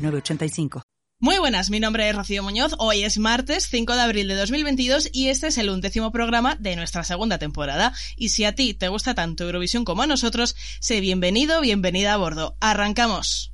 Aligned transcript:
906985. 0.00 0.82
Muy 1.22 1.36
buenas, 1.36 1.68
mi 1.68 1.80
nombre 1.80 2.08
es 2.08 2.16
Rocío 2.16 2.42
Muñoz, 2.42 2.74
hoy 2.78 3.02
es 3.02 3.18
martes 3.18 3.68
5 3.68 3.94
de 3.94 4.00
abril 4.00 4.26
de 4.26 4.36
2022 4.36 5.10
y 5.12 5.28
este 5.28 5.48
es 5.48 5.58
el 5.58 5.68
undécimo 5.68 6.12
programa 6.12 6.54
de 6.54 6.76
nuestra 6.76 7.04
segunda 7.04 7.36
temporada. 7.36 7.92
Y 8.16 8.30
si 8.30 8.46
a 8.46 8.54
ti 8.54 8.72
te 8.72 8.88
gusta 8.88 9.14
tanto 9.14 9.44
Eurovisión 9.44 9.84
como 9.84 10.00
a 10.00 10.06
nosotros, 10.06 10.56
sé 10.80 11.00
bienvenido, 11.00 11.60
bienvenida 11.60 12.14
a 12.14 12.16
bordo. 12.16 12.56
¡Arrancamos! 12.60 13.52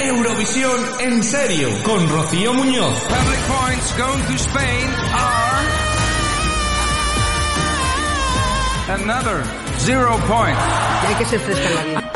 Eurovisión 0.00 0.80
en 1.02 1.22
serio 1.22 1.68
con 1.84 2.08
Rocío 2.08 2.52
Muñoz. 2.52 3.00
Public 3.04 3.40
points 3.46 3.96
going 3.96 4.24
to 4.24 4.34
Spain 4.34 4.90
are 5.14 5.66
another 9.02 9.65
zero 9.80 10.18
point. 10.26 10.56
hay 10.56 11.14
que 11.16 11.24
ser 11.24 11.40
fresca 11.40 11.68
en 11.68 11.74
la 11.74 12.00
vida. 12.00 12.12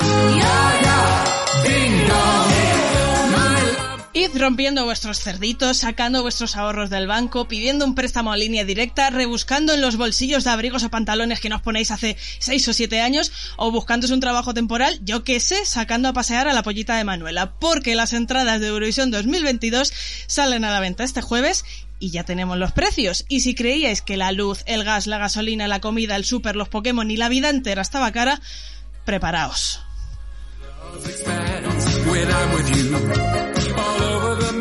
Id 4.12 4.37
rompiendo 4.37 4.84
vuestros 4.84 5.21
cerditos, 5.21 5.79
sacando 5.79 6.23
vuestros 6.23 6.57
ahorros 6.57 6.90
del 6.90 7.07
banco, 7.07 7.46
pidiendo 7.46 7.84
un 7.84 7.95
préstamo 7.95 8.32
a 8.32 8.37
línea 8.37 8.65
directa, 8.65 9.09
rebuscando 9.09 9.73
en 9.73 9.80
los 9.80 9.96
bolsillos 9.96 10.43
de 10.43 10.51
abrigos 10.51 10.82
o 10.82 10.90
pantalones 10.90 11.38
que 11.38 11.49
nos 11.49 11.62
ponéis 11.62 11.93
hace 11.93 12.16
6 12.40 12.68
o 12.68 12.73
7 12.73 13.01
años, 13.01 13.30
o 13.57 13.71
buscándose 13.71 14.12
un 14.12 14.21
trabajo 14.21 14.52
temporal, 14.52 14.99
yo 15.04 15.23
qué 15.23 15.38
sé, 15.38 15.65
sacando 15.65 16.09
a 16.09 16.12
pasear 16.12 16.49
a 16.49 16.52
la 16.52 16.65
pollita 16.65 16.96
de 16.96 17.04
Manuela, 17.04 17.54
porque 17.60 17.95
las 17.95 18.12
entradas 18.12 18.60
de 18.60 18.66
Eurovisión 18.66 19.12
2022 19.12 19.93
salen 20.27 20.65
a 20.65 20.73
la 20.73 20.80
venta 20.80 21.04
este 21.04 21.23
jueves 21.23 21.65
y 22.01 22.10
ya 22.10 22.24
tenemos 22.24 22.59
los 22.59 22.73
precios. 22.73 23.24
Y 23.29 23.40
si 23.40 23.54
creíais 23.54 24.02
que 24.02 24.16
la 24.16 24.32
luz, 24.32 24.65
el 24.66 24.82
gas, 24.82 25.06
la 25.06 25.18
gasolina, 25.18 25.68
la 25.68 25.80
comida, 25.80 26.16
el 26.16 26.24
súper, 26.24 26.56
los 26.56 26.68
Pokémon 26.68 27.09
y 27.10 27.16
la 27.16 27.29
vida 27.29 27.51
entera 27.51 27.82
estaba 27.82 28.10
cara, 28.10 28.40
preparaos. 29.04 29.80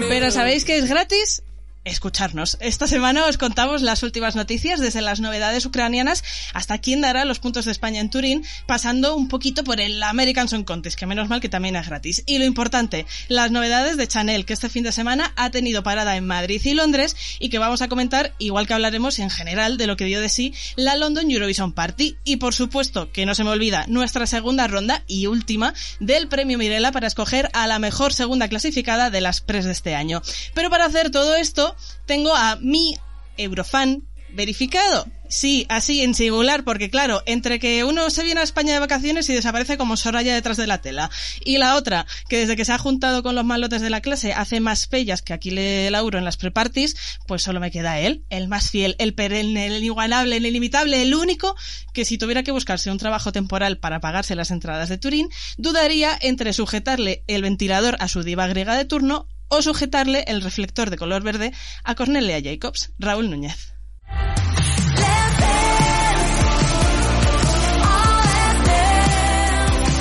Pero 0.10 0.32
¿sabéis 0.32 0.66
que 0.66 0.78
es 0.78 0.88
gratis? 0.88 1.42
Escucharnos. 1.90 2.56
Esta 2.60 2.86
semana 2.86 3.26
os 3.26 3.40
contamos 3.40 3.82
las 3.82 4.04
últimas 4.04 4.36
noticias, 4.36 4.80
desde 4.80 5.02
las 5.02 5.20
novedades 5.22 5.66
ucranianas 5.66 6.24
hasta 6.54 6.78
quién 6.78 7.02
dará 7.02 7.26
los 7.26 7.40
puntos 7.40 7.66
de 7.66 7.72
España 7.72 8.00
en 8.00 8.12
Turín, 8.12 8.46
pasando 8.68 9.16
un 9.16 9.28
poquito 9.28 9.64
por 9.64 9.82
el 9.82 10.02
American 10.04 10.48
Song 10.48 10.66
Contest, 10.66 10.98
que 11.00 11.08
menos 11.08 11.30
mal 11.30 11.42
que 11.42 11.50
también 11.50 11.76
es 11.76 11.88
gratis. 11.88 12.24
Y 12.28 12.38
lo 12.38 12.46
importante, 12.46 13.08
las 13.28 13.50
novedades 13.50 13.98
de 13.98 14.08
Chanel, 14.08 14.46
que 14.46 14.54
este 14.54 14.70
fin 14.70 14.84
de 14.84 14.92
semana 14.92 15.34
ha 15.36 15.50
tenido 15.50 15.82
parada 15.82 16.16
en 16.16 16.28
Madrid 16.28 16.62
y 16.64 16.76
Londres, 16.76 17.16
y 17.40 17.50
que 17.50 17.58
vamos 17.58 17.82
a 17.82 17.88
comentar, 17.88 18.36
igual 18.38 18.68
que 18.68 18.76
hablaremos 18.76 19.18
en 19.18 19.32
general 19.32 19.78
de 19.78 19.88
lo 19.88 19.98
que 19.98 20.06
dio 20.06 20.22
de 20.22 20.30
sí 20.30 20.54
la 20.76 20.96
London 20.96 21.32
Eurovision 21.32 21.74
Party. 21.74 22.18
Y 22.24 22.38
por 22.38 22.54
supuesto, 22.54 23.12
que 23.12 23.26
no 23.26 23.34
se 23.34 23.44
me 23.44 23.50
olvida, 23.50 23.86
nuestra 23.88 24.28
segunda 24.28 24.68
ronda 24.68 25.04
y 25.08 25.26
última 25.26 25.74
del 26.00 26.28
premio 26.28 26.60
Mirela 26.60 26.92
para 26.92 27.08
escoger 27.08 27.50
a 27.54 27.66
la 27.66 27.80
mejor 27.80 28.14
segunda 28.14 28.48
clasificada 28.48 29.10
de 29.10 29.22
las 29.22 29.42
pres 29.42 29.66
de 29.66 29.72
este 29.72 29.96
año. 29.96 30.22
Pero 30.54 30.70
para 30.70 30.86
hacer 30.86 31.10
todo 31.10 31.36
esto, 31.36 31.76
tengo 32.06 32.36
a 32.36 32.58
mi 32.58 32.96
Eurofan 33.38 34.04
verificado. 34.34 35.06
Sí, 35.28 35.68
así 35.70 36.02
en 36.02 36.16
singular, 36.16 36.64
porque 36.64 36.90
claro, 36.90 37.22
entre 37.28 37.60
que 37.60 37.84
uno 37.84 38.10
se 38.10 38.24
viene 38.24 38.40
a 38.40 38.44
España 38.44 38.74
de 38.74 38.80
vacaciones 38.80 39.30
y 39.30 39.34
desaparece 39.34 39.78
como 39.78 39.96
Soraya 39.96 40.34
detrás 40.34 40.58
de 40.58 40.66
la 40.66 40.82
tela, 40.82 41.12
y 41.46 41.60
la 41.60 41.76
otra, 41.76 42.08
que 42.28 42.40
desde 42.40 42.56
que 42.56 42.66
se 42.66 42.74
ha 42.74 42.80
juntado 42.80 43.22
con 43.22 43.36
los 43.36 43.46
malotes 43.46 43.82
de 43.82 43.92
la 43.92 44.02
clase 44.02 44.34
hace 44.34 44.60
más 44.60 44.88
pellas 44.88 45.22
que 45.22 45.34
aquí 45.34 45.52
le 45.52 45.92
Lauro 45.92 46.18
en 46.18 46.26
las 46.26 46.38
preparties, 46.38 46.96
pues 47.28 47.44
solo 47.44 47.60
me 47.60 47.70
queda 47.70 48.00
él, 48.00 48.24
el 48.32 48.48
más 48.48 48.72
fiel, 48.72 48.96
el 48.98 49.14
perenne, 49.14 49.68
el 49.68 49.78
inigualable, 49.78 50.38
el 50.38 50.48
ilimitable, 50.48 51.04
el 51.04 51.14
único, 51.14 51.56
que 51.94 52.06
si 52.06 52.18
tuviera 52.18 52.42
que 52.42 52.52
buscarse 52.52 52.90
un 52.90 52.98
trabajo 52.98 53.32
temporal 53.32 53.78
para 53.78 54.00
pagarse 54.00 54.34
las 54.34 54.50
entradas 54.50 54.90
de 54.90 54.98
Turín, 54.98 55.30
dudaría 55.58 56.18
entre 56.20 56.54
sujetarle 56.54 57.24
el 57.28 57.44
ventilador 57.44 57.98
a 58.00 58.08
su 58.08 58.24
diva 58.24 58.48
griega 58.48 58.76
de 58.76 58.86
turno 58.86 59.28
o 59.50 59.62
sujetarle 59.62 60.24
el 60.28 60.42
reflector 60.42 60.90
de 60.90 60.98
color 60.98 61.22
verde 61.24 61.52
a 61.84 61.96
Cornelia 61.96 62.40
Jacobs, 62.44 62.92
Raúl 63.00 63.30
Núñez. 63.30 63.74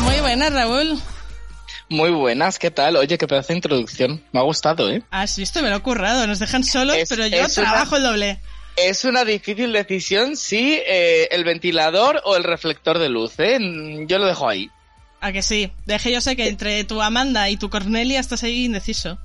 Muy 0.04 0.20
buenas, 0.20 0.53
Raúl. 0.53 0.98
Muy 1.91 2.10
buenas, 2.10 2.58
¿qué 2.58 2.70
tal? 2.70 2.97
Oye, 2.97 3.16
qué 3.19 3.26
pedazo 3.26 3.48
de 3.48 3.54
introducción. 3.56 4.22
Me 4.32 4.41
ha 4.41 4.42
gustado, 4.42 4.91
¿eh? 4.91 5.03
Has 5.10 5.37
visto, 5.37 5.62
me 5.62 5.70
lo 5.70 5.76
he 5.76 5.81
currado. 5.81 6.26
Nos 6.26 6.38
dejan 6.38 6.64
solos, 6.64 6.97
Es- 6.97 7.08
pero 7.08 7.26
yo 7.26 7.38
una- 7.38 7.48
trabajo 7.48 7.97
el 7.97 8.03
doble. 8.03 8.41
Es 8.76 9.04
una 9.04 9.25
difícil 9.25 9.72
decisión 9.72 10.37
si 10.37 10.81
eh, 10.87 11.28
el 11.32 11.44
ventilador 11.44 12.20
o 12.25 12.37
el 12.37 12.44
reflector 12.44 12.98
de 12.98 13.08
luz, 13.08 13.32
¿eh? 13.38 13.58
Yo 14.06 14.19
lo 14.19 14.26
dejo 14.26 14.48
ahí. 14.48 14.70
A 15.20 15.32
que 15.32 15.42
sí. 15.42 15.72
Deje 15.84 16.12
yo 16.12 16.20
sé 16.20 16.37
que 16.37 16.47
entre 16.48 16.84
tu 16.84 17.03
Amanda 17.03 17.48
y 17.50 17.56
tu 17.56 17.70
Cornelia 17.70 18.20
estás 18.20 18.44
ahí 18.44 18.66
indeciso. 18.66 19.19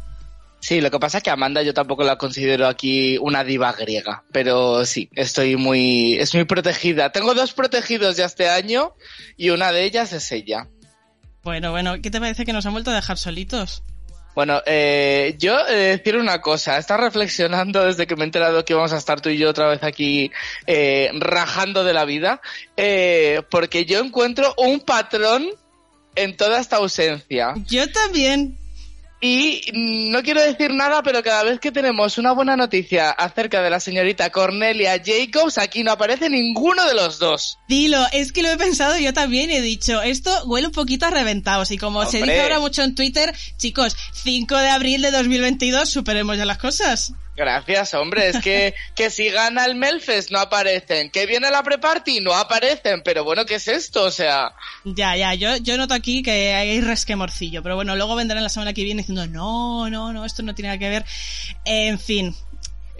Sí, 0.63 0.79
lo 0.79 0.89
que 0.89 0.97
pasa 0.97 1.17
es 1.17 1.23
que 1.25 1.29
Amanda 1.29 1.61
yo 1.61 1.73
tampoco 1.73 2.05
la 2.05 2.17
considero 2.17 2.67
aquí 2.67 3.17
una 3.17 3.43
diva 3.43 3.73
griega, 3.73 4.23
pero 4.31 4.85
sí, 4.85 5.09
estoy 5.13 5.57
muy, 5.57 6.13
es 6.13 6.33
muy 6.33 6.45
protegida. 6.45 7.11
Tengo 7.11 7.33
dos 7.33 7.51
protegidos 7.51 8.15
ya 8.15 8.23
este 8.23 8.47
año 8.47 8.93
y 9.35 9.49
una 9.49 9.73
de 9.73 9.83
ellas 9.83 10.13
es 10.13 10.31
ella. 10.31 10.69
Bueno, 11.43 11.71
bueno, 11.71 12.01
¿qué 12.01 12.09
te 12.09 12.21
parece 12.21 12.45
que 12.45 12.53
nos 12.53 12.65
han 12.65 12.71
vuelto 12.71 12.91
a 12.91 12.95
dejar 12.95 13.17
solitos? 13.17 13.83
Bueno, 14.35 14.61
eh, 14.65 15.35
yo 15.37 15.59
he 15.67 15.75
de 15.75 15.97
decir 15.97 16.15
una 16.15 16.39
cosa, 16.39 16.77
está 16.77 16.95
reflexionando 16.95 17.83
desde 17.83 18.07
que 18.07 18.15
me 18.15 18.21
he 18.21 18.25
enterado 18.25 18.63
que 18.63 18.73
vamos 18.73 18.93
a 18.93 18.97
estar 18.97 19.19
tú 19.19 19.27
y 19.27 19.37
yo 19.37 19.49
otra 19.49 19.67
vez 19.67 19.83
aquí 19.83 20.31
eh, 20.65 21.11
rajando 21.19 21.83
de 21.83 21.91
la 21.91 22.05
vida, 22.05 22.39
eh, 22.77 23.41
porque 23.51 23.83
yo 23.83 23.99
encuentro 23.99 24.55
un 24.57 24.79
patrón 24.79 25.45
en 26.15 26.37
toda 26.37 26.61
esta 26.61 26.77
ausencia. 26.77 27.53
Yo 27.67 27.91
también. 27.91 28.62
Y 29.25 29.61
no 29.73 30.21
quiero 30.21 30.41
decir 30.41 30.73
nada, 30.73 31.01
pero 31.01 31.23
cada 31.23 31.43
vez 31.43 31.57
que 31.61 31.71
tenemos 31.71 32.17
una 32.17 32.33
buena 32.33 32.57
noticia 32.57 33.09
acerca 33.09 33.61
de 33.61 33.69
la 33.69 33.79
señorita 33.79 34.29
Cornelia 34.31 35.01
Jacobs, 35.01 35.57
aquí 35.57 35.81
no 35.81 35.93
aparece 35.93 36.29
ninguno 36.29 36.85
de 36.85 36.93
los 36.93 37.19
dos. 37.19 37.57
Dilo, 37.69 38.05
es 38.11 38.33
que 38.33 38.43
lo 38.43 38.49
he 38.49 38.57
pensado 38.57 38.97
yo 38.97 39.13
también 39.13 39.49
y 39.49 39.53
he 39.53 39.61
dicho, 39.61 40.01
esto 40.01 40.29
huele 40.43 40.67
un 40.67 40.73
poquito 40.73 41.05
a 41.05 41.09
reventados 41.09 41.71
y 41.71 41.77
como 41.77 42.05
se 42.05 42.17
dice 42.17 42.41
ahora 42.41 42.59
mucho 42.59 42.83
en 42.83 42.95
Twitter, 42.95 43.33
chicos, 43.55 43.95
5 44.11 44.57
de 44.57 44.67
abril 44.67 45.01
de 45.01 45.11
2022, 45.11 45.89
superemos 45.89 46.37
ya 46.37 46.43
las 46.43 46.57
cosas. 46.57 47.13
Gracias, 47.35 47.93
hombre. 47.95 48.29
Es 48.29 48.39
que, 48.39 48.75
que 48.95 49.09
si 49.09 49.29
gana 49.29 49.65
el 49.65 49.75
Melfest 49.75 50.29
no 50.31 50.39
aparecen. 50.39 51.09
Que 51.09 51.25
viene 51.25 51.49
la 51.49 51.63
pre-party 51.63 52.21
no 52.21 52.33
aparecen. 52.33 53.01
Pero 53.03 53.23
bueno, 53.23 53.45
¿qué 53.45 53.55
es 53.55 53.67
esto? 53.67 54.03
O 54.03 54.11
sea, 54.11 54.53
Ya, 54.83 55.15
ya, 55.15 55.33
yo, 55.33 55.57
yo 55.57 55.77
noto 55.77 55.93
aquí 55.93 56.21
que 56.21 56.53
hay 56.53 56.81
resquemorcillo, 56.81 57.63
pero 57.63 57.75
bueno, 57.75 57.95
luego 57.95 58.15
vendrán 58.15 58.43
la 58.43 58.49
semana 58.49 58.73
que 58.73 58.83
viene 58.83 59.01
diciendo, 59.01 59.25
no, 59.27 59.89
no, 59.89 60.13
no, 60.13 60.25
esto 60.25 60.43
no 60.43 60.53
tiene 60.53 60.69
nada 60.69 60.79
que 60.79 60.89
ver. 60.89 61.05
En 61.65 61.99
fin, 61.99 62.35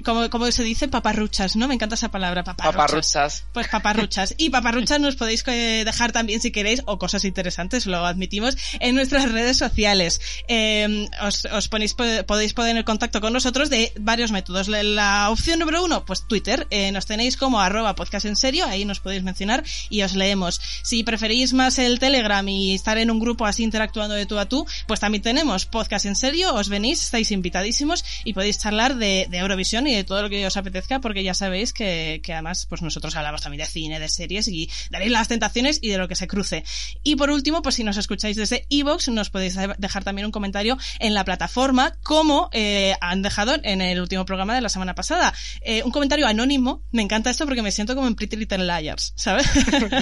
como, 0.04 0.30
como 0.30 0.52
se 0.52 0.64
dice, 0.64 0.88
paparruchas, 0.88 1.56
¿no? 1.56 1.68
Me 1.68 1.74
encanta 1.76 1.96
esa 1.96 2.10
palabra, 2.12 2.44
paparruchas. 2.44 2.76
paparruchas. 2.76 3.44
Pues 3.54 3.68
paparruchas. 3.68 4.36
Y 4.38 4.50
paparruchas 4.50 5.00
nos 5.00 5.16
podéis 5.16 5.44
eh, 5.48 5.84
dejar 5.86 6.12
también 6.12 6.42
si 6.42 6.52
queréis, 6.52 6.82
o 6.86 6.98
cosas 7.00 7.26
interesantes, 7.26 7.86
lo 7.86 8.06
admitimos, 8.06 8.56
en 8.80 8.96
nuestras 8.96 9.32
redes 9.32 9.58
sociales. 9.58 10.22
Eh, 10.48 11.08
os, 11.22 11.46
os 11.46 11.68
ponéis, 11.68 11.94
po- 11.94 12.04
podéis 12.28 12.54
poner 12.54 12.76
en 12.78 12.84
contacto 12.84 13.22
con 13.22 13.34
nosotros 13.34 13.70
de 13.70 13.92
varios 14.00 14.32
métodos. 14.32 14.68
La, 14.68 14.84
la 14.84 15.30
opción 15.30 15.60
número 15.60 15.84
uno, 15.84 16.06
pues 16.06 16.28
Twitter. 16.28 16.68
Eh, 16.70 16.92
nos 16.92 17.06
tenéis 17.06 17.38
como 17.38 17.60
arroba 17.60 17.96
podcast 17.96 18.26
en 18.26 18.36
serio, 18.36 18.66
ahí 18.66 18.86
nos 18.86 19.00
podéis 19.00 19.24
mencionar 19.24 19.64
y 19.90 20.02
os 20.02 20.14
leemos. 20.14 20.60
Si 20.84 21.04
preferís 21.04 21.54
más 21.54 21.80
el 21.80 22.00
Telegram 22.00 22.48
y 22.48 22.74
estar 22.76 22.98
en 22.98 23.10
un 23.12 23.20
grupo 23.20 23.46
así 23.46 23.64
interactuando 23.64 24.16
de 24.16 24.26
tú 24.26 24.38
a 24.40 24.48
tú, 24.48 24.66
pues 24.88 25.00
también 25.00 25.22
tenemos 25.22 25.66
podcast 25.66 26.06
en 26.06 26.16
serio, 26.16 26.54
os 26.54 26.70
venís, 26.70 27.02
estáis 27.04 27.32
invitadísimos 27.32 28.04
y 28.24 28.34
podéis 28.34 28.60
charlar 28.60 28.96
de, 28.96 29.28
de 29.30 29.38
Eurovisión 29.38 29.88
y 29.88 29.93
y 29.94 29.98
de 29.98 30.04
todo 30.04 30.22
lo 30.22 30.30
que 30.30 30.46
os 30.46 30.58
apetezca, 30.58 31.00
porque 31.00 31.24
ya 31.24 31.34
sabéis 31.34 31.74
que, 31.74 32.22
que 32.24 32.34
además, 32.34 32.66
pues 32.68 32.82
nosotros 32.82 33.16
hablamos 33.16 33.42
también 33.42 33.62
de 33.62 33.68
cine, 33.68 34.00
de 34.00 34.10
series 34.10 34.48
y 34.48 34.70
daréis 34.90 35.12
las 35.12 35.28
tentaciones 35.28 35.80
y 35.82 35.90
de 35.90 35.98
lo 35.98 36.08
que 36.08 36.16
se 36.16 36.28
cruce. 36.28 36.64
Y 37.04 37.16
por 37.16 37.30
último, 37.30 37.62
pues 37.62 37.76
si 37.76 37.84
nos 37.84 37.98
escucháis 37.98 38.36
desde 38.36 38.66
Evox, 38.70 39.10
nos 39.10 39.30
podéis 39.30 39.58
dejar 39.78 40.04
también 40.04 40.26
un 40.26 40.32
comentario 40.32 40.78
en 41.00 41.14
la 41.14 41.24
plataforma, 41.24 41.98
como 42.04 42.50
eh, 42.52 42.96
han 43.02 43.22
dejado 43.22 43.56
en 43.64 43.82
el 43.82 44.00
último 44.02 44.26
programa 44.26 44.56
de 44.56 44.62
la 44.62 44.70
semana 44.70 44.96
pasada. 44.96 45.34
Eh, 45.62 45.84
un 45.84 45.92
comentario 45.92 46.28
anónimo, 46.28 46.84
me 46.92 47.02
encanta 47.02 47.30
esto 47.30 47.46
porque 47.46 47.62
me 47.62 47.72
siento 47.72 47.96
como 47.96 48.08
en 48.08 48.16
Pretty 48.16 48.36
Little 48.36 48.66
Liars, 48.66 49.14
¿sabes? 49.16 49.48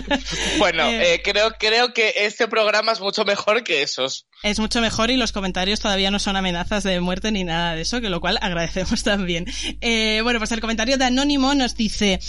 bueno, 0.59 0.85
eh, 0.87 1.15
eh, 1.15 1.21
creo, 1.23 1.51
creo 1.59 1.93
que 1.93 2.13
este 2.17 2.47
programa 2.47 2.91
es 2.91 2.99
mucho 2.99 3.25
mejor 3.25 3.63
que 3.63 3.81
esos. 3.81 4.27
Es 4.43 4.59
mucho 4.59 4.81
mejor 4.81 5.11
y 5.11 5.17
los 5.17 5.31
comentarios 5.31 5.79
todavía 5.79 6.11
no 6.11 6.19
son 6.19 6.35
amenazas 6.35 6.83
de 6.83 6.99
muerte 6.99 7.31
ni 7.31 7.43
nada 7.43 7.75
de 7.75 7.81
eso, 7.81 8.01
que 8.01 8.09
lo 8.09 8.21
cual 8.21 8.39
agradecemos 8.41 9.03
también. 9.03 9.45
Eh, 9.81 10.21
bueno, 10.23 10.39
pues 10.39 10.51
el 10.51 10.61
comentario 10.61 10.97
de 10.97 11.05
Anónimo 11.05 11.53
nos 11.53 11.75
dice, 11.75 12.19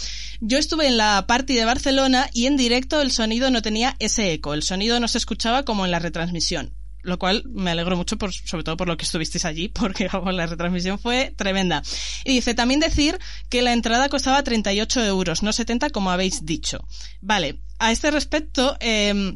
yo 0.41 0.59
estuve 0.59 0.87
en 0.87 0.97
la 0.97 1.25
party 1.27 1.55
de 1.55 1.65
Barcelona 1.65 2.29
y 2.33 2.47
en 2.47 2.57
directo 2.57 3.01
el 3.01 3.11
sonido 3.11 3.51
no 3.51 3.63
tenía 3.63 3.97
ese 3.99 4.33
eco, 4.33 4.55
el 4.55 4.63
sonido 4.63 5.01
no 5.01 5.09
se 5.09 5.19
escuchaba 5.19 5.65
como 5.65 5.85
en 5.85 5.91
la 5.91 5.99
retransmisión 5.99 6.75
lo 7.03 7.19
cual 7.19 7.43
me 7.49 7.73
alegro 7.73 7.97
mucho, 7.97 8.17
por, 8.17 8.33
sobre 8.33 8.63
todo 8.65 8.77
por 8.77 8.87
lo 8.89 8.97
que 8.97 9.05
estuvisteis 9.05 9.45
allí, 9.45 9.69
porque 9.75 10.09
la 10.25 10.47
retransmisión 10.47 10.99
fue 10.99 11.35
tremenda. 11.37 11.83
Y 12.25 12.35
dice, 12.35 12.55
también 12.55 12.81
decir 12.81 13.19
que 13.49 13.63
la 13.63 13.73
entrada 13.73 14.09
costaba 14.09 14.43
38 14.43 15.05
euros, 15.05 15.43
no 15.43 15.53
70 15.53 15.91
como 15.91 16.11
habéis 16.11 16.47
dicho. 16.47 16.87
Vale, 17.21 17.61
a 17.79 17.91
este 17.93 18.11
respecto, 18.11 18.77
eh, 18.81 19.35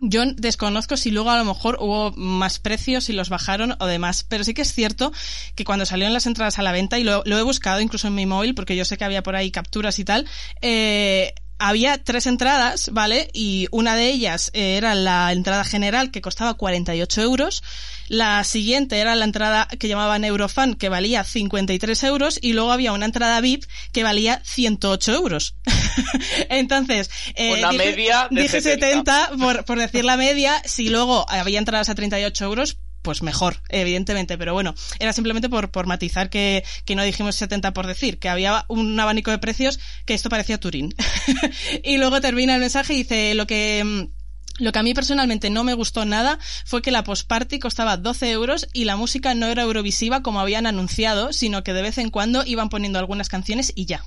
yo 0.00 0.24
desconozco 0.36 0.96
si 0.96 1.10
luego 1.10 1.30
a 1.30 1.38
lo 1.38 1.44
mejor 1.44 1.78
hubo 1.80 2.12
más 2.12 2.58
precios 2.58 3.08
y 3.08 3.12
los 3.12 3.28
bajaron 3.28 3.74
o 3.80 3.86
demás, 3.86 4.24
pero 4.28 4.44
sí 4.44 4.54
que 4.54 4.62
es 4.62 4.72
cierto 4.72 5.12
que 5.54 5.64
cuando 5.64 5.86
salieron 5.86 6.12
las 6.12 6.26
entradas 6.26 6.58
a 6.58 6.62
la 6.62 6.72
venta, 6.72 6.98
y 6.98 7.04
lo, 7.04 7.24
he 7.24 7.42
buscado 7.42 7.80
incluso 7.80 8.08
en 8.08 8.14
mi 8.14 8.26
móvil, 8.26 8.54
porque 8.54 8.76
yo 8.76 8.84
sé 8.84 8.96
que 8.96 9.04
había 9.04 9.22
por 9.22 9.36
ahí 9.36 9.50
capturas 9.50 9.98
y 9.98 10.04
tal, 10.04 10.26
eh, 10.62 11.34
había 11.58 12.02
tres 12.02 12.26
entradas, 12.26 12.90
¿vale? 12.92 13.30
Y 13.32 13.66
una 13.70 13.96
de 13.96 14.08
ellas 14.08 14.50
era 14.54 14.94
la 14.94 15.32
entrada 15.32 15.64
general 15.64 16.10
que 16.10 16.20
costaba 16.20 16.54
48 16.54 17.22
euros. 17.22 17.62
La 18.08 18.42
siguiente 18.44 18.98
era 18.98 19.14
la 19.14 19.24
entrada 19.24 19.68
que 19.78 19.88
llamaban 19.88 20.24
Eurofan 20.24 20.74
que 20.74 20.88
valía 20.88 21.24
53 21.24 22.02
euros 22.04 22.38
y 22.40 22.52
luego 22.54 22.72
había 22.72 22.92
una 22.92 23.06
entrada 23.06 23.40
VIP 23.40 23.64
que 23.92 24.02
valía 24.02 24.40
108 24.44 25.12
euros. 25.12 25.54
Entonces, 26.48 27.10
eh, 27.34 27.58
una 27.58 27.72
media 27.72 28.28
de 28.30 28.42
dije 28.42 28.60
70, 28.60 29.32
por, 29.38 29.64
por 29.64 29.78
decir 29.78 30.04
la 30.04 30.16
media. 30.16 30.62
Si 30.64 30.88
luego 30.88 31.26
había 31.28 31.58
entradas 31.58 31.88
a 31.90 31.94
38 31.94 32.44
euros, 32.44 32.78
pues 33.08 33.22
mejor, 33.22 33.62
evidentemente, 33.70 34.36
pero 34.36 34.52
bueno, 34.52 34.74
era 34.98 35.14
simplemente 35.14 35.48
por, 35.48 35.70
por 35.70 35.86
matizar 35.86 36.28
que, 36.28 36.62
que 36.84 36.94
no 36.94 37.02
dijimos 37.02 37.36
70 37.36 37.72
por 37.72 37.86
decir, 37.86 38.18
que 38.18 38.28
había 38.28 38.66
un 38.68 39.00
abanico 39.00 39.30
de 39.30 39.38
precios 39.38 39.80
que 40.04 40.12
esto 40.12 40.28
parecía 40.28 40.60
Turín. 40.60 40.94
y 41.82 41.96
luego 41.96 42.20
termina 42.20 42.54
el 42.54 42.60
mensaje 42.60 42.92
y 42.92 42.96
dice 42.98 43.34
lo 43.34 43.46
que... 43.46 43.82
Mm, 43.82 44.18
lo 44.58 44.72
que 44.72 44.78
a 44.78 44.82
mí 44.82 44.92
personalmente 44.92 45.48
no 45.48 45.64
me 45.64 45.72
gustó 45.72 46.04
nada 46.04 46.38
fue 46.66 46.82
que 46.82 46.90
la 46.90 47.02
postparty 47.02 47.58
costaba 47.60 47.96
12 47.96 48.30
euros 48.30 48.68
y 48.74 48.84
la 48.84 48.96
música 48.96 49.32
no 49.32 49.46
era 49.46 49.62
eurovisiva 49.62 50.22
como 50.22 50.40
habían 50.40 50.66
anunciado, 50.66 51.32
sino 51.32 51.62
que 51.62 51.72
de 51.72 51.80
vez 51.80 51.96
en 51.96 52.10
cuando 52.10 52.44
iban 52.44 52.68
poniendo 52.68 52.98
algunas 52.98 53.30
canciones 53.30 53.72
y 53.74 53.86
ya. 53.86 54.04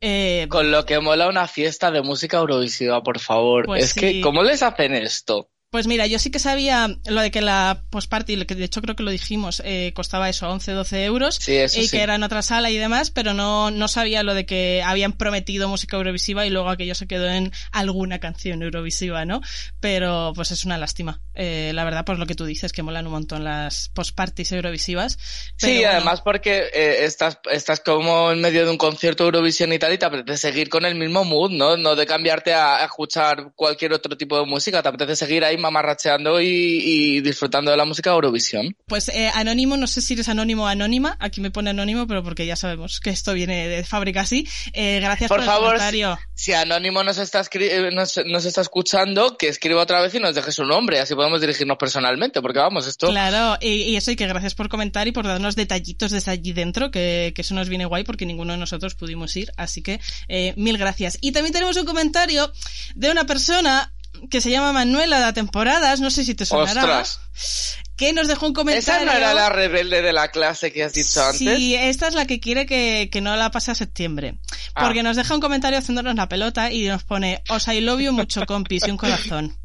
Eh, 0.00 0.46
Con 0.50 0.70
lo 0.70 0.84
que 0.84 1.00
mola 1.00 1.28
una 1.28 1.48
fiesta 1.48 1.90
de 1.90 2.02
música 2.02 2.36
eurovisiva, 2.36 3.02
por 3.02 3.18
favor. 3.18 3.66
Pues 3.66 3.84
es 3.84 3.94
que, 3.94 4.20
¿cómo 4.20 4.44
les 4.44 4.62
hacen 4.62 4.94
esto? 4.94 5.50
Pues 5.74 5.88
mira, 5.88 6.06
yo 6.06 6.20
sí 6.20 6.30
que 6.30 6.38
sabía 6.38 6.88
lo 7.06 7.20
de 7.20 7.32
que 7.32 7.40
la 7.40 7.82
postparty, 7.90 8.44
que 8.44 8.54
de 8.54 8.64
hecho 8.64 8.80
creo 8.80 8.94
que 8.94 9.02
lo 9.02 9.10
dijimos, 9.10 9.60
eh, 9.64 9.90
costaba 9.92 10.28
eso, 10.28 10.48
11, 10.48 10.70
12 10.70 11.04
euros. 11.04 11.40
y 11.48 11.88
que 11.88 12.00
era 12.00 12.14
en 12.14 12.22
otra 12.22 12.42
sala 12.42 12.70
y 12.70 12.78
demás, 12.78 13.10
pero 13.10 13.34
no, 13.34 13.72
no 13.72 13.88
sabía 13.88 14.22
lo 14.22 14.34
de 14.34 14.46
que 14.46 14.84
habían 14.86 15.14
prometido 15.14 15.68
música 15.68 15.96
eurovisiva 15.96 16.46
y 16.46 16.50
luego 16.50 16.68
aquello 16.68 16.94
se 16.94 17.08
quedó 17.08 17.28
en 17.28 17.50
alguna 17.72 18.20
canción 18.20 18.62
eurovisiva, 18.62 19.24
¿no? 19.24 19.40
Pero 19.80 20.30
pues 20.36 20.52
es 20.52 20.64
una 20.64 20.78
lástima. 20.78 21.20
Eh, 21.34 21.72
la 21.74 21.82
verdad, 21.82 22.04
pues 22.04 22.20
lo 22.20 22.26
que 22.26 22.36
tú 22.36 22.44
dices, 22.44 22.72
que 22.72 22.84
molan 22.84 23.06
un 23.06 23.12
montón 23.14 23.42
las 23.42 23.88
postparties 23.88 24.52
eurovisivas. 24.52 25.18
sí, 25.56 25.82
además 25.82 26.20
porque 26.20 26.70
eh, 26.72 27.04
estás, 27.04 27.40
estás 27.50 27.80
como 27.80 28.30
en 28.30 28.40
medio 28.40 28.64
de 28.64 28.70
un 28.70 28.78
concierto 28.78 29.24
Eurovisión 29.24 29.72
y 29.72 29.80
tal 29.80 29.92
y 29.92 29.98
te 29.98 30.06
apetece 30.06 30.36
seguir 30.38 30.68
con 30.68 30.84
el 30.84 30.94
mismo 30.94 31.24
mood, 31.24 31.50
¿no? 31.50 31.76
No 31.76 31.96
de 31.96 32.06
cambiarte 32.06 32.54
a, 32.54 32.76
a 32.76 32.84
escuchar 32.84 33.50
cualquier 33.56 33.92
otro 33.92 34.16
tipo 34.16 34.38
de 34.38 34.46
música, 34.46 34.80
te 34.80 34.88
apetece 34.88 35.16
seguir 35.16 35.44
ahí 35.44 35.63
mamarracheando 35.64 36.40
y, 36.40 36.46
y 36.46 37.20
disfrutando 37.20 37.70
de 37.70 37.76
la 37.76 37.84
música 37.84 38.10
Eurovisión. 38.10 38.76
Pues 38.86 39.08
eh, 39.08 39.30
anónimo, 39.34 39.76
no 39.76 39.86
sé 39.86 40.00
si 40.00 40.14
eres 40.14 40.28
anónimo 40.28 40.64
o 40.64 40.66
anónima, 40.66 41.16
aquí 41.20 41.40
me 41.40 41.50
pone 41.50 41.70
anónimo, 41.70 42.06
pero 42.06 42.22
porque 42.22 42.46
ya 42.46 42.56
sabemos 42.56 43.00
que 43.00 43.10
esto 43.10 43.32
viene 43.32 43.68
de 43.68 43.84
fábrica 43.84 44.20
así. 44.20 44.46
Eh, 44.72 45.00
gracias 45.00 45.28
por, 45.28 45.38
por 45.38 45.46
favor, 45.46 45.74
el 45.74 45.80
comentario. 45.80 46.18
Si 46.34 46.52
anónimo 46.52 47.02
nos 47.02 47.18
está, 47.18 47.42
eh, 47.54 47.90
nos, 47.92 48.20
nos, 48.26 48.44
está 48.44 48.60
escuchando, 48.60 49.36
que 49.38 49.48
escriba 49.48 49.82
otra 49.82 50.02
vez 50.02 50.14
y 50.14 50.20
nos 50.20 50.34
deje 50.34 50.52
su 50.52 50.64
nombre, 50.64 51.00
así 51.00 51.14
podemos 51.14 51.40
dirigirnos 51.40 51.78
personalmente, 51.78 52.42
porque 52.42 52.58
vamos, 52.58 52.86
esto... 52.86 53.08
Claro, 53.08 53.56
y, 53.60 53.68
y 53.68 53.96
eso, 53.96 54.10
y 54.10 54.16
que 54.16 54.26
gracias 54.26 54.54
por 54.54 54.68
comentar 54.68 55.08
y 55.08 55.12
por 55.12 55.26
darnos 55.26 55.56
detallitos 55.56 56.10
desde 56.10 56.30
allí 56.30 56.52
dentro, 56.52 56.90
que, 56.90 57.32
que 57.34 57.42
eso 57.42 57.54
nos 57.54 57.68
viene 57.68 57.86
guay 57.86 58.04
porque 58.04 58.26
ninguno 58.26 58.52
de 58.52 58.58
nosotros 58.58 58.94
pudimos 58.94 59.34
ir, 59.36 59.50
así 59.56 59.82
que 59.82 60.00
eh, 60.28 60.52
mil 60.56 60.76
gracias. 60.76 61.18
Y 61.20 61.32
también 61.32 61.52
tenemos 61.52 61.76
un 61.76 61.86
comentario 61.86 62.52
de 62.94 63.10
una 63.10 63.24
persona 63.24 63.93
que 64.30 64.40
se 64.40 64.50
llama 64.50 64.72
Manuela 64.72 65.24
de 65.24 65.32
temporadas, 65.32 66.00
no 66.00 66.10
sé 66.10 66.24
si 66.24 66.34
te 66.34 66.46
sonará. 66.46 66.82
Ostras. 66.82 67.78
Que 67.96 68.12
nos 68.12 68.26
dejó 68.26 68.46
un 68.46 68.54
comentario. 68.54 69.02
¿Esa 69.02 69.04
no 69.04 69.12
era 69.12 69.34
la 69.34 69.48
rebelde 69.48 70.02
de 70.02 70.12
la 70.12 70.28
clase 70.32 70.72
que 70.72 70.82
has 70.82 70.92
dicho 70.92 71.24
antes? 71.24 71.38
Sí, 71.38 71.76
esta 71.76 72.08
es 72.08 72.14
la 72.14 72.26
que 72.26 72.40
quiere 72.40 72.66
que, 72.66 73.08
que 73.12 73.20
no 73.20 73.36
la 73.36 73.50
pase 73.50 73.70
a 73.70 73.74
septiembre. 73.74 74.38
Ah. 74.74 74.84
Porque 74.84 75.02
nos 75.02 75.16
deja 75.16 75.34
un 75.34 75.40
comentario 75.40 75.78
haciéndonos 75.78 76.16
la 76.16 76.28
pelota 76.28 76.72
y 76.72 76.88
nos 76.88 77.04
pone, 77.04 77.42
os 77.48 77.68
I 77.68 77.80
love 77.80 78.00
you 78.00 78.12
mucho, 78.12 78.44
compis, 78.46 78.86
y 78.86 78.90
un 78.90 78.96
corazón. 78.96 79.56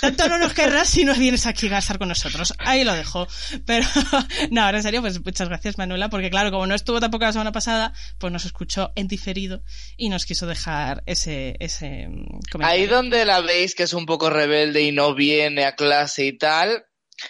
Tanto 0.00 0.28
no 0.28 0.38
nos 0.38 0.52
querrás 0.52 0.88
si 0.88 1.04
no 1.04 1.14
vienes 1.14 1.46
aquí 1.46 1.68
a 1.68 1.78
estar 1.78 1.98
con 1.98 2.08
nosotros. 2.08 2.54
Ahí 2.58 2.84
lo 2.84 2.92
dejo. 2.94 3.26
Pero, 3.66 3.86
no, 4.50 4.62
ahora 4.62 4.78
en 4.78 4.82
serio, 4.82 5.00
pues 5.00 5.24
muchas 5.24 5.48
gracias 5.48 5.78
Manuela, 5.78 6.08
porque 6.08 6.30
claro, 6.30 6.50
como 6.50 6.66
no 6.66 6.74
estuvo 6.74 7.00
tampoco 7.00 7.24
la 7.24 7.32
semana 7.32 7.52
pasada, 7.52 7.92
pues 8.18 8.32
nos 8.32 8.44
escuchó 8.44 8.92
en 8.96 9.08
diferido 9.08 9.62
y 9.96 10.08
nos 10.08 10.26
quiso 10.26 10.46
dejar 10.46 11.02
ese, 11.06 11.56
ese 11.60 12.08
comentario. 12.50 12.82
Ahí 12.82 12.86
donde 12.86 13.24
la 13.24 13.40
veis 13.40 13.74
que 13.74 13.84
es 13.84 13.94
un 13.94 14.06
poco 14.06 14.30
rebelde 14.30 14.82
y 14.82 14.92
no 14.92 15.14
viene 15.14 15.64
a 15.64 15.76
clase 15.76 16.26
y 16.26 16.36
tal, 16.36 16.84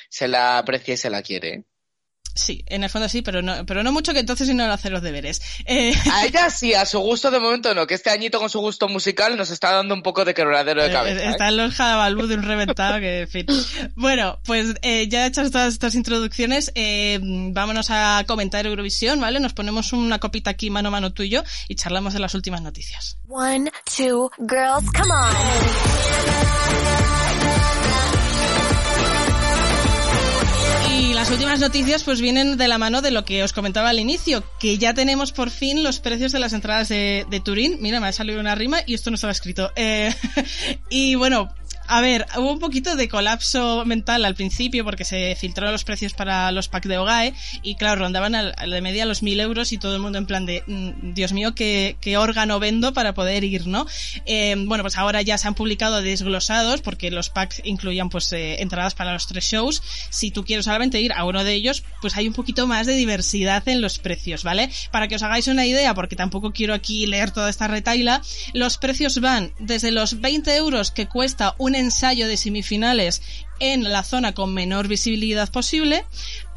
se 0.09 0.29
la 0.29 0.59
aprecia 0.59 0.94
y 0.94 0.97
se 0.97 1.11
la 1.11 1.23
quiere. 1.23 1.65
Sí, 2.34 2.64
en 2.66 2.82
el 2.82 2.90
fondo 2.90 3.08
sí, 3.08 3.22
pero 3.22 3.42
no, 3.42 3.64
pero 3.64 3.82
no 3.82 3.92
mucho 3.92 4.12
que 4.12 4.19
entonces 4.19 4.48
si 4.48 4.54
no 4.54 4.64
hacer 4.64 4.90
los 4.90 5.02
deberes. 5.02 5.40
Eh... 5.66 5.94
A 6.12 6.26
ella 6.26 6.50
sí, 6.50 6.75
a 6.75 6.84
su 6.84 6.98
gusto 6.98 7.31
de 7.31 7.38
momento 7.38 7.75
no, 7.75 7.86
que 7.86 7.94
este 7.94 8.10
añito 8.10 8.40
con 8.40 8.50
su 8.50 8.60
gusto 8.60 8.88
musical 8.88 9.36
nos 9.36 9.50
está 9.50 9.70
dando 9.70 9.94
un 9.94 10.02
poco 10.02 10.25
de 10.25 10.34
quebradero 10.34 10.82
de 10.82 10.90
cabeza. 10.90 11.25
Eh, 11.25 11.31
está 11.31 11.46
¿eh? 11.46 11.50
en 11.50 11.56
los 11.58 11.75
jalabalú 11.75 12.26
de 12.26 12.34
un 12.34 12.42
reventado 12.42 12.98
que, 12.98 13.22
en 13.22 13.28
fin. 13.28 13.46
Bueno, 13.94 14.40
pues 14.44 14.75
eh, 14.82 15.08
ya 15.08 15.26
hechas 15.26 15.50
todas 15.50 15.72
estas 15.72 15.94
introducciones, 15.94 16.72
eh, 16.75 17.19
vámonos 17.22 17.90
a 17.90 18.25
comentar 18.26 18.66
Eurovisión, 18.66 19.20
¿vale? 19.20 19.40
Nos 19.40 19.52
ponemos 19.52 19.92
una 19.92 20.19
copita 20.19 20.50
aquí 20.50 20.70
mano 20.70 20.88
a 20.88 20.92
mano 20.92 21.12
tuyo 21.12 21.44
y 21.69 21.76
charlamos 21.76 22.14
de 22.14 22.20
las 22.20 22.34
últimas 22.34 22.62
noticias. 22.62 23.19
One, 23.28 23.70
two, 23.96 24.30
girls, 24.38 24.90
come 24.92 25.12
on. 25.12 27.24
Las 31.25 31.33
últimas 31.33 31.59
noticias 31.59 32.02
pues 32.02 32.21
vienen 32.21 32.59
de 32.59 32.69
la 32.69 32.76
mano 32.76 33.00
de 33.00 33.11
lo 33.11 33.25
que 33.25 33.43
os 33.43 33.54
comentaba 33.54 33.88
al 33.88 33.99
inicio, 33.99 34.45
que 34.61 34.76
ya 34.76 34.93
tenemos 34.93 35.33
por 35.33 35.49
fin 35.49 35.83
los 35.83 35.99
precios 35.99 36.33
de 36.33 36.38
las 36.38 36.52
entradas 36.52 36.90
de, 36.90 37.25
de 37.31 37.40
Turín. 37.40 37.78
Mira, 37.81 37.99
me 37.99 38.09
ha 38.09 38.12
salido 38.12 38.40
una 38.40 38.54
rima 38.54 38.81
y 38.85 38.93
esto 38.93 39.09
no 39.11 39.14
estaba 39.14 39.31
escrito. 39.31 39.73
Eh, 39.75 40.14
y 40.90 41.14
bueno, 41.14 41.49
a 41.87 42.00
ver, 42.00 42.26
hubo 42.37 42.53
un 42.53 42.59
poquito 42.59 42.97
de 42.97 43.09
colapso 43.09 43.85
mental 43.85 44.25
al 44.25 44.35
principio 44.35 44.85
porque 44.85 45.05
se 45.05 45.37
filtraron 45.37 45.73
los 45.73 45.85
precios 45.85 46.14
para 46.14 46.50
los 46.53 46.69
packs 46.69 46.88
de 46.88 46.99
OGAE 46.99 47.35
y 47.62 47.75
claro, 47.75 48.03
rondaban 48.03 48.35
a 48.35 48.53
de 48.53 48.81
media 48.81 49.07
los 49.07 49.23
mil 49.23 49.38
euros 49.41 49.73
y 49.73 49.79
todo 49.79 49.95
el 49.95 50.00
mundo 50.00 50.19
en 50.19 50.26
plan 50.26 50.47
de, 50.47 50.62
mm, 50.67 51.12
Dios 51.14 51.33
mío, 51.33 51.55
¿qué, 51.55 51.97
qué 52.00 52.17
órgano 52.17 52.59
vendo 52.59 52.93
para 52.93 53.14
poder 53.14 53.45
ir, 53.45 53.67
¿no? 53.67 53.87
Eh, 54.26 54.55
bueno, 54.57 54.83
pues 54.83 54.97
ahora 54.97 55.23
ya 55.23 55.37
se 55.38 55.47
han 55.47 55.55
publicado 55.55 56.00
desglosados 56.00 56.81
porque 56.81 57.11
los 57.11 57.31
packs 57.31 57.61
incluían 57.64 58.09
pues 58.09 58.33
eh, 58.33 58.62
entradas 58.62 58.95
para 58.95 59.12
los 59.12 59.26
tres 59.26 59.45
shows. 59.45 59.83
Si 60.11 60.31
tú 60.31 60.45
quieres 60.45 60.64
solamente 60.64 61.00
ir 61.00 61.12
a 61.12 61.25
uno 61.25 61.45
de 61.45 61.53
ellos, 61.53 61.85
pues 62.00 62.17
hay 62.17 62.26
un 62.26 62.35
poquito 62.35 62.67
más 62.67 62.87
de 62.87 62.95
diversidad 62.95 63.67
en 63.69 63.81
los 63.81 63.99
precios, 63.99 64.43
¿vale? 64.43 64.71
Para 64.91 65.09
que 65.09 65.17
os 65.17 65.23
hagáis 65.23 65.49
una 65.49 65.67
idea, 65.67 65.95
porque 65.95 66.17
tampoco 66.17 66.53
quiero 66.53 66.75
aquí 66.75 67.07
leer 67.07 67.31
toda 67.31 67.50
esta 67.50 67.69
retaila, 67.69 68.23
los 68.53 68.79
precios 68.79 69.21
van 69.21 69.53
desde 69.59 69.91
los 69.91 70.21
20 70.21 70.57
euros 70.57 70.91
que 70.91 71.07
cuesta 71.07 71.55
un 71.59 71.74
ensayo 71.75 72.28
de 72.28 72.37
semifinales 72.37 73.23
en 73.61 73.85
la 73.85 74.02
zona 74.02 74.33
con 74.33 74.52
menor 74.52 74.88
visibilidad 74.88 75.50
posible 75.50 76.04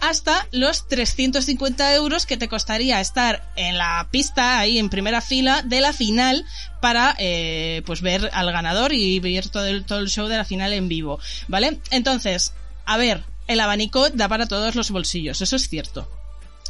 hasta 0.01 0.47
los 0.51 0.87
350 0.87 1.95
euros 1.95 2.25
que 2.25 2.37
te 2.37 2.47
costaría 2.47 2.99
estar 2.99 3.51
en 3.55 3.77
la 3.77 4.07
pista 4.11 4.59
ahí 4.59 4.77
en 4.77 4.89
primera 4.89 5.21
fila 5.21 5.61
de 5.61 5.81
la 5.81 5.93
final 5.93 6.45
para 6.81 7.15
eh, 7.19 7.81
pues 7.85 8.01
ver 8.01 8.29
al 8.33 8.51
ganador 8.51 8.93
y 8.93 9.19
ver 9.19 9.49
todo 9.49 9.65
el, 9.65 9.85
todo 9.85 9.99
el 9.99 10.09
show 10.09 10.27
de 10.27 10.37
la 10.37 10.45
final 10.45 10.73
en 10.73 10.87
vivo 10.87 11.19
vale 11.47 11.79
entonces 11.91 12.53
a 12.85 12.97
ver 12.97 13.23
el 13.47 13.59
abanico 13.59 14.09
da 14.09 14.27
para 14.27 14.47
todos 14.47 14.75
los 14.75 14.91
bolsillos 14.91 15.41
eso 15.41 15.55
es 15.55 15.69
cierto 15.69 16.09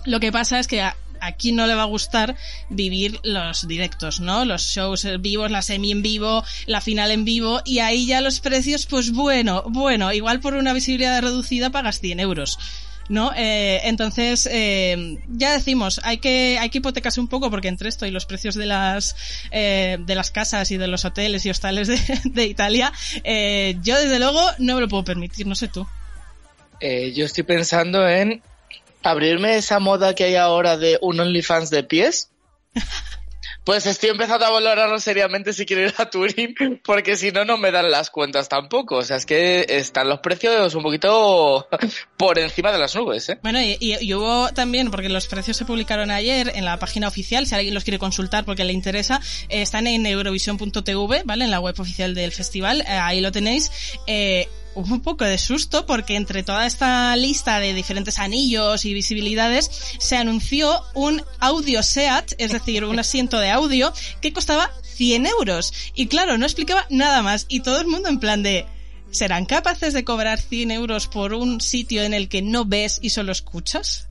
lo 0.05 0.19
que 0.19 0.31
pasa 0.31 0.59
es 0.59 0.67
que 0.67 0.81
a 0.81 1.31
quién 1.37 1.55
no 1.55 1.67
le 1.67 1.75
va 1.75 1.83
a 1.83 1.85
gustar 1.85 2.35
vivir 2.69 3.19
los 3.23 3.67
directos, 3.67 4.19
¿no? 4.19 4.45
Los 4.45 4.63
shows 4.63 5.07
vivos, 5.19 5.51
la 5.51 5.61
semi 5.61 5.91
en 5.91 6.01
vivo, 6.01 6.43
la 6.65 6.81
final 6.81 7.11
en 7.11 7.25
vivo, 7.25 7.61
y 7.65 7.79
ahí 7.79 8.05
ya 8.05 8.21
los 8.21 8.39
precios, 8.39 8.85
pues 8.85 9.11
bueno, 9.11 9.63
bueno, 9.67 10.13
igual 10.13 10.39
por 10.39 10.53
una 10.53 10.73
visibilidad 10.73 11.21
reducida 11.21 11.69
pagas 11.69 11.99
100 11.99 12.19
euros. 12.19 12.59
¿no? 13.09 13.31
Eh, 13.35 13.81
entonces, 13.83 14.49
eh, 14.51 15.17
ya 15.29 15.53
decimos, 15.53 16.01
hay 16.03 16.17
que, 16.17 16.57
hay 16.59 16.69
que 16.69 16.79
hipotecarse 16.79 17.21
un 17.21 17.29
poco 17.29 17.49
porque 17.49 17.69
entre 17.69 17.87
esto 17.87 18.05
y 18.05 18.11
los 18.11 18.25
precios 18.25 18.55
de 18.55 18.65
las, 18.65 19.15
eh, 19.51 19.97
de 19.99 20.15
las 20.15 20.29
casas 20.29 20.71
y 20.71 20.77
de 20.77 20.87
los 20.87 21.05
hoteles 21.05 21.45
y 21.45 21.49
hostales 21.49 21.87
de, 21.87 21.99
de 22.25 22.45
Italia, 22.45 22.91
eh, 23.23 23.77
yo 23.81 23.97
desde 23.97 24.19
luego 24.19 24.41
no 24.59 24.75
me 24.75 24.81
lo 24.81 24.87
puedo 24.89 25.05
permitir, 25.05 25.47
no 25.47 25.55
sé 25.55 25.67
tú. 25.67 25.87
Yo 26.79 27.25
estoy 27.25 27.43
pensando 27.43 28.07
en 28.07 28.43
abrirme 29.03 29.55
esa 29.55 29.79
moda 29.79 30.15
que 30.15 30.25
hay 30.25 30.35
ahora 30.35 30.77
de 30.77 30.97
un 31.01 31.19
OnlyFans 31.19 31.69
de 31.69 31.83
pies. 31.83 32.29
Pues 33.63 33.85
estoy 33.85 34.11
empezando 34.11 34.45
a 34.45 34.49
valorarlo 34.49 34.97
seriamente 34.97 35.51
si 35.51 35.65
quiero 35.65 35.81
ir 35.83 35.93
a 35.97 36.09
Turín, 36.09 36.55
porque 36.85 37.17
si 37.17 37.31
no, 37.33 37.43
no 37.43 37.57
me 37.57 37.69
dan 37.71 37.91
las 37.91 38.09
cuentas 38.09 38.47
tampoco. 38.47 38.95
O 38.95 39.03
sea, 39.03 39.17
es 39.17 39.25
que 39.25 39.65
están 39.67 40.07
los 40.07 40.19
precios 40.21 40.73
un 40.73 40.83
poquito 40.83 41.67
por 42.15 42.39
encima 42.39 42.71
de 42.71 42.77
las 42.79 42.95
nubes, 42.95 43.27
¿eh? 43.27 43.39
Bueno, 43.43 43.61
y, 43.61 43.75
y- 43.81 44.13
hubo 44.13 44.47
también, 44.53 44.89
porque 44.89 45.09
los 45.09 45.27
precios 45.27 45.57
se 45.57 45.65
publicaron 45.65 46.11
ayer 46.11 46.53
en 46.55 46.63
la 46.63 46.79
página 46.79 47.09
oficial, 47.09 47.45
si 47.45 47.55
alguien 47.55 47.73
los 47.73 47.83
quiere 47.83 47.99
consultar 47.99 48.45
porque 48.45 48.63
le 48.63 48.71
interesa, 48.71 49.19
eh, 49.49 49.61
están 49.61 49.85
en 49.87 50.05
eurovision.tv, 50.05 51.23
¿vale? 51.25 51.43
En 51.43 51.51
la 51.51 51.59
web 51.59 51.75
oficial 51.77 52.15
del 52.15 52.31
festival, 52.31 52.79
eh, 52.81 52.85
ahí 52.87 53.19
lo 53.19 53.33
tenéis. 53.33 53.69
Un 54.77 55.01
poco 55.01 55.25
de 55.25 55.39
susto 55.39 55.87
porque 55.87 56.15
entre 56.15 56.43
toda 56.43 56.67
esta 56.67 57.15
lista 57.15 57.59
de 57.59 57.73
diferentes 57.73 58.19
anillos 58.19 58.85
y 58.85 58.93
visibilidades 58.93 59.71
se 59.97 60.17
anunció 60.17 60.83
un 60.93 61.23
audio 61.39 61.81
SEAT, 61.81 62.33
es 62.37 62.51
decir, 62.51 62.85
un 62.85 62.99
asiento 62.99 63.39
de 63.39 63.49
audio 63.49 63.91
que 64.21 64.33
costaba 64.33 64.71
100 64.83 65.25
euros. 65.25 65.73
Y 65.95 66.05
claro, 66.05 66.37
no 66.37 66.45
explicaba 66.45 66.85
nada 66.91 67.23
más 67.23 67.47
y 67.49 67.61
todo 67.61 67.81
el 67.81 67.87
mundo 67.87 68.09
en 68.09 68.19
plan 68.19 68.43
de... 68.43 68.67
¿Serán 69.11 69.45
capaces 69.45 69.93
de 69.93 70.03
cobrar 70.03 70.39
100 70.39 70.71
euros 70.71 71.07
por 71.07 71.33
un 71.33 71.61
sitio 71.61 72.03
en 72.03 72.13
el 72.13 72.29
que 72.29 72.41
no 72.41 72.65
ves 72.65 72.99
y 73.01 73.09
solo 73.09 73.31
escuchas? 73.31 74.07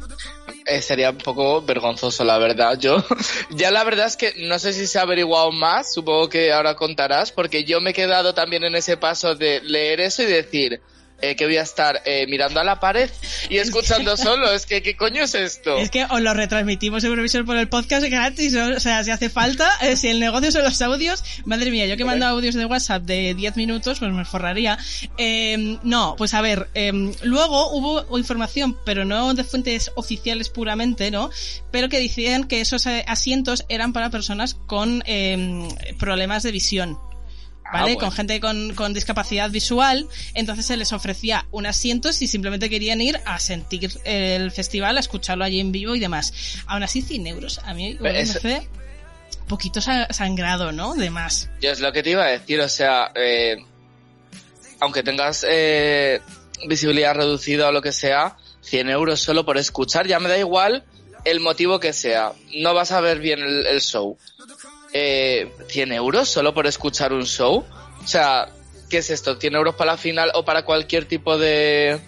Eh, 0.66 0.82
sería 0.82 1.10
un 1.10 1.18
poco 1.18 1.62
vergonzoso, 1.62 2.24
la 2.24 2.38
verdad. 2.38 2.78
Yo, 2.78 3.04
ya 3.50 3.70
la 3.70 3.84
verdad 3.84 4.06
es 4.06 4.16
que 4.16 4.34
no 4.48 4.58
sé 4.58 4.72
si 4.72 4.86
se 4.86 4.98
ha 4.98 5.02
averiguado 5.02 5.52
más, 5.52 5.92
supongo 5.92 6.28
que 6.28 6.52
ahora 6.52 6.74
contarás, 6.74 7.30
porque 7.30 7.64
yo 7.64 7.80
me 7.80 7.90
he 7.90 7.94
quedado 7.94 8.34
también 8.34 8.64
en 8.64 8.74
ese 8.74 8.96
paso 8.96 9.34
de 9.34 9.60
leer 9.60 10.00
eso 10.00 10.22
y 10.22 10.26
decir 10.26 10.80
eh, 11.20 11.36
que 11.36 11.46
voy 11.46 11.56
a 11.56 11.62
estar 11.62 12.02
eh, 12.04 12.26
mirando 12.28 12.60
a 12.60 12.64
la 12.64 12.80
pared 12.80 13.10
y 13.48 13.58
escuchando 13.58 14.16
solo. 14.16 14.52
Es 14.52 14.66
que, 14.66 14.82
¿qué 14.82 14.96
coño 14.96 15.24
es 15.24 15.34
esto? 15.34 15.76
Es 15.78 15.90
que 15.90 16.04
os 16.04 16.20
lo 16.20 16.34
retransmitimos 16.34 17.04
Eurovisión 17.04 17.46
por 17.46 17.56
el 17.56 17.68
podcast 17.68 18.06
gratis, 18.06 18.54
o 18.54 18.80
sea, 18.80 19.04
si 19.04 19.10
hace 19.10 19.30
falta, 19.30 19.70
eh, 19.82 19.96
si 19.96 20.08
el 20.08 20.20
negocio 20.20 20.52
son 20.52 20.64
los 20.64 20.80
audios, 20.82 21.22
madre 21.44 21.70
mía, 21.70 21.86
yo 21.86 21.96
que 21.96 22.04
mando 22.04 22.26
audios 22.26 22.54
de 22.54 22.64
WhatsApp 22.64 23.02
de 23.02 23.34
10 23.34 23.56
minutos, 23.56 23.98
pues 23.98 24.12
me 24.12 24.24
forraría. 24.24 24.78
Eh, 25.18 25.78
no, 25.82 26.14
pues 26.16 26.34
a 26.34 26.40
ver, 26.40 26.68
eh, 26.74 26.92
luego 27.22 27.70
hubo 27.70 28.18
información, 28.18 28.76
pero 28.84 29.04
no 29.04 29.34
de 29.34 29.44
fuentes 29.44 29.92
oficiales 29.94 30.48
puramente, 30.48 31.10
¿no? 31.10 31.30
Pero 31.70 31.88
que 31.88 32.00
decían 32.00 32.44
que 32.44 32.60
esos 32.60 32.86
eh, 32.86 33.04
asientos 33.06 33.64
eran 33.68 33.92
para 33.92 34.10
personas 34.10 34.54
con 34.54 35.02
eh, 35.06 35.68
problemas 35.98 36.42
de 36.42 36.52
visión. 36.52 36.98
Ah, 37.68 37.80
¿Vale? 37.80 37.94
bueno. 37.94 37.98
Con 38.00 38.12
gente 38.12 38.40
con, 38.40 38.74
con 38.74 38.94
discapacidad 38.94 39.50
visual, 39.50 40.06
entonces 40.34 40.66
se 40.66 40.76
les 40.76 40.92
ofrecía 40.92 41.46
un 41.50 41.66
asiento 41.66 42.12
si 42.12 42.26
simplemente 42.26 42.70
querían 42.70 43.00
ir 43.00 43.20
a 43.24 43.38
sentir 43.40 43.90
el 44.04 44.50
festival, 44.52 44.96
a 44.96 45.00
escucharlo 45.00 45.44
allí 45.44 45.58
en 45.60 45.72
vivo 45.72 45.94
y 45.94 45.98
demás. 46.00 46.32
Aún 46.66 46.82
así, 46.82 47.02
100 47.02 47.26
euros. 47.26 47.60
A 47.64 47.74
mí 47.74 47.96
me 48.00 48.20
Es- 48.20 48.38
parece 48.38 48.68
poquito 49.48 49.80
sa- 49.80 50.12
sangrado, 50.12 50.72
¿no? 50.72 50.94
De 50.94 51.10
más. 51.10 51.48
Yo 51.60 51.70
es 51.70 51.80
lo 51.80 51.92
que 51.92 52.02
te 52.02 52.10
iba 52.10 52.24
a 52.24 52.28
decir, 52.28 52.60
o 52.60 52.68
sea, 52.68 53.10
eh, 53.14 53.56
aunque 54.80 55.02
tengas 55.02 55.44
eh, 55.48 56.20
visibilidad 56.68 57.14
reducida 57.14 57.68
o 57.68 57.72
lo 57.72 57.82
que 57.82 57.92
sea, 57.92 58.36
100 58.62 58.90
euros 58.90 59.20
solo 59.20 59.44
por 59.44 59.58
escuchar, 59.58 60.06
ya 60.06 60.18
me 60.20 60.28
da 60.28 60.38
igual 60.38 60.84
el 61.24 61.40
motivo 61.40 61.80
que 61.80 61.92
sea. 61.92 62.32
No 62.54 62.74
vas 62.74 62.92
a 62.92 63.00
ver 63.00 63.18
bien 63.20 63.40
el, 63.40 63.66
el 63.66 63.80
show. 63.80 64.16
Eh, 64.98 65.52
100 65.68 65.92
euros 65.92 66.28
solo 66.28 66.54
por 66.54 66.66
escuchar 66.66 67.12
un 67.12 67.26
show. 67.26 67.64
O 68.02 68.06
sea, 68.06 68.48
¿qué 68.88 68.98
es 68.98 69.10
esto? 69.10 69.38
¿100 69.38 69.54
euros 69.56 69.74
para 69.74 69.92
la 69.92 69.98
final 69.98 70.30
o 70.34 70.44
para 70.44 70.64
cualquier 70.64 71.04
tipo 71.06 71.36
de 71.36 72.00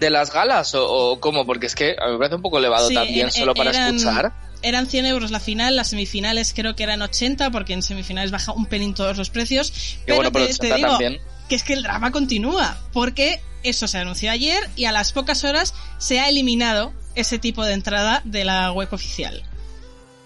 de 0.00 0.08
las 0.10 0.32
galas 0.32 0.74
o, 0.74 0.88
o 1.12 1.20
cómo? 1.20 1.46
Porque 1.46 1.66
es 1.66 1.74
que 1.76 1.94
a 2.00 2.06
mí 2.06 2.12
me 2.12 2.18
parece 2.18 2.34
un 2.36 2.42
poco 2.42 2.58
elevado 2.58 2.88
Sí, 2.88 2.94
también 2.94 3.30
solo 3.30 3.54
para 3.54 3.70
eran- 3.70 3.96
escuchar. 3.96 4.32
Eran 4.62 4.86
100 4.88 5.06
euros 5.06 5.30
la 5.30 5.40
final, 5.40 5.76
las 5.76 5.88
semifinales 5.88 6.52
creo 6.54 6.74
que 6.76 6.82
eran 6.82 7.00
80, 7.00 7.50
porque 7.50 7.72
en 7.74 7.82
semifinales 7.82 8.30
baja 8.30 8.52
un 8.52 8.66
pelín 8.66 8.92
todos 8.92 9.16
los 9.16 9.30
precios. 9.30 9.72
Pero 10.04 10.16
bueno, 10.16 10.32
pero 10.32 10.46
te, 10.46 10.52
te 10.54 10.66
80 10.72 10.76
digo 10.76 10.88
también. 10.88 11.18
que 11.48 11.54
es 11.54 11.62
que 11.62 11.72
el 11.74 11.82
drama 11.82 12.10
continúa, 12.10 12.76
porque 12.92 13.40
eso 13.62 13.86
se 13.88 13.98
anunció 13.98 14.30
ayer 14.32 14.58
y 14.76 14.84
a 14.86 14.92
las 14.92 15.12
pocas 15.12 15.44
horas 15.44 15.74
se 15.98 16.18
ha 16.20 16.28
eliminado 16.28 16.92
ese 17.14 17.38
tipo 17.38 17.64
de 17.64 17.72
entrada 17.74 18.20
de 18.24 18.44
la 18.44 18.70
web 18.72 18.88
oficial. 18.92 19.42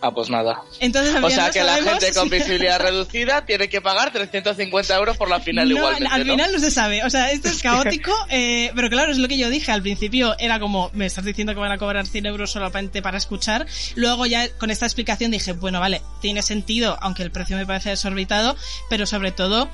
Ah, 0.06 0.10
pues 0.10 0.28
nada. 0.28 0.60
Entonces, 0.80 1.14
O 1.22 1.30
sea 1.30 1.46
no 1.46 1.52
que 1.54 1.62
la 1.64 1.76
gente 1.82 2.12
con 2.12 2.24
si- 2.28 2.34
visibilidad 2.36 2.78
reducida 2.78 3.46
tiene 3.46 3.70
que 3.70 3.80
pagar 3.80 4.12
350 4.12 4.94
euros 4.96 5.16
por 5.16 5.30
la 5.30 5.40
final 5.40 5.66
No, 5.66 5.76
igualmente, 5.78 6.08
al 6.14 6.26
¿no? 6.26 6.32
final 6.34 6.52
no 6.52 6.58
se 6.58 6.70
sabe. 6.70 7.02
O 7.04 7.08
sea, 7.08 7.30
esto 7.30 7.48
es 7.48 7.62
caótico, 7.62 8.12
eh, 8.28 8.70
pero 8.74 8.90
claro, 8.90 9.12
es 9.12 9.16
lo 9.18 9.28
que 9.28 9.38
yo 9.38 9.48
dije 9.48 9.72
al 9.72 9.80
principio. 9.80 10.36
Era 10.38 10.60
como, 10.60 10.90
me 10.92 11.06
estás 11.06 11.24
diciendo 11.24 11.54
que 11.54 11.60
van 11.60 11.72
a 11.72 11.78
cobrar 11.78 12.06
100 12.06 12.26
euros 12.26 12.50
solamente 12.50 13.00
para 13.00 13.16
escuchar. 13.16 13.66
Luego 13.94 14.26
ya 14.26 14.46
con 14.58 14.70
esta 14.70 14.84
explicación 14.84 15.30
dije, 15.30 15.52
bueno, 15.54 15.80
vale, 15.80 16.02
tiene 16.20 16.42
sentido, 16.42 16.98
aunque 17.00 17.22
el 17.22 17.30
precio 17.30 17.56
me 17.56 17.64
parece 17.64 17.88
desorbitado, 17.88 18.56
pero 18.90 19.06
sobre 19.06 19.32
todo 19.32 19.70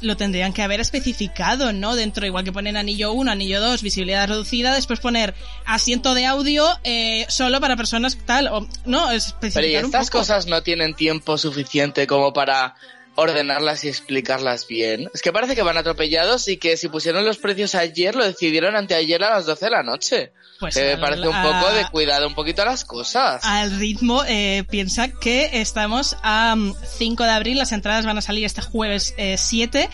lo 0.00 0.16
tendrían 0.16 0.52
que 0.52 0.62
haber 0.62 0.80
especificado, 0.80 1.72
¿no? 1.72 1.96
Dentro, 1.96 2.26
igual 2.26 2.44
que 2.44 2.52
ponen 2.52 2.76
anillo 2.76 3.12
1, 3.12 3.30
anillo 3.30 3.60
2, 3.60 3.82
visibilidad 3.82 4.28
reducida, 4.28 4.74
después 4.74 5.00
poner 5.00 5.34
asiento 5.64 6.14
de 6.14 6.26
audio 6.26 6.66
eh, 6.84 7.26
solo 7.28 7.60
para 7.60 7.76
personas 7.76 8.18
tal, 8.24 8.48
o 8.48 8.68
no, 8.84 9.10
especificar 9.10 9.62
Pero 9.62 9.72
y 9.72 9.76
un 9.76 9.84
estas 9.86 10.10
poco. 10.10 10.18
cosas 10.18 10.46
no 10.46 10.62
tienen 10.62 10.94
tiempo 10.94 11.38
suficiente 11.38 12.06
como 12.06 12.32
para 12.32 12.74
ordenarlas 13.16 13.84
y 13.84 13.88
explicarlas 13.88 14.66
bien. 14.66 15.08
Es 15.14 15.22
que 15.22 15.32
parece 15.32 15.54
que 15.54 15.62
van 15.62 15.76
atropellados 15.76 16.48
y 16.48 16.56
que 16.56 16.76
si 16.76 16.88
pusieron 16.88 17.24
los 17.24 17.38
precios 17.38 17.74
ayer 17.74 18.14
lo 18.14 18.24
decidieron 18.24 18.76
anteayer 18.76 19.22
a 19.22 19.30
las 19.30 19.46
12 19.46 19.64
de 19.66 19.70
la 19.70 19.82
noche. 19.82 20.32
Pues 20.60 20.74
que 20.74 20.82
me 20.84 20.92
al- 20.92 21.00
parece 21.00 21.28
un 21.28 21.42
poco 21.42 21.72
de 21.72 21.84
cuidado 21.90 22.26
un 22.28 22.34
poquito 22.34 22.62
a 22.62 22.66
las 22.66 22.84
cosas. 22.84 23.42
al 23.44 23.78
ritmo, 23.78 24.22
eh, 24.26 24.64
piensa 24.70 25.08
que 25.08 25.50
estamos 25.60 26.16
a 26.22 26.54
mm, 26.56 26.74
5 26.96 27.24
de 27.24 27.30
abril, 27.30 27.58
las 27.58 27.72
entradas 27.72 28.06
van 28.06 28.18
a 28.18 28.22
salir 28.22 28.44
este 28.44 28.60
jueves 28.62 29.14
eh, 29.16 29.36
7 29.38 29.88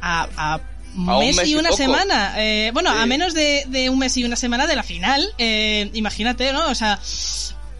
a, 0.00 0.28
a 0.36 0.60
un 0.96 1.10
A 1.10 1.18
un 1.18 1.26
mes, 1.26 1.36
mes 1.36 1.48
y 1.48 1.52
y 1.52 1.54
una 1.56 1.68
poco. 1.70 1.76
semana. 1.82 2.34
Eh, 2.38 2.70
bueno, 2.72 2.90
Sí. 2.92 2.98
a 2.98 3.06
menos 3.06 3.34
de, 3.34 3.64
de 3.68 3.90
un 3.90 3.98
mes 3.98 4.16
y 4.16 4.24
una 4.24 4.36
semana 4.36 4.66
de 4.66 4.76
la 4.76 4.82
final. 4.82 5.28
Eh, 5.36 5.90
imagínate, 5.92 6.52
¿no? 6.52 6.68
O 6.68 6.74
sea, 6.74 6.98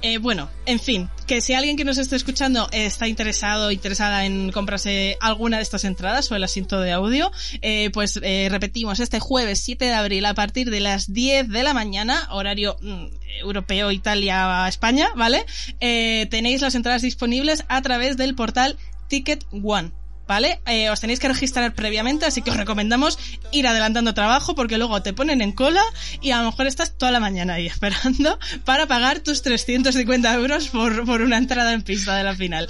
eh, 0.02 0.18
bueno, 0.18 0.48
en 0.66 0.78
fin, 0.78 1.08
que 1.26 1.40
si 1.40 1.54
alguien 1.54 1.76
que 1.76 1.84
nos 1.84 1.98
esté 1.98 2.16
escuchando 2.16 2.68
eh, 2.70 2.86
está 2.86 3.08
interesado, 3.08 3.70
interesada 3.70 4.24
en 4.24 4.52
comprarse 4.52 5.16
alguna 5.20 5.56
de 5.56 5.62
estas 5.62 5.84
entradas 5.84 6.30
o 6.30 6.36
el 6.36 6.44
asiento 6.44 6.80
de 6.80 6.92
audio, 6.92 7.32
eh, 7.62 7.90
pues 7.92 8.18
eh, 8.22 8.48
repetimos, 8.50 9.00
este 9.00 9.20
jueves 9.20 9.60
7 9.60 9.84
de 9.84 9.94
abril 9.94 10.24
a 10.26 10.34
partir 10.34 10.70
de 10.70 10.80
las 10.80 11.12
10 11.12 11.48
de 11.48 11.62
la 11.62 11.74
mañana, 11.74 12.28
horario 12.30 12.76
mm, 12.80 13.06
europeo, 13.40 13.90
Italia, 13.90 14.66
España, 14.68 15.08
¿vale? 15.16 15.44
Eh, 15.80 16.26
tenéis 16.30 16.60
las 16.60 16.74
entradas 16.74 17.02
disponibles 17.02 17.64
a 17.68 17.82
través 17.82 18.16
del 18.16 18.34
portal 18.34 18.76
Ticket 19.08 19.44
One. 19.50 19.92
¿Vale? 20.26 20.60
Eh, 20.66 20.90
os 20.90 21.00
tenéis 21.00 21.20
que 21.20 21.28
registrar 21.28 21.72
previamente, 21.74 22.26
así 22.26 22.42
que 22.42 22.50
os 22.50 22.56
recomendamos 22.56 23.18
ir 23.52 23.66
adelantando 23.66 24.12
trabajo 24.12 24.54
porque 24.56 24.76
luego 24.76 25.00
te 25.00 25.12
ponen 25.12 25.40
en 25.40 25.52
cola 25.52 25.82
y 26.20 26.32
a 26.32 26.38
lo 26.38 26.50
mejor 26.50 26.66
estás 26.66 26.98
toda 26.98 27.12
la 27.12 27.20
mañana 27.20 27.54
ahí 27.54 27.66
esperando 27.76 28.38
para 28.64 28.86
pagar 28.86 29.20
tus 29.20 29.42
350 29.42 30.34
euros 30.34 30.68
por, 30.68 31.04
por 31.04 31.22
una 31.22 31.38
entrada 31.38 31.72
en 31.72 31.82
pista 31.82 32.16
de 32.16 32.24
la 32.24 32.34
final. 32.34 32.66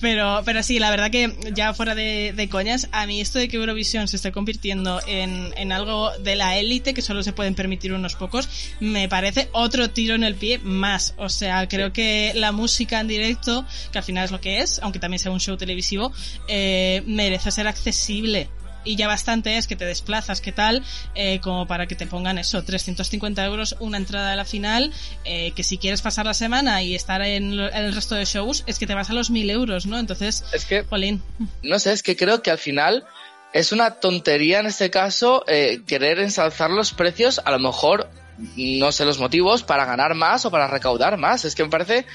Pero, 0.00 0.42
pero 0.44 0.62
sí, 0.62 0.78
la 0.78 0.90
verdad 0.90 1.10
que 1.10 1.36
ya 1.54 1.72
fuera 1.74 1.94
de, 1.94 2.32
de 2.34 2.48
coñas, 2.48 2.88
a 2.92 3.06
mí 3.06 3.20
esto 3.20 3.38
de 3.38 3.48
que 3.48 3.56
Eurovisión 3.56 4.08
se 4.08 4.16
esté 4.16 4.32
convirtiendo 4.32 5.00
en, 5.06 5.52
en 5.56 5.72
algo 5.72 6.10
de 6.18 6.36
la 6.36 6.58
élite 6.58 6.94
que 6.94 7.02
solo 7.02 7.22
se 7.22 7.32
pueden 7.32 7.54
permitir 7.54 7.92
unos 7.92 8.14
pocos, 8.14 8.48
me 8.80 9.08
parece 9.08 9.48
otro 9.52 9.90
tiro 9.90 10.14
en 10.14 10.24
el 10.24 10.34
pie 10.34 10.58
más. 10.58 11.14
O 11.16 11.28
sea, 11.28 11.68
creo 11.68 11.92
que 11.92 12.32
la 12.34 12.52
música 12.52 13.00
en 13.00 13.08
directo, 13.08 13.64
que 13.92 13.98
al 13.98 14.04
final 14.04 14.24
es 14.24 14.30
lo 14.30 14.40
que 14.40 14.60
es, 14.60 14.80
aunque 14.82 14.98
también 14.98 15.18
sea 15.18 15.32
un 15.32 15.40
show 15.40 15.56
televisivo, 15.56 16.12
eh, 16.48 16.87
merece 17.06 17.50
ser 17.50 17.66
accesible. 17.68 18.48
Y 18.84 18.96
ya 18.96 19.06
bastante 19.08 19.58
es 19.58 19.66
que 19.66 19.76
te 19.76 19.84
desplazas, 19.84 20.40
¿qué 20.40 20.52
tal? 20.52 20.82
Eh, 21.14 21.40
como 21.40 21.66
para 21.66 21.86
que 21.86 21.94
te 21.94 22.06
pongan 22.06 22.38
eso, 22.38 22.62
350 22.62 23.44
euros 23.44 23.76
una 23.80 23.98
entrada 23.98 24.32
a 24.32 24.36
la 24.36 24.44
final, 24.46 24.92
eh, 25.24 25.50
que 25.52 25.62
si 25.64 25.76
quieres 25.78 26.00
pasar 26.00 26.24
la 26.24 26.32
semana 26.32 26.80
y 26.82 26.94
estar 26.94 27.20
en, 27.20 27.56
lo- 27.56 27.68
en 27.68 27.84
el 27.84 27.94
resto 27.94 28.14
de 28.14 28.24
shows, 28.24 28.62
es 28.66 28.78
que 28.78 28.86
te 28.86 28.94
vas 28.94 29.10
a 29.10 29.12
los 29.12 29.30
1000 29.30 29.50
euros, 29.50 29.84
¿no? 29.84 29.98
Entonces, 29.98 30.44
Es 30.52 30.64
que, 30.64 30.84
Jolín. 30.84 31.22
no 31.62 31.78
sé, 31.78 31.92
es 31.92 32.02
que 32.02 32.16
creo 32.16 32.40
que 32.40 32.50
al 32.50 32.58
final 32.58 33.04
es 33.52 33.72
una 33.72 33.96
tontería 33.96 34.60
en 34.60 34.66
este 34.66 34.90
caso 34.90 35.44
eh, 35.48 35.80
querer 35.86 36.18
ensalzar 36.20 36.70
los 36.70 36.92
precios 36.92 37.40
a 37.44 37.50
lo 37.50 37.58
mejor 37.58 38.08
no 38.56 38.92
sé 38.92 39.04
los 39.04 39.18
motivos, 39.18 39.64
para 39.64 39.84
ganar 39.84 40.14
más 40.14 40.46
o 40.46 40.50
para 40.52 40.68
recaudar 40.68 41.16
más. 41.18 41.44
Es 41.44 41.56
que 41.56 41.64
me 41.64 41.70
parece 41.70 42.06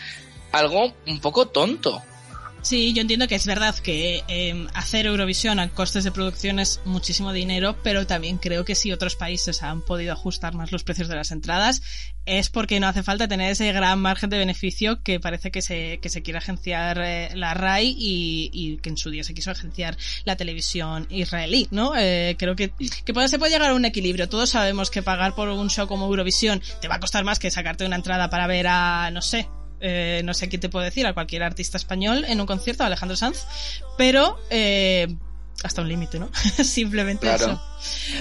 algo 0.53 0.93
un 1.05 1.19
poco 1.19 1.47
tonto. 1.49 2.01
Sí, 2.63 2.93
yo 2.93 3.01
entiendo 3.01 3.27
que 3.27 3.35
es 3.35 3.45
verdad 3.45 3.75
que 3.75 4.23
eh, 4.29 4.67
hacer 4.73 5.05
Eurovisión 5.05 5.59
a 5.59 5.67
costes 5.67 6.05
de 6.05 6.13
producción 6.13 6.59
es 6.59 6.79
muchísimo 6.85 7.33
dinero, 7.33 7.75
pero 7.83 8.07
también 8.07 8.37
creo 8.37 8.63
que 8.63 8.73
si 8.73 8.93
otros 8.93 9.17
países 9.17 9.63
han 9.63 9.81
podido 9.81 10.13
ajustar 10.13 10.53
más 10.53 10.71
los 10.71 10.85
precios 10.85 11.09
de 11.09 11.15
las 11.15 11.31
entradas, 11.31 11.81
es 12.25 12.49
porque 12.49 12.79
no 12.79 12.87
hace 12.87 13.03
falta 13.03 13.27
tener 13.27 13.51
ese 13.51 13.73
gran 13.73 13.99
margen 13.99 14.29
de 14.29 14.37
beneficio 14.37 15.03
que 15.03 15.19
parece 15.19 15.51
que 15.51 15.61
se, 15.61 15.99
que 16.01 16.07
se 16.07 16.23
quiere 16.23 16.37
agenciar 16.37 17.01
eh, 17.03 17.31
la 17.35 17.53
RAI 17.53 17.97
y, 17.97 18.49
y, 18.53 18.77
que 18.77 18.91
en 18.91 18.97
su 18.97 19.09
día 19.09 19.25
se 19.25 19.33
quiso 19.33 19.51
agenciar 19.51 19.97
la 20.23 20.37
televisión 20.37 21.05
israelí, 21.09 21.67
¿no? 21.69 21.91
Eh, 21.97 22.37
creo 22.39 22.55
que, 22.55 22.71
que 23.03 23.13
puede, 23.13 23.27
se 23.27 23.39
puede 23.39 23.51
llegar 23.51 23.71
a 23.71 23.75
un 23.75 23.83
equilibrio. 23.83 24.29
Todos 24.29 24.51
sabemos 24.51 24.89
que 24.89 25.03
pagar 25.03 25.35
por 25.35 25.49
un 25.49 25.69
show 25.69 25.85
como 25.85 26.05
Eurovisión 26.05 26.61
te 26.79 26.87
va 26.87 26.95
a 26.95 26.99
costar 27.01 27.25
más 27.25 27.39
que 27.39 27.51
sacarte 27.51 27.85
una 27.85 27.97
entrada 27.97 28.29
para 28.29 28.47
ver 28.47 28.67
a, 28.67 29.11
no 29.11 29.21
sé, 29.21 29.49
eh, 29.83 30.21
no 30.23 30.33
sé 30.33 30.49
qué 30.49 30.57
te 30.57 30.69
puedo 30.69 30.83
decir, 30.85 31.05
a 31.05 31.13
cualquier 31.13 31.43
artista 31.43 31.77
español 31.77 32.25
en 32.27 32.39
un 32.41 32.47
concierto, 32.47 32.83
a 32.83 32.87
Alejandro 32.87 33.15
Sanz, 33.17 33.45
pero 33.97 34.39
eh, 34.49 35.15
hasta 35.63 35.81
un 35.81 35.89
límite, 35.89 36.19
¿no? 36.19 36.29
Simplemente 36.63 37.27
Claro. 37.27 37.45
eso. 37.45 37.61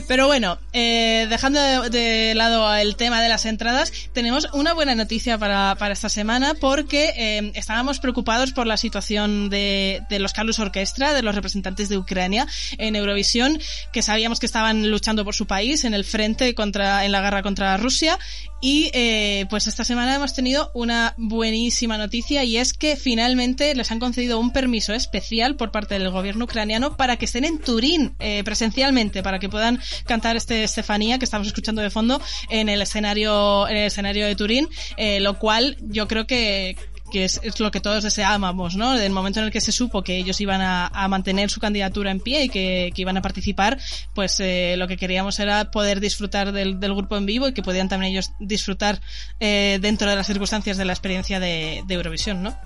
Pero 0.08 0.26
bueno, 0.26 0.58
eh, 0.72 1.26
dejando 1.28 1.60
de, 1.88 2.34
lado 2.34 2.74
el 2.74 2.96
tema 2.96 3.22
de 3.22 3.28
las 3.28 3.46
entradas, 3.46 3.92
tenemos 4.12 4.48
una 4.52 4.72
buena 4.74 4.94
noticia 4.94 5.38
para, 5.38 5.74
para 5.78 5.92
esta 5.92 6.08
semana 6.08 6.54
porque 6.54 7.12
eh, 7.16 7.52
estábamos 7.54 7.98
preocupados 7.98 8.52
por 8.52 8.66
la 8.66 8.76
situación 8.76 9.50
de, 9.50 10.02
de 10.08 10.18
los 10.18 10.32
Carlos 10.32 10.58
Orquestra, 10.58 11.14
de 11.14 11.22
los 11.22 11.34
representantes 11.34 11.88
de 11.88 11.98
Ucrania 11.98 12.46
en 12.78 12.96
Eurovisión, 12.96 13.58
que 13.92 14.02
sabíamos 14.02 14.40
que 14.40 14.46
estaban 14.46 14.90
luchando 14.90 15.24
por 15.24 15.34
su 15.34 15.46
país 15.46 15.84
en 15.84 15.94
el 15.94 16.04
frente 16.04 16.54
contra, 16.54 17.04
en 17.04 17.12
la 17.12 17.20
guerra 17.20 17.42
contra 17.42 17.76
Rusia. 17.76 18.18
Y 18.64 18.90
eh, 18.94 19.46
pues 19.50 19.66
esta 19.66 19.82
semana 19.82 20.14
hemos 20.14 20.34
tenido 20.34 20.70
una 20.72 21.14
buenísima 21.16 21.98
noticia 21.98 22.44
y 22.44 22.58
es 22.58 22.72
que 22.72 22.94
finalmente 22.94 23.74
les 23.74 23.90
han 23.90 23.98
concedido 23.98 24.38
un 24.38 24.52
permiso 24.52 24.94
especial 24.94 25.56
por 25.56 25.72
parte 25.72 25.98
del 25.98 26.10
gobierno 26.10 26.44
ucraniano 26.44 26.96
para 26.96 27.16
que 27.16 27.24
estén 27.24 27.44
en 27.44 27.58
Turín 27.58 28.14
eh, 28.20 28.44
presencialmente, 28.44 29.24
para 29.24 29.40
que 29.40 29.48
puedan 29.52 29.78
cantar 30.06 30.34
este 30.34 30.64
Estefanía 30.64 31.18
que 31.18 31.24
estamos 31.24 31.46
escuchando 31.46 31.82
de 31.82 31.90
fondo 31.90 32.20
en 32.48 32.68
el 32.68 32.82
escenario, 32.82 33.68
en 33.68 33.76
el 33.76 33.86
escenario 33.86 34.26
de 34.26 34.34
Turín, 34.34 34.68
eh, 34.96 35.20
lo 35.20 35.38
cual 35.38 35.76
yo 35.82 36.08
creo 36.08 36.26
que 36.26 36.76
que 37.12 37.24
es, 37.24 37.60
lo 37.60 37.70
que 37.70 37.80
todos 37.80 38.02
deseábamos, 38.02 38.74
¿no? 38.74 38.94
Del 38.94 39.12
momento 39.12 39.38
en 39.38 39.44
el 39.44 39.52
que 39.52 39.60
se 39.60 39.70
supo 39.70 40.02
que 40.02 40.16
ellos 40.16 40.40
iban 40.40 40.62
a, 40.62 40.90
mantener 41.08 41.50
su 41.50 41.60
candidatura 41.60 42.10
en 42.10 42.20
pie 42.20 42.44
y 42.44 42.48
que, 42.48 42.90
que 42.94 43.02
iban 43.02 43.18
a 43.18 43.22
participar, 43.22 43.78
pues 44.14 44.40
eh, 44.40 44.76
lo 44.78 44.88
que 44.88 44.96
queríamos 44.96 45.38
era 45.38 45.70
poder 45.70 46.00
disfrutar 46.00 46.52
del, 46.52 46.80
del, 46.80 46.94
grupo 46.94 47.18
en 47.18 47.26
vivo 47.26 47.48
y 47.48 47.52
que 47.52 47.62
podían 47.62 47.90
también 47.90 48.12
ellos 48.12 48.32
disfrutar 48.40 49.02
eh, 49.40 49.78
dentro 49.82 50.08
de 50.08 50.16
las 50.16 50.26
circunstancias 50.26 50.78
de 50.78 50.86
la 50.86 50.94
experiencia 50.94 51.38
de 51.38 51.84
Eurovisión, 51.86 52.42
¿no? 52.42 52.56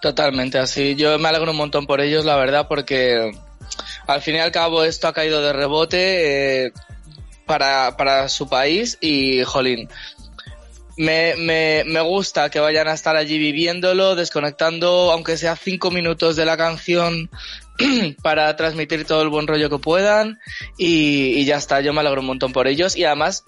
Totalmente 0.00 0.58
así. 0.58 0.94
Yo 0.94 1.18
me 1.18 1.28
alegro 1.28 1.52
un 1.52 1.56
montón 1.56 1.86
por 1.86 2.00
ellos, 2.00 2.24
la 2.24 2.36
verdad, 2.36 2.68
porque 2.68 3.32
al 4.06 4.22
fin 4.22 4.36
y 4.36 4.38
al 4.38 4.52
cabo 4.52 4.84
esto 4.84 5.08
ha 5.08 5.12
caído 5.12 5.42
de 5.42 5.52
rebote 5.52 6.66
eh, 6.66 6.72
para, 7.46 7.96
para 7.96 8.28
su 8.28 8.48
país 8.48 8.98
y, 9.00 9.42
jolín, 9.44 9.88
me, 10.96 11.34
me, 11.36 11.84
me, 11.86 12.00
gusta 12.00 12.50
que 12.50 12.58
vayan 12.58 12.88
a 12.88 12.94
estar 12.94 13.16
allí 13.16 13.38
viviéndolo, 13.38 14.14
desconectando, 14.14 15.12
aunque 15.12 15.36
sea 15.36 15.54
cinco 15.56 15.90
minutos 15.90 16.36
de 16.36 16.44
la 16.44 16.56
canción 16.56 17.30
para 18.22 18.54
transmitir 18.56 19.04
todo 19.04 19.22
el 19.22 19.28
buen 19.28 19.46
rollo 19.46 19.68
que 19.68 19.78
puedan 19.78 20.38
y, 20.78 21.38
y, 21.38 21.44
ya 21.44 21.56
está, 21.56 21.80
yo 21.80 21.92
me 21.92 22.00
alegro 22.00 22.20
un 22.20 22.28
montón 22.28 22.52
por 22.52 22.66
ellos 22.66 22.96
y 22.96 23.04
además 23.04 23.44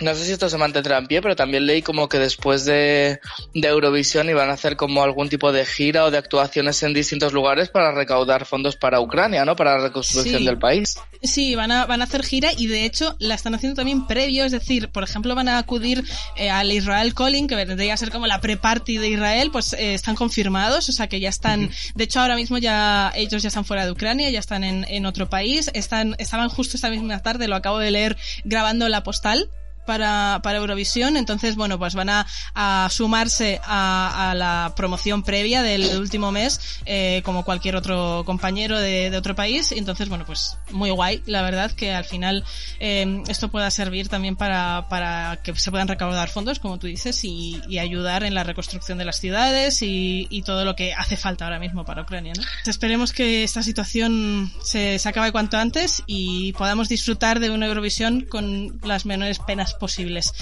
no 0.00 0.14
sé 0.14 0.24
si 0.24 0.32
esto 0.32 0.48
se 0.48 0.58
mantendrá 0.58 0.98
en 0.98 1.06
pie, 1.06 1.20
pero 1.20 1.34
también 1.34 1.66
leí 1.66 1.82
como 1.82 2.08
que 2.08 2.18
después 2.18 2.64
de, 2.64 3.20
de, 3.54 3.68
Eurovisión 3.68 4.28
iban 4.28 4.48
a 4.50 4.52
hacer 4.52 4.76
como 4.76 5.02
algún 5.02 5.28
tipo 5.28 5.52
de 5.52 5.66
gira 5.66 6.04
o 6.04 6.10
de 6.10 6.18
actuaciones 6.18 6.82
en 6.82 6.94
distintos 6.94 7.32
lugares 7.32 7.68
para 7.68 7.92
recaudar 7.92 8.46
fondos 8.46 8.76
para 8.76 9.00
Ucrania, 9.00 9.44
¿no? 9.44 9.56
Para 9.56 9.76
la 9.76 9.84
reconstrucción 9.84 10.40
sí. 10.40 10.46
del 10.46 10.58
país. 10.58 10.96
Sí, 11.22 11.54
van 11.54 11.72
a, 11.72 11.86
van 11.86 12.00
a 12.00 12.04
hacer 12.04 12.22
gira 12.22 12.50
y 12.56 12.68
de 12.68 12.84
hecho 12.84 13.16
la 13.18 13.34
están 13.34 13.54
haciendo 13.54 13.76
también 13.76 14.06
previo, 14.06 14.44
es 14.44 14.52
decir, 14.52 14.88
por 14.88 15.02
ejemplo 15.02 15.34
van 15.34 15.48
a 15.48 15.58
acudir 15.58 16.04
eh, 16.36 16.50
al 16.50 16.70
Israel 16.70 17.14
Calling, 17.14 17.48
que 17.48 17.56
vendría 17.56 17.94
a 17.94 17.96
ser 17.96 18.10
como 18.10 18.26
la 18.26 18.40
pre-party 18.40 18.98
de 18.98 19.08
Israel, 19.08 19.50
pues 19.50 19.72
eh, 19.72 19.94
están 19.94 20.14
confirmados, 20.14 20.88
o 20.88 20.92
sea 20.92 21.08
que 21.08 21.20
ya 21.20 21.28
están, 21.28 21.64
uh 21.64 21.68
-huh. 21.68 21.92
de 21.94 22.04
hecho 22.04 22.20
ahora 22.20 22.36
mismo 22.36 22.58
ya 22.58 23.12
ellos 23.14 23.42
ya 23.42 23.48
están 23.48 23.64
fuera 23.64 23.84
de 23.84 23.90
Ucrania, 23.90 24.30
ya 24.30 24.38
están 24.38 24.62
en, 24.62 24.84
en 24.88 25.06
otro 25.06 25.28
país, 25.28 25.70
están, 25.74 26.14
estaban 26.18 26.48
justo 26.48 26.76
esta 26.76 26.90
misma 26.90 27.20
tarde, 27.22 27.48
lo 27.48 27.56
acabo 27.56 27.78
de 27.78 27.90
leer, 27.90 28.16
grabando 28.44 28.88
la 28.88 29.02
postal 29.02 29.50
para, 29.88 30.40
para 30.42 30.58
Eurovisión, 30.58 31.16
entonces 31.16 31.56
bueno, 31.56 31.78
pues 31.78 31.94
van 31.94 32.10
a, 32.10 32.26
a 32.54 32.88
sumarse 32.90 33.58
a, 33.64 34.30
a, 34.30 34.34
la 34.34 34.74
promoción 34.76 35.22
previa 35.22 35.62
del 35.62 35.98
último 35.98 36.30
mes, 36.30 36.60
eh, 36.84 37.22
como 37.24 37.42
cualquier 37.42 37.74
otro 37.74 38.22
compañero 38.26 38.78
de, 38.78 39.08
de, 39.08 39.16
otro 39.16 39.34
país, 39.34 39.72
entonces 39.72 40.10
bueno, 40.10 40.26
pues 40.26 40.58
muy 40.72 40.90
guay, 40.90 41.22
la 41.24 41.40
verdad, 41.40 41.70
que 41.70 41.94
al 41.94 42.04
final 42.04 42.44
eh, 42.80 43.22
esto 43.28 43.48
pueda 43.48 43.70
servir 43.70 44.10
también 44.10 44.36
para, 44.36 44.88
para 44.90 45.40
que 45.42 45.56
se 45.56 45.70
puedan 45.70 45.88
recaudar 45.88 46.28
fondos, 46.28 46.58
como 46.58 46.78
tú 46.78 46.86
dices, 46.86 47.24
y, 47.24 47.58
y 47.66 47.78
ayudar 47.78 48.24
en 48.24 48.34
la 48.34 48.44
reconstrucción 48.44 48.98
de 48.98 49.06
las 49.06 49.18
ciudades 49.18 49.80
y, 49.80 50.26
y, 50.28 50.42
todo 50.42 50.66
lo 50.66 50.76
que 50.76 50.92
hace 50.92 51.16
falta 51.16 51.46
ahora 51.46 51.58
mismo 51.58 51.86
para 51.86 52.02
Ucrania, 52.02 52.34
¿no? 52.36 52.42
Esperemos 52.66 53.14
que 53.14 53.42
esta 53.42 53.62
situación 53.62 54.52
se, 54.62 54.98
se 54.98 55.08
acabe 55.08 55.32
cuanto 55.32 55.56
antes 55.56 56.02
y 56.06 56.52
podamos 56.52 56.90
disfrutar 56.90 57.40
de 57.40 57.48
una 57.48 57.66
Eurovisión 57.66 58.26
con 58.28 58.78
las 58.82 59.06
menores 59.06 59.38
penas 59.38 59.77
posibles. 59.78 60.32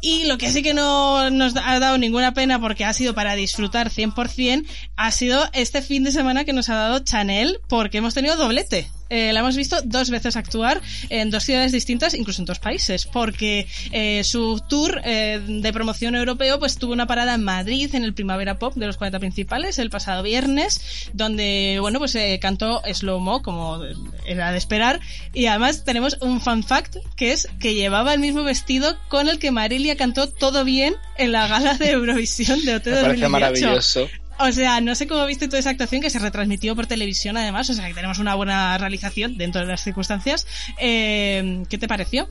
Y 0.00 0.24
lo 0.24 0.38
que 0.38 0.50
sí 0.50 0.62
que 0.62 0.74
no 0.74 1.30
nos 1.30 1.56
ha 1.56 1.78
dado 1.80 1.98
ninguna 1.98 2.32
pena 2.32 2.60
porque 2.60 2.84
ha 2.84 2.92
sido 2.92 3.14
para 3.14 3.34
disfrutar 3.34 3.90
100% 3.90 4.64
ha 4.96 5.10
sido 5.10 5.44
este 5.52 5.82
fin 5.82 6.04
de 6.04 6.12
semana 6.12 6.44
que 6.44 6.52
nos 6.52 6.68
ha 6.68 6.76
dado 6.76 7.00
Chanel 7.00 7.58
porque 7.68 7.98
hemos 7.98 8.14
tenido 8.14 8.36
doblete. 8.36 8.88
Eh, 9.10 9.32
la 9.32 9.40
hemos 9.40 9.56
visto 9.56 9.76
dos 9.84 10.10
veces 10.10 10.36
actuar 10.36 10.80
en 11.08 11.30
dos 11.30 11.44
ciudades 11.44 11.72
distintas, 11.72 12.14
incluso 12.14 12.42
en 12.42 12.46
dos 12.46 12.58
países, 12.58 13.06
porque 13.06 13.66
eh, 13.92 14.22
su 14.24 14.62
tour 14.68 15.00
eh, 15.04 15.40
de 15.46 15.72
promoción 15.72 16.14
europeo 16.14 16.58
pues 16.58 16.76
tuvo 16.78 16.92
una 16.92 17.06
parada 17.06 17.34
en 17.34 17.44
Madrid 17.44 17.94
en 17.94 18.04
el 18.04 18.14
Primavera 18.14 18.58
Pop 18.58 18.74
de 18.74 18.86
los 18.86 18.96
40 18.96 19.18
principales 19.18 19.78
el 19.78 19.90
pasado 19.90 20.22
viernes, 20.22 21.08
donde 21.12 21.78
bueno 21.80 21.98
pues 21.98 22.16
cantó 22.40 22.82
Slow 22.92 23.20
Mo 23.20 23.42
como 23.42 23.80
era 24.26 24.52
de 24.52 24.58
esperar 24.58 25.00
y 25.32 25.46
además 25.46 25.84
tenemos 25.84 26.18
un 26.20 26.40
fun 26.40 26.62
fact 26.62 26.96
que 27.16 27.32
es 27.32 27.48
que 27.60 27.74
llevaba 27.74 28.14
el 28.14 28.20
mismo 28.20 28.42
vestido 28.42 28.96
con 29.08 29.28
el 29.28 29.38
que 29.38 29.50
Marilia 29.50 29.96
cantó 29.96 30.28
todo 30.28 30.64
bien 30.64 30.94
en 31.16 31.32
la 31.32 31.46
gala 31.48 31.74
de 31.74 31.90
Eurovisión 31.92 32.64
de 32.64 32.76
OT 32.76 32.86
Me 32.86 32.92
2018. 32.92 33.28
maravilloso. 33.30 34.08
O 34.38 34.52
sea, 34.52 34.80
no 34.80 34.94
sé 34.94 35.06
cómo 35.06 35.26
viste 35.26 35.48
toda 35.48 35.58
esa 35.58 35.70
actuación 35.70 36.00
que 36.00 36.10
se 36.10 36.18
retransmitió 36.18 36.76
por 36.76 36.86
televisión 36.86 37.36
además, 37.36 37.68
o 37.70 37.74
sea 37.74 37.88
que 37.88 37.94
tenemos 37.94 38.18
una 38.18 38.34
buena 38.34 38.78
realización 38.78 39.36
dentro 39.36 39.60
de 39.60 39.66
las 39.66 39.82
circunstancias. 39.82 40.46
Eh, 40.78 41.64
¿Qué 41.68 41.78
te 41.78 41.88
pareció? 41.88 42.28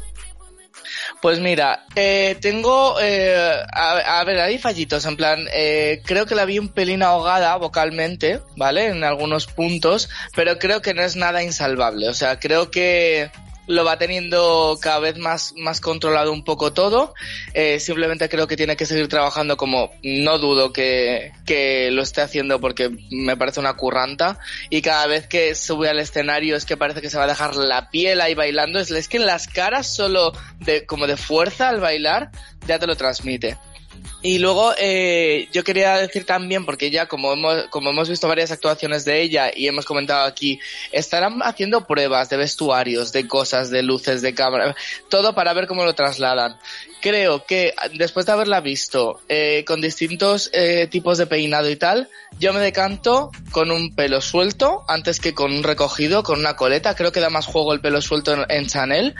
Pues 1.21 1.39
mira, 1.39 1.85
eh, 1.95 2.37
tengo, 2.39 2.95
eh, 3.01 3.55
a, 3.73 4.23
ver, 4.23 4.39
hay 4.39 4.57
fallitos, 4.57 5.05
en 5.05 5.17
plan, 5.17 5.47
eh, 5.53 6.01
creo 6.05 6.25
que 6.25 6.35
la 6.35 6.45
vi 6.45 6.59
un 6.59 6.69
pelín 6.69 7.03
ahogada 7.03 7.55
vocalmente, 7.57 8.41
¿vale? 8.55 8.87
En 8.87 9.03
algunos 9.03 9.47
puntos, 9.47 10.09
pero 10.35 10.59
creo 10.59 10.81
que 10.81 10.93
no 10.93 11.01
es 11.01 11.15
nada 11.15 11.43
insalvable, 11.43 12.09
o 12.09 12.13
sea, 12.13 12.39
creo 12.39 12.69
que 12.71 13.31
lo 13.67 13.85
va 13.85 13.97
teniendo 13.97 14.77
cada 14.81 14.99
vez 14.99 15.17
más, 15.17 15.53
más 15.57 15.81
controlado 15.81 16.31
un 16.31 16.43
poco 16.43 16.73
todo. 16.73 17.13
Eh, 17.53 17.79
simplemente 17.79 18.29
creo 18.29 18.47
que 18.47 18.57
tiene 18.57 18.75
que 18.75 18.85
seguir 18.85 19.07
trabajando 19.07 19.57
como 19.57 19.91
no 20.03 20.39
dudo 20.39 20.73
que, 20.73 21.33
que 21.45 21.91
lo 21.91 22.01
esté 22.01 22.21
haciendo 22.21 22.59
porque 22.59 22.89
me 23.11 23.37
parece 23.37 23.59
una 23.59 23.75
curranta. 23.75 24.39
Y 24.69 24.81
cada 24.81 25.07
vez 25.07 25.27
que 25.27 25.53
sube 25.53 25.89
al 25.89 25.99
escenario 25.99 26.55
es 26.55 26.65
que 26.65 26.77
parece 26.77 27.01
que 27.01 27.09
se 27.09 27.17
va 27.17 27.25
a 27.25 27.27
dejar 27.27 27.55
la 27.55 27.89
piel 27.89 28.21
ahí 28.21 28.33
bailando. 28.33 28.79
Es, 28.79 28.89
es 28.91 29.07
que 29.07 29.17
en 29.17 29.25
las 29.25 29.47
caras 29.47 29.93
solo 29.93 30.31
de, 30.59 30.85
como 30.85 31.05
de 31.05 31.17
fuerza 31.17 31.69
al 31.69 31.79
bailar 31.79 32.31
ya 32.65 32.79
te 32.79 32.87
lo 32.87 32.95
transmite. 32.95 33.57
Y 34.21 34.39
luego 34.39 34.73
eh, 34.77 35.47
yo 35.53 35.63
quería 35.63 35.97
decir 35.97 36.25
también, 36.25 36.65
porque 36.65 36.89
ya 36.89 37.05
como 37.05 37.33
hemos, 37.33 37.65
como 37.69 37.91
hemos 37.91 38.09
visto 38.09 38.27
varias 38.27 38.51
actuaciones 38.51 39.05
de 39.05 39.21
ella 39.21 39.51
y 39.55 39.67
hemos 39.67 39.85
comentado 39.85 40.25
aquí, 40.25 40.59
estarán 40.91 41.39
haciendo 41.43 41.85
pruebas 41.85 42.29
de 42.29 42.37
vestuarios, 42.37 43.11
de 43.11 43.27
cosas, 43.27 43.69
de 43.69 43.83
luces, 43.83 44.21
de 44.21 44.33
cámara, 44.33 44.75
todo 45.09 45.35
para 45.35 45.53
ver 45.53 45.67
cómo 45.67 45.85
lo 45.85 45.93
trasladan. 45.93 46.57
Creo 47.07 47.45
que 47.45 47.73
después 47.93 48.25
de 48.25 48.33
haberla 48.33 48.59
visto 48.59 49.21
eh, 49.29 49.63
con 49.65 49.79
distintos 49.79 50.49
eh, 50.51 50.87
tipos 50.91 51.17
de 51.17 51.25
peinado 51.25 51.69
y 51.69 51.77
tal, 51.77 52.09
yo 52.37 52.51
me 52.51 52.59
decanto 52.59 53.31
con 53.51 53.71
un 53.71 53.95
pelo 53.95 54.19
suelto 54.19 54.83
antes 54.89 55.21
que 55.21 55.33
con 55.33 55.53
un 55.53 55.63
recogido, 55.63 56.21
con 56.21 56.37
una 56.37 56.57
coleta. 56.57 56.95
Creo 56.95 57.13
que 57.13 57.21
da 57.21 57.29
más 57.29 57.45
juego 57.45 57.71
el 57.71 57.79
pelo 57.79 58.01
suelto 58.01 58.45
en, 58.49 58.67
Chanel. 58.67 59.15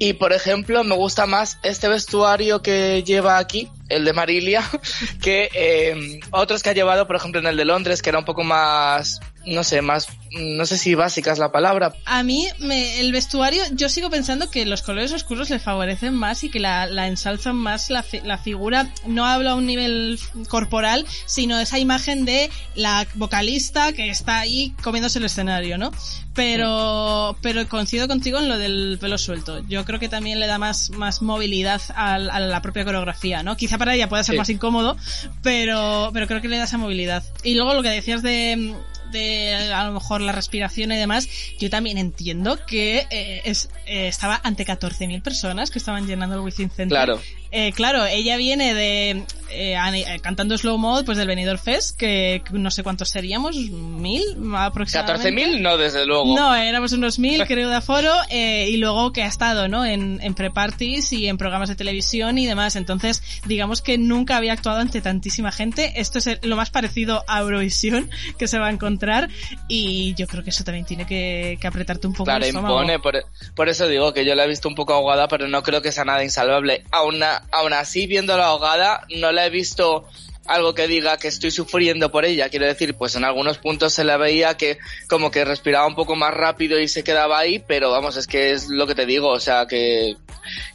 Y 0.00 0.14
por 0.14 0.32
ejemplo, 0.32 0.82
me 0.82 0.96
gusta 0.96 1.26
más 1.26 1.60
este 1.62 1.86
vestuario 1.86 2.60
que 2.60 3.04
lleva 3.04 3.38
aquí, 3.38 3.70
el 3.88 4.04
de 4.04 4.14
Marilia, 4.14 4.68
que 5.22 5.48
eh, 5.54 6.18
otros 6.32 6.64
que 6.64 6.70
ha 6.70 6.74
llevado, 6.74 7.06
por 7.06 7.14
ejemplo, 7.14 7.40
en 7.40 7.46
el 7.46 7.56
de 7.56 7.66
Londres, 7.66 8.02
que 8.02 8.10
era 8.10 8.18
un 8.18 8.24
poco 8.24 8.42
más 8.42 9.20
no 9.48 9.64
sé, 9.64 9.82
más, 9.82 10.08
no 10.32 10.64
sé 10.66 10.78
si 10.78 10.94
básica 10.94 11.32
es 11.32 11.38
la 11.38 11.52
palabra. 11.52 11.94
A 12.04 12.22
mí, 12.22 12.46
me, 12.58 13.00
el 13.00 13.12
vestuario, 13.12 13.62
yo 13.72 13.88
sigo 13.88 14.10
pensando 14.10 14.50
que 14.50 14.64
los 14.66 14.82
colores 14.82 15.12
oscuros 15.12 15.50
le 15.50 15.58
favorecen 15.58 16.14
más 16.14 16.44
y 16.44 16.50
que 16.50 16.60
la, 16.60 16.86
la 16.86 17.06
ensalzan 17.08 17.56
más 17.56 17.90
la, 17.90 18.02
fi- 18.02 18.20
la 18.24 18.38
figura. 18.38 18.92
No 19.06 19.26
hablo 19.26 19.50
a 19.50 19.54
un 19.54 19.66
nivel 19.66 20.18
corporal, 20.48 21.06
sino 21.26 21.58
esa 21.58 21.78
imagen 21.78 22.24
de 22.24 22.50
la 22.74 23.06
vocalista 23.14 23.92
que 23.92 24.08
está 24.10 24.38
ahí 24.40 24.74
comiéndose 24.82 25.18
el 25.18 25.24
escenario, 25.24 25.78
¿no? 25.78 25.90
Pero, 26.34 27.36
pero 27.42 27.68
coincido 27.68 28.06
contigo 28.06 28.38
en 28.38 28.48
lo 28.48 28.58
del 28.58 28.96
pelo 29.00 29.18
suelto. 29.18 29.60
Yo 29.68 29.84
creo 29.84 29.98
que 29.98 30.08
también 30.08 30.38
le 30.38 30.46
da 30.46 30.56
más, 30.56 30.90
más 30.90 31.20
movilidad 31.20 31.80
a, 31.96 32.18
la 32.18 32.62
propia 32.62 32.84
coreografía, 32.84 33.42
¿no? 33.42 33.56
Quizá 33.56 33.76
para 33.76 33.94
ella 33.94 34.08
pueda 34.08 34.22
ser 34.22 34.34
Sí. 34.34 34.38
más 34.38 34.48
incómodo, 34.48 34.96
pero, 35.42 36.10
pero 36.12 36.26
creo 36.28 36.40
que 36.40 36.48
le 36.48 36.58
da 36.58 36.64
esa 36.64 36.78
movilidad. 36.78 37.24
Y 37.42 37.54
luego 37.54 37.74
lo 37.74 37.82
que 37.82 37.88
decías 37.90 38.22
de, 38.22 38.72
de 39.10 39.72
a 39.72 39.86
lo 39.86 39.92
mejor 39.92 40.20
la 40.20 40.32
respiración 40.32 40.92
y 40.92 40.96
demás, 40.96 41.28
yo 41.58 41.70
también 41.70 41.98
entiendo 41.98 42.58
que 42.66 43.06
eh, 43.10 43.42
es, 43.44 43.70
eh, 43.86 44.08
estaba 44.08 44.40
ante 44.42 44.64
14.000 44.66 45.22
personas 45.22 45.70
que 45.70 45.78
estaban 45.78 46.06
llenando 46.06 46.36
el 46.36 46.42
Within 46.42 46.70
Center. 46.70 46.88
Claro. 46.88 47.20
Eh, 47.50 47.72
claro, 47.72 48.06
ella 48.06 48.36
viene 48.36 48.74
de 48.74 49.24
eh, 49.50 49.76
eh, 49.76 50.20
cantando 50.20 50.58
slow 50.58 50.76
mode 50.76 51.04
pues 51.04 51.16
del 51.16 51.26
Benidorm 51.26 51.58
Fest, 51.58 51.96
que, 51.96 52.42
no 52.52 52.70
sé 52.70 52.82
cuántos 52.82 53.08
seríamos, 53.08 53.56
mil 53.56 54.22
aproximadamente. 54.54 55.30
14.000 55.30 55.60
no, 55.60 55.76
desde 55.78 56.04
luego. 56.06 56.36
No, 56.36 56.54
éramos 56.54 56.92
unos 56.92 57.18
mil, 57.18 57.44
creo, 57.46 57.68
de 57.70 57.76
aforo, 57.76 58.12
eh, 58.30 58.68
y 58.68 58.76
luego 58.76 59.12
que 59.12 59.22
ha 59.22 59.26
estado, 59.26 59.68
¿no? 59.68 59.84
En, 59.86 60.20
en 60.22 60.34
pre-parties 60.34 61.12
y 61.12 61.28
en 61.28 61.38
programas 61.38 61.68
de 61.68 61.76
televisión 61.76 62.36
y 62.38 62.46
demás. 62.46 62.76
Entonces, 62.76 63.22
digamos 63.46 63.80
que 63.80 63.96
nunca 63.96 64.36
había 64.36 64.52
actuado 64.52 64.80
ante 64.80 65.00
tantísima 65.00 65.50
gente. 65.50 65.94
Esto 65.96 66.18
es 66.18 66.38
lo 66.42 66.56
más 66.56 66.70
parecido 66.70 67.24
a 67.26 67.40
Eurovisión 67.40 68.10
que 68.38 68.48
se 68.48 68.58
va 68.58 68.66
a 68.66 68.70
encontrar, 68.70 69.28
y 69.66 70.14
yo 70.14 70.26
creo 70.26 70.44
que 70.44 70.50
eso 70.50 70.64
también 70.64 70.84
tiene 70.84 71.06
que, 71.06 71.58
que 71.60 71.66
apretarte 71.66 72.06
un 72.06 72.12
poco 72.12 72.24
Claro, 72.24 72.44
el 72.44 72.48
estómago. 72.48 72.82
impone, 72.82 72.98
por, 72.98 73.24
por 73.54 73.68
eso 73.68 73.88
digo 73.88 74.12
que 74.12 74.24
yo 74.24 74.34
la 74.34 74.44
he 74.44 74.48
visto 74.48 74.68
un 74.68 74.74
poco 74.74 74.92
ahogada, 74.92 75.28
pero 75.28 75.48
no 75.48 75.62
creo 75.62 75.80
que 75.80 75.92
sea 75.92 76.04
nada 76.04 76.22
insalvable. 76.22 76.84
Aún, 76.90 77.22
aún 77.50 77.72
así, 77.72 78.06
viéndola 78.06 78.46
ahogada, 78.46 79.04
no 79.16 79.32
la 79.32 79.46
he 79.46 79.50
visto 79.50 80.08
algo 80.48 80.74
que 80.74 80.88
diga 80.88 81.16
que 81.18 81.28
estoy 81.28 81.50
sufriendo 81.50 82.10
por 82.10 82.24
ella. 82.24 82.48
Quiero 82.48 82.66
decir, 82.66 82.94
pues 82.94 83.14
en 83.16 83.24
algunos 83.24 83.58
puntos 83.58 83.92
se 83.94 84.04
la 84.04 84.16
veía 84.16 84.56
que 84.56 84.78
como 85.08 85.30
que 85.30 85.44
respiraba 85.44 85.86
un 85.86 85.94
poco 85.94 86.16
más 86.16 86.32
rápido 86.34 86.80
y 86.80 86.88
se 86.88 87.04
quedaba 87.04 87.38
ahí, 87.38 87.62
pero 87.66 87.90
vamos, 87.90 88.16
es 88.16 88.26
que 88.26 88.52
es 88.52 88.68
lo 88.68 88.86
que 88.86 88.94
te 88.94 89.06
digo, 89.06 89.28
o 89.28 89.40
sea, 89.40 89.66
que, 89.66 90.16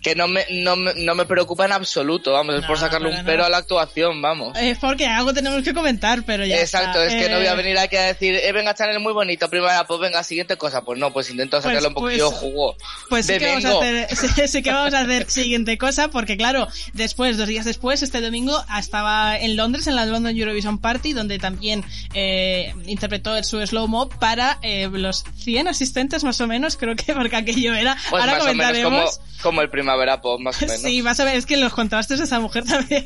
que 0.01 0.15
no, 0.15 0.27
me, 0.27 0.45
no, 0.51 0.75
me, 0.75 0.93
no 0.95 1.15
me 1.15 1.25
preocupa 1.25 1.65
en 1.65 1.71
absoluto, 1.71 2.31
vamos, 2.33 2.55
es 2.55 2.65
por 2.65 2.77
sacarle 2.77 3.09
un 3.09 3.25
pero 3.25 3.43
a 3.45 3.49
la 3.49 3.57
actuación, 3.57 4.21
vamos. 4.21 4.57
Es 4.57 4.77
porque 4.77 5.05
algo 5.07 5.33
tenemos 5.33 5.63
que 5.63 5.73
comentar, 5.73 6.23
pero 6.25 6.45
ya 6.45 6.59
Exacto, 6.59 7.01
está. 7.01 7.15
es 7.17 7.23
que 7.23 7.29
no 7.29 7.37
voy 7.37 7.47
a 7.47 7.53
Eh, 7.53 7.55
venir 7.55 7.77
aquí 7.79 7.95
a 7.95 8.03
decir, 8.03 8.35
eh, 8.35 8.51
venga, 8.51 8.73
Chanel, 8.75 8.99
muy 8.99 9.13
bonito, 9.13 9.49
primera, 9.49 9.85
pues 9.85 9.99
venga, 9.99 10.23
siguiente 10.23 10.55
cosa. 10.57 10.81
Pues 10.81 10.99
no, 10.99 11.11
pues 11.11 11.29
intento 11.29 11.57
Pues- 11.57 11.63
sacarle 11.63 11.87
un 11.87 11.93
poquillo 11.95 12.29
pues- 12.29 12.39
jugo. 12.39 12.75
Pues 13.09 13.25
sí 13.25 13.37
que, 13.39 13.47
vamos 13.47 13.65
a 13.65 13.77
hacer, 13.79 14.07
sí, 14.15 14.47
sí 14.47 14.61
que 14.63 14.71
vamos 14.71 14.93
a 14.93 14.99
hacer 15.01 15.29
siguiente 15.29 15.77
cosa, 15.77 16.09
porque 16.09 16.37
claro, 16.37 16.67
después, 16.93 17.37
dos 17.37 17.47
días 17.47 17.65
después, 17.65 18.03
este 18.03 18.21
domingo, 18.21 18.63
estaba 18.79 19.37
en 19.37 19.55
Londres, 19.63 19.87
en 19.87 19.95
la 19.95 20.05
London 20.05 20.35
Eurovision 20.35 20.77
Party, 20.77 21.13
donde 21.13 21.39
también 21.39 21.83
eh, 22.13 22.73
interpretó 22.85 23.35
el 23.37 23.45
su 23.45 23.65
slow 23.65 23.87
mo 23.87 24.09
para 24.09 24.59
eh, 24.61 24.89
los 24.91 25.23
100 25.37 25.69
asistentes 25.69 26.23
más 26.23 26.39
o 26.41 26.47
menos, 26.47 26.75
creo 26.75 26.95
que 26.95 27.13
porque 27.13 27.35
aquello 27.35 27.73
era. 27.73 27.95
Pues 28.09 28.21
Ahora 28.21 28.33
más 28.33 28.43
o 28.43 28.45
menos 28.47 28.65
como, 28.65 28.73
comentaremos. 28.73 29.19
como 29.41 29.61
el 29.61 29.69
primavera 29.69 30.21
pop, 30.21 30.39
más 30.41 30.61
o 30.61 30.65
menos. 30.65 30.81
Sí, 30.81 31.01
vas 31.01 31.19
a 31.19 31.25
ver, 31.25 31.37
es 31.37 31.45
que 31.45 31.57
los 31.57 31.73
contrastes 31.73 32.19
de 32.19 32.25
esa 32.25 32.39
mujer 32.39 32.63
también. 32.67 33.05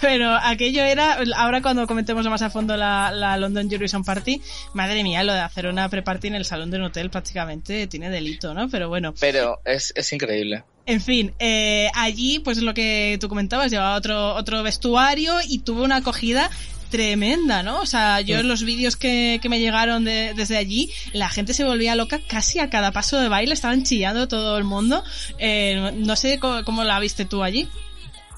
Pero 0.00 0.34
aquello 0.34 0.84
era, 0.84 1.18
ahora 1.36 1.60
cuando 1.62 1.86
comentemos 1.86 2.26
más 2.26 2.42
a 2.42 2.50
fondo 2.50 2.76
la, 2.76 3.10
la 3.12 3.36
London 3.36 3.66
Eurovision 3.70 4.04
Party, 4.04 4.40
madre 4.74 5.02
mía, 5.02 5.22
lo 5.24 5.32
de 5.32 5.40
hacer 5.40 5.66
una 5.66 5.88
pre-party 5.88 6.28
en 6.28 6.34
el 6.36 6.44
salón 6.44 6.70
de 6.70 6.78
un 6.78 6.84
hotel 6.84 7.10
prácticamente 7.10 7.86
tiene 7.88 8.10
delito, 8.10 8.54
¿no? 8.54 8.68
Pero 8.68 8.88
bueno. 8.88 9.14
Pero 9.18 9.58
es, 9.64 9.92
es 9.96 10.12
increíble. 10.12 10.64
En 10.88 11.00
fin, 11.02 11.34
eh, 11.38 11.90
allí, 11.94 12.38
pues 12.38 12.56
lo 12.58 12.72
que 12.72 13.18
tú 13.20 13.28
comentabas, 13.28 13.70
llevaba 13.70 13.94
otro, 13.94 14.34
otro 14.34 14.62
vestuario 14.62 15.34
y 15.46 15.58
tuvo 15.58 15.84
una 15.84 15.96
acogida 15.96 16.50
tremenda, 16.90 17.62
¿no? 17.62 17.80
O 17.82 17.86
sea, 17.86 18.22
yo 18.22 18.38
en 18.38 18.48
los 18.48 18.64
vídeos 18.64 18.96
que, 18.96 19.38
que 19.42 19.50
me 19.50 19.60
llegaron 19.60 20.04
de- 20.06 20.32
desde 20.34 20.56
allí, 20.56 20.90
la 21.12 21.28
gente 21.28 21.52
se 21.52 21.64
volvía 21.64 21.94
loca 21.94 22.18
casi 22.26 22.58
a 22.60 22.70
cada 22.70 22.92
paso 22.92 23.20
de 23.20 23.28
baile, 23.28 23.52
estaban 23.52 23.84
chillando 23.84 24.28
todo 24.28 24.56
el 24.56 24.64
mundo. 24.64 25.04
Eh, 25.38 25.92
no 25.96 26.16
sé 26.16 26.38
cómo, 26.38 26.64
cómo 26.64 26.84
la 26.84 26.98
viste 27.00 27.26
tú 27.26 27.42
allí. 27.42 27.68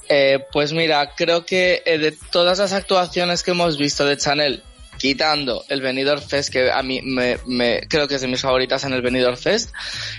Eh, 0.09 0.41
pues 0.53 0.73
mira, 0.73 1.15
creo 1.17 1.47
que 1.47 1.85
eh, 1.87 1.99
de 1.99 2.11
todas 2.33 2.59
las 2.59 2.73
actuaciones 2.73 3.45
que 3.45 3.53
hemos 3.53 3.79
visto 3.79 4.05
de 4.05 4.17
Chanel, 4.17 4.65
quitando 5.01 5.65
el 5.69 5.81
Benidorm 5.81 6.21
Fest, 6.21 6.51
que 6.53 6.71
a 6.71 6.83
mí 6.83 7.01
me, 7.03 7.39
me- 7.47 7.81
creo 7.89 8.07
que 8.07 8.17
es 8.17 8.21
de 8.21 8.29
mis 8.29 8.43
favoritas 8.43 8.85
en 8.85 8.93
el 8.93 9.01
Benidorm 9.01 9.39
Fest, 9.39 9.73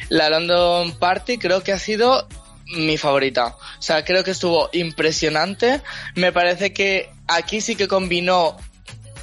la 0.09 0.27
London 0.31 0.93
Party 0.97 1.37
creo 1.37 1.61
que 1.61 1.71
ha 1.71 1.77
sido 1.77 2.27
mi 2.65 2.97
favorita. 2.97 3.55
O 3.77 3.81
sea, 3.81 4.03
creo 4.03 4.23
que 4.23 4.31
estuvo 4.31 4.69
impresionante. 4.73 5.81
Me 6.15 6.31
parece 6.31 6.73
que 6.73 7.09
aquí 7.27 7.61
sí 7.61 7.75
que 7.75 7.87
combinó 7.87 8.57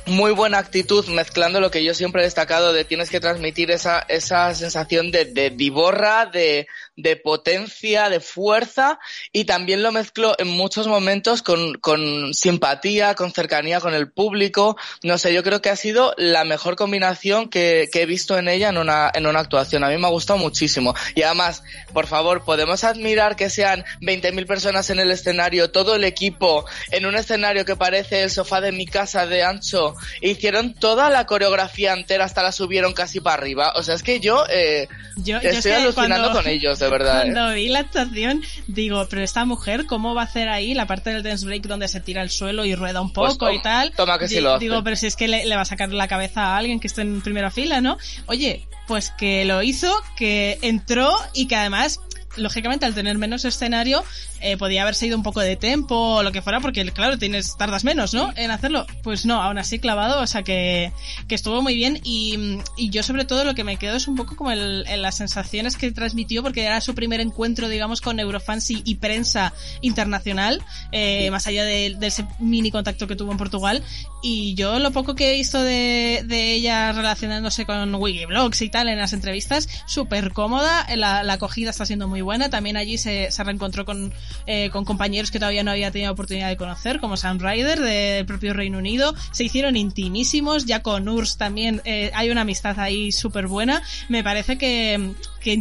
muy 0.08 0.32
buena 0.32 0.58
actitud 0.58 1.06
mezclando 1.08 1.60
lo 1.60 1.70
que 1.70 1.84
yo 1.84 1.94
siempre 1.94 2.22
he 2.22 2.24
destacado 2.24 2.72
de 2.72 2.84
tienes 2.84 3.10
que 3.10 3.20
transmitir 3.20 3.70
esa, 3.70 4.00
esa 4.08 4.54
sensación 4.54 5.10
de, 5.10 5.26
de 5.26 5.50
divorra, 5.50 6.26
de, 6.26 6.66
de 6.96 7.16
potencia, 7.16 8.08
de 8.08 8.20
fuerza 8.20 8.98
y 9.32 9.44
también 9.44 9.82
lo 9.82 9.92
mezclo 9.92 10.34
en 10.38 10.48
muchos 10.48 10.88
momentos 10.88 11.42
con, 11.42 11.74
con 11.74 12.34
simpatía, 12.34 13.14
con 13.14 13.32
cercanía 13.32 13.80
con 13.80 13.94
el 13.94 14.10
público. 14.10 14.76
No 15.02 15.16
sé, 15.16 15.32
yo 15.32 15.42
creo 15.42 15.62
que 15.62 15.70
ha 15.70 15.76
sido 15.76 16.14
la 16.16 16.44
mejor 16.44 16.74
combinación 16.74 17.48
que, 17.48 17.88
que 17.92 18.02
he 18.02 18.06
visto 18.06 18.36
en 18.36 18.48
ella 18.48 18.68
en 18.70 18.78
una, 18.78 19.10
en 19.14 19.26
una 19.26 19.40
actuación. 19.40 19.84
A 19.84 19.88
mí 19.88 19.96
me 19.96 20.06
ha 20.06 20.10
gustado 20.10 20.38
muchísimo. 20.38 20.94
Y 21.14 21.22
además, 21.22 21.62
por 21.92 22.06
favor, 22.06 22.44
podemos 22.44 22.82
admirar 22.82 23.36
que 23.36 23.48
sean 23.48 23.84
20.000 24.00 24.46
personas 24.46 24.90
en 24.90 24.98
el 24.98 25.10
escenario, 25.10 25.70
todo 25.70 25.94
el 25.94 26.04
equipo 26.04 26.64
en 26.90 27.06
un 27.06 27.14
escenario 27.14 27.64
que 27.64 27.76
parece 27.76 28.24
el 28.24 28.30
sofá 28.30 28.60
de 28.60 28.72
mi 28.72 28.86
casa 28.86 29.26
de 29.26 29.44
ancho. 29.44 29.94
Hicieron 30.20 30.74
toda 30.74 31.10
la 31.10 31.26
coreografía 31.26 31.92
entera, 31.92 32.24
hasta 32.24 32.42
la 32.42 32.52
subieron 32.52 32.92
casi 32.92 33.20
para 33.20 33.34
arriba. 33.42 33.72
O 33.76 33.82
sea, 33.82 33.94
es 33.94 34.02
que 34.02 34.20
yo, 34.20 34.44
eh, 34.50 34.88
Yo, 35.16 35.40
yo 35.40 35.48
es 35.48 35.56
estoy 35.58 35.72
que 35.72 35.76
alucinando 35.78 36.28
cuando- 36.28 36.42
con 36.42 36.48
ellos, 36.48 36.78
de 36.78 36.88
verdad. 36.88 37.22
eh. 37.26 37.32
Cuando 37.32 37.54
vi 37.54 37.68
la 37.68 37.80
actuación, 37.80 38.42
digo, 38.66 39.06
pero 39.08 39.22
esta 39.22 39.44
mujer, 39.44 39.86
¿cómo 39.86 40.14
va 40.14 40.22
a 40.22 40.24
hacer 40.24 40.48
ahí 40.48 40.74
la 40.74 40.86
parte 40.86 41.10
del 41.10 41.22
dance 41.22 41.44
break 41.46 41.62
donde 41.66 41.88
se 41.88 42.00
tira 42.00 42.22
al 42.22 42.30
suelo 42.30 42.64
y 42.64 42.74
rueda 42.74 43.00
un 43.00 43.12
Pues 43.12 43.34
poco 43.34 43.50
y 43.52 43.60
tal? 43.62 43.92
toma 43.92 44.18
que 44.18 44.28
sí 44.28 44.40
lo 44.40 44.54
hace. 44.54 44.64
Digo, 44.64 44.82
pero 44.84 44.96
si 44.96 45.06
es 45.06 45.16
que 45.16 45.28
le, 45.28 45.44
le 45.46 45.56
va 45.56 45.62
a 45.62 45.66
sacar 45.66 45.90
la 45.92 46.08
cabeza 46.08 46.42
a 46.54 46.56
alguien 46.58 46.80
que 46.80 46.86
esté 46.86 47.02
en 47.02 47.20
primera 47.22 47.50
fila, 47.50 47.80
¿no? 47.80 47.98
Oye, 48.26 48.66
pues 48.86 49.10
que 49.10 49.44
lo 49.44 49.62
hizo, 49.62 49.94
que 50.16 50.58
entró 50.62 51.14
y 51.34 51.46
que 51.46 51.56
además 51.56 52.00
lógicamente 52.36 52.86
al 52.86 52.94
tener 52.94 53.18
menos 53.18 53.44
escenario 53.44 54.04
eh, 54.40 54.56
podía 54.56 54.82
haberse 54.82 55.06
ido 55.06 55.16
un 55.16 55.22
poco 55.22 55.40
de 55.40 55.56
tempo 55.56 56.16
o 56.16 56.22
lo 56.22 56.32
que 56.32 56.42
fuera 56.42 56.60
porque 56.60 56.84
claro 56.92 57.18
tienes 57.18 57.56
tardas 57.56 57.84
menos 57.84 58.14
no 58.14 58.32
en 58.36 58.50
hacerlo. 58.50 58.86
Pues 59.02 59.26
no 59.26 59.42
aún 59.42 59.58
así 59.58 59.78
clavado 59.78 60.20
o 60.20 60.26
sea 60.26 60.42
que, 60.42 60.92
que 61.26 61.34
estuvo 61.34 61.62
muy 61.62 61.74
bien. 61.74 62.00
Y, 62.04 62.58
y 62.76 62.90
yo 62.90 63.02
sobre 63.02 63.24
todo 63.24 63.44
lo 63.44 63.54
que 63.54 63.64
me 63.64 63.76
quedo 63.76 63.96
es 63.96 64.08
un 64.08 64.16
poco 64.16 64.36
como 64.36 64.50
el, 64.50 64.84
en 64.88 65.02
las 65.02 65.16
sensaciones 65.16 65.76
que 65.76 65.90
transmitió 65.90 66.42
porque 66.42 66.64
era 66.64 66.80
su 66.80 66.94
primer 66.94 67.20
encuentro 67.20 67.68
digamos 67.68 68.00
con 68.00 68.20
Eurofans 68.20 68.70
y, 68.70 68.82
y 68.84 68.96
prensa 68.96 69.52
internacional 69.80 70.62
eh, 70.92 71.30
más 71.30 71.46
allá 71.46 71.64
de, 71.64 71.96
de 71.98 72.06
ese 72.06 72.26
mini 72.38 72.70
contacto 72.70 73.06
que 73.06 73.16
tuvo 73.16 73.32
en 73.32 73.38
Portugal. 73.38 73.82
Y 74.22 74.54
yo 74.54 74.78
lo 74.78 74.90
poco 74.90 75.14
que 75.14 75.30
he 75.30 75.34
visto 75.34 75.62
de, 75.62 76.22
de 76.24 76.52
ella 76.52 76.92
relacionándose 76.92 77.66
con 77.66 77.94
Wikiblogs 77.94 78.62
y 78.62 78.68
tal 78.68 78.88
en 78.88 78.98
las 78.98 79.12
entrevistas, 79.12 79.68
súper 79.86 80.32
cómoda, 80.32 80.86
la, 80.96 81.22
la 81.22 81.32
acogida 81.34 81.70
está 81.70 81.86
siendo 81.86 82.08
muy 82.08 82.17
buena, 82.22 82.50
también 82.50 82.76
allí 82.76 82.98
se, 82.98 83.28
reencontró 83.44 83.84
con, 83.84 84.12
eh, 84.46 84.70
con 84.70 84.84
compañeros 84.84 85.30
que 85.30 85.38
todavía 85.38 85.62
no 85.62 85.70
había 85.70 85.90
tenido 85.90 86.12
oportunidad 86.12 86.48
de 86.48 86.56
conocer, 86.56 87.00
como 87.00 87.16
Sam 87.16 87.38
Ryder 87.38 87.80
del 87.80 88.26
propio 88.26 88.54
Reino 88.54 88.78
Unido, 88.78 89.14
se 89.32 89.44
hicieron 89.44 89.76
intimísimos, 89.76 90.66
ya 90.66 90.82
con 90.82 91.08
Urs 91.08 91.36
también 91.36 91.80
eh, 91.84 92.10
hay 92.14 92.30
una 92.30 92.42
amistad 92.42 92.78
ahí 92.80 93.12
súper 93.12 93.46
buena, 93.46 93.82
me 94.08 94.22
parece 94.22 94.58
que, 94.58 95.12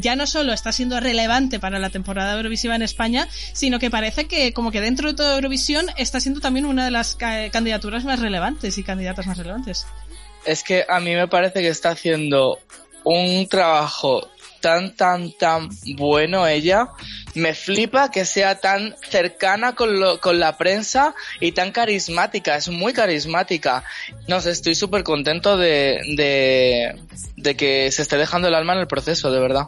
ya 0.02 0.16
no 0.18 0.28
solo 0.28 0.52
está 0.52 0.72
siendo 0.74 1.00
relevante 1.00 1.60
para 1.60 1.80
la 1.80 1.90
temporada 1.90 2.36
Eurovisiva 2.36 2.76
en 2.76 2.82
España, 2.82 3.28
sino 3.54 3.80
que 3.80 3.90
parece 3.90 4.26
que 4.26 4.52
como 4.52 4.72
que 4.72 4.82
dentro 4.82 5.08
de 5.08 5.16
toda 5.16 5.36
Eurovisión 5.36 5.86
está 5.96 6.20
siendo 6.20 6.42
también 6.42 6.66
una 6.66 6.84
de 6.84 6.92
las 6.92 7.16
ca- 7.16 7.50
candidaturas 7.50 8.04
más 8.04 8.20
relevantes 8.20 8.78
y 8.78 8.84
candidatas 8.84 9.28
más 9.28 9.38
relevantes. 9.38 9.88
Es 10.46 10.64
que 10.64 10.86
a 10.88 11.00
mí 11.00 11.16
me 11.16 11.28
parece 11.28 11.62
que 11.62 11.70
está 11.70 11.92
haciendo 11.92 12.60
un 13.04 13.48
trabajo 13.48 14.30
tan, 14.60 14.96
tan, 14.96 15.32
tan 15.32 15.70
bueno 15.96 16.48
ella. 16.48 16.90
Me 17.36 17.54
flipa 17.54 18.10
que 18.10 18.26
sea 18.26 18.60
tan 18.60 18.96
cercana 19.10 19.76
con, 19.76 20.00
lo, 20.00 20.20
con 20.20 20.40
la 20.40 20.58
prensa 20.58 21.14
y 21.40 21.52
tan 21.52 21.72
carismática. 21.72 22.56
Es 22.56 22.70
muy 22.70 22.94
carismática. 22.94 23.84
No 24.28 24.42
sé, 24.42 24.52
estoy 24.52 24.76
súper 24.76 25.04
contento 25.04 25.58
de, 25.58 26.00
de, 26.16 27.00
de 27.36 27.56
que 27.56 27.92
se 27.92 28.02
esté 28.02 28.18
dejando 28.18 28.48
el 28.48 28.56
alma 28.56 28.74
en 28.74 28.80
el 28.80 28.88
proceso, 28.88 29.32
de 29.32 29.40
verdad. 29.40 29.68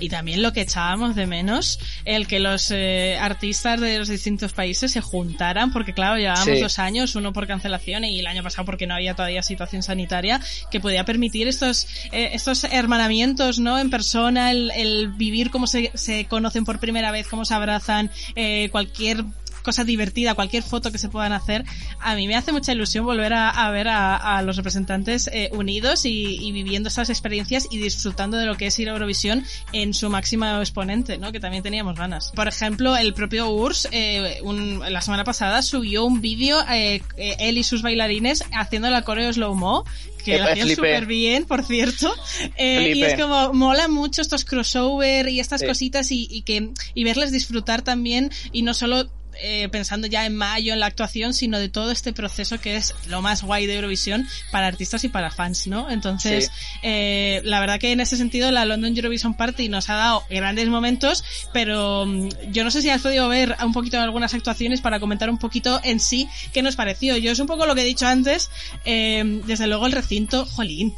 Y 0.00 0.08
también 0.08 0.42
lo 0.42 0.52
que 0.52 0.62
echábamos 0.62 1.14
de 1.14 1.26
menos, 1.26 1.78
el 2.04 2.26
que 2.26 2.40
los 2.40 2.70
eh, 2.70 3.18
artistas 3.20 3.80
de 3.80 3.98
los 3.98 4.08
distintos 4.08 4.52
países 4.52 4.92
se 4.92 5.00
juntaran, 5.00 5.72
porque 5.72 5.92
claro, 5.92 6.16
llevábamos 6.16 6.56
Sí. 6.56 6.60
dos 6.62 6.78
años, 6.78 7.14
uno 7.14 7.32
por 7.32 7.46
cancelación 7.46 8.04
y 8.04 8.18
el 8.20 8.26
año 8.26 8.42
pasado 8.42 8.64
porque 8.64 8.86
no 8.86 8.94
había 8.94 9.14
todavía 9.14 9.42
situación 9.42 9.82
sanitaria, 9.82 10.40
que 10.70 10.80
podía 10.80 11.04
permitir 11.04 11.48
estos, 11.48 11.86
eh, 12.12 12.30
estos 12.32 12.64
hermanamientos, 12.64 13.58
¿no? 13.58 13.78
En 13.78 13.90
persona, 13.90 14.50
el, 14.50 14.70
el 14.72 15.08
vivir 15.12 15.50
cómo 15.50 15.66
se, 15.66 15.90
se 15.94 16.24
conocen 16.26 16.64
por 16.64 16.78
primera 16.80 17.10
vez, 17.10 17.26
cómo 17.28 17.44
se 17.44 17.54
abrazan, 17.54 18.10
eh, 18.36 18.68
cualquier 18.70 19.24
cosa 19.62 19.84
divertida, 19.84 20.34
cualquier 20.34 20.62
foto 20.62 20.90
que 20.92 20.98
se 20.98 21.08
puedan 21.08 21.32
hacer, 21.32 21.64
a 22.00 22.14
mí 22.14 22.26
me 22.26 22.36
hace 22.36 22.52
mucha 22.52 22.72
ilusión 22.72 23.04
volver 23.04 23.32
a, 23.32 23.50
a 23.50 23.70
ver 23.70 23.88
a, 23.88 24.16
a 24.16 24.42
los 24.42 24.56
representantes 24.56 25.28
eh, 25.32 25.50
unidos 25.52 26.04
y, 26.04 26.38
y 26.40 26.52
viviendo 26.52 26.88
estas 26.88 27.10
experiencias 27.10 27.66
y 27.70 27.78
disfrutando 27.78 28.36
de 28.36 28.46
lo 28.46 28.56
que 28.56 28.66
es 28.66 28.78
ir 28.78 28.88
a 28.88 28.92
Eurovisión 28.92 29.44
en 29.72 29.94
su 29.94 30.08
máximo 30.10 30.46
exponente, 30.60 31.18
¿no? 31.18 31.32
Que 31.32 31.40
también 31.40 31.62
teníamos 31.62 31.96
ganas. 31.96 32.32
Por 32.34 32.48
ejemplo, 32.48 32.96
el 32.96 33.14
propio 33.14 33.50
URSS, 33.50 33.88
eh, 33.92 34.38
un- 34.42 34.80
la 34.88 35.00
semana 35.00 35.24
pasada 35.24 35.62
subió 35.62 36.04
un 36.04 36.20
vídeo, 36.20 36.58
eh, 36.70 37.02
él 37.16 37.58
y 37.58 37.62
sus 37.64 37.82
bailarines 37.82 38.44
haciendo 38.52 38.90
la 38.90 39.02
coreo 39.02 39.32
slow-mo, 39.32 39.84
que 40.24 40.38
lo 40.38 40.44
hacían 40.44 40.68
súper 40.68 41.06
bien, 41.06 41.44
por 41.46 41.64
cierto. 41.64 42.12
Eh, 42.56 42.92
y 42.94 43.02
es 43.02 43.18
como, 43.20 43.52
mola 43.54 43.88
mucho 43.88 44.20
estos 44.22 44.44
crossover 44.44 45.28
y 45.28 45.40
estas 45.40 45.60
Sí. 45.60 45.66
cositas 45.66 46.10
y, 46.12 46.26
y 46.30 46.42
que, 46.42 46.70
y 46.94 47.04
verles 47.04 47.32
disfrutar 47.32 47.82
también 47.82 48.30
y 48.52 48.62
no 48.62 48.74
solo 48.74 49.10
eh, 49.42 49.68
pensando 49.70 50.06
ya 50.06 50.26
en 50.26 50.36
mayo 50.36 50.72
en 50.72 50.80
la 50.80 50.86
actuación, 50.86 51.34
sino 51.34 51.58
de 51.58 51.68
todo 51.68 51.90
este 51.90 52.12
proceso 52.12 52.60
que 52.60 52.76
es 52.76 52.94
lo 53.08 53.22
más 53.22 53.42
guay 53.42 53.66
de 53.66 53.76
Eurovisión 53.76 54.26
para 54.50 54.66
artistas 54.66 55.04
y 55.04 55.08
para 55.08 55.30
fans, 55.30 55.66
¿no? 55.66 55.90
Entonces, 55.90 56.46
Sí. 56.46 56.78
eh, 56.82 57.40
la 57.44 57.60
verdad 57.60 57.78
que 57.78 57.92
en 57.92 58.00
ese 58.00 58.16
sentido 58.16 58.50
la 58.50 58.64
London 58.64 58.96
Eurovision 58.96 59.34
Party 59.34 59.68
nos 59.68 59.88
ha 59.90 59.94
dado 59.94 60.24
grandes 60.30 60.68
momentos, 60.68 61.24
pero 61.52 62.06
mm, 62.06 62.28
yo 62.52 62.64
no 62.64 62.70
sé 62.70 62.82
si 62.82 62.90
has 62.90 63.02
podido 63.02 63.28
ver 63.28 63.56
un 63.64 63.72
poquito 63.72 64.00
algunas 64.00 64.34
actuaciones 64.34 64.80
para 64.80 65.00
comentar 65.00 65.30
un 65.30 65.38
poquito 65.38 65.80
en 65.84 66.00
sí 66.00 66.28
qué 66.52 66.62
nos 66.62 66.76
pareció. 66.76 67.16
Yo 67.16 67.32
es 67.32 67.38
un 67.38 67.46
poco 67.46 67.66
lo 67.66 67.74
que 67.74 67.82
he 67.82 67.84
dicho 67.84 68.06
antes, 68.06 68.50
eh, 68.84 69.40
desde 69.46 69.66
luego 69.66 69.86
el 69.86 69.92
recinto, 69.92 70.46
jolín. 70.46 70.94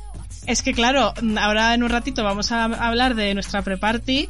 Es 0.46 0.62
que 0.62 0.72
claro, 0.72 1.14
ahora 1.38 1.72
en 1.72 1.84
un 1.84 1.90
ratito 1.90 2.24
vamos 2.24 2.50
a 2.50 2.64
hablar 2.64 3.14
de 3.14 3.32
nuestra 3.34 3.62
pre-party 3.62 4.28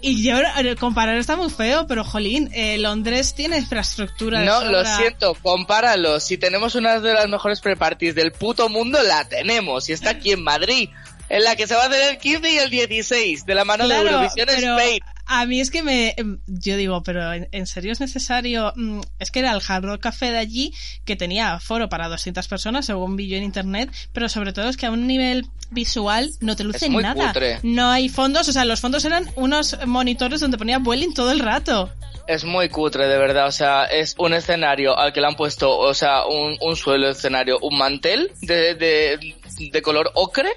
y 0.00 0.22
yo 0.22 0.38
eh, 0.38 0.76
comparar 0.78 1.16
está 1.16 1.36
muy 1.36 1.50
feo, 1.50 1.86
pero 1.86 2.04
jolín, 2.04 2.50
eh, 2.52 2.78
Londres 2.78 3.34
tiene 3.34 3.58
infraestructura. 3.58 4.40
de 4.40 4.46
No, 4.46 4.64
lo 4.64 4.84
siento, 4.84 5.34
compáralo. 5.42 6.20
Si 6.20 6.38
tenemos 6.38 6.74
una 6.74 7.00
de 7.00 7.14
las 7.14 7.28
mejores 7.28 7.60
pre-parties 7.60 8.14
del 8.14 8.32
puto 8.32 8.68
mundo, 8.68 9.02
la 9.02 9.26
tenemos. 9.28 9.88
Y 9.88 9.92
está 9.92 10.10
aquí 10.10 10.32
en 10.32 10.42
Madrid, 10.42 10.90
en 11.28 11.44
la 11.44 11.56
que 11.56 11.66
se 11.66 11.74
va 11.74 11.84
a 11.84 11.86
hacer 11.86 12.10
el 12.12 12.18
15 12.18 12.50
y 12.52 12.58
el 12.58 12.70
16, 12.70 13.46
de 13.46 13.54
la 13.54 13.64
mano 13.64 13.86
de 13.88 13.94
Eurovisión 13.96 14.48
Spain. 14.48 15.00
A 15.28 15.44
mí 15.44 15.60
es 15.60 15.70
que 15.72 15.82
me. 15.82 16.14
em, 16.16 16.38
Yo 16.46 16.76
digo, 16.76 17.02
pero 17.02 17.32
¿en, 17.32 17.48
en 17.50 17.66
serio 17.66 17.90
es 17.92 17.98
necesario? 18.00 18.72
Mm, 18.76 19.00
Es 19.18 19.32
que 19.32 19.40
era 19.40 19.50
el 19.52 19.60
Hard 19.66 19.84
Rock 19.84 20.00
Café 20.02 20.30
de 20.30 20.38
allí 20.38 20.72
que 21.04 21.16
tenía 21.16 21.58
foro 21.58 21.88
para 21.88 22.08
200 22.08 22.46
personas, 22.46 22.86
según 22.86 23.16
vi 23.16 23.26
yo 23.28 23.36
en 23.36 23.42
internet, 23.42 23.90
pero 24.12 24.28
sobre 24.28 24.52
todo 24.52 24.68
es 24.68 24.76
que 24.76 24.86
a 24.86 24.90
un 24.92 25.06
nivel 25.08 25.46
visual 25.70 26.30
no 26.40 26.54
te 26.54 26.62
luce 26.62 26.88
muy 26.88 27.02
nada. 27.02 27.26
cutre. 27.28 27.58
No 27.64 27.90
hay 27.90 28.08
fondos, 28.08 28.48
o 28.48 28.52
sea, 28.52 28.64
los 28.64 28.80
fondos 28.80 29.04
eran 29.04 29.28
unos 29.34 29.76
monitores 29.84 30.38
donde 30.38 30.58
ponía 30.58 30.78
Vueling 30.78 31.12
todo 31.12 31.32
el 31.32 31.40
rato. 31.40 31.90
Es 32.28 32.44
muy 32.44 32.68
cutre, 32.68 33.06
de 33.08 33.18
verdad. 33.18 33.46
O 33.48 33.52
sea, 33.52 33.84
es 33.84 34.14
un 34.18 34.32
escenario 34.32 34.96
al 34.96 35.12
que 35.12 35.20
le 35.20 35.26
han 35.28 35.36
puesto, 35.36 35.76
o 35.76 35.92
sea, 35.94 36.24
un, 36.26 36.56
un 36.60 36.76
suelo 36.76 37.06
de 37.06 37.12
escenario, 37.12 37.58
un 37.62 37.78
mantel 37.78 38.30
de, 38.42 38.74
de, 38.76 39.34
de 39.72 39.82
color 39.82 40.10
ocre 40.14 40.50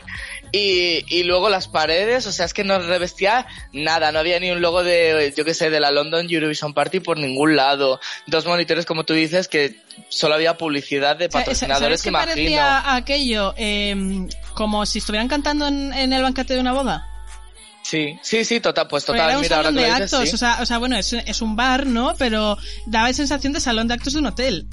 y, 0.52 1.04
y 1.08 1.24
luego 1.24 1.50
las 1.50 1.68
paredes, 1.68 2.26
o 2.28 2.32
sea, 2.32 2.46
es 2.46 2.54
que 2.54 2.64
no 2.64 2.80
revestía 2.80 3.48
nada. 3.74 4.12
No 4.12 4.20
había 4.20 4.40
ni 4.40 4.52
un 4.52 4.62
logo 4.62 4.84
de, 4.84 5.34
yo 5.36 5.46
qué 5.46 5.54
sé, 5.54 5.70
de 5.70 5.80
la 5.80 5.92
London 5.92 6.28
Eurovision 6.30 6.74
Party 6.74 7.00
por 7.00 7.18
ningún 7.18 7.56
lado. 7.56 8.00
Dos 8.28 8.46
monitores, 8.46 8.86
como 8.86 9.04
tú 9.04 9.14
dices, 9.14 9.48
que 9.48 9.76
solo 10.10 10.36
había 10.36 10.58
publicidad 10.58 11.18
de 11.18 11.28
O 11.28 11.32
sea, 11.32 11.42
patrocinadores, 11.42 12.02
¿Sabes 12.02 12.04
qué 12.04 12.10
imagino. 12.10 12.32
parecía 12.34 12.96
aquello? 12.96 13.54
Em, 13.58 14.28
como 14.54 14.86
si 14.86 15.00
estuvieran 15.00 15.28
cantando 15.28 15.68
en, 15.68 15.94
en 15.94 16.14
el 16.14 16.22
banquete 16.24 16.56
de 16.56 16.60
una 16.60 16.74
boda. 16.74 17.06
Sí, 17.82 18.20
sí, 18.22 18.46
sí, 18.46 18.60
total, 18.60 18.88
pues 18.88 19.04
total, 19.04 19.30
era 19.30 19.38
un 19.38 19.42
mira, 19.42 19.56
ahora 19.56 19.70
salón 19.70 19.84
que 19.84 19.88
de 19.90 19.96
dices, 19.96 20.14
actos, 20.14 20.30
sí. 20.30 20.36
o, 20.36 20.38
sea, 20.38 20.58
o 20.62 20.66
sea, 20.66 20.78
bueno, 20.78 20.96
es, 20.98 21.14
es 21.14 21.42
un 21.42 21.56
bar, 21.56 21.88
¿no? 21.88 22.14
Pero 22.18 22.58
daba 22.86 23.12
sensación 23.14 23.52
de 23.54 23.60
salón 23.60 23.88
de 23.88 23.96
actos 23.96 24.14
de 24.14 24.20
un 24.20 24.28
hotel. 24.28 24.68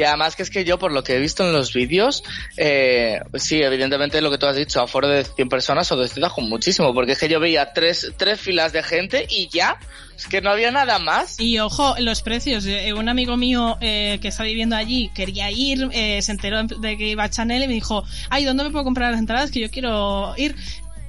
Y 0.00 0.04
además 0.04 0.34
que 0.34 0.42
es 0.42 0.48
que 0.48 0.64
yo, 0.64 0.78
por 0.78 0.92
lo 0.92 1.04
que 1.04 1.14
he 1.14 1.18
visto 1.18 1.44
en 1.44 1.52
los 1.52 1.74
vídeos, 1.74 2.24
eh, 2.56 3.20
sí, 3.34 3.60
evidentemente 3.60 4.22
lo 4.22 4.30
que 4.30 4.38
tú 4.38 4.46
has 4.46 4.56
dicho, 4.56 4.80
aforo 4.80 5.06
de 5.08 5.24
100 5.24 5.50
personas 5.50 5.92
o 5.92 5.96
de 5.96 6.08
con 6.34 6.48
muchísimo, 6.48 6.94
porque 6.94 7.12
es 7.12 7.18
que 7.18 7.28
yo 7.28 7.38
veía 7.38 7.74
tres, 7.74 8.10
tres 8.16 8.40
filas 8.40 8.72
de 8.72 8.82
gente 8.82 9.26
y 9.28 9.50
ya, 9.50 9.78
es 10.16 10.26
que 10.26 10.40
no 10.40 10.48
había 10.48 10.70
nada 10.70 10.98
más. 10.98 11.38
Y 11.38 11.58
ojo, 11.58 11.96
los 11.98 12.22
precios. 12.22 12.64
Eh, 12.64 12.94
Un 12.94 13.10
amigo 13.10 13.36
mío 13.36 13.76
eh, 13.82 14.18
que 14.22 14.28
está 14.28 14.42
viviendo 14.44 14.74
allí 14.74 15.10
quería 15.14 15.50
ir, 15.50 15.90
eh, 15.92 16.22
se 16.22 16.32
enteró 16.32 16.62
de 16.62 16.96
que 16.96 17.08
iba 17.08 17.24
a 17.24 17.28
Chanel 17.28 17.64
y 17.64 17.68
me 17.68 17.74
dijo, 17.74 18.02
ay, 18.30 18.46
¿dónde 18.46 18.64
me 18.64 18.70
puedo 18.70 18.84
comprar 18.84 19.10
las 19.10 19.20
entradas? 19.20 19.50
Que 19.50 19.60
yo 19.60 19.70
quiero 19.70 20.32
ir. 20.38 20.56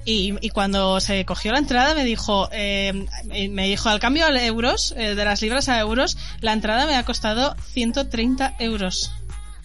Y, 0.04 0.34
y 0.42 0.50
cuando 0.50 1.00
se 1.00 1.26
cogió 1.26 1.52
la 1.52 1.60
entrada 1.60 1.94
me 1.94 2.04
dijo, 2.04 2.50
eh, 2.52 3.06
me 3.52 3.68
dijo 3.68 3.90
al 3.90 4.00
cambio 4.00 4.26
a 4.26 4.44
euros, 4.44 4.94
eh, 4.98 5.14
de 5.16 5.26
las 5.26 5.42
libras 5.42 5.70
a 5.70 5.80
euros, 5.80 6.18
la 6.40 6.54
entrada 6.54 6.88
me 6.88 6.96
ha 6.96 7.04
costado 7.06 7.56
130 7.74 8.56
euros. 8.60 9.12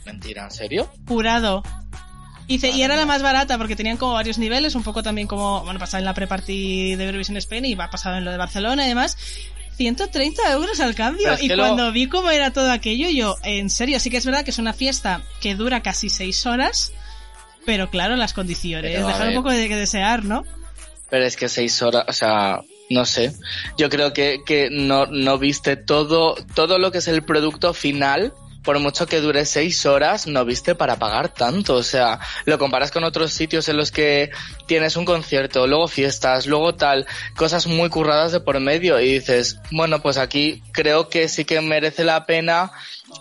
Mentira, 0.05 0.44
¿en 0.44 0.51
serio? 0.51 0.90
Jurado. 1.09 1.62
Y, 2.49 2.64
y 2.64 2.83
era 2.83 2.94
la 2.96 3.07
más 3.07 3.22
barata 3.22 3.59
porque 3.59 3.75
tenían 3.77 3.96
como 3.96 4.12
varios 4.12 4.38
niveles, 4.38 4.75
un 4.77 4.83
poco 4.85 5.03
también 5.03 5.27
como, 5.27 5.64
bueno, 5.64 5.81
pasaba 5.81 5.99
en 6.01 6.05
la 6.05 6.14
pre-party 6.14 6.94
de 6.94 7.05
Eurovision 7.07 7.37
Spain 7.38 7.64
y 7.64 7.75
va 7.75 7.90
pasado 7.90 8.16
en 8.16 8.25
lo 8.25 8.31
de 8.31 8.37
Barcelona 8.37 8.85
y 8.85 8.88
demás. 8.90 9.16
130 9.77 10.53
euros 10.53 10.81
al 10.81 10.94
cambio. 10.94 11.29
Y 11.44 11.49
lo- 11.57 11.64
cuando 11.64 11.92
vi 11.92 12.09
cómo 12.09 12.31
era 12.31 12.53
todo 12.53 12.70
aquello, 12.70 13.09
yo, 13.11 13.37
en 13.42 13.68
serio, 13.68 13.99
sí 14.01 14.11
que 14.11 14.16
es 14.18 14.25
verdad 14.25 14.44
que 14.44 14.51
es 14.51 14.59
una 14.59 14.72
fiesta 14.72 15.22
que 15.40 15.55
dura 15.55 15.83
casi 15.83 16.09
6 16.09 16.46
horas, 16.46 16.92
pero 17.66 17.90
claro, 17.90 18.16
las 18.16 18.33
condiciones 18.33 18.92
Pero, 18.92 19.07
dejan 19.07 19.29
un 19.29 19.35
poco 19.35 19.50
de 19.50 19.68
que 19.68 19.76
desear, 19.76 20.24
¿no? 20.24 20.44
Pero 21.11 21.24
es 21.24 21.37
que 21.37 21.48
seis 21.48 21.83
horas, 21.83 22.05
o 22.09 22.12
sea, 22.12 22.61
no 22.90 23.05
sé. 23.05 23.33
Yo 23.76 23.90
creo 23.90 24.12
que, 24.12 24.40
que 24.46 24.68
no, 24.70 25.07
no 25.07 25.38
viste 25.38 25.76
todo, 25.76 26.37
todo 26.55 26.79
lo 26.79 26.90
que 26.90 26.98
es 26.98 27.09
el 27.09 27.22
producto 27.22 27.74
final. 27.74 28.33
Por 28.62 28.81
mucho 28.81 29.07
que 29.07 29.20
dure 29.20 29.44
seis 29.44 29.87
horas, 29.87 30.26
no 30.26 30.44
viste 30.44 30.74
para 30.74 30.96
pagar 30.96 31.29
tanto. 31.29 31.76
O 31.76 31.85
sea, 31.85 32.18
lo 32.46 32.59
comparas 32.59 32.90
con 32.90 33.05
otros 33.05 33.33
sitios 33.33 33.68
en 33.68 33.76
los 33.76 33.92
que 33.92 34.31
tienes 34.66 34.96
un 34.96 35.05
concierto, 35.05 35.68
luego 35.68 35.87
fiestas, 35.87 36.46
luego 36.46 36.74
tal, 36.74 37.07
cosas 37.37 37.68
muy 37.68 37.88
curradas 37.90 38.33
de 38.33 38.40
por 38.40 38.59
medio 38.59 38.98
y 38.98 39.12
dices, 39.12 39.61
bueno, 39.70 40.02
pues 40.02 40.16
aquí 40.16 40.64
creo 40.72 41.09
que 41.09 41.29
sí 41.29 41.44
que 41.44 41.61
merece 41.61 42.02
la 42.02 42.26
pena 42.26 42.72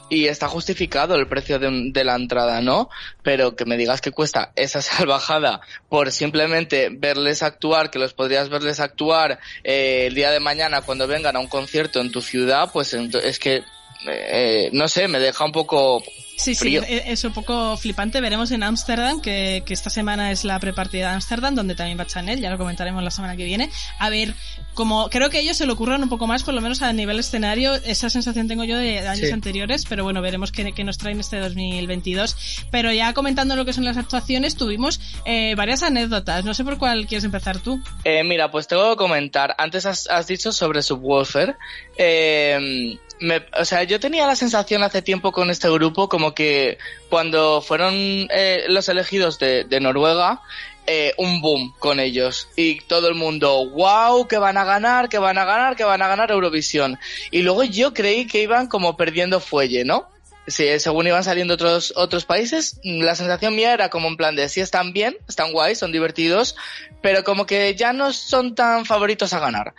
y 0.09 0.27
está 0.27 0.47
justificado 0.47 1.15
el 1.15 1.27
precio 1.27 1.59
de, 1.59 1.89
de 1.91 2.03
la 2.03 2.15
entrada, 2.15 2.61
¿no? 2.61 2.89
Pero 3.23 3.55
que 3.55 3.65
me 3.65 3.77
digas 3.77 4.01
que 4.01 4.11
cuesta 4.11 4.51
esa 4.55 4.81
salvajada 4.81 5.61
por 5.89 6.11
simplemente 6.11 6.89
verles 6.91 7.43
actuar, 7.43 7.91
que 7.91 7.99
los 7.99 8.13
podrías 8.13 8.49
verles 8.49 8.79
actuar 8.79 9.39
eh, 9.63 10.05
el 10.07 10.15
día 10.15 10.31
de 10.31 10.39
mañana 10.39 10.81
cuando 10.81 11.07
vengan 11.07 11.35
a 11.35 11.39
un 11.39 11.47
concierto 11.47 11.99
en 11.99 12.11
tu 12.11 12.21
ciudad, 12.21 12.69
pues 12.71 12.93
es 12.93 13.39
que, 13.39 13.63
eh, 14.07 14.69
no 14.73 14.87
sé, 14.87 15.07
me 15.07 15.19
deja 15.19 15.43
un 15.45 15.51
poco 15.51 16.03
Sí, 16.37 16.53
sí, 16.53 16.55
frío. 16.55 16.83
e- 16.85 17.03
es 17.13 17.23
un 17.23 17.31
poco 17.33 17.77
flipante. 17.77 18.19
Veremos 18.19 18.51
en 18.51 18.61
Ámsterdam, 18.63 19.21
que, 19.21 19.63
que 19.65 19.73
esta 19.73 19.89
semana 19.89 20.31
es 20.31 20.43
la 20.43 20.59
prepartida 20.59 21.07
de 21.09 21.13
Ámsterdam, 21.15 21.55
donde 21.55 21.75
también 21.75 21.97
va 21.97 22.05
Chanel, 22.05 22.41
ya 22.41 22.49
lo 22.49 22.57
comentaremos 22.57 23.01
la 23.01 23.09
semana 23.11 23.37
que 23.37 23.45
viene. 23.45 23.69
A 23.99 24.09
ver, 24.09 24.33
como 24.73 25.09
creo 25.09 25.29
que 25.29 25.39
ellos 25.39 25.55
se 25.55 25.65
lo 25.65 25.71
ocurran 25.73 26.03
un 26.03 26.09
poco 26.09 26.27
más, 26.27 26.43
por 26.43 26.53
lo 26.53 26.59
menos 26.59 26.81
a 26.81 26.91
nivel 26.91 27.19
escenario, 27.19 27.73
esa 27.75 28.09
sensación 28.09 28.49
tengo 28.49 28.65
yo 28.65 28.77
de 28.77 28.99
años 29.07 29.27
Sí. 29.27 29.31
anteriores, 29.31 29.85
pero 29.87 30.03
bueno, 30.03 30.21
veremos 30.21 30.51
qué, 30.51 30.73
qué 30.73 30.83
nos 30.83 30.97
traen 30.97 31.21
este 31.21 31.37
2022. 31.39 32.35
Pero 32.69 32.91
ya 32.91 33.13
comentando 33.13 33.55
lo 33.55 33.63
que 33.63 33.71
son 33.71 33.85
las 33.85 33.95
actuaciones, 33.95 34.57
tuvimos 34.57 34.99
eh, 35.25 35.55
varias 35.55 35.83
anécdotas. 35.83 36.43
No 36.43 36.53
sé 36.53 36.65
por 36.65 36.77
cuál 36.77 37.07
quieres 37.07 37.23
empezar 37.23 37.59
tú. 37.59 37.79
Eh, 38.03 38.25
mira, 38.25 38.51
pues 38.51 38.67
tengo 38.67 38.89
que 38.91 38.97
comentar. 38.97 39.55
Antes 39.57 39.85
has, 39.85 40.09
has 40.09 40.27
dicho 40.27 40.51
sobre 40.51 40.81
Subwoofer. 40.81 41.55
Eh, 41.97 42.97
me- 43.19 43.45
o 43.59 43.65
sea, 43.65 43.83
yo 43.83 43.99
tenía 43.99 44.27
la 44.27 44.35
sensación 44.35 44.83
hace 44.83 45.01
tiempo 45.01 45.31
con 45.31 45.49
este 45.49 45.69
grupo 45.69 46.09
como 46.09 46.33
que 46.33 46.77
cuando 47.09 47.61
fueron 47.61 47.93
eh, 47.95 48.65
los 48.67 48.89
elegidos 48.89 49.39
de, 49.39 49.63
de 49.63 49.79
Noruega, 49.79 50.41
eh, 50.87 51.13
un 51.17 51.41
boom 51.41 51.73
con 51.79 51.99
ellos. 51.99 52.47
Y 52.55 52.81
todo 52.81 53.07
el 53.07 53.15
mundo, 53.15 53.69
wow, 53.71 54.27
que 54.27 54.37
van 54.37 54.57
a 54.57 54.65
ganar, 54.65 55.09
que 55.09 55.17
van 55.17 55.37
a 55.37 55.45
ganar, 55.45 55.75
que 55.75 55.83
van 55.83 56.01
a 56.01 56.07
ganar 56.07 56.31
Eurovisión. 56.31 56.99
Y 57.31 57.41
luego 57.41 57.63
yo 57.63 57.93
creí 57.93 58.27
que 58.27 58.41
iban 58.41 58.67
como 58.67 58.95
perdiendo 58.95 59.39
fuelle, 59.39 59.83
¿no? 59.83 60.07
Sí, 60.47 60.79
según 60.79 61.07
iban 61.07 61.23
saliendo 61.23 61.55
otros, 61.55 61.91
otros 61.95 62.25
países, 62.25 62.79
la 62.83 63.15
sensación 63.15 63.55
mía 63.55 63.73
era 63.73 63.89
como 63.89 64.07
en 64.09 64.15
plan 64.15 64.35
de 64.35 64.47
sí 64.47 64.61
están 64.61 64.93
bien, 64.93 65.17
están 65.27 65.51
guays, 65.51 65.79
son 65.79 65.91
divertidos, 65.91 66.55
pero 67.01 67.23
como 67.23 67.47
que 67.47 67.73
ya 67.73 67.93
no 67.93 68.13
son 68.13 68.53
tan 68.53 68.85
favoritos 68.85 69.33
a 69.33 69.39
ganar. 69.39 69.73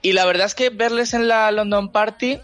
Y 0.00 0.14
la 0.14 0.24
verdad 0.24 0.46
es 0.46 0.54
que 0.54 0.70
verles 0.70 1.12
en 1.12 1.28
la 1.28 1.50
London 1.50 1.92
Party 1.92 2.38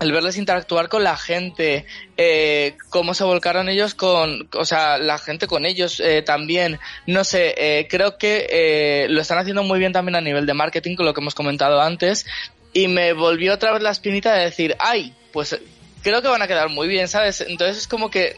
el 0.00 0.12
verles 0.12 0.38
interactuar 0.38 0.88
con 0.88 1.04
la 1.04 1.16
gente, 1.16 1.84
eh, 2.16 2.76
cómo 2.88 3.12
se 3.12 3.22
volcaron 3.22 3.68
ellos 3.68 3.94
con, 3.94 4.48
o 4.54 4.64
sea, 4.64 4.96
la 4.96 5.18
gente 5.18 5.46
con 5.46 5.66
ellos 5.66 6.00
eh, 6.00 6.22
también, 6.22 6.80
no 7.06 7.22
sé, 7.22 7.54
eh, 7.56 7.86
creo 7.88 8.16
que 8.16 8.46
eh, 8.50 9.06
lo 9.10 9.20
están 9.20 9.38
haciendo 9.38 9.62
muy 9.62 9.78
bien 9.78 9.92
también 9.92 10.16
a 10.16 10.22
nivel 10.22 10.46
de 10.46 10.54
marketing, 10.54 10.96
con 10.96 11.04
lo 11.04 11.12
que 11.12 11.20
hemos 11.20 11.34
comentado 11.34 11.82
antes, 11.82 12.26
y 12.72 12.88
me 12.88 13.12
volvió 13.12 13.52
otra 13.52 13.72
vez 13.72 13.82
la 13.82 13.90
espinita 13.90 14.34
de 14.34 14.44
decir, 14.44 14.74
ay, 14.78 15.14
pues 15.32 15.58
creo 16.02 16.22
que 16.22 16.28
van 16.28 16.42
a 16.42 16.48
quedar 16.48 16.70
muy 16.70 16.88
bien, 16.88 17.06
¿sabes? 17.06 17.42
Entonces 17.42 17.76
es 17.76 17.86
como 17.86 18.10
que 18.10 18.36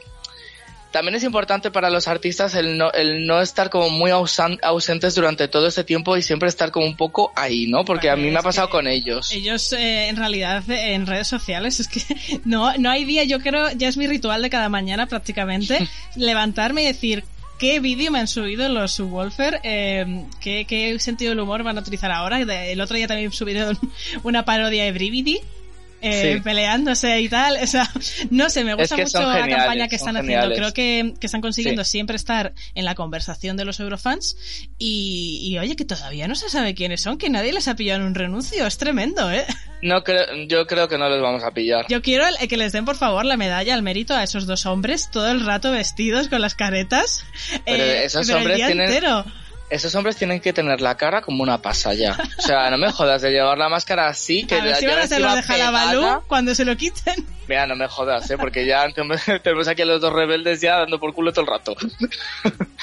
también 0.93 1.15
es 1.17 1.25
importante 1.25 1.71
para 1.71 1.91
los 1.91 2.07
artistas 2.07 2.55
el 2.55 2.79
no, 2.79 2.93
el 2.93 3.27
no 3.27 3.41
estar 3.41 3.71
como 3.71 3.91
muy 3.91 4.11
ausentes 4.11 5.15
durante 5.15 5.49
todo 5.49 5.67
este 5.67 5.85
tiempo 5.85 6.17
y 6.17 6.23
siempre 6.23 6.49
estar 6.49 6.71
como 6.71 6.87
un 6.87 6.97
poco 6.97 7.33
ahí, 7.35 7.67
¿no? 7.67 7.85
Porque 7.85 8.11
a 8.11 8.17
mí 8.17 8.31
me 8.31 8.39
ha 8.39 8.43
pasado 8.43 8.71
con 8.71 8.87
ellos. 8.87 9.33
Ellos, 9.33 9.73
eh, 9.73 10.09
en 10.09 10.17
realidad, 10.17 10.63
eh, 10.71 10.95
en 10.95 11.07
redes 11.07 11.27
sociales, 11.27 11.81
es 11.81 11.89
que 11.89 12.41
no, 12.45 12.77
no 12.79 12.91
hay 12.91 13.05
día, 13.05 13.25
yo 13.25 13.41
creo, 13.41 13.71
ya 13.73 13.89
es 13.89 13.97
mi 13.97 14.07
ritual 14.07 14.43
de 14.43 14.51
cada 14.51 14.69
mañana 14.69 15.07
prácticamente, 15.07 15.89
levantarme 16.17 16.83
y 16.83 16.87
decir, 16.87 17.25
¿qué 17.59 17.81
vídeo 17.81 18.11
me 18.11 18.19
han 18.19 18.29
subido 18.29 18.69
los 18.69 18.93
Subwoofer? 18.93 19.61
Eh, 19.63 20.25
¿qué, 20.41 20.67
¿Qué 20.67 20.99
sentido 20.99 21.31
del 21.31 21.41
humor 21.41 21.63
van 21.63 21.79
a 21.79 21.81
utilizar 21.81 22.11
ahora? 22.11 22.41
El 22.41 22.81
otro 22.81 22.97
día 22.97 23.09
también 23.09 23.33
subieron 23.33 23.79
una 24.23 24.45
parodia 24.45 24.85
de 24.85 24.93
Brividi. 24.93 25.41
Eh, 26.03 26.35
Sí. 26.37 26.41
peleándose 26.43 27.21
y 27.21 27.29
tal, 27.29 27.57
o 27.63 27.67
sea, 27.67 27.89
no 28.31 28.51
sé, 28.51 28.65
me 28.65 28.75
gusta 28.75 28.97
que 28.97 29.03
mucho 29.05 29.21
la 29.23 29.49
campaña 29.49 29.89
que 29.89 29.97
están 29.97 30.17
haciendo. 30.17 30.43
geniales. 30.49 30.59
Creo 30.59 30.73
que, 30.75 31.15
que 31.19 31.27
están 31.27 31.41
consiguiendo 31.41 31.85
Sí. 31.85 31.91
siempre 31.93 32.17
estar 32.17 32.53
en 32.75 32.85
la 32.85 32.95
conversación 32.95 33.57
de 33.57 33.65
los 33.65 33.81
eurofans 33.81 34.37
y, 34.79 35.39
y 35.43 35.59
oye, 35.59 35.77
que 35.77 35.85
todavía 35.85 36.29
no 36.29 36.35
se 36.35 36.49
sabe 36.49 36.75
quiénes 36.75 37.01
son, 37.01 37.19
que 37.19 37.31
nadie 37.31 37.53
les 37.53 37.69
ha 37.69 37.77
pillado 37.77 38.01
en 38.01 38.07
un 38.09 38.15
renuncio, 38.15 38.67
es 38.67 38.77
tremendo, 38.79 39.31
¿eh? 39.33 39.45
No 39.83 40.05
creo, 40.05 40.25
yo 40.47 40.65
creo 40.69 40.87
que 40.89 40.97
no 40.97 41.09
les 41.11 41.21
vamos 41.21 41.43
a 41.43 41.51
pillar. 41.51 41.87
Yo 41.89 42.03
quiero 42.03 42.25
el- 42.29 42.49
que 42.49 42.57
les 42.57 42.71
den, 42.73 42.85
por 42.85 42.95
favor, 42.95 43.25
la 43.25 43.37
medalla 43.37 43.75
al 43.75 43.83
mérito 43.83 44.15
a 44.15 44.23
esos 44.23 44.47
dos 44.47 44.65
hombres, 44.65 45.11
todo 45.11 45.29
el 45.33 45.45
rato 45.45 45.73
vestidos 45.73 46.29
con 46.29 46.41
las 46.41 46.55
caretas. 46.55 47.25
Pero 47.65 47.83
eh, 47.83 48.05
esos 48.05 48.27
pero 48.29 48.39
el 48.39 48.43
hombres 48.45 48.57
día 48.59 48.67
tienen- 48.69 48.87
entero. 48.87 49.25
Esos 49.73 49.95
hombres 49.95 50.17
tienen 50.17 50.41
que 50.41 50.53
tener 50.53 50.83
la 50.83 50.99
cara 50.99 51.23
como 51.23 51.43
una 51.43 51.63
pasa 51.63 51.95
ya. 51.95 52.15
O 52.39 52.43
sea, 52.43 52.69
no 52.71 52.77
me 52.77 52.93
jodas 52.93 53.23
de 53.23 53.31
llevar 53.31 53.57
la 53.57 53.71
máscara 53.71 54.07
así, 54.07 54.45
que 54.45 54.57
A 54.57 54.63
ver 54.63 54.73
la 54.73 54.77
si 54.77 54.85
van 54.85 54.99
a 54.99 55.03
llevan 55.03 55.05
hacer 55.07 55.21
lo 55.23 55.33
de 55.33 55.39
encima 55.39 55.55
Jalabalú 55.57 56.01
pegada. 56.01 56.21
cuando 56.27 56.55
se 56.55 56.65
lo 56.67 56.77
quiten. 56.77 57.27
Mira, 57.49 57.67
no 57.67 57.75
me 57.75 57.89
jodas, 57.89 58.31
¿eh? 58.31 58.37
Porque 58.37 58.67
ya 58.67 58.87
tenemos 59.43 59.69
aquí 59.69 59.81
a 59.81 59.87
los 59.87 60.03
dos 60.03 60.13
rebeldes 60.13 60.61
ya 60.61 60.77
dando 60.79 61.01
por 61.01 61.15
culo 61.15 61.33
todo 61.33 61.43
el 61.43 61.47
rato. 61.47 61.75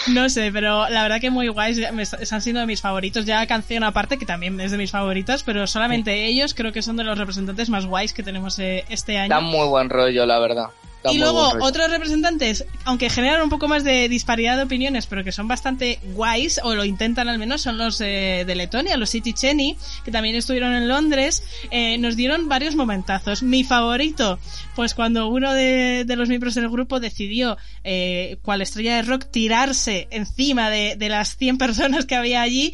No 0.08 0.30
sé, 0.30 0.50
pero 0.54 0.88
la 0.90 1.04
verdad 1.04 1.20
que 1.20 1.30
muy 1.30 1.50
guays, 1.50 1.78
están 1.78 2.42
siendo 2.42 2.62
de 2.62 2.66
mis 2.66 2.80
favoritos. 2.80 3.26
Ya 3.26 3.46
canción 3.48 3.84
aparte, 3.84 4.18
que 4.18 4.26
también 4.26 4.60
es 4.62 4.72
de 4.72 4.78
mis 4.78 4.92
favoritos, 4.92 5.44
pero 5.44 5.68
solamente 5.68 6.26
ellos 6.26 6.54
creo 6.54 6.72
que 6.72 6.82
son 6.82 6.96
de 6.96 7.04
los 7.04 7.18
representantes 7.18 7.70
más 7.70 7.86
guays 7.86 8.14
que 8.14 8.24
tenemos 8.24 8.58
eh, 8.60 8.86
este 8.90 9.18
año. 9.18 9.30
Da 9.30 9.42
muy 9.42 9.68
buen 9.68 9.90
rollo, 9.90 10.26
la 10.26 10.40
verdad. 10.40 10.68
Y 11.12 11.18
luego 11.18 11.54
otros 11.62 11.90
representantes, 11.90 12.66
aunque 12.84 13.10
generan 13.10 13.42
un 13.42 13.50
poco 13.50 13.68
más 13.68 13.84
de 13.84 14.10
disparidad 14.10 14.58
de 14.58 14.64
opiniones, 14.64 15.08
pero 15.08 15.24
que 15.24 15.32
son 15.32 15.48
bastante 15.48 16.00
guays, 16.14 16.60
o 16.64 16.76
lo 16.76 16.84
intentan 16.84 17.30
al 17.30 17.40
menos, 17.40 17.62
son 17.62 17.78
los 17.78 18.02
eh, 18.02 18.44
de 18.46 18.56
Letonia, 18.56 18.98
los 18.98 19.10
City 19.10 19.34
Cheni, 19.34 19.78
que 20.04 20.12
también 20.12 20.36
estuvieron 20.36 20.74
en 20.74 20.88
Londres, 20.88 21.44
eh, 21.72 21.98
nos 21.98 22.16
dieron 22.18 22.50
varios 22.50 22.76
momentazos. 22.76 23.44
Mi 23.44 23.64
favorito, 23.64 24.40
pues 24.76 24.94
cuando 24.94 25.30
uno 25.30 25.54
de, 25.54 26.04
de 26.06 26.16
los 26.18 26.28
miembros 26.28 26.56
del 26.56 26.70
grupo 26.70 27.00
decidió, 27.00 27.58
eh, 27.84 28.38
cual 28.42 28.62
estrella 28.62 28.98
de 28.98 29.04
rock, 29.04 29.26
tirarse 29.32 30.08
encima 30.12 30.70
de, 30.70 30.96
de 30.98 31.10
las 31.10 31.38
100 31.38 31.58
personas 31.58 32.06
que 32.06 32.16
había 32.16 32.42
allí 32.42 32.74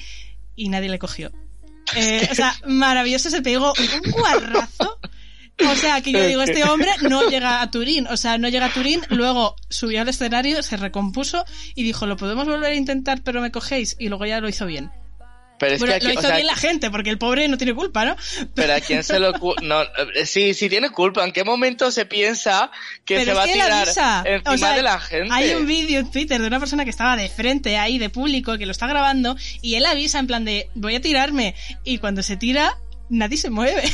y 0.55 0.69
nadie 0.69 0.89
le 0.89 0.99
cogió. 0.99 1.31
Eh, 1.95 2.27
o 2.31 2.33
sea, 2.33 2.55
maravilloso, 2.65 3.29
se 3.29 3.43
pegó 3.43 3.71
un 3.71 4.11
guarrazo. 4.11 4.99
O 5.59 5.75
sea, 5.75 6.01
que 6.01 6.11
yo 6.11 6.25
digo, 6.25 6.41
este 6.41 6.63
hombre 6.69 6.91
no 7.01 7.29
llega 7.29 7.61
a 7.61 7.71
Turín. 7.71 8.07
O 8.07 8.17
sea, 8.17 8.37
no 8.37 8.49
llega 8.49 8.65
a 8.65 8.73
Turín, 8.73 9.01
luego 9.09 9.55
subió 9.69 10.01
al 10.01 10.09
escenario, 10.09 10.61
se 10.63 10.77
recompuso 10.77 11.45
y 11.75 11.83
dijo, 11.83 12.05
lo 12.05 12.17
podemos 12.17 12.45
volver 12.45 12.71
a 12.71 12.75
intentar, 12.75 13.21
pero 13.23 13.41
me 13.41 13.51
cogéis. 13.51 13.95
Y 13.99 14.09
luego 14.09 14.25
ya 14.25 14.41
lo 14.41 14.49
hizo 14.49 14.65
bien. 14.65 14.91
Pero 15.57 15.73
es 15.73 15.79
bueno, 15.79 15.93
que 15.93 15.97
aquí, 15.97 16.05
lo 16.07 16.11
o 16.11 16.13
hizo 16.13 16.27
sea, 16.27 16.35
bien 16.35 16.47
la 16.47 16.55
gente, 16.55 16.91
porque 16.91 17.09
el 17.09 17.17
pobre 17.17 17.47
no 17.47 17.57
tiene 17.57 17.73
culpa, 17.73 18.03
¿no? 18.03 18.17
Pero 18.53 18.73
a 18.73 18.81
quién 18.81 19.03
se 19.03 19.19
lo 19.19 19.31
no, 19.61 19.83
eh, 19.83 20.25
sí, 20.25 20.53
sí 20.53 20.67
tiene 20.69 20.89
culpa. 20.89 21.23
¿En 21.23 21.31
qué 21.31 21.43
momento 21.43 21.91
se 21.91 22.05
piensa 22.05 22.71
que 23.05 23.15
Pero 23.15 23.31
se 23.31 23.33
va 23.33 23.43
a 23.43 23.47
tirar 23.47 23.71
avisa. 23.71 24.23
encima 24.25 24.53
O 24.53 24.57
sea, 24.57 24.71
de 24.73 24.81
la 24.81 24.99
gente? 24.99 25.33
Hay 25.33 25.53
un 25.53 25.65
vídeo 25.65 25.99
en 26.01 26.11
Twitter 26.11 26.41
de 26.41 26.47
una 26.47 26.59
persona 26.59 26.83
que 26.83 26.89
estaba 26.89 27.15
de 27.15 27.29
frente 27.29 27.77
ahí, 27.77 27.97
de 27.97 28.09
público, 28.09 28.57
que 28.57 28.65
lo 28.65 28.71
está 28.71 28.87
grabando, 28.87 29.37
y 29.61 29.75
él 29.75 29.85
avisa 29.85 30.19
en 30.19 30.27
plan 30.27 30.43
de, 30.43 30.69
voy 30.75 30.95
a 30.95 31.01
tirarme. 31.01 31.55
Y 31.83 31.99
cuando 31.99 32.21
se 32.21 32.35
tira, 32.35 32.77
nadie 33.09 33.37
se 33.37 33.49
mueve. 33.49 33.83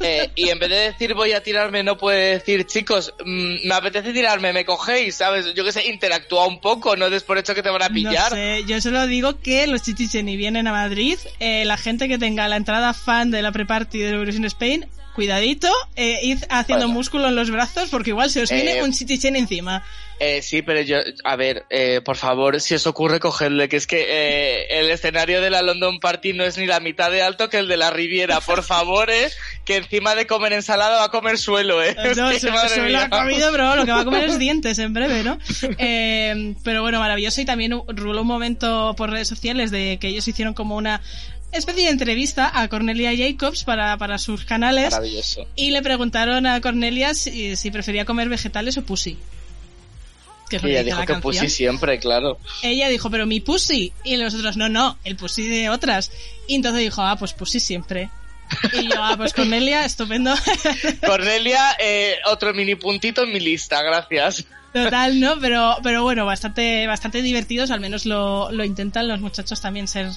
Eh, 0.00 0.30
y 0.36 0.50
en 0.50 0.58
vez 0.58 0.70
de 0.70 0.76
decir 0.76 1.14
voy 1.14 1.32
a 1.32 1.42
tirarme, 1.42 1.82
no 1.82 1.96
puede 1.96 2.34
decir, 2.34 2.64
chicos, 2.66 3.12
mm, 3.24 3.66
me 3.66 3.74
apetece 3.74 4.12
tirarme, 4.12 4.52
me 4.52 4.64
cogéis, 4.64 5.16
¿sabes? 5.16 5.52
Yo 5.54 5.64
que 5.64 5.72
sé, 5.72 5.86
interactúa 5.86 6.46
un 6.46 6.60
poco, 6.60 6.96
no 6.96 7.10
des 7.10 7.24
por 7.24 7.38
hecho 7.38 7.54
que 7.54 7.62
te 7.62 7.70
van 7.70 7.82
a 7.82 7.88
pillar. 7.88 8.30
No 8.30 8.36
sé, 8.36 8.64
yo 8.66 8.80
solo 8.80 9.06
digo 9.06 9.40
que 9.40 9.66
los 9.66 9.82
chichicheni 9.82 10.36
vienen 10.36 10.68
a 10.68 10.72
Madrid, 10.72 11.18
eh, 11.40 11.64
la 11.64 11.76
gente 11.76 12.08
que 12.08 12.18
tenga 12.18 12.46
la 12.46 12.56
entrada 12.56 12.94
fan 12.94 13.30
de 13.30 13.42
la 13.42 13.52
pre-party 13.52 13.98
de 13.98 14.10
Eurovisión 14.10 14.44
Spain, 14.44 14.86
cuidadito, 15.16 15.68
eh, 15.96 16.20
id 16.22 16.44
haciendo 16.50 16.84
Bueno. 16.84 16.94
músculo 17.00 17.26
en 17.28 17.34
los 17.34 17.50
brazos 17.50 17.88
porque 17.90 18.10
igual 18.10 18.30
se 18.30 18.42
os 18.42 18.50
viene 18.50 18.78
Eh, 18.78 18.82
un 18.84 18.92
chichichen 18.92 19.34
encima. 19.34 19.82
Eh, 20.18 20.40
sí, 20.40 20.62
pero 20.62 20.80
yo, 20.80 20.96
a 21.24 21.36
ver, 21.36 21.66
eh, 21.68 22.00
por 22.02 22.16
favor, 22.16 22.58
si 22.60 22.74
os 22.74 22.86
ocurre, 22.86 23.20
cogedle, 23.20 23.68
que 23.68 23.76
es 23.76 23.86
que 23.86 24.06
eh, 24.08 24.66
el 24.80 24.88
escenario 24.90 25.42
de 25.42 25.50
la 25.50 25.60
London 25.60 26.00
Party 26.00 26.32
no 26.32 26.44
es 26.44 26.56
ni 26.56 26.64
la 26.66 26.80
mitad 26.80 27.10
de 27.10 27.20
alto 27.22 27.50
que 27.50 27.58
el 27.58 27.68
de 27.68 27.76
la 27.76 27.90
Riviera. 27.90 28.40
Por 28.40 28.62
favor, 28.62 29.10
eh, 29.10 29.28
que 29.66 29.76
encima 29.76 30.14
de 30.14 30.26
comer 30.26 30.54
ensalada 30.54 30.98
va 31.00 31.04
a 31.04 31.10
comer 31.10 31.36
suelo, 31.36 31.82
eh. 31.82 31.94
No, 32.16 32.30
Es 32.30 32.34
que, 32.36 32.40
se, 32.40 32.50
madre 32.50 32.68
se 32.70 32.76
lo 32.80 32.88
mía. 32.88 33.08
ha 33.10 33.10
comido, 33.10 33.50
pero 33.50 33.76
lo 33.76 33.84
que 33.84 33.92
va 33.92 34.00
a 34.00 34.04
comer 34.04 34.24
es 34.24 34.38
dientes 34.38 34.78
en 34.78 34.94
breve, 34.94 35.22
¿no? 35.22 35.38
Pero 36.64 36.82
bueno, 36.82 36.98
maravilloso. 37.00 37.40
Y 37.40 37.44
también 37.44 37.72
ruló 37.88 38.22
un 38.22 38.26
momento 38.28 38.94
por 38.96 39.10
redes 39.10 39.28
sociales 39.28 39.70
de 39.70 39.98
que 40.00 40.08
ellos 40.08 40.26
hicieron 40.28 40.54
como 40.54 40.76
una 40.76 41.02
especie 41.52 41.84
de 41.84 41.90
entrevista 41.90 42.50
a 42.52 42.68
Cornelia 42.68 43.12
Jacobs 43.16 43.64
para, 43.64 43.96
para 43.96 44.18
sus 44.18 44.44
canales. 44.44 44.92
Maravilloso. 44.92 45.46
Y 45.56 45.70
le 45.70 45.82
preguntaron 45.82 46.46
a 46.46 46.60
Cornelia 46.60 47.14
si, 47.14 47.56
si 47.56 47.70
prefería 47.70 48.04
comer 48.04 48.28
vegetales 48.28 48.76
o 48.76 48.82
pussy. 48.82 49.16
Que 50.48 50.56
ella 50.62 50.84
dijo 50.84 51.00
que 51.00 51.06
canción. 51.06 51.22
pussy 51.22 51.50
siempre, 51.50 51.98
claro. 51.98 52.38
Ella 52.62 52.88
dijo, 52.88 53.10
pero 53.10 53.26
mi 53.26 53.40
pussy. 53.40 53.92
Y 54.04 54.16
los 54.16 54.34
otros, 54.34 54.56
no, 54.56 54.68
no, 54.68 54.96
el 55.04 55.16
pussy 55.16 55.48
de 55.48 55.68
otras. 55.70 56.12
Y 56.46 56.54
entonces 56.54 56.82
dijo, 56.82 57.02
ah, 57.02 57.16
pues 57.18 57.32
pussy 57.32 57.58
siempre. 57.58 58.10
Y 58.72 58.88
yo, 58.88 59.02
ah, 59.02 59.14
pues 59.16 59.32
Cornelia, 59.32 59.84
estupendo. 59.84 60.32
Cornelia, 61.06 61.76
eh, 61.80 62.16
otro 62.26 62.54
mini 62.54 62.76
puntito 62.76 63.24
en 63.24 63.32
mi 63.32 63.40
lista, 63.40 63.82
gracias. 63.82 64.44
Total, 64.72 65.18
¿no? 65.18 65.38
Pero, 65.40 65.78
pero 65.82 66.02
bueno, 66.02 66.26
bastante, 66.26 66.86
bastante 66.86 67.22
divertidos, 67.22 67.70
al 67.70 67.80
menos 67.80 68.06
lo, 68.06 68.52
lo 68.52 68.64
intentan 68.64 69.08
los 69.08 69.20
muchachos 69.20 69.60
también 69.60 69.88
ser, 69.88 70.10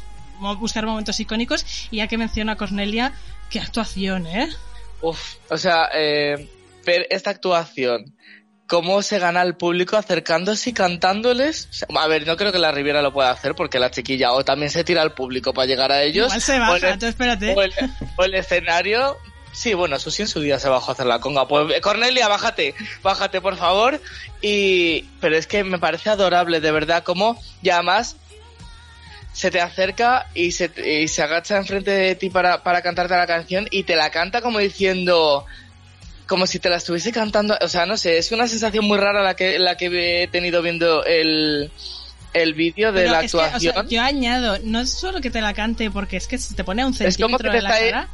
buscar 0.57 0.85
momentos 0.85 1.19
icónicos. 1.19 1.65
Y 1.91 1.97
ya 1.97 2.07
que 2.07 2.17
menciona 2.17 2.53
a 2.53 2.55
Cornelia, 2.55 3.13
qué 3.49 3.59
actuación, 3.59 4.27
¿eh? 4.27 4.49
Uf, 5.01 5.35
o 5.49 5.57
sea, 5.57 5.89
eh, 5.93 6.49
ver 6.85 7.07
esta 7.09 7.29
actuación, 7.29 8.13
cómo 8.67 9.01
se 9.01 9.17
gana 9.19 9.41
al 9.41 9.55
público 9.57 9.97
acercándose 9.97 10.71
y 10.71 10.73
cantándoles. 10.73 11.67
O 11.71 11.73
sea, 11.73 11.87
a 12.01 12.07
ver, 12.07 12.27
no 12.27 12.35
creo 12.37 12.51
que 12.51 12.59
la 12.59 12.71
Riviera 12.71 13.01
lo 13.01 13.13
pueda 13.13 13.31
hacer 13.31 13.55
porque 13.55 13.79
la 13.79 13.91
chiquilla 13.91 14.31
o 14.33 14.43
también 14.43 14.69
se 14.71 14.83
tira 14.83 15.01
al 15.01 15.13
público 15.13 15.53
para 15.53 15.65
llegar 15.67 15.91
a 15.91 16.03
ellos. 16.03 16.27
Igual 16.27 16.41
se 16.41 16.57
o 16.57 16.59
baja, 16.59 16.89
el- 16.91 16.99
tú 16.99 17.05
espérate. 17.07 17.53
o 17.55 17.61
el, 17.61 17.73
o 18.17 18.23
el 18.23 18.35
escenario. 18.35 19.17
Sí, 19.51 19.73
bueno, 19.73 19.97
sí 19.97 20.21
en 20.21 20.27
su 20.27 20.41
día 20.41 20.59
se 20.59 20.69
bajó 20.69 20.91
a 20.91 20.93
hacer 20.93 21.07
la 21.07 21.19
conga. 21.19 21.47
Pues 21.47 21.75
eh, 21.75 21.81
Cornelia, 21.81 22.27
bájate, 22.27 22.75
bájate 23.01 23.41
por 23.41 23.57
favor. 23.57 23.99
Y 24.41 25.01
pero 25.19 25.35
es 25.35 25.47
que 25.47 25.63
me 25.63 25.79
parece 25.79 26.09
adorable, 26.11 26.61
de 26.61 26.71
verdad, 26.71 27.03
como 27.03 27.41
y 27.63 27.69
además 27.69 28.15
se 29.39 29.51
te 29.51 29.61
acerca 29.61 30.27
y 30.33 30.51
se, 30.51 30.69
y 30.85 31.07
se 31.07 31.23
agacha 31.23 31.55
enfrente 31.55 31.91
de 31.91 32.13
ti 32.15 32.29
para, 32.29 32.61
para 32.61 32.81
cantarte 32.81 33.15
la 33.15 33.25
canción 33.25 33.69
y 33.71 33.83
te 33.83 33.95
la 33.95 34.09
canta 34.09 34.41
como 34.41 34.59
diciendo 34.59 35.45
como 36.27 36.45
si 36.45 36.59
te 36.59 36.69
la 36.69 36.75
estuviese 36.75 37.13
cantando, 37.13 37.57
o 37.61 37.67
sea, 37.69 37.85
no 37.85 37.95
sé, 37.95 38.17
es 38.17 38.33
una 38.33 38.49
sensación 38.49 38.83
muy 38.83 38.97
rara 38.97 39.23
la 39.23 39.35
que 39.35 39.57
la 39.57 39.77
que 39.77 40.23
he 40.23 40.27
tenido 40.27 40.61
viendo 40.61 41.05
el 41.05 41.71
el 42.33 42.53
vídeo 42.53 42.91
de 42.91 43.03
Pero 43.03 43.13
la 43.13 43.21
es 43.21 43.31
que, 43.31 43.37
o 43.37 43.39
sea, 43.39 43.55
actuación. 43.55 43.87
yo 43.87 44.01
añado, 44.01 44.57
no 44.65 44.81
es 44.81 44.91
solo 44.91 45.21
que 45.21 45.31
te 45.31 45.39
la 45.39 45.53
cante, 45.53 45.89
porque 45.89 46.17
es 46.17 46.27
que 46.27 46.37
se 46.37 46.53
te 46.53 46.65
pone 46.65 46.81
a 46.81 46.87
un 46.87 46.91
Es 46.91 47.15
como 47.17 47.37
centímetro 47.37 47.37
que 47.37 47.49
te 47.49 47.55
de 47.55 47.61
la 47.61 47.69
está 47.69 47.91
cara. 47.91 48.09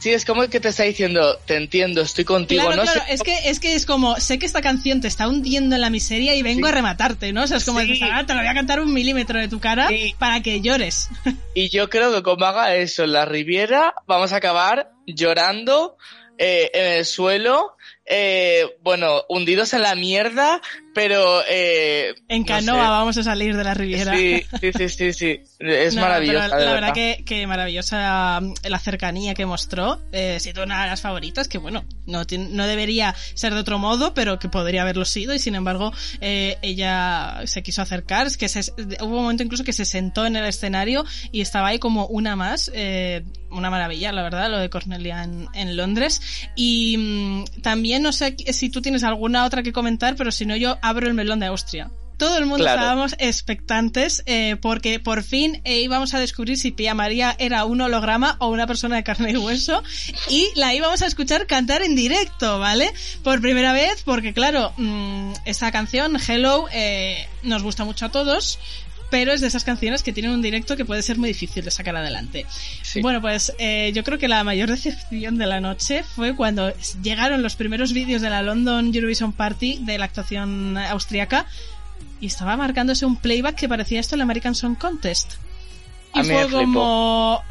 Sí, 0.00 0.10
es 0.10 0.24
como 0.24 0.46
que 0.48 0.60
te 0.60 0.68
está 0.68 0.84
diciendo, 0.84 1.38
te 1.44 1.56
entiendo, 1.56 2.02
estoy 2.02 2.24
contigo, 2.24 2.62
Claro, 2.62 2.76
no 2.76 2.82
claro, 2.84 3.02
sé 3.06 3.12
es 3.14 3.22
que, 3.22 3.36
es 3.50 3.58
que 3.58 3.74
es 3.74 3.84
como, 3.84 4.14
sé 4.20 4.38
que 4.38 4.46
esta 4.46 4.60
canción 4.62 5.00
te 5.00 5.08
está 5.08 5.26
hundiendo 5.26 5.74
en 5.74 5.80
la 5.80 5.90
miseria 5.90 6.36
y 6.36 6.42
vengo 6.42 6.66
Sí. 6.68 6.72
a 6.72 6.74
rematarte, 6.76 7.32
¿no? 7.32 7.42
O 7.42 7.46
sea, 7.48 7.56
es 7.56 7.64
como, 7.64 7.80
Sí. 7.80 7.98
"Ah, 8.04 8.24
te 8.24 8.32
lo 8.34 8.38
voy 8.40 8.48
a 8.48 8.54
cantar 8.54 8.80
un 8.80 8.92
milímetro 8.94 9.40
de 9.40 9.48
tu 9.48 9.58
cara 9.58 9.88
Sí. 9.88 10.14
para 10.18 10.40
que 10.40 10.60
llores. 10.60 11.08
Y 11.54 11.68
yo 11.70 11.90
creo 11.90 12.14
que 12.14 12.22
como 12.22 12.44
haga 12.46 12.76
eso 12.76 13.02
en 13.04 13.12
la 13.12 13.24
Riviera, 13.24 13.92
vamos 14.06 14.32
a 14.32 14.36
acabar 14.36 14.92
llorando 15.06 15.96
eh, 16.40 16.70
en 16.72 16.86
el 16.98 17.04
suelo, 17.04 17.74
eh, 18.06 18.64
bueno, 18.82 19.24
hundidos 19.28 19.72
en 19.72 19.82
la 19.82 19.96
mierda, 19.96 20.60
pero... 20.94 21.42
Eh, 21.48 22.14
en 22.28 22.40
no 22.42 22.46
canoa 22.46 22.82
sé. 22.84 22.90
vamos 22.90 23.16
a 23.18 23.22
salir 23.22 23.56
de 23.56 23.64
la 23.64 23.74
Riviera. 23.74 24.16
Sí, 24.16 24.42
sí, 24.60 24.72
sí, 24.72 24.88
sí, 24.88 25.12
sí. 25.12 25.40
Es 25.60 25.94
No, 25.98 26.00
maravillosa, 26.02 26.48
la 26.48 26.56
verdad. 26.56 26.72
verdad 26.74 26.94
que, 26.94 27.22
que 27.24 27.46
maravillosa 27.46 28.40
mm, 28.40 28.54
la 28.68 28.78
cercanía 28.78 29.34
que 29.34 29.46
mostró. 29.46 30.00
Eh, 30.12 30.38
sido 30.40 30.64
una 30.64 30.82
de 30.82 30.88
las 30.90 31.00
favoritas, 31.00 31.48
que 31.48 31.58
bueno, 31.58 31.84
no, 32.06 32.22
no 32.50 32.66
debería 32.66 33.14
ser 33.34 33.54
de 33.54 33.60
otro 33.60 33.78
modo, 33.78 34.14
pero 34.14 34.38
que 34.38 34.48
podría 34.48 34.82
haberlo 34.82 35.04
sido. 35.04 35.34
Y 35.34 35.38
sin 35.38 35.54
embargo, 35.54 35.92
eh, 36.20 36.56
ella 36.62 37.40
se 37.44 37.62
quiso 37.62 37.82
acercar. 37.82 38.26
Es 38.26 38.36
que 38.36 38.48
se- 38.48 38.72
hubo 39.00 39.16
un 39.16 39.22
momento 39.22 39.42
incluso 39.42 39.64
que 39.64 39.72
se 39.72 39.84
sentó 39.84 40.26
en 40.26 40.36
el 40.36 40.44
escenario 40.44 41.04
y 41.32 41.40
estaba 41.40 41.68
ahí 41.68 41.78
como 41.78 42.06
una 42.06 42.36
más. 42.36 42.70
eh, 42.74 43.22
una 43.50 43.70
maravilla, 43.70 44.12
la 44.12 44.22
verdad, 44.22 44.50
lo 44.50 44.58
de 44.58 44.68
Cornelia 44.68 45.24
en, 45.24 45.48
en 45.54 45.74
Londres. 45.74 46.20
Y 46.54 46.96
mm, 46.98 47.44
también 47.62 48.02
no 48.02 48.12
sé 48.12 48.36
si 48.52 48.68
tú 48.68 48.82
tienes 48.82 49.04
alguna 49.04 49.46
otra 49.46 49.62
que 49.62 49.72
comentar, 49.72 50.16
pero 50.16 50.30
si 50.30 50.44
no, 50.44 50.54
yo 50.54 50.77
abro 50.82 51.06
el 51.06 51.14
melón 51.14 51.40
de 51.40 51.46
Austria. 51.46 51.90
Todo 52.16 52.36
el 52.36 52.46
mundo 52.46 52.64
Claro. 52.64 52.80
estábamos 52.80 53.14
expectantes 53.20 54.24
eh, 54.26 54.56
porque 54.60 54.98
por 54.98 55.22
fin 55.22 55.60
eh, 55.64 55.82
íbamos 55.82 56.14
a 56.14 56.18
descubrir 56.18 56.58
si 56.58 56.72
Pía 56.72 56.92
María 56.92 57.36
era 57.38 57.64
un 57.64 57.80
holograma 57.80 58.34
o 58.40 58.48
una 58.48 58.66
persona 58.66 58.96
de 58.96 59.04
carne 59.04 59.30
y 59.30 59.36
hueso 59.36 59.84
y 60.28 60.48
la 60.56 60.74
íbamos 60.74 61.00
a 61.02 61.06
escuchar 61.06 61.46
cantar 61.46 61.82
en 61.82 61.94
directo, 61.94 62.58
¿vale? 62.58 62.92
Por 63.22 63.40
primera 63.40 63.72
vez 63.72 64.02
porque 64.04 64.34
claro, 64.34 64.72
mm, 64.78 65.32
esta 65.44 65.70
canción, 65.70 66.16
Hello, 66.26 66.66
eh, 66.72 67.28
nos 67.44 67.62
gusta 67.62 67.84
mucho 67.84 68.06
a 68.06 68.08
todos. 68.10 68.58
Pero 69.10 69.32
es 69.32 69.40
de 69.40 69.46
esas 69.46 69.64
canciones 69.64 70.02
que 70.02 70.12
tienen 70.12 70.32
un 70.32 70.42
directo 70.42 70.76
que 70.76 70.84
puede 70.84 71.02
ser 71.02 71.18
muy 71.18 71.28
difícil 71.28 71.64
de 71.64 71.70
sacar 71.70 71.96
adelante. 71.96 72.44
Sí. 72.82 73.00
Bueno, 73.00 73.20
pues 73.22 73.54
eh, 73.58 73.90
yo 73.94 74.04
creo 74.04 74.18
que 74.18 74.28
la 74.28 74.44
mayor 74.44 74.68
decepción 74.68 75.38
de 75.38 75.46
la 75.46 75.60
noche 75.60 76.02
fue 76.02 76.36
cuando 76.36 76.72
llegaron 77.02 77.42
los 77.42 77.56
primeros 77.56 77.92
vídeos 77.92 78.20
de 78.20 78.28
la 78.28 78.42
London 78.42 78.94
Eurovision 78.94 79.32
Party 79.32 79.78
de 79.80 79.96
la 79.96 80.04
actuación 80.04 80.76
austriaca 80.76 81.46
y 82.20 82.26
estaba 82.26 82.56
marcándose 82.56 83.06
un 83.06 83.16
playback 83.16 83.54
que 83.54 83.68
parecía 83.68 84.00
esto 84.00 84.14
el 84.14 84.20
American 84.20 84.54
Song 84.54 84.76
Contest. 84.76 85.34
Y 86.14 86.22
fue 86.24 86.48
flipó. 86.48 87.42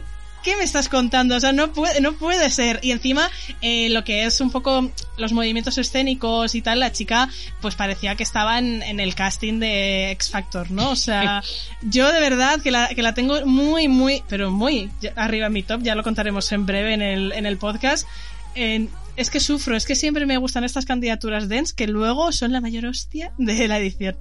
¿Qué 0.48 0.56
me 0.56 0.64
estás 0.64 0.88
contando? 0.88 1.36
O 1.36 1.40
sea, 1.42 1.52
no 1.52 1.74
puede, 1.74 2.00
no 2.00 2.14
puede 2.14 2.50
ser. 2.50 2.80
Y 2.82 2.92
encima, 2.92 3.30
eh, 3.60 3.90
lo 3.90 4.06
que 4.06 4.24
es 4.24 4.40
un 4.40 4.50
poco 4.50 4.90
los 5.18 5.34
movimientos 5.34 5.78
escénicos 5.78 6.56
y 6.56 6.62
tal, 6.62 6.80
la 6.80 6.94
chica, 6.94 7.28
pues 7.60 7.76
parecía 7.76 8.16
que 8.16 8.24
estaba 8.24 8.58
en, 8.58 8.82
en 8.82 9.02
el 9.02 9.14
casting 9.14 9.60
de 9.60 10.12
X 10.12 10.30
Factor, 10.30 10.72
¿no? 10.72 10.92
O 10.92 10.96
sea, 10.96 11.44
yo 11.82 12.10
de 12.14 12.22
verdad 12.22 12.62
que 12.62 12.72
la, 12.72 12.88
que 12.88 13.02
la 13.02 13.14
tengo 13.14 13.46
muy, 13.46 13.90
muy, 13.90 14.24
pero 14.30 14.50
muy 14.50 14.90
arriba 15.18 15.48
en 15.48 15.52
mi 15.52 15.64
top, 15.64 15.82
ya 15.84 15.96
lo 15.96 16.04
contaremos 16.04 16.50
en 16.54 16.66
breve 16.66 16.94
en 16.94 17.02
el, 17.02 17.34
en 17.34 17.46
el 17.46 17.58
podcast. 17.58 18.08
En- 18.56 18.90
es 19.18 19.30
que 19.30 19.42
sufro, 19.42 19.76
es 19.76 19.86
que 19.86 19.96
siempre 19.96 20.26
me 20.26 20.38
gustan 20.38 20.64
estas 20.64 20.86
candidaturas 20.86 21.50
dance 21.50 21.74
que 21.76 21.88
luego 21.88 22.32
son 22.32 22.54
la 22.54 22.62
mayor 22.62 22.86
hostia 22.86 23.34
de 23.38 23.68
la 23.68 23.80
edición. 23.80 24.16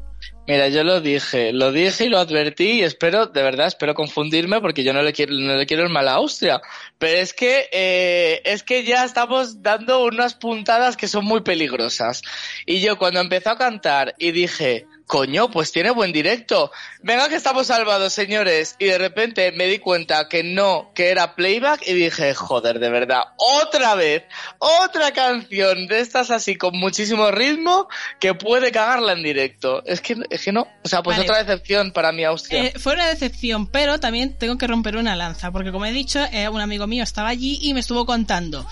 Mira, 0.46 0.68
yo 0.68 0.84
lo 0.84 1.00
dije, 1.00 1.52
lo 1.52 1.72
dije 1.72 2.04
y 2.04 2.08
lo 2.08 2.18
advertí 2.18 2.72
y 2.78 2.82
espero, 2.82 3.26
de 3.26 3.42
verdad, 3.42 3.66
espero 3.66 3.94
confundirme 3.94 4.60
porque 4.60 4.84
yo 4.84 4.92
no 4.92 5.02
le 5.02 5.12
quiero, 5.12 5.34
no 5.34 5.56
le 5.56 5.66
quiero 5.66 5.82
el 5.82 5.88
mal 5.88 6.06
a 6.06 6.14
Austria. 6.14 6.60
Pero 6.98 7.18
es 7.18 7.34
que, 7.34 7.68
eh, 7.72 8.42
es 8.44 8.62
que 8.62 8.84
ya 8.84 9.04
estamos 9.04 9.62
dando 9.62 10.04
unas 10.04 10.34
puntadas 10.34 10.96
que 10.96 11.08
son 11.08 11.24
muy 11.24 11.40
peligrosas. 11.40 12.22
Y 12.64 12.80
yo 12.80 12.96
cuando 12.96 13.20
empezó 13.20 13.50
a 13.50 13.58
cantar 13.58 14.14
y 14.18 14.30
dije, 14.30 14.86
coño, 15.06 15.50
pues 15.50 15.72
tiene 15.72 15.90
buen 15.90 16.12
directo. 16.12 16.70
Venga 17.02 17.28
que 17.28 17.36
estamos 17.36 17.68
salvados, 17.68 18.12
señores. 18.12 18.74
Y 18.78 18.86
de 18.86 18.98
repente 18.98 19.52
me 19.52 19.66
di 19.66 19.78
cuenta 19.78 20.28
que 20.28 20.42
no, 20.42 20.90
que 20.94 21.10
era 21.10 21.34
playback 21.34 21.86
y 21.86 21.94
dije, 21.94 22.34
joder, 22.34 22.80
de 22.80 22.90
verdad, 22.90 23.22
otra 23.36 23.94
vez, 23.94 24.24
otra 24.58 25.12
canción 25.12 25.86
de 25.86 26.00
estas 26.00 26.30
así 26.30 26.56
con 26.56 26.76
muchísimo 26.76 27.30
ritmo 27.30 27.88
que 28.18 28.34
puede 28.34 28.72
cagarla 28.72 29.12
en 29.12 29.22
directo. 29.22 29.84
Es 29.86 30.00
que, 30.00 30.16
es 30.30 30.42
que 30.42 30.52
no. 30.52 30.66
O 30.84 30.88
sea, 30.88 31.02
pues 31.02 31.16
Vale. 31.16 31.28
otra 31.28 31.42
decepción 31.42 31.92
para 31.92 32.12
mí, 32.12 32.24
Austria. 32.24 32.64
Eh, 32.64 32.74
fue 32.78 32.94
una 32.94 33.06
decepción, 33.06 33.68
pero 33.68 34.00
también 34.00 34.36
tengo 34.36 34.58
que 34.58 34.66
romper 34.66 34.96
una 34.96 35.14
lanza, 35.14 35.52
porque 35.52 35.70
como 35.70 35.86
he 35.86 35.92
dicho, 35.92 36.20
eh, 36.32 36.48
un 36.48 36.60
amigo 36.60 36.86
mío 36.86 37.04
estaba 37.04 37.28
allí 37.28 37.58
y 37.62 37.74
me 37.74 37.80
estuvo 37.80 38.06
contando 38.06 38.66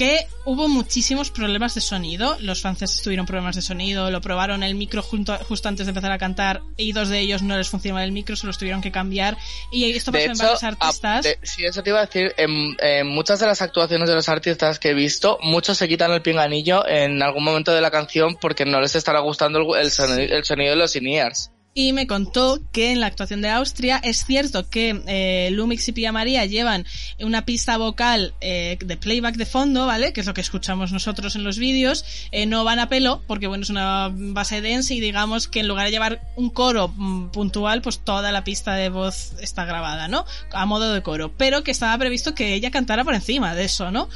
que 0.00 0.26
hubo 0.46 0.66
muchísimos 0.66 1.30
problemas 1.30 1.74
de 1.74 1.82
sonido. 1.82 2.34
Los 2.40 2.62
franceses 2.62 3.02
tuvieron 3.02 3.26
problemas 3.26 3.54
de 3.54 3.60
sonido, 3.60 4.10
lo 4.10 4.22
probaron 4.22 4.62
el 4.62 4.74
micro 4.74 5.02
junto, 5.02 5.36
justo 5.46 5.68
antes 5.68 5.84
de 5.84 5.90
empezar 5.90 6.10
a 6.10 6.16
cantar 6.16 6.62
y 6.78 6.92
dos 6.92 7.10
de 7.10 7.18
ellos 7.20 7.42
no 7.42 7.58
les 7.58 7.68
funcionaba 7.68 8.02
el 8.02 8.10
micro, 8.10 8.34
se 8.34 8.46
los 8.46 8.56
tuvieron 8.56 8.80
que 8.80 8.90
cambiar. 8.90 9.36
Y 9.70 9.84
esto 9.92 10.10
pasó 10.10 10.24
en 10.30 10.38
varios 10.38 10.62
a- 10.64 10.68
artistas. 10.68 11.24
de- 11.24 11.38
sí, 11.42 11.66
eso 11.66 11.82
te 11.82 11.90
iba 11.90 11.98
a 12.00 12.06
decir, 12.06 12.32
en, 12.38 12.74
en 12.80 13.08
muchas 13.08 13.40
de 13.40 13.46
las 13.46 13.60
actuaciones 13.60 14.08
de 14.08 14.14
los 14.14 14.30
artistas 14.30 14.78
que 14.78 14.88
he 14.90 14.94
visto, 14.94 15.38
muchos 15.42 15.76
se 15.76 15.86
quitan 15.86 16.10
el 16.12 16.22
pinganillo 16.22 16.86
en 16.88 17.22
algún 17.22 17.44
momento 17.44 17.74
de 17.74 17.82
la 17.82 17.90
canción 17.90 18.36
porque 18.40 18.64
no 18.64 18.80
les 18.80 18.94
estará 18.94 19.20
gustando 19.20 19.58
el, 19.76 19.84
el 19.84 19.90
sonido, 19.90 20.34
el 20.34 20.44
sonido 20.46 20.70
de 20.70 20.76
los 20.76 20.96
in-ears. 20.96 21.50
Y 21.72 21.92
me 21.92 22.06
contó 22.06 22.58
que 22.72 22.90
en 22.90 23.00
la 23.00 23.06
actuación 23.06 23.42
de 23.42 23.48
Austria 23.48 24.00
es 24.02 24.24
cierto 24.24 24.68
que 24.68 25.02
eh, 25.06 25.50
Lumix 25.52 25.86
y 25.88 25.92
Pia 25.92 26.10
María 26.10 26.44
llevan 26.44 26.84
una 27.20 27.44
pista 27.44 27.76
vocal 27.76 28.34
eh, 28.40 28.76
de 28.84 28.96
playback 28.96 29.36
de 29.36 29.46
fondo, 29.46 29.86
¿vale? 29.86 30.12
Que 30.12 30.20
es 30.20 30.26
lo 30.26 30.34
que 30.34 30.40
escuchamos 30.40 30.90
nosotros 30.90 31.36
en 31.36 31.44
los 31.44 31.58
vídeos. 31.58 32.04
Eh, 32.32 32.46
no 32.46 32.64
van 32.64 32.80
a 32.80 32.88
pelo, 32.88 33.22
porque 33.28 33.46
bueno, 33.46 33.62
es 33.62 33.70
una 33.70 34.10
base 34.12 34.60
dense 34.60 34.94
y 34.94 35.00
digamos 35.00 35.46
que 35.46 35.60
en 35.60 35.68
lugar 35.68 35.86
de 35.86 35.92
llevar 35.92 36.20
un 36.34 36.50
coro 36.50 36.88
mm, 36.88 37.28
puntual, 37.28 37.82
pues 37.82 38.00
toda 38.00 38.32
la 38.32 38.42
pista 38.42 38.74
de 38.74 38.88
voz 38.88 39.34
está 39.40 39.64
grabada, 39.64 40.08
¿no? 40.08 40.24
A 40.52 40.66
modo 40.66 40.92
de 40.92 41.02
coro. 41.02 41.32
Pero 41.36 41.62
que 41.62 41.70
estaba 41.70 41.96
previsto 41.98 42.34
que 42.34 42.54
ella 42.54 42.72
cantara 42.72 43.04
por 43.04 43.14
encima 43.14 43.54
de 43.54 43.64
eso, 43.64 43.92
¿no? 43.92 44.08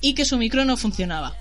Y 0.00 0.14
que 0.14 0.24
su 0.24 0.38
micro 0.38 0.64
no 0.64 0.78
funcionaba 0.78 1.36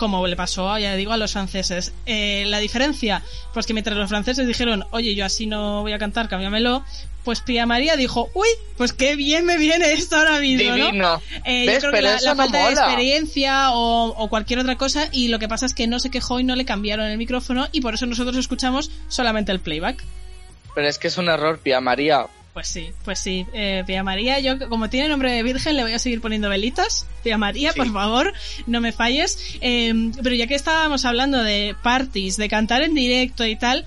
como 0.00 0.26
le 0.26 0.34
pasó, 0.34 0.78
ya 0.78 0.96
digo, 0.96 1.12
a 1.12 1.18
los 1.18 1.32
franceses. 1.32 1.92
Eh, 2.06 2.44
la 2.46 2.58
diferencia, 2.58 3.22
pues 3.52 3.66
que 3.66 3.74
mientras 3.74 3.98
los 3.98 4.08
franceses 4.08 4.46
dijeron, 4.46 4.86
oye, 4.92 5.14
yo 5.14 5.26
así 5.26 5.46
no 5.46 5.82
voy 5.82 5.92
a 5.92 5.98
cantar, 5.98 6.26
cámbiamelo, 6.30 6.82
pues 7.22 7.42
Pia 7.42 7.66
María 7.66 7.96
dijo, 7.96 8.30
uy, 8.32 8.48
pues 8.78 8.94
qué 8.94 9.14
bien 9.14 9.44
me 9.44 9.58
viene 9.58 9.92
esto 9.92 10.16
ahora 10.16 10.40
mismo, 10.40 10.70
¿no? 10.70 10.86
Divino. 10.86 11.22
Eh, 11.44 11.66
yo 11.66 11.78
creo 11.78 11.92
que 11.92 12.00
la, 12.00 12.16
no 12.16 12.34
falta 12.34 12.66
de 12.66 12.72
experiencia 12.72 13.72
o, 13.72 14.06
o 14.06 14.30
cualquier 14.30 14.60
otra 14.60 14.76
cosa, 14.76 15.10
y 15.12 15.28
lo 15.28 15.38
que 15.38 15.48
pasa 15.48 15.66
es 15.66 15.74
que 15.74 15.86
no 15.86 16.00
se 16.00 16.10
quejó 16.10 16.40
y 16.40 16.44
no 16.44 16.56
le 16.56 16.64
cambiaron 16.64 17.04
el 17.04 17.18
micrófono, 17.18 17.68
y 17.70 17.82
por 17.82 17.92
eso 17.92 18.06
nosotros 18.06 18.38
escuchamos 18.38 18.90
solamente 19.08 19.52
el 19.52 19.60
playback. 19.60 20.02
Pero 20.74 20.88
es 20.88 20.98
que 20.98 21.08
es 21.08 21.18
un 21.18 21.28
error, 21.28 21.58
Pia 21.58 21.82
María. 21.82 22.26
Pues 22.60 22.68
sí, 22.68 22.90
pues 23.06 23.18
sí. 23.18 23.46
Eh, 23.54 23.84
Pia 23.86 24.02
María, 24.02 24.38
yo 24.38 24.68
como 24.68 24.90
tiene 24.90 25.08
nombre 25.08 25.32
de 25.32 25.42
virgen 25.42 25.76
le 25.76 25.82
voy 25.82 25.94
a 25.94 25.98
seguir 25.98 26.20
poniendo 26.20 26.50
velitas. 26.50 27.06
Pia 27.24 27.38
María, 27.38 27.72
Sí. 27.72 27.78
por 27.78 27.90
favor, 27.90 28.34
no 28.66 28.82
me 28.82 28.92
falles. 28.92 29.56
Eh, 29.62 30.10
pero 30.22 30.34
ya 30.34 30.46
que 30.46 30.56
estábamos 30.56 31.06
hablando 31.06 31.42
de 31.42 31.74
parties, 31.82 32.36
de 32.36 32.50
cantar 32.50 32.82
en 32.82 32.92
directo 32.94 33.46
y 33.46 33.56
tal, 33.56 33.86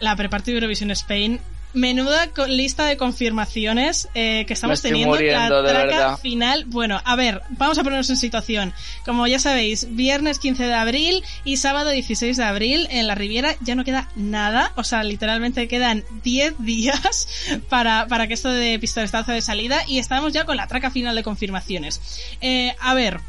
la 0.00 0.16
pre-party 0.16 0.52
de 0.52 0.56
Eurovision 0.60 0.92
Spain, 0.92 1.40
menuda 1.74 2.30
lista 2.48 2.86
de 2.86 2.96
confirmaciones 2.96 4.08
eh, 4.14 4.44
que 4.46 4.54
estamos 4.54 4.80
teniendo. 4.80 5.14
muriendo, 5.14 5.62
la 5.62 5.68
traca 5.68 6.16
final. 6.16 6.64
Bueno, 6.66 7.00
a 7.04 7.16
ver, 7.16 7.42
vamos 7.50 7.76
a 7.78 7.82
ponernos 7.82 8.08
en 8.10 8.16
situación. 8.16 8.72
Como 9.04 9.26
ya 9.26 9.38
sabéis, 9.38 9.94
viernes 9.94 10.38
15 10.38 10.64
de 10.64 10.74
abril 10.74 11.24
y 11.44 11.56
sábado 11.58 11.90
16 11.90 12.36
de 12.36 12.44
abril 12.44 12.86
en 12.90 13.06
la 13.06 13.14
Riviera 13.14 13.56
ya 13.60 13.74
no 13.74 13.84
queda 13.84 14.08
nada. 14.14 14.72
O 14.76 14.84
sea, 14.84 15.02
literalmente 15.02 15.68
quedan 15.68 16.04
10 16.22 16.54
días 16.64 17.28
para, 17.68 18.06
para 18.06 18.26
que 18.28 18.34
esto 18.34 18.50
de 18.50 18.78
pistoletazo 18.78 19.32
de 19.32 19.42
salida 19.42 19.80
y 19.86 19.98
estamos 19.98 20.32
ya 20.32 20.44
con 20.44 20.56
la 20.56 20.68
traca 20.68 20.90
final 20.90 21.14
de 21.16 21.22
confirmaciones. 21.22 22.00
Eh, 22.40 22.74
a 22.80 22.94
ver, 22.94 23.20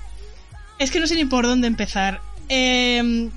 es 0.78 0.91
que 0.91 1.00
no 1.00 1.08
sé 1.08 1.16
ni 1.16 1.26
por 1.26 1.46
dónde 1.46 1.68
empezar. 1.68 2.22
Eh, 2.48 3.30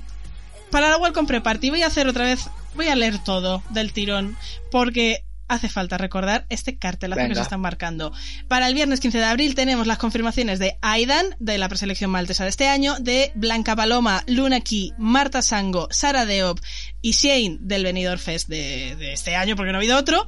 para 0.71 0.89
la 0.89 0.97
Welcome 0.97 1.27
Pre-Party 1.27 1.71
voy 1.71 1.81
a 1.81 1.87
hacer 1.87 2.07
otra 2.07 2.25
vez, 2.25 2.47
voy 2.79 2.87
a 2.87 2.95
leer 2.95 3.19
todo 3.19 3.61
del 3.71 3.91
tirón, 3.91 4.37
porque 4.71 5.25
hace 5.49 5.67
falta 5.67 5.97
recordar 5.97 6.45
este 6.47 6.77
cartelazo 6.77 7.17
que 7.17 7.23
Venga. 7.23 7.35
se 7.35 7.41
están 7.41 7.59
marcando. 7.59 8.13
Para 8.47 8.69
el 8.69 8.73
viernes 8.73 9.01
15 9.01 9.17
de 9.17 9.25
abril 9.25 9.53
tenemos 9.53 9.85
las 9.85 9.97
confirmaciones 9.97 10.59
de 10.59 10.77
Aidan, 10.81 11.25
de 11.39 11.57
la 11.57 11.67
preselección 11.67 12.09
maltesa 12.09 12.45
de 12.45 12.51
este 12.51 12.69
año, 12.69 12.95
de 13.01 13.33
Blanca 13.35 13.75
Paloma, 13.75 14.23
Luna 14.27 14.61
Key, 14.61 14.93
Marta 14.97 15.41
Sango, 15.41 15.89
Sara 15.91 16.25
Deop 16.25 16.57
y 17.01 17.11
Shane 17.11 17.57
del 17.59 17.83
Benidorm 17.83 18.17
Fest 18.17 18.47
de, 18.47 18.95
de 18.95 19.11
este 19.11 19.35
año, 19.35 19.57
porque 19.57 19.73
no 19.73 19.79
ha 19.79 19.81
habido 19.81 19.97
otro. 19.97 20.25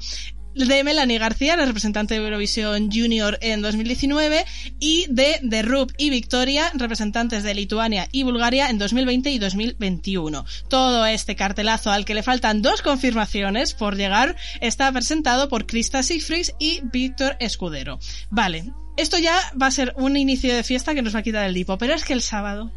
De 0.56 0.84
Melanie 0.84 1.18
García, 1.18 1.56
la 1.56 1.66
representante 1.66 2.14
de 2.14 2.24
Eurovisión 2.24 2.92
Junior 2.92 3.38
en 3.42 3.62
2019, 3.62 4.46
y 4.80 5.06
de 5.10 5.40
The 5.50 5.62
Rub 5.62 5.94
y 5.98 6.10
Victoria, 6.10 6.72
representantes 6.74 7.44
de 7.44 7.54
Lituania 7.54 8.08
y 8.12 8.24
Bulgaria 8.24 8.70
en 8.70 8.78
2020 8.78 9.32
y 9.32 9.40
2021. 9.40 10.46
Todo 10.68 11.06
este 11.06 11.36
cartelazo 11.36 11.92
al 11.92 12.06
que 12.06 12.16
le 12.16 12.24
faltan 12.24 12.62
dos 12.62 12.82
confirmaciones 12.82 13.74
por 13.74 13.96
llegar 13.96 14.36
está 14.60 14.92
presentado 14.92 15.50
por 15.50 15.66
Krista 15.66 16.04
Sigfrids 16.04 16.54
y 16.60 16.82
Víctor 16.84 17.38
Escudero. 17.40 18.00
Vale, 18.30 18.72
esto 18.98 19.18
ya 19.18 19.40
va 19.60 19.68
a 19.68 19.72
ser 19.72 19.94
un 19.98 20.18
inicio 20.18 20.54
de 20.56 20.64
fiesta 20.64 20.94
que 20.94 21.02
nos 21.02 21.16
va 21.16 21.20
a 21.20 21.24
quitar 21.24 21.46
el 21.46 21.54
dipo, 21.54 21.78
pero 21.78 21.94
es 21.94 22.04
que 22.04 22.14
el 22.14 22.22
sábado 22.22 22.72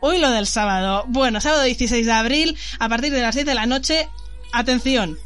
Hoy 0.00 0.18
lo 0.18 0.30
del 0.30 0.46
sábado. 0.46 1.04
Bueno, 1.08 1.40
sábado 1.40 1.62
16 1.62 2.04
de 2.04 2.12
abril, 2.12 2.56
a 2.78 2.88
partir 2.88 3.12
de 3.12 3.22
las 3.22 3.34
10 3.34 3.46
de 3.46 3.54
la 3.54 3.66
noche, 3.66 4.08
atención. 4.52 5.18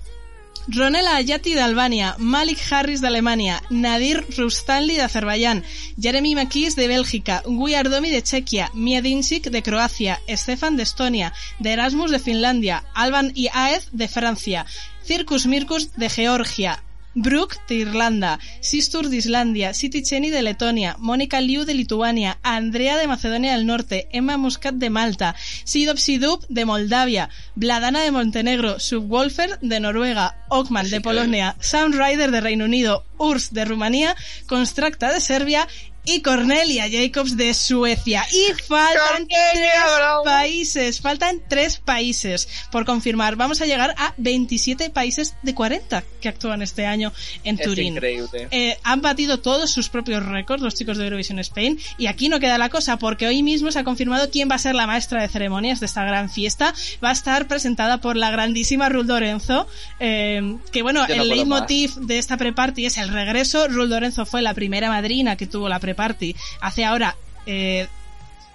Ronela 0.68 1.16
Ayati 1.16 1.54
de 1.54 1.60
Albania, 1.60 2.14
Malik 2.18 2.58
Harris 2.70 3.00
de 3.00 3.08
Alemania, 3.08 3.62
Nadir 3.70 4.24
Rustanli 4.36 4.94
de 4.94 5.02
Azerbaiyán, 5.02 5.64
Jeremy 6.00 6.34
Makis 6.34 6.76
de 6.76 6.86
Bélgica, 6.86 7.42
Gui 7.46 7.74
Ardomi 7.74 8.10
de 8.10 8.22
Chequia, 8.22 8.70
Mia 8.74 9.02
Dincic 9.02 9.50
de 9.50 9.62
Croacia, 9.62 10.20
Stefan 10.28 10.76
de 10.76 10.82
Estonia, 10.82 11.32
de 11.58 11.72
Erasmus 11.72 12.10
de 12.10 12.18
Finlandia, 12.18 12.84
Alban 12.94 13.32
y 13.34 13.48
Aez 13.52 13.88
de 13.92 14.08
Francia, 14.08 14.66
Circus 15.02 15.46
Mirkus 15.46 15.92
de 15.96 16.08
Georgia, 16.08 16.82
Brooke 17.14 17.56
de 17.68 17.74
Irlanda, 17.74 18.38
Sistur 18.60 19.08
de 19.08 19.16
Islandia, 19.16 19.74
City 19.74 20.02
Cheni 20.02 20.30
de 20.30 20.42
Letonia, 20.42 20.96
Mónica 20.98 21.40
Liu 21.40 21.64
de 21.64 21.74
Lituania, 21.74 22.38
Andrea 22.42 22.96
de 22.96 23.06
Macedonia 23.06 23.52
del 23.52 23.66
Norte, 23.66 24.08
Emma 24.12 24.36
Muscat 24.36 24.74
de 24.74 24.90
Malta, 24.90 25.34
Sidop 25.64 25.98
Sidup 25.98 26.44
de 26.48 26.64
Moldavia, 26.64 27.28
Bladana 27.54 28.02
de 28.02 28.10
Montenegro, 28.10 28.78
Subwolfer 28.78 29.58
de 29.60 29.80
Noruega, 29.80 30.44
Ockman 30.48 30.88
de 30.88 31.00
Polonia, 31.00 31.56
Soundrider 31.60 32.30
de 32.30 32.40
Reino 32.40 32.64
Unido, 32.64 33.04
Urs 33.18 33.52
de 33.52 33.64
Rumanía, 33.64 34.14
Constracta 34.46 35.12
de 35.12 35.20
Serbia 35.20 35.66
y 36.04 36.22
Cornelia 36.22 36.86
Jacobs 36.90 37.36
de 37.36 37.52
Suecia. 37.54 38.24
Y 38.32 38.52
faltan 38.62 39.26
tres 39.28 39.70
bravo. 39.96 40.24
países, 40.24 41.00
faltan 41.00 41.40
tres 41.48 41.78
países 41.78 42.48
por 42.72 42.84
confirmar. 42.84 43.36
Vamos 43.36 43.60
a 43.60 43.66
llegar 43.66 43.94
a 43.98 44.14
27 44.16 44.90
países 44.90 45.34
de 45.42 45.54
40 45.54 46.02
que 46.20 46.28
actúan 46.28 46.62
este 46.62 46.86
año 46.86 47.12
en 47.44 47.58
Es 47.58 47.66
Turín. 47.66 47.94
increíble. 47.94 48.48
Eh, 48.50 48.76
han 48.82 49.00
batido 49.02 49.40
todos 49.40 49.70
sus 49.70 49.88
propios 49.88 50.24
récords 50.24 50.62
los 50.62 50.74
chicos 50.74 50.98
de 50.98 51.04
Eurovision 51.04 51.38
Spain 51.38 51.78
y 51.98 52.06
aquí 52.06 52.28
no 52.28 52.40
queda 52.40 52.58
la 52.58 52.68
cosa 52.68 52.98
porque 52.98 53.26
hoy 53.26 53.42
mismo 53.42 53.70
se 53.70 53.78
ha 53.78 53.84
confirmado 53.84 54.30
quién 54.30 54.50
va 54.50 54.54
a 54.56 54.58
ser 54.58 54.74
la 54.74 54.86
maestra 54.86 55.22
de 55.22 55.28
ceremonias 55.28 55.80
de 55.80 55.86
esta 55.86 56.04
gran 56.04 56.30
fiesta. 56.30 56.74
Va 57.04 57.10
a 57.10 57.12
estar 57.12 57.46
presentada 57.46 57.98
por 58.00 58.16
la 58.16 58.30
grandísima 58.30 58.88
Rul 58.88 59.06
Lorenzo, 59.06 59.66
eh, 59.98 60.56
que 60.72 60.82
bueno, 60.82 61.06
Yo 61.08 61.14
el 61.14 61.28
leitmotiv 61.28 61.94
de 61.96 62.18
esta 62.18 62.36
pre-party 62.36 62.86
es 62.86 62.98
el 62.98 63.08
regreso. 63.08 63.68
Rul 63.68 63.90
Lorenzo 63.90 64.26
fue 64.26 64.42
la 64.42 64.54
primera 64.54 64.88
madrina 64.88 65.36
que 65.36 65.46
tuvo 65.46 65.68
la 65.68 65.78
pre-party 65.94 66.36
hace 66.60 66.84
ahora 66.84 67.16
eh, 67.46 67.86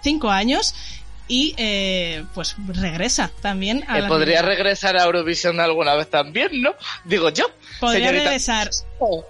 cinco 0.02 0.30
años 0.30 0.74
y 1.28 1.54
eh, 1.56 2.24
pues 2.34 2.54
regresa 2.68 3.30
también 3.42 3.84
a 3.88 3.98
la 3.98 4.08
podría 4.08 4.42
regresar 4.42 4.96
a 4.96 5.04
Eurovisión 5.04 5.58
alguna 5.58 5.94
vez 5.94 6.08
también, 6.08 6.62
¿no? 6.62 6.74
Digo 7.04 7.30
yo. 7.30 7.46
Podría 7.80 8.08
señorita. 8.08 8.24
regresar. 8.24 8.70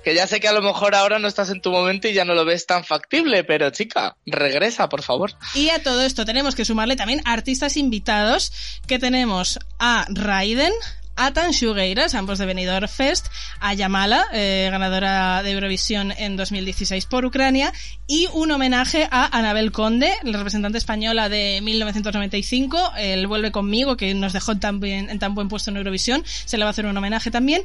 Que 0.05 0.15
ya 0.15 0.27
sé 0.27 0.39
que 0.39 0.49
a 0.49 0.53
lo 0.53 0.63
mejor 0.63 0.95
ahora 0.95 1.19
no 1.19 1.27
estás 1.27 1.51
en 1.51 1.61
tu 1.61 1.71
momento 1.71 2.07
y 2.07 2.13
ya 2.13 2.25
no 2.25 2.35
lo 2.35 2.45
ves 2.45 2.67
tan 2.67 2.85
factible, 2.85 3.45
pero 3.45 3.71
chica, 3.71 4.17
regresa, 4.27 4.89
por 4.89 5.03
favor. 5.03 5.33
Y 5.55 5.71
a 5.71 5.83
todo 5.83 6.03
esto 6.03 6.25
tenemos 6.27 6.55
que 6.55 6.65
sumarle 6.65 6.97
también 6.97 7.23
artistas 7.25 7.77
invitados, 7.77 8.53
que 8.87 8.99
tenemos 8.99 9.59
a 9.79 10.07
Raiden, 10.11 10.73
a 11.17 11.33
Tan 11.33 11.51
Shugeiras, 11.51 12.15
ambos 12.15 12.39
de 12.39 12.47
Benidorm 12.47 12.89
Fest, 12.89 13.27
a 13.61 13.75
Yamala, 13.75 14.27
eh, 14.33 14.69
ganadora 14.71 15.43
de 15.43 15.51
Eurovisión 15.53 16.13
en 16.13 16.37
2016 16.37 17.07
por 17.07 17.25
Ucrania, 17.25 17.73
y 18.07 18.29
un 18.33 18.51
homenaje 18.51 19.09
a 19.11 19.37
Anabel 19.37 19.73
Conde, 19.73 20.13
la 20.23 20.39
representante 20.39 20.79
española 20.79 21.29
de 21.29 21.61
1995, 21.63 22.93
el 22.99 23.27
Vuelve 23.27 23.51
conmigo, 23.51 23.97
que 23.97 24.15
nos 24.15 24.33
dejó 24.33 24.57
tan 24.57 24.81
bien- 24.81 25.11
en 25.11 25.19
tan 25.19 25.35
buen 25.35 25.49
puesto 25.49 25.71
en 25.71 25.79
Eurovisión, 25.79 26.23
se 26.27 26.59
le 26.59 26.65
va 26.65 26.71
a 26.71 26.73
hacer 26.73 26.87
un 26.87 26.97
homenaje 26.97 27.31
también. 27.31 27.63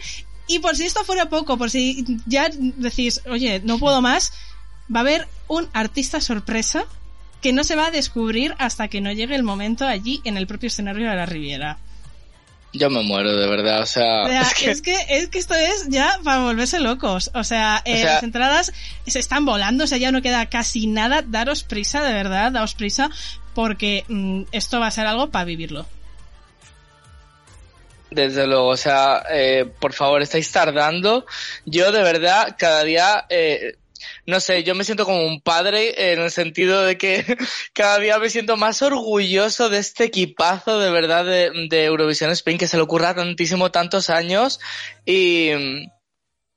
Y 0.47 0.59
por 0.59 0.75
si 0.75 0.85
esto 0.85 1.03
fuera 1.03 1.29
poco, 1.29 1.57
por 1.57 1.69
si 1.69 2.05
ya 2.25 2.49
decís, 2.51 3.21
oye, 3.29 3.61
no 3.63 3.77
puedo 3.77 4.01
más, 4.01 4.33
va 4.93 4.99
a 4.99 5.01
haber 5.01 5.27
un 5.47 5.67
artista 5.73 6.19
sorpresa 6.19 6.83
que 7.41 7.53
no 7.53 7.63
se 7.63 7.75
va 7.75 7.87
a 7.87 7.91
descubrir 7.91 8.53
hasta 8.59 8.87
que 8.87 9.01
no 9.01 9.11
llegue 9.11 9.35
el 9.35 9.43
momento 9.43 9.85
allí 9.87 10.21
en 10.25 10.37
el 10.37 10.47
propio 10.47 10.67
escenario 10.67 11.09
de 11.09 11.15
la 11.15 11.25
Riviera. 11.25 11.77
Yo 12.73 12.89
me 12.89 13.03
muero, 13.03 13.35
de 13.35 13.47
verdad, 13.49 13.81
o 13.81 13.85
sea... 13.85 14.23
O 14.23 14.27
sea, 14.27 14.41
es 14.43 14.53
que- 14.53 14.71
es, 14.71 14.81
que... 14.81 14.95
es 15.09 15.27
que 15.27 15.39
esto 15.39 15.53
es 15.55 15.89
ya 15.89 16.17
para 16.23 16.39
volverse 16.43 16.79
locos. 16.79 17.29
O 17.33 17.43
sea, 17.43 17.81
eh, 17.83 17.95
O 17.95 17.97
sea- 17.97 18.13
las 18.13 18.23
entradas 18.23 18.71
se 19.05 19.19
están 19.19 19.45
volando, 19.45 19.83
o 19.83 19.87
sea, 19.87 19.97
ya 19.97 20.11
no 20.13 20.21
queda 20.21 20.45
casi 20.47 20.87
nada. 20.87 21.21
Daros 21.21 21.63
prisa, 21.63 22.01
de 22.03 22.13
verdad, 22.13 22.51
daos 22.53 22.73
prisa, 22.75 23.09
porque 23.53 24.05
mm, 24.07 24.43
esto 24.53 24.79
va 24.79 24.87
a 24.87 24.91
ser 24.91 25.05
algo 25.05 25.29
para 25.31 25.43
vivirlo. 25.45 25.85
Desde 28.09 28.45
luego, 28.45 28.67
o 28.67 28.77
sea, 28.77 29.23
eh, 29.31 29.65
por 29.79 29.93
favor, 29.93 30.21
estáis 30.21 30.51
tardando. 30.51 31.25
Yo 31.65 31.93
de 31.93 32.03
verdad, 32.03 32.55
cada 32.59 32.83
día, 32.83 33.25
eh, 33.29 33.75
no 34.25 34.39
sé, 34.39 34.63
yo 34.63 34.75
me 34.75 34.83
siento 34.83 35.05
como 35.05 35.25
un 35.25 35.41
padre 35.41 36.11
en 36.13 36.19
el 36.19 36.31
sentido 36.31 36.83
de 36.83 36.97
que 36.97 37.25
cada 37.73 37.99
día 37.99 38.19
me 38.19 38.29
siento 38.29 38.57
más 38.57 38.81
orgulloso 38.81 39.69
de 39.69 39.79
este 39.79 40.05
equipazo 40.05 40.79
de 40.79 40.91
verdad 40.91 41.25
de, 41.25 41.83
Eurovisión 41.83 42.31
Spain 42.31 42.57
que 42.57 42.67
se 42.67 42.77
le 42.77 42.83
ocurra 42.83 43.15
tantísimo 43.15 43.71
tantos 43.71 44.09
años 44.09 44.59
y, 45.05 45.49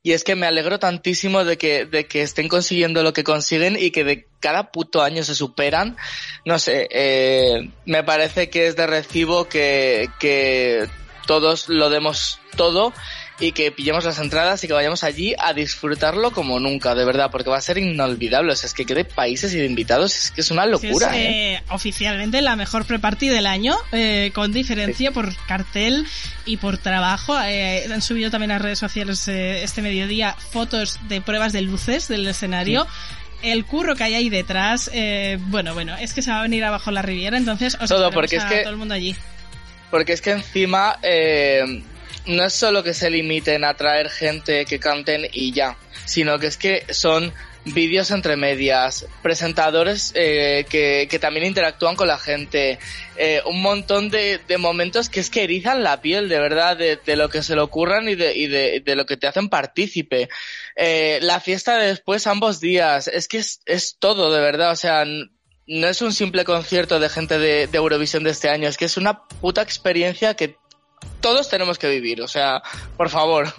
y 0.03 0.13
es 0.13 0.23
que 0.23 0.35
me 0.35 0.45
alegro 0.45 0.79
tantísimo 0.79 1.43
de 1.43 1.57
que, 1.57 1.85
de 1.85 2.07
que 2.07 2.21
estén 2.21 2.47
consiguiendo 2.47 3.01
lo 3.01 3.13
que 3.13 3.23
consiguen 3.23 3.75
y 3.79 3.91
que 3.91 4.03
de 4.03 4.27
cada 4.39 4.71
puto 4.71 5.01
año 5.01 5.23
se 5.23 5.33
superan. 5.33 5.97
No 6.45 6.59
sé, 6.59 6.87
eh, 6.91 7.71
me 7.85 8.03
parece 8.03 8.51
que 8.51 8.67
es 8.67 8.75
de 8.75 8.85
recibo 8.85 9.49
que, 9.49 10.07
que 10.19 10.87
todos 11.25 11.69
lo 11.69 11.89
demos 11.89 12.39
todo 12.55 12.93
y 13.37 13.51
que 13.51 13.69
pillemos 13.71 14.05
las 14.05 14.17
entradas 14.19 14.63
y 14.63 14.67
que 14.67 14.73
vayamos 14.73 15.03
allí 15.03 15.35
a 15.37 15.51
disfrutarlo 15.53 16.31
como 16.31 16.59
nunca, 16.61 16.95
de 16.95 17.03
verdad, 17.03 17.29
porque 17.31 17.49
va 17.49 17.57
a 17.57 17.61
ser 17.61 17.77
inolvidable. 17.77 18.53
O 18.53 18.55
sea, 18.55 18.67
es 18.67 18.73
que 18.73 18.85
quede 18.85 19.03
países 19.03 19.53
y 19.53 19.57
de 19.57 19.65
invitados, 19.65 20.15
es 20.15 20.31
que 20.31 20.39
es 20.41 20.51
una 20.51 20.63
Sí, 20.63 20.69
locura, 20.69 21.07
es 21.09 21.15
¿eh? 21.15 21.53
eh, 21.55 21.61
oficialmente 21.69 22.41
la 22.41 22.55
mejor 22.55 22.85
pre-party 22.85 23.27
del 23.27 23.45
año, 23.45 23.75
eh, 23.91 24.31
con 24.33 24.53
diferencia 24.53 25.11
por 25.11 25.35
cartel 25.47 26.05
y 26.45 26.57
por 26.57 26.77
trabajo. 26.77 27.37
Eh, 27.43 27.85
han 27.91 28.01
subido 28.01 28.31
también 28.31 28.51
a 28.51 28.59
redes 28.59 28.79
sociales 28.79 29.27
eh, 29.27 29.63
este 29.63 29.81
mediodía 29.81 30.33
fotos 30.51 30.97
de 31.09 31.19
pruebas 31.19 31.51
de 31.51 31.61
luces 31.61 32.07
del 32.07 32.25
escenario. 32.27 32.87
El 33.41 33.65
curro 33.65 33.95
que 33.95 34.05
hay 34.05 34.13
ahí 34.15 34.29
detrás, 34.29 34.89
eh, 34.93 35.37
bueno, 35.47 35.73
bueno, 35.73 35.95
es 35.97 36.13
que 36.13 36.21
se 36.21 36.31
va 36.31 36.39
a 36.39 36.43
venir 36.43 36.63
abajo 36.63 36.89
la 36.89 37.01
Riviera, 37.01 37.37
entonces 37.37 37.77
os 37.81 37.89
Todo, 37.89 38.11
porque 38.11 38.37
es 38.37 38.43
a 38.43 38.47
que- 38.49 38.59
todo 38.61 38.71
el 38.71 38.77
mundo 38.77 38.93
allí. 38.93 39.13
Porque 39.91 40.13
es 40.13 40.21
que 40.21 40.31
encima 40.31 40.97
eh, 41.03 41.83
no 42.25 42.45
es 42.45 42.53
solo 42.53 42.83
que 42.83 42.93
se 42.93 43.09
limiten 43.09 43.63
a 43.63 43.75
traer 43.75 44.09
gente 44.09 44.65
que 44.65 44.79
canten 44.79 45.27
y 45.31 45.51
ya, 45.51 45.77
sino 46.05 46.39
que 46.39 46.47
es 46.47 46.57
que 46.57 46.85
son 46.91 47.33
vídeos 47.65 48.11
entre 48.11 48.35
medias, 48.35 49.07
presentadores 49.23 50.11
eh, 50.15 50.65
que, 50.69 51.07
que 51.09 51.17
también 51.17 51.47
interactúan 51.47 51.95
con 51.95 52.07
la 52.07 52.19
gente, 52.19 52.77
eh, 53.17 53.41
un 53.45 53.61
montón 53.61 54.09
de, 54.09 54.39
de 54.47 54.57
momentos 54.59 55.09
que 55.09 55.19
es 55.19 55.31
que 55.31 55.43
erizan 55.43 55.81
la 55.81 55.99
piel, 55.99 56.29
de 56.29 56.39
verdad, 56.39 56.77
de, 56.77 56.99
de 57.03 57.15
lo 57.15 57.27
que 57.29 57.41
se 57.41 57.55
le 57.55 57.61
ocurran 57.61 58.07
y 58.07 58.13
de, 58.13 58.35
y 58.35 58.47
de, 58.47 58.81
de 58.85 58.95
lo 58.95 59.07
que 59.07 59.17
te 59.17 59.25
hacen 59.25 59.49
partícipe. 59.49 60.29
Eh, 60.75 61.17
la 61.23 61.39
fiesta 61.39 61.77
de 61.77 61.87
después 61.87 62.27
ambos 62.27 62.59
días, 62.59 63.07
es 63.07 63.27
que 63.27 63.39
es, 63.39 63.61
es 63.65 63.97
todo, 63.97 64.31
de 64.31 64.41
verdad, 64.41 64.71
o 64.71 64.75
sea, 64.75 65.03
no 65.67 65.87
es 65.87 66.01
un 66.03 66.13
simple 66.13 66.45
concierto 66.45 66.99
de 66.99 67.09
gente 67.09 67.39
de, 67.39 67.65
de 67.65 67.77
Eurovisión 67.77 68.23
de 68.23 68.29
este 68.29 68.49
año, 68.49 68.69
es 68.69 68.77
que 68.77 68.85
es 68.85 68.97
una 68.97 69.23
puta 69.27 69.63
experiencia 69.63 70.35
que 70.35 70.55
todos 71.21 71.49
tenemos 71.49 71.77
que 71.77 71.89
vivir, 71.89 72.21
o 72.21 72.27
sea, 72.27 72.61
por 72.97 73.09
favor. 73.09 73.53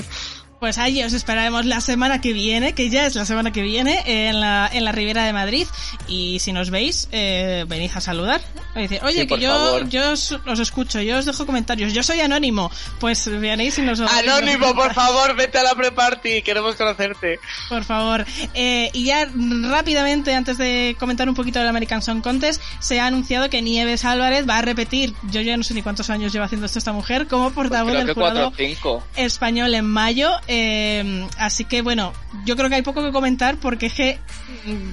Pues 0.61 0.79
allí 0.79 1.03
os 1.03 1.13
esperaremos 1.13 1.67
la 1.67 1.81
semana 1.83 2.21
que 2.21 2.33
viene, 2.33 2.73
que 2.73 2.89
ya 2.89 3.07
es 3.07 3.15
la 3.15 3.27
semana 3.27 3.53
que 3.53 3.61
viene, 3.63 4.03
en 4.29 4.41
la, 4.41 4.69
en 4.73 4.85
la 4.85 4.93
Ribera 4.93 5.25
de 5.25 5.33
Madrid. 5.33 5.67
Y 6.09 6.39
si 6.41 6.53
nos 6.53 6.71
veis, 6.71 7.09
eh, 7.13 7.65
venid 7.69 7.91
a 7.95 8.01
saludar. 8.01 8.41
Decir, 8.75 9.01
Oye, 9.05 9.23
Sí, 9.23 9.27
que 9.27 9.39
yo, 9.39 9.51
favor. 9.53 9.89
yo 9.89 10.13
os, 10.13 10.33
os 10.33 10.59
escucho, 10.59 11.01
yo 11.01 11.19
os 11.19 11.25
dejo 11.25 11.47
comentarios, 11.47 11.93
yo 11.95 12.03
soy 12.03 12.21
anónimo. 12.21 12.71
Pues 13.01 13.27
venéis 13.29 13.79
y 13.79 13.83
nos 13.83 14.01
Anónimo, 14.01 14.75
por 14.75 14.93
favor, 14.95 15.35
vete 15.37 15.59
a 15.59 15.63
la 15.63 15.75
pre-party, 15.75 16.43
queremos 16.43 16.77
conocerte. 16.77 17.39
Por 17.69 17.85
favor. 17.85 18.25
Eh, 18.55 18.91
y 18.93 19.05
ya 19.05 19.27
rápidamente, 19.71 20.35
antes 20.35 20.59
de 20.59 20.97
comentar 20.99 21.29
un 21.29 21.35
poquito 21.35 21.59
del 21.59 21.69
American 21.69 22.03
Song 22.03 22.23
Contest, 22.23 22.61
se 22.81 23.01
ha 23.01 23.07
anunciado 23.07 23.49
que 23.51 23.63
Nieves 23.63 24.05
Álvarez 24.05 24.49
va 24.49 24.59
a 24.59 24.63
repetir, 24.63 25.15
yo 25.31 25.41
ya 25.41 25.57
no 25.57 25.63
sé 25.63 25.75
ni 25.75 25.83
cuántos 25.83 26.11
años 26.11 26.33
lleva 26.33 26.47
haciendo 26.47 26.67
esto 26.67 26.79
esta 26.79 26.93
mujer, 26.93 27.27
como 27.29 27.51
portavoz 27.53 27.93
Creo 27.93 28.05
del 28.05 28.15
cuatro 28.15 28.33
jurado 28.33 28.49
o 28.49 28.53
cinco. 28.57 29.07
español 29.17 29.75
en 29.75 29.87
mayo. 29.87 30.31
Eh, 30.49 31.27
así 31.39 31.65
que 31.65 31.83
bueno, 31.83 32.13
yo 32.45 32.57
creo 32.57 32.69
que 32.69 32.77
hay 32.77 32.83
poco 32.83 33.03
que 33.05 33.13
comentar 33.13 33.57
porque 33.57 33.87
es 33.87 33.95
que 33.95 34.19
mm, 34.65 34.91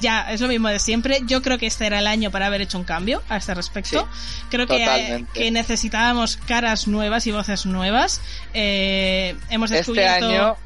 ya 0.00 0.30
es 0.32 0.40
lo 0.40 0.48
mismo 0.48 0.68
de 0.68 0.78
siempre. 0.78 1.20
Yo 1.26 1.42
creo 1.42 1.58
que 1.58 1.66
este 1.66 1.86
era 1.86 1.98
el 1.98 2.06
año 2.06 2.30
para 2.30 2.46
haber 2.46 2.60
hecho 2.60 2.78
un 2.78 2.84
cambio 2.84 3.22
a 3.28 3.36
este 3.36 3.54
respecto. 3.54 4.08
creo 4.50 4.66
que, 4.66 5.24
que 5.34 5.50
necesitábamos 5.50 6.36
caras 6.36 6.88
nuevas 6.88 7.26
y 7.26 7.32
voces 7.32 7.66
nuevas. 7.66 8.20
Eh, 8.54 9.36
hemos 9.50 9.70
Este 9.70 9.78
descubierto 9.78 10.26
año, 10.26 10.56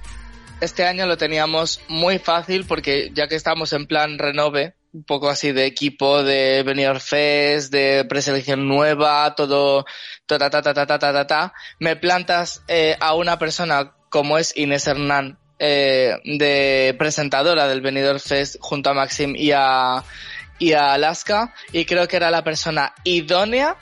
este 0.60 0.86
año 0.86 1.06
lo 1.06 1.16
teníamos 1.16 1.80
muy 1.88 2.18
fácil 2.18 2.64
porque 2.66 3.10
ya 3.14 3.28
que 3.28 3.34
estamos 3.34 3.72
en 3.72 3.86
plan 3.86 4.18
renove, 4.18 4.74
un 4.92 5.04
poco 5.04 5.30
así 5.30 5.52
de 5.52 5.66
equipo, 5.66 6.22
de 6.22 6.62
Benidorm 6.64 7.00
Fest, 7.00 7.72
de 7.72 8.04
preselección 8.08 8.68
nueva, 8.68 9.34
todo, 9.34 9.86
ta 10.26 10.38
ta 10.38 10.50
ta 10.50 10.62
ta 10.62 10.74
ta 10.74 10.86
ta 10.86 10.98
ta, 10.98 11.12
ta, 11.12 11.26
ta, 11.26 11.52
me 11.80 11.96
plantas 11.96 12.62
eh, 12.68 12.96
a 13.00 13.14
una 13.14 13.38
persona 13.38 13.92
como 14.12 14.36
es 14.36 14.54
Inés 14.56 14.86
Hernán, 14.86 15.38
eh, 15.58 16.18
de 16.24 16.94
presentadora 16.98 17.66
del 17.66 17.80
Benidorm 17.80 18.20
Fest 18.20 18.56
junto 18.60 18.90
a 18.90 18.94
Maxim 18.94 19.34
y 19.34 19.52
a, 19.52 20.04
y 20.58 20.74
a 20.74 20.92
Alaska, 20.92 21.54
y 21.72 21.86
creo 21.86 22.06
que 22.06 22.16
era 22.16 22.30
la 22.30 22.44
persona 22.44 22.94
idónea 23.04 23.76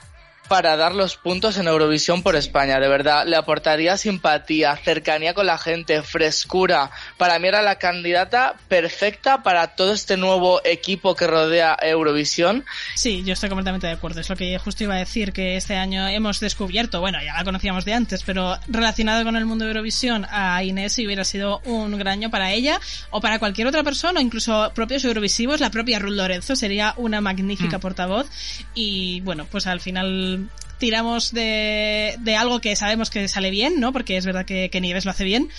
para 0.51 0.75
dar 0.75 0.93
los 0.93 1.15
puntos 1.15 1.57
en 1.57 1.67
Eurovisión 1.67 2.23
por 2.23 2.35
España, 2.35 2.77
de 2.81 2.89
verdad. 2.89 3.25
Le 3.25 3.37
aportaría 3.37 3.95
simpatía, 3.95 4.75
cercanía 4.75 5.33
con 5.33 5.45
la 5.45 5.57
gente, 5.57 6.01
frescura. 6.01 6.91
Para 7.15 7.39
mí 7.39 7.47
era 7.47 7.61
la 7.61 7.75
candidata 7.75 8.55
perfecta 8.67 9.43
para 9.43 9.67
todo 9.77 9.93
este 9.93 10.17
nuevo 10.17 10.59
equipo 10.65 11.15
que 11.15 11.25
rodea 11.25 11.77
Eurovisión. 11.81 12.65
Sí, 12.95 13.23
yo 13.23 13.31
estoy 13.31 13.47
completamente 13.47 13.87
de 13.87 13.93
acuerdo. 13.93 14.19
Es 14.19 14.27
lo 14.27 14.35
que 14.35 14.57
justo 14.59 14.83
iba 14.83 14.95
a 14.95 14.97
decir, 14.97 15.31
que 15.31 15.55
este 15.55 15.77
año 15.77 16.05
hemos 16.09 16.41
descubierto, 16.41 16.99
bueno, 16.99 17.19
ya 17.23 17.33
la 17.33 17.45
conocíamos 17.45 17.85
de 17.85 17.93
antes, 17.93 18.21
pero 18.23 18.57
relacionado 18.67 19.23
con 19.23 19.37
el 19.37 19.45
mundo 19.45 19.63
de 19.63 19.71
Eurovisión, 19.71 20.27
a 20.29 20.61
Inés 20.65 20.91
si 20.91 21.05
hubiera 21.05 21.23
sido 21.23 21.61
un 21.63 21.97
gran 21.97 22.11
año 22.19 22.29
para 22.29 22.51
ella 22.51 22.77
o 23.09 23.21
para 23.21 23.39
cualquier 23.39 23.67
otra 23.67 23.83
persona, 23.83 24.19
incluso 24.19 24.69
propios 24.75 25.05
eurovisivos, 25.05 25.61
la 25.61 25.69
propia 25.69 25.97
Ruth 25.99 26.11
Lorenzo 26.17 26.57
sería 26.57 26.93
una 26.97 27.21
magnífica 27.21 27.77
Mm. 27.77 27.81
portavoz. 27.81 28.27
Y 28.73 29.21
bueno, 29.21 29.47
pues 29.49 29.65
al 29.65 29.79
final 29.79 30.40
tiramos 30.77 31.31
de, 31.31 32.15
de 32.19 32.35
algo 32.35 32.59
que 32.59 32.75
sabemos 32.75 33.09
que 33.09 33.27
sale 33.27 33.51
bien, 33.51 33.79
¿no? 33.79 33.93
Porque 33.93 34.17
es 34.17 34.25
verdad 34.25 34.45
que, 34.45 34.69
que 34.69 34.81
Nieves 34.81 35.05
lo 35.05 35.11
hace 35.11 35.23
bien. 35.23 35.49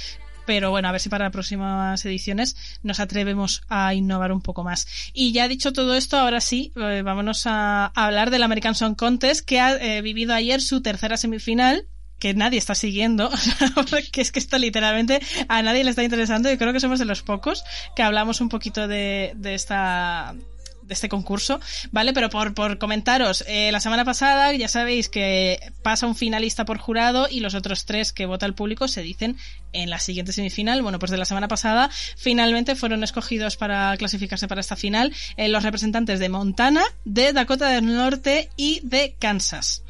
Pero 0.44 0.70
bueno, 0.70 0.88
a 0.88 0.92
ver 0.92 1.00
si 1.00 1.08
para 1.08 1.30
próximas 1.30 2.04
ediciones 2.04 2.56
nos 2.82 3.00
atrevemos 3.00 3.62
a 3.68 3.94
innovar 3.94 4.32
un 4.32 4.40
poco 4.40 4.64
más. 4.64 4.86
Y 5.12 5.32
ya 5.32 5.46
dicho 5.48 5.72
todo 5.72 5.94
esto, 5.94 6.16
ahora 6.18 6.40
sí, 6.40 6.72
eh, 6.76 7.02
vámonos 7.04 7.46
a, 7.46 7.86
hablar 7.94 8.30
del 8.30 8.42
American 8.42 8.74
Song 8.74 8.96
Contest, 8.96 9.46
que 9.46 9.60
ha 9.60 9.76
eh, 9.76 10.02
vivido 10.02 10.34
ayer 10.34 10.60
su 10.60 10.82
tercera 10.82 11.16
semifinal 11.16 11.86
que 12.18 12.34
nadie 12.34 12.58
está 12.58 12.76
siguiendo, 12.76 13.30
que 14.12 14.20
es 14.20 14.30
que 14.30 14.38
esto 14.38 14.56
literalmente 14.56 15.20
a 15.48 15.60
nadie 15.62 15.82
le 15.82 15.90
está 15.90 16.04
interesando 16.04 16.52
y 16.52 16.56
creo 16.56 16.72
que 16.72 16.78
somos 16.78 17.00
de 17.00 17.04
los 17.04 17.22
pocos 17.22 17.64
que 17.96 18.02
hablamos 18.04 18.40
un 18.40 18.48
poquito 18.48 18.86
de, 18.86 19.32
de 19.34 19.54
esta 19.54 20.32
este 20.92 21.08
concurso, 21.08 21.60
¿vale? 21.90 22.12
Pero 22.12 22.30
por, 22.30 22.54
por 22.54 22.78
comentaros, 22.78 23.44
eh, 23.46 23.70
la 23.72 23.80
semana 23.80 24.04
pasada 24.04 24.52
ya 24.52 24.68
sabéis 24.68 25.08
que 25.08 25.72
pasa 25.82 26.06
un 26.06 26.14
finalista 26.14 26.64
por 26.64 26.78
jurado 26.78 27.28
y 27.30 27.40
los 27.40 27.54
otros 27.54 27.84
tres 27.84 28.12
que 28.12 28.26
vota 28.26 28.46
el 28.46 28.54
público 28.54 28.88
se 28.88 29.02
dicen 29.02 29.36
en 29.72 29.90
la 29.90 29.98
siguiente 29.98 30.32
semifinal. 30.32 30.82
Bueno, 30.82 30.98
pues 30.98 31.10
de 31.10 31.18
la 31.18 31.24
semana 31.24 31.48
pasada 31.48 31.90
finalmente 32.16 32.76
fueron 32.76 33.02
escogidos 33.04 33.56
para 33.56 33.96
clasificarse 33.96 34.48
para 34.48 34.60
esta 34.60 34.76
final 34.76 35.12
eh, 35.36 35.48
los 35.48 35.62
representantes 35.62 36.18
de 36.20 36.28
Montana, 36.28 36.82
de 37.04 37.32
Dakota 37.32 37.68
del 37.68 37.86
Norte 37.86 38.50
y 38.56 38.80
de 38.82 39.16
Kansas. 39.18 39.82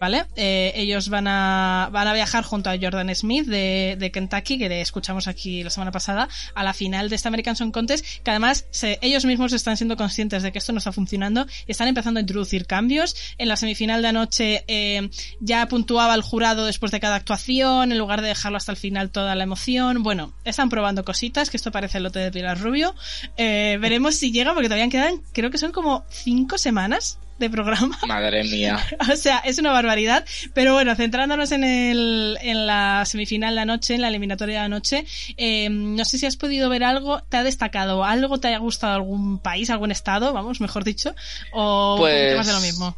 ¿Vale? 0.00 0.26
Eh, 0.36 0.72
ellos 0.76 1.08
van 1.08 1.26
a, 1.26 1.88
van 1.90 2.06
a 2.06 2.12
viajar 2.12 2.44
junto 2.44 2.70
a 2.70 2.76
Jordan 2.80 3.12
Smith 3.14 3.46
de, 3.46 3.96
de 3.98 4.10
Kentucky, 4.12 4.58
que 4.58 4.68
le 4.68 4.80
escuchamos 4.80 5.26
aquí 5.26 5.64
la 5.64 5.70
semana 5.70 5.90
pasada, 5.90 6.28
a 6.54 6.62
la 6.62 6.72
final 6.72 7.08
de 7.08 7.16
este 7.16 7.28
American 7.28 7.56
Song 7.56 7.72
Contest, 7.72 8.04
que 8.22 8.30
además 8.30 8.66
se, 8.70 8.98
ellos 9.02 9.24
mismos 9.24 9.52
están 9.52 9.76
siendo 9.76 9.96
conscientes 9.96 10.42
de 10.42 10.52
que 10.52 10.58
esto 10.58 10.72
no 10.72 10.78
está 10.78 10.92
funcionando 10.92 11.46
y 11.66 11.72
están 11.72 11.88
empezando 11.88 12.18
a 12.18 12.20
introducir 12.20 12.66
cambios. 12.66 13.16
En 13.38 13.48
la 13.48 13.56
semifinal 13.56 14.02
de 14.02 14.08
anoche 14.08 14.64
eh, 14.68 15.10
ya 15.40 15.66
puntuaba 15.66 16.14
el 16.14 16.22
jurado 16.22 16.66
después 16.66 16.92
de 16.92 17.00
cada 17.00 17.16
actuación, 17.16 17.90
en 17.90 17.98
lugar 17.98 18.22
de 18.22 18.28
dejarlo 18.28 18.56
hasta 18.56 18.72
el 18.72 18.78
final 18.78 19.10
toda 19.10 19.34
la 19.34 19.44
emoción. 19.44 20.02
Bueno, 20.02 20.32
están 20.44 20.68
probando 20.68 21.04
cositas, 21.04 21.50
que 21.50 21.56
esto 21.56 21.72
parece 21.72 21.98
el 21.98 22.04
lote 22.04 22.20
de 22.20 22.30
Pilar 22.30 22.60
Rubio. 22.60 22.94
Eh, 23.36 23.78
veremos 23.80 24.14
si 24.14 24.30
llega, 24.30 24.54
porque 24.54 24.68
todavía 24.68 24.88
quedan, 24.88 25.22
creo 25.32 25.50
que 25.50 25.58
son 25.58 25.72
como 25.72 26.04
cinco 26.10 26.58
semanas 26.58 27.18
de 27.38 27.50
programa. 27.50 27.98
Madre 28.06 28.44
mía. 28.44 28.78
O 29.12 29.16
sea, 29.16 29.38
es 29.38 29.58
una 29.58 29.72
barbaridad. 29.72 30.24
Pero 30.54 30.74
bueno, 30.74 30.94
centrándonos 30.94 31.52
en, 31.52 31.64
el, 31.64 32.36
en 32.42 32.66
la 32.66 33.04
semifinal 33.06 33.54
de 33.54 33.60
anoche, 33.60 33.94
en 33.94 34.02
la 34.02 34.08
eliminatoria 34.08 34.60
de 34.60 34.64
anoche, 34.66 35.04
eh, 35.36 35.68
no 35.70 36.04
sé 36.04 36.18
si 36.18 36.26
has 36.26 36.36
podido 36.36 36.68
ver 36.68 36.84
algo, 36.84 37.22
¿te 37.28 37.36
ha 37.36 37.42
destacado 37.42 38.04
algo? 38.04 38.38
¿Te 38.38 38.48
haya 38.48 38.58
gustado 38.58 38.94
algún 38.94 39.38
país, 39.38 39.70
algún 39.70 39.90
estado, 39.90 40.32
vamos, 40.32 40.60
mejor 40.60 40.84
dicho? 40.84 41.14
¿O 41.52 41.96
Pues- 41.98 42.36
más 42.36 42.46
de 42.46 42.52
lo 42.52 42.60
mismo? 42.60 42.96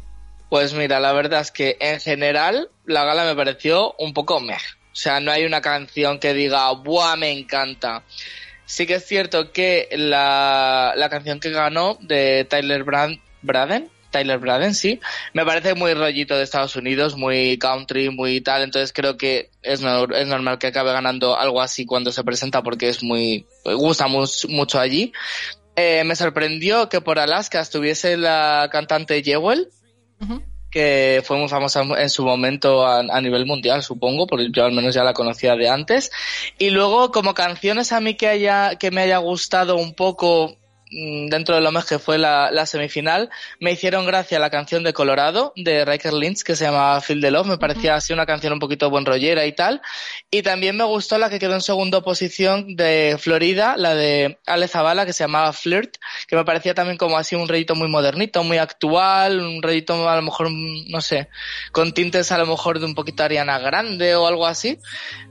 Pues 0.49 0.73
mira, 0.73 0.99
la 0.99 1.13
verdad 1.13 1.39
es 1.39 1.49
que 1.51 1.77
en 1.79 1.99
general 2.01 2.69
la 2.85 3.05
gala 3.05 3.23
me 3.23 3.35
pareció 3.35 3.95
un 3.97 4.13
poco 4.13 4.41
meh. 4.41 4.57
O 4.91 4.95
sea, 4.95 5.21
no 5.21 5.31
hay 5.31 5.45
una 5.45 5.61
canción 5.61 6.19
que 6.19 6.33
diga, 6.33 6.69
¡buah, 6.73 7.15
me 7.15 7.31
encanta! 7.31 8.03
Sí 8.65 8.85
que 8.85 8.95
es 8.95 9.05
cierto 9.05 9.53
que 9.53 9.87
la, 9.93 10.93
la 10.97 11.09
canción 11.09 11.39
que 11.39 11.51
ganó 11.51 11.97
de 12.01 12.45
Tyler 12.49 12.83
Brand, 12.83 13.17
Braden, 13.41 13.89
Tyler 14.11 14.37
Braden, 14.39 14.75
sí, 14.75 14.99
me 15.33 15.45
parece 15.45 15.73
muy 15.73 15.93
rollito 15.93 16.35
de 16.37 16.43
Estados 16.43 16.75
Unidos, 16.75 17.15
muy 17.15 17.57
country, 17.57 18.09
muy 18.09 18.41
tal, 18.41 18.63
entonces 18.63 18.93
creo 18.93 19.17
que 19.17 19.49
es, 19.61 19.81
es 19.81 20.27
normal 20.27 20.59
que 20.59 20.67
acabe 20.67 20.91
ganando 20.91 21.37
algo 21.37 21.61
así 21.61 21.85
cuando 21.85 22.11
se 22.11 22.23
presenta 22.23 22.61
porque 22.61 22.89
es 22.89 23.01
muy, 23.03 23.45
gusta 23.63 24.07
mucho 24.07 24.79
allí. 24.79 25.13
Eh, 25.75 26.03
me 26.03 26.15
sorprendió 26.15 26.89
que 26.89 27.01
por 27.01 27.17
Alaska 27.17 27.61
estuviese 27.61 28.17
la 28.17 28.69
cantante 28.71 29.23
Jewel, 29.23 29.69
que 30.69 31.21
fue 31.25 31.37
muy 31.37 31.49
famosa 31.49 31.81
en 31.81 32.09
su 32.09 32.23
momento 32.23 32.85
a, 32.85 32.99
a 32.99 33.21
nivel 33.21 33.45
mundial, 33.45 33.83
supongo, 33.83 34.27
porque 34.27 34.49
yo 34.51 34.63
al 34.63 34.71
menos 34.73 34.93
ya 34.93 35.03
la 35.03 35.13
conocía 35.13 35.55
de 35.55 35.69
antes. 35.69 36.11
Y 36.57 36.69
luego, 36.69 37.11
como 37.11 37.33
canciones 37.33 37.91
a 37.91 37.99
mí 37.99 38.15
que 38.15 38.27
haya, 38.27 38.75
que 38.75 38.91
me 38.91 39.01
haya 39.01 39.17
gustado 39.17 39.75
un 39.77 39.93
poco 39.93 40.57
dentro 40.91 41.55
de 41.55 41.61
lo 41.61 41.71
más 41.71 41.85
que 41.85 41.99
fue 41.99 42.17
la, 42.17 42.51
la 42.51 42.65
semifinal, 42.65 43.29
me 43.59 43.71
hicieron 43.71 44.05
gracia 44.05 44.39
la 44.39 44.49
canción 44.49 44.83
de 44.83 44.91
Colorado, 44.91 45.53
de 45.55 45.85
Riker 45.85 46.11
Lynch, 46.11 46.43
que 46.43 46.55
se 46.55 46.65
llama 46.65 46.99
Feel 46.99 47.21
the 47.21 47.31
Love, 47.31 47.47
me 47.47 47.57
parecía 47.57 47.95
así 47.95 48.11
una 48.11 48.25
canción 48.25 48.53
un 48.53 48.59
poquito 48.59 48.89
buen 48.89 49.05
rollera 49.05 49.45
y 49.45 49.53
tal. 49.53 49.81
Y 50.29 50.41
también 50.41 50.75
me 50.75 50.83
gustó 50.83 51.17
la 51.17 51.29
que 51.29 51.39
quedó 51.39 51.53
en 51.53 51.61
segunda 51.61 52.01
posición 52.01 52.75
de 52.75 53.17
Florida, 53.19 53.75
la 53.77 53.95
de 53.95 54.39
Ale 54.45 54.67
Zavala, 54.67 55.05
que 55.05 55.13
se 55.13 55.23
llamaba 55.23 55.53
Flirt, 55.53 55.95
que 56.27 56.35
me 56.35 56.43
parecía 56.43 56.73
también 56.73 56.97
como 56.97 57.17
así 57.17 57.35
un 57.35 57.47
rollito 57.47 57.73
muy 57.73 57.89
modernito, 57.89 58.43
muy 58.43 58.57
actual, 58.57 59.39
un 59.39 59.63
rollito 59.63 60.09
a 60.09 60.15
lo 60.17 60.21
mejor, 60.21 60.49
mm, 60.49 60.89
no 60.89 60.99
sé, 60.99 61.29
con 61.71 61.93
tintes 61.93 62.31
a 62.33 62.37
lo 62.37 62.45
mejor 62.45 62.79
de 62.79 62.85
un 62.85 62.95
poquito 62.95 63.23
Ariana 63.23 63.59
Grande 63.59 64.15
o 64.15 64.27
algo 64.27 64.45
así. 64.45 64.77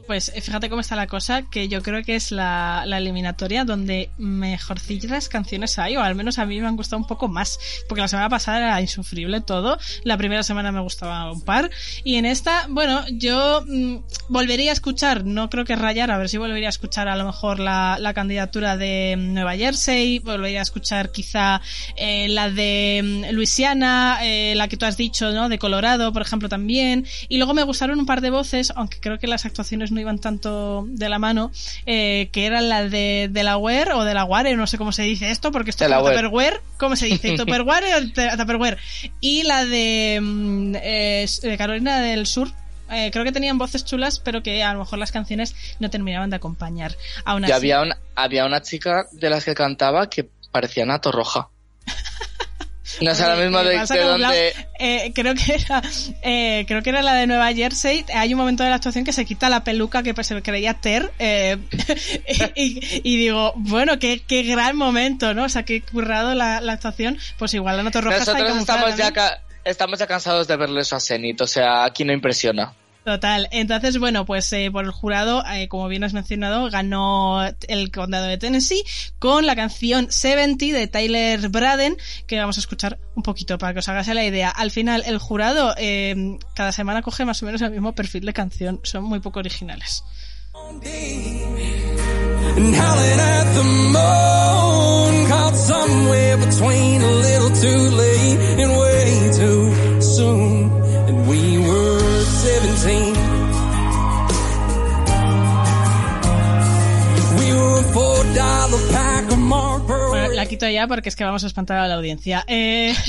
Pues 0.06 0.30
eh, 0.34 0.40
fíjate 0.40 0.68
cómo 0.68 0.80
está 0.80 0.96
la 0.96 1.06
cosa, 1.06 1.42
que 1.42 1.68
yo 1.68 1.82
creo 1.82 2.02
que 2.02 2.16
es 2.16 2.32
la, 2.32 2.84
la 2.86 2.98
eliminatoria 2.98 3.64
donde 3.64 4.10
mejorcillas 4.16 5.28
canciones 5.28 5.49
hay, 5.78 5.96
o 5.96 6.02
al 6.02 6.14
menos 6.14 6.38
a 6.38 6.46
mí 6.46 6.60
me 6.60 6.66
han 6.66 6.76
gustado 6.76 7.00
un 7.00 7.06
poco 7.06 7.28
más, 7.28 7.58
porque 7.88 8.02
la 8.02 8.08
semana 8.08 8.28
pasada 8.28 8.58
era 8.58 8.80
insufrible 8.80 9.40
todo, 9.40 9.78
la 10.04 10.16
primera 10.16 10.42
semana 10.42 10.72
me 10.72 10.80
gustaba 10.80 11.30
un 11.32 11.42
par, 11.42 11.70
y 12.04 12.16
en 12.16 12.26
esta, 12.26 12.66
bueno, 12.68 13.04
yo 13.12 13.64
mm, 13.66 13.96
volvería 14.28 14.70
a 14.70 14.74
escuchar, 14.74 15.24
no 15.24 15.50
creo 15.50 15.64
que 15.64 15.76
rayar, 15.76 16.10
a 16.10 16.18
ver 16.18 16.28
si 16.28 16.38
volvería 16.38 16.68
a 16.68 16.70
escuchar 16.70 17.08
a 17.08 17.16
lo 17.16 17.24
mejor 17.24 17.60
la, 17.60 17.96
la 18.00 18.14
candidatura 18.14 18.76
de 18.76 19.16
mm, 19.18 19.34
Nueva 19.34 19.56
Jersey, 19.56 20.18
volvería 20.18 20.60
a 20.60 20.62
escuchar 20.62 21.12
quizá 21.12 21.60
eh, 21.96 22.28
la 22.28 22.50
de 22.50 23.00
mm, 23.02 23.34
Luisiana, 23.34 24.18
eh, 24.22 24.54
la 24.56 24.68
que 24.68 24.76
tú 24.76 24.86
has 24.86 24.96
dicho, 24.96 25.32
¿no? 25.32 25.48
De 25.48 25.58
Colorado, 25.58 26.12
por 26.12 26.22
ejemplo, 26.22 26.48
también, 26.48 27.06
y 27.28 27.38
luego 27.38 27.54
me 27.54 27.62
gustaron 27.62 27.98
un 27.98 28.06
par 28.06 28.20
de 28.20 28.30
voces, 28.30 28.72
aunque 28.76 28.98
creo 29.00 29.18
que 29.18 29.26
las 29.26 29.44
actuaciones 29.46 29.92
no 29.92 30.00
iban 30.00 30.18
tanto 30.18 30.84
de 30.88 31.08
la 31.08 31.18
mano, 31.18 31.50
eh, 31.86 32.28
que 32.32 32.46
eran 32.46 32.68
la 32.68 32.88
de 32.88 33.28
Delaware 33.30 33.92
o 33.92 34.04
Delaware, 34.04 34.56
no 34.56 34.66
sé 34.66 34.78
cómo 34.78 34.92
se 34.92 35.02
dice 35.02 35.30
esto, 35.30 35.39
porque 35.52 35.70
esto 35.70 35.84
es 35.84 35.90
como. 35.90 36.10
Tupperware, 36.16 36.60
¿cómo 36.76 36.96
se 36.96 37.06
dice? 37.06 37.34
¿Tupperware 37.36 37.84
o 37.96 38.12
te- 38.12 38.36
Tupperware? 38.36 38.78
Y 39.20 39.42
la 39.44 39.64
de 39.64 40.18
mm, 40.20 40.74
eh, 40.76 41.26
eh, 41.42 41.56
Carolina 41.56 42.00
del 42.00 42.26
Sur, 42.26 42.48
eh, 42.90 43.10
creo 43.12 43.24
que 43.24 43.32
tenían 43.32 43.56
voces 43.58 43.84
chulas, 43.84 44.18
pero 44.18 44.42
que 44.42 44.62
a 44.62 44.72
lo 44.74 44.80
mejor 44.80 44.98
las 44.98 45.12
canciones 45.12 45.54
no 45.78 45.88
terminaban 45.90 46.28
de 46.30 46.36
acompañar. 46.36 46.96
Aún 47.24 47.44
así, 47.44 47.50
Y 47.52 47.54
había 47.54 47.80
una, 47.80 47.96
había 48.14 48.44
una 48.44 48.60
chica 48.62 49.06
de 49.12 49.30
las 49.30 49.44
que 49.44 49.54
cantaba 49.54 50.10
que 50.10 50.28
parecía 50.52 50.84
Nato 50.84 51.10
Roja. 51.12 51.48
No 53.00 53.14
sé 53.14 53.22
ahora 53.22 53.36
Oye, 53.36 53.44
mismo 53.44 53.62
me 53.62 53.68
de, 53.70 53.78
de. 53.78 54.16
Blau- 54.18 54.66
eh, 54.78 55.12
creo 55.14 55.34
que 55.34 55.54
era 55.54 55.82
eh, 56.22 56.64
creo 56.66 56.82
que 56.82 56.90
era 56.90 57.02
la 57.02 57.14
de 57.14 57.26
Nueva 57.26 57.52
Jersey 57.52 58.04
hay 58.14 58.32
un 58.34 58.38
momento 58.38 58.62
de 58.62 58.70
la 58.70 58.76
actuación 58.76 59.04
que 59.04 59.12
se 59.12 59.24
quita 59.24 59.48
la 59.48 59.64
peluca 59.64 60.02
que 60.02 60.14
pues, 60.14 60.26
se 60.26 60.40
creía 60.42 60.74
Ter 60.74 61.10
eh, 61.18 61.56
y, 62.56 62.80
y 63.02 63.16
digo 63.16 63.52
bueno 63.56 63.98
qué, 63.98 64.22
qué 64.26 64.42
gran 64.42 64.76
momento 64.76 65.34
no 65.34 65.44
o 65.44 65.48
sea 65.48 65.64
qué 65.64 65.82
currado 65.82 66.34
la, 66.34 66.60
la 66.60 66.72
actuación 66.74 67.18
pues 67.38 67.54
igual 67.54 67.76
la 67.76 67.82
nota 67.82 68.00
roja 68.00 68.18
está 68.18 68.32
Nosotros 68.32 68.52
camuflada 68.52 68.90
estamos 68.90 69.14
ya, 69.16 69.40
estamos 69.64 69.98
ya 69.98 70.06
cansados 70.06 70.46
de 70.48 70.56
verle 70.56 70.80
eso 70.82 70.96
a 70.96 71.00
Zenit, 71.00 71.40
o 71.40 71.46
sea, 71.46 71.84
aquí 71.84 72.04
no 72.04 72.12
impresiona. 72.12 72.72
Total. 73.10 73.48
Entonces, 73.50 73.98
bueno, 73.98 74.24
pues 74.24 74.52
eh, 74.52 74.70
por 74.70 74.84
el 74.84 74.92
jurado, 74.92 75.42
eh, 75.52 75.66
como 75.66 75.88
bien 75.88 76.04
has 76.04 76.12
mencionado, 76.12 76.70
ganó 76.70 77.44
el 77.66 77.90
condado 77.90 78.26
de 78.26 78.38
Tennessee 78.38 78.84
con 79.18 79.46
la 79.46 79.56
canción 79.56 80.12
70 80.12 80.66
de 80.66 80.86
Tyler 80.86 81.48
Braden, 81.48 81.96
que 82.28 82.38
vamos 82.38 82.56
a 82.56 82.60
escuchar 82.60 83.00
un 83.16 83.24
poquito 83.24 83.58
para 83.58 83.72
que 83.72 83.80
os 83.80 83.88
hagáis 83.88 84.06
la 84.06 84.24
idea. 84.24 84.48
Al 84.48 84.70
final, 84.70 85.02
el 85.04 85.18
jurado 85.18 85.74
eh, 85.76 86.38
cada 86.54 86.70
semana 86.70 87.02
coge 87.02 87.24
más 87.24 87.42
o 87.42 87.46
menos 87.46 87.60
el 87.62 87.72
mismo 87.72 87.96
perfil 87.96 88.24
de 88.26 88.32
canción. 88.32 88.78
Son 88.84 89.02
muy 89.02 89.18
poco 89.18 89.40
originales. 89.40 90.04
17. 102.40 103.14
We 107.38 107.52
were 107.52 107.80
a 107.80 107.92
four 107.92 108.24
dollar 108.34 108.80
pack 108.92 109.30
of 109.30 109.38
Marlboro. 109.38 109.69
La 110.34 110.46
quito 110.46 110.68
ya 110.68 110.86
porque 110.86 111.08
es 111.08 111.16
que 111.16 111.24
vamos 111.24 111.44
a 111.44 111.46
espantar 111.46 111.78
a 111.78 111.88
la 111.88 111.94
audiencia. 111.94 112.44
Eh, 112.46 112.94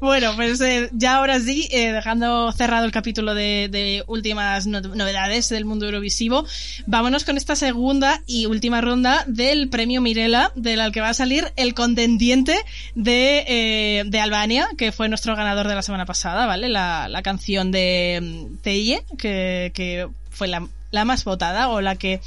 Bueno, 0.00 0.32
pues 0.36 0.60
eh, 0.60 0.88
ya 0.92 1.16
ahora 1.16 1.40
sí, 1.40 1.68
eh, 1.72 1.90
dejando 1.92 2.52
cerrado 2.52 2.84
el 2.84 2.92
capítulo 2.92 3.34
de, 3.34 3.68
de 3.70 4.04
últimas 4.06 4.66
no- 4.66 4.80
novedades 4.80 5.48
del 5.48 5.64
mundo 5.64 5.86
eurovisivo, 5.86 6.44
vámonos 6.86 7.24
con 7.24 7.36
esta 7.36 7.56
segunda 7.56 8.22
y 8.26 8.46
última 8.46 8.80
ronda 8.80 9.24
del 9.26 9.68
premio 9.68 10.00
Mirela, 10.00 10.52
de 10.54 10.76
la 10.76 10.90
que 10.92 11.00
va 11.00 11.08
a 11.10 11.14
salir 11.14 11.52
el 11.56 11.74
contendiente 11.74 12.56
de, 12.94 13.44
eh, 13.48 14.04
de 14.06 14.20
Albania, 14.20 14.68
que 14.78 14.92
fue 14.92 15.08
nuestro 15.08 15.34
ganador 15.34 15.66
de 15.66 15.74
la 15.74 15.82
semana 15.82 16.06
pasada, 16.06 16.46
¿vale? 16.46 16.68
La, 16.68 17.08
la 17.08 17.22
canción 17.22 17.72
de 17.72 18.20
mm, 18.22 18.56
Teie, 18.62 19.02
que, 19.18 19.72
que 19.74 20.06
fue 20.30 20.46
la, 20.48 20.66
la 20.92 21.04
más 21.04 21.24
votada 21.24 21.68
o 21.70 21.80
la 21.80 21.96
que 21.96 22.20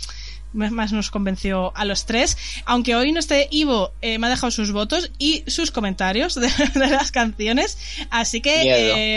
más 0.54 0.91
nos 0.91 1.12
convenció 1.12 1.72
a 1.76 1.86
los 1.86 2.06
tres. 2.06 2.38
Aunque 2.66 2.95
hoy 2.95 3.12
no 3.12 3.20
esté 3.20 3.47
Ivo, 3.52 3.91
eh, 4.02 4.18
me 4.18 4.28
ha 4.28 4.30
dejado 4.30 4.52
sus 4.52 4.72
votos 4.72 5.12
y 5.20 5.43
sus 5.47 5.72
comentarios 5.72 6.36
de, 6.36 6.50
de 6.76 6.88
las 6.88 7.12
canciones. 7.12 7.78
Así 8.10 8.41
que 8.41 8.64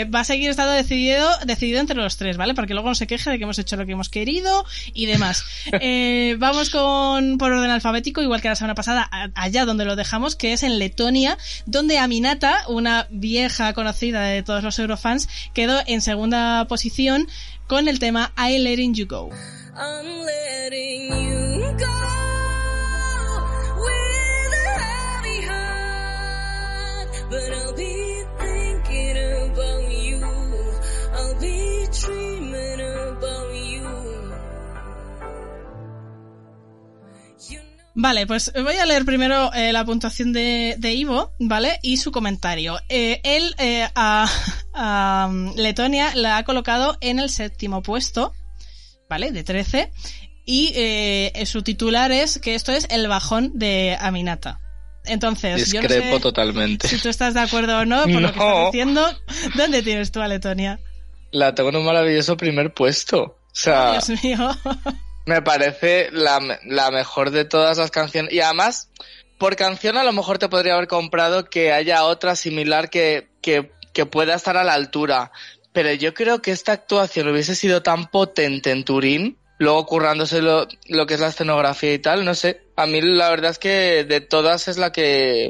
eh, 0.01 0.05
va 0.05 0.21
a 0.21 0.23
seguir 0.23 0.49
estando 0.49 0.73
decidido, 0.73 1.29
decidido 1.45 1.79
entre 1.79 1.95
los 1.95 2.17
tres, 2.17 2.37
¿vale? 2.37 2.53
Porque 2.53 2.73
luego 2.73 2.89
no 2.89 2.95
se 2.95 3.07
queje 3.07 3.29
de 3.31 3.37
que 3.37 3.43
hemos 3.45 3.57
hecho 3.59 3.75
lo 3.75 3.85
que 3.85 3.93
hemos 3.93 4.09
querido 4.09 4.65
y 4.93 5.05
demás. 5.05 5.43
Eh, 5.85 6.35
vamos 6.39 6.69
con 6.69 7.37
por 7.37 7.51
orden 7.51 7.69
alfabético, 7.71 8.21
igual 8.21 8.41
que 8.41 8.47
la 8.47 8.55
semana 8.55 8.75
pasada, 8.75 9.07
a- 9.11 9.29
allá 9.35 9.65
donde 9.65 9.85
lo 9.85 9.95
dejamos, 9.95 10.35
que 10.35 10.53
es 10.53 10.63
en 10.63 10.77
Letonia, 10.79 11.37
donde 11.65 11.97
Aminata, 11.97 12.63
una 12.67 13.07
vieja 13.09 13.73
conocida 13.73 14.21
de 14.23 14.43
todos 14.43 14.63
los 14.63 14.77
Eurofans, 14.79 15.27
quedó 15.53 15.81
en 15.87 16.01
segunda 16.01 16.65
posición 16.67 17.27
con 17.67 17.87
el 17.87 17.99
tema 17.99 18.33
I 18.37 18.59
Letting 18.59 18.93
You 18.93 19.07
Go. 19.07 19.29
I'm 19.75 20.05
letting 20.25 21.11
you 21.11 21.77
go 21.77 22.03
Vale, 37.95 38.25
pues 38.25 38.51
voy 38.53 38.75
a 38.75 38.85
leer 38.85 39.05
primero 39.05 39.53
eh, 39.53 39.71
la 39.71 39.85
puntuación 39.85 40.33
de, 40.33 40.93
Ivo, 40.93 41.31
¿vale? 41.39 41.79
Y 41.83 41.97
su 41.97 42.11
comentario. 42.11 42.79
Eh, 42.89 43.21
él 43.23 43.55
eh, 43.59 43.87
a, 43.93 44.27
um, 45.29 45.53
Letonia 45.55 46.13
la 46.15 46.37
ha 46.37 46.43
colocado 46.43 46.97
en 47.01 47.19
el 47.19 47.29
séptimo 47.29 47.83
puesto, 47.83 48.33
¿vale? 49.13 49.31
De 49.31 49.43
13. 49.43 49.91
Y 50.43 50.73
eh, 50.75 51.43
su 51.45 51.61
titular 51.61 52.11
es 52.11 52.39
que 52.39 52.55
esto 52.55 52.71
es 52.71 52.87
el 52.89 53.07
bajón 53.07 53.51
de 53.53 53.95
Aminata. 53.99 54.59
Entonces, 55.05 55.71
yo 55.71 55.81
no 55.81 55.87
Discrepo 55.87 56.15
sé 56.15 56.21
totalmente. 56.21 56.87
si 56.87 56.97
tú 56.97 57.09
estás 57.09 57.35
de 57.35 57.41
acuerdo 57.41 57.77
o 57.77 57.85
no 57.85 58.01
por 58.03 58.21
lo 58.21 58.33
que 58.33 58.39
estás 58.39 58.65
diciendo. 58.71 59.07
¿Dónde 59.55 59.83
tienes 59.83 60.11
tú 60.11 60.19
a 60.19 60.27
Letonia? 60.27 60.79
La 61.31 61.53
tengo 61.53 61.69
en 61.69 61.75
un 61.75 61.85
maravilloso 61.85 62.37
primer 62.37 62.73
puesto. 62.73 63.21
O 63.21 63.37
sea, 63.51 63.91
Dios 63.91 64.23
mío. 64.23 64.49
me 65.27 65.43
parece 65.43 66.09
la, 66.11 66.39
la 66.65 66.89
mejor 66.89 67.29
de 67.29 67.45
todas 67.45 67.77
las 67.77 67.91
canciones. 67.91 68.33
Y 68.33 68.39
además, 68.39 68.89
por 69.37 69.55
canción 69.55 69.95
a 69.97 70.03
lo 70.03 70.11
mejor 70.11 70.39
te 70.39 70.49
podría 70.49 70.73
haber 70.73 70.87
comprado 70.87 71.45
que 71.45 71.71
haya 71.71 72.03
otra 72.05 72.35
similar 72.35 72.89
que, 72.89 73.27
que, 73.43 73.71
que 73.93 74.07
pueda 74.07 74.33
estar 74.33 74.57
a 74.57 74.63
la 74.63 74.73
altura. 74.73 75.31
Pero 75.73 75.91
yo 75.93 76.13
creo 76.13 76.41
que 76.41 76.51
esta 76.51 76.71
actuación 76.71 77.27
hubiese 77.27 77.55
sido 77.55 77.81
tan 77.81 78.07
potente 78.07 78.71
en 78.71 78.83
Turín, 78.83 79.37
luego 79.57 79.85
currándose 79.85 80.41
lo, 80.41 80.67
lo 80.87 81.05
que 81.05 81.15
es 81.15 81.19
la 81.19 81.27
escenografía 81.27 81.93
y 81.93 81.99
tal, 81.99 82.23
no 82.25 82.35
sé. 82.35 82.61
A 82.75 82.85
mí 82.85 83.01
la 83.01 83.29
verdad 83.29 83.51
es 83.51 83.59
que 83.59 84.03
de 84.03 84.21
todas 84.21 84.67
es 84.67 84.77
la 84.77 84.91
que, 84.91 85.49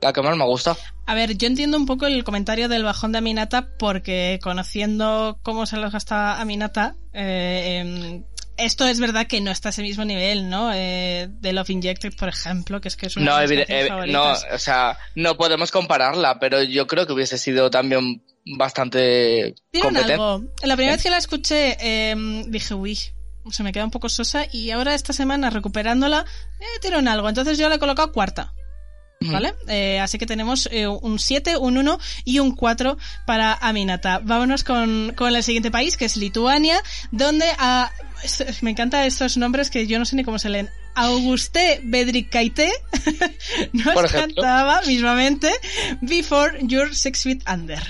la 0.00 0.12
que 0.12 0.22
más 0.22 0.36
me 0.36 0.44
gusta. 0.44 0.76
A 1.06 1.14
ver, 1.14 1.36
yo 1.36 1.46
entiendo 1.46 1.76
un 1.76 1.86
poco 1.86 2.06
el 2.06 2.24
comentario 2.24 2.68
del 2.68 2.84
bajón 2.84 3.12
de 3.12 3.18
Aminata 3.18 3.68
porque 3.78 4.38
conociendo 4.42 5.38
cómo 5.42 5.66
se 5.66 5.76
los 5.76 5.92
gasta 5.92 6.40
Aminata, 6.40 6.96
eh, 7.12 7.78
em, 7.80 8.24
esto 8.56 8.86
es 8.86 9.00
verdad 9.00 9.26
que 9.26 9.40
no 9.40 9.50
está 9.50 9.68
a 9.68 9.70
ese 9.70 9.82
mismo 9.82 10.04
nivel, 10.04 10.48
¿no? 10.48 10.72
Eh, 10.72 11.28
de 11.28 11.52
Love 11.52 11.70
Injected, 11.70 12.14
por 12.16 12.28
ejemplo, 12.28 12.80
que 12.80 12.88
es 12.88 12.96
que 12.96 13.06
es 13.06 13.16
una 13.16 13.32
No, 13.32 13.38
de 13.38 13.48
mis 13.48 13.68
eh, 13.68 13.88
no, 14.08 14.32
o 14.32 14.58
sea, 14.58 14.96
no 15.14 15.36
podemos 15.36 15.70
compararla, 15.70 16.38
pero 16.38 16.62
yo 16.62 16.86
creo 16.86 17.06
que 17.06 17.12
hubiese 17.12 17.36
sido 17.36 17.70
también 17.70 18.22
bastante 18.44 19.54
competente. 19.80 20.12
algo. 20.14 20.44
La 20.62 20.76
primera 20.76 20.94
vez 20.96 21.02
que 21.02 21.10
la 21.10 21.18
escuché 21.18 21.76
em, 22.10 22.50
dije, 22.50 22.74
uy, 22.74 22.98
se 23.50 23.62
me 23.62 23.72
queda 23.72 23.84
un 23.84 23.90
poco 23.90 24.08
sosa 24.08 24.46
y 24.52 24.70
ahora 24.70 24.94
esta 24.94 25.12
semana 25.12 25.50
recuperándola, 25.50 26.24
eh, 26.60 26.64
tienen 26.80 27.08
algo. 27.08 27.28
Entonces 27.28 27.58
yo 27.58 27.68
la 27.68 27.76
he 27.76 27.78
colocado 27.78 28.12
cuarta. 28.12 28.52
¿Vale? 29.20 29.54
Eh, 29.68 30.00
así 30.00 30.18
que 30.18 30.26
tenemos 30.26 30.68
eh, 30.70 30.86
un 30.86 31.18
7, 31.18 31.56
un 31.56 31.78
1 31.78 31.98
y 32.26 32.40
un 32.40 32.54
4 32.54 32.98
para 33.24 33.54
Aminata. 33.54 34.20
Vámonos 34.22 34.64
con, 34.64 35.14
con 35.16 35.34
el 35.34 35.42
siguiente 35.42 35.70
país, 35.70 35.96
que 35.96 36.04
es 36.04 36.18
Lituania, 36.18 36.78
donde 37.10 37.46
a, 37.56 37.90
es- 38.22 38.62
me 38.62 38.72
encantan 38.72 39.04
estos 39.04 39.38
nombres 39.38 39.70
que 39.70 39.86
yo 39.86 39.98
no 39.98 40.04
sé 40.04 40.16
ni 40.16 40.24
cómo 40.24 40.38
se 40.38 40.50
leen. 40.50 40.68
Auguste 40.94 41.80
Bedrikaite 41.84 42.70
nos 43.72 44.12
cantaba 44.12 44.82
mismamente 44.86 45.50
Before 46.02 46.58
Your 46.62 46.94
Six 46.94 47.22
Feet 47.22 47.48
Under. 47.48 47.82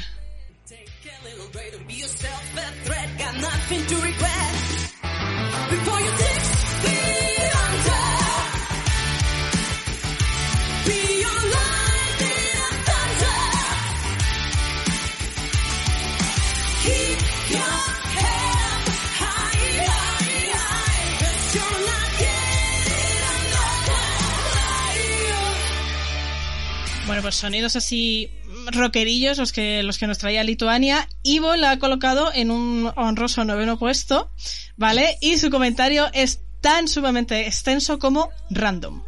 Bueno, 27.06 27.22
pues 27.22 27.34
sonidos 27.36 27.76
así 27.76 28.28
rockerillos 28.66 29.38
los 29.38 29.52
que, 29.52 29.82
los 29.82 29.98
que 29.98 30.06
nos 30.06 30.18
traía 30.18 30.44
Lituania. 30.44 31.08
Ivo 31.22 31.56
la 31.56 31.72
ha 31.72 31.78
colocado 31.78 32.32
en 32.32 32.50
un 32.50 32.92
honroso 32.96 33.44
noveno 33.44 33.78
puesto, 33.78 34.30
¿vale? 34.76 35.16
Y 35.20 35.38
su 35.38 35.50
comentario 35.50 36.08
es 36.12 36.40
tan 36.60 36.88
sumamente 36.88 37.46
extenso 37.46 37.98
como 37.98 38.30
random. 38.50 39.02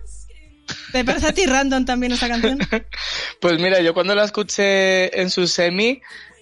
¿Te 0.92 1.04
parece 1.04 1.28
a 1.28 1.32
ti 1.32 1.46
random 1.46 1.84
también 1.84 2.12
esta 2.12 2.28
canción? 2.28 2.58
Pues 3.40 3.58
mira, 3.60 3.80
yo 3.80 3.94
cuando 3.94 4.14
la 4.14 4.24
escuché 4.24 5.20
en 5.20 5.30
su 5.30 5.46
semi, 5.46 6.00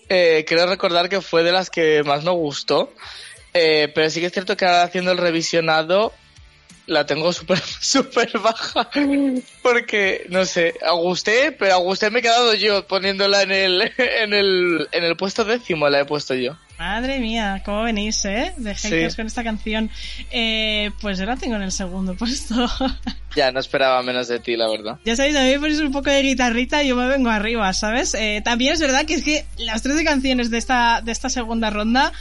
eh, 0.09 0.45
creo 0.47 0.67
recordar 0.67 1.09
que 1.09 1.21
fue 1.21 1.43
de 1.43 1.53
las 1.53 1.71
que 1.71 2.03
más 2.05 2.25
me 2.25 2.31
gustó. 2.31 2.93
Eh, 3.53 3.91
pero 3.95 4.11
sí 4.11 4.21
que 4.21 4.27
es 4.27 4.33
cierto 4.33 4.57
que 4.57 4.65
ahora 4.65 4.83
haciendo 4.83 5.13
el 5.13 5.19
revisionado 5.19 6.13
la 6.87 7.07
tengo 7.07 7.33
súper 7.33 7.59
súper 7.81 8.39
baja. 8.39 8.89
Porque, 9.63 10.27
no 10.31 10.45
sé, 10.45 10.75
Agusté, 10.87 11.53
pero 11.53 11.75
Agusté 11.75 12.11
me 12.11 12.19
he 12.19 12.23
quedado 12.23 12.55
yo 12.55 12.87
poniéndola 12.87 13.43
en 13.43 13.53
el, 13.53 13.83
en 13.99 14.33
el, 14.35 14.89
en 14.93 15.05
el 15.05 15.17
puesto 15.17 15.45
décimo, 15.45 15.89
la 15.89 16.01
he 16.01 16.05
puesto 16.05 16.35
yo. 16.35 16.57
Madre 16.77 17.21
mía, 17.21 17.63
¿cómo 17.65 17.85
venís, 17.85 18.25
eh? 18.25 18.53
De 18.57 18.75
haters 18.75 19.13
Sí. 19.13 19.17
con 19.17 19.27
esta 19.29 19.45
canción. 19.45 19.91
Eh, 20.33 20.91
pues 21.01 21.19
yo 21.19 21.25
la 21.25 21.37
tengo 21.37 21.55
en 21.55 21.63
el 21.63 21.73
segundo 21.73 22.15
puesto. 22.15 22.55
Ya, 23.37 23.51
no 23.51 23.59
esperaba 23.59 24.01
menos 24.05 24.29
de 24.29 24.39
ti, 24.39 24.55
la 24.57 24.69
verdad. 24.71 24.97
Ya 25.05 25.17
sabéis, 25.17 25.35
a 25.35 25.41
mí 25.43 25.49
me 25.51 25.59
ponéis 25.59 25.81
un 25.81 25.91
poco 25.91 26.09
de 26.09 26.23
guitarrita 26.23 26.85
y 26.85 26.89
yo 26.91 26.95
me 26.95 27.09
vengo 27.09 27.31
arriba, 27.31 27.73
¿sabes? 27.73 28.15
Eh, 28.15 28.41
también 28.45 28.75
es 28.75 28.81
verdad 28.81 29.05
que 29.07 29.15
es 29.15 29.25
que 29.25 29.45
las 29.59 29.83
13 29.83 30.05
canciones 30.05 30.53
de 30.53 30.59
esta, 30.59 31.01
de 31.03 31.11
esta 31.11 31.29
segunda 31.29 31.69
ronda, 31.71 32.13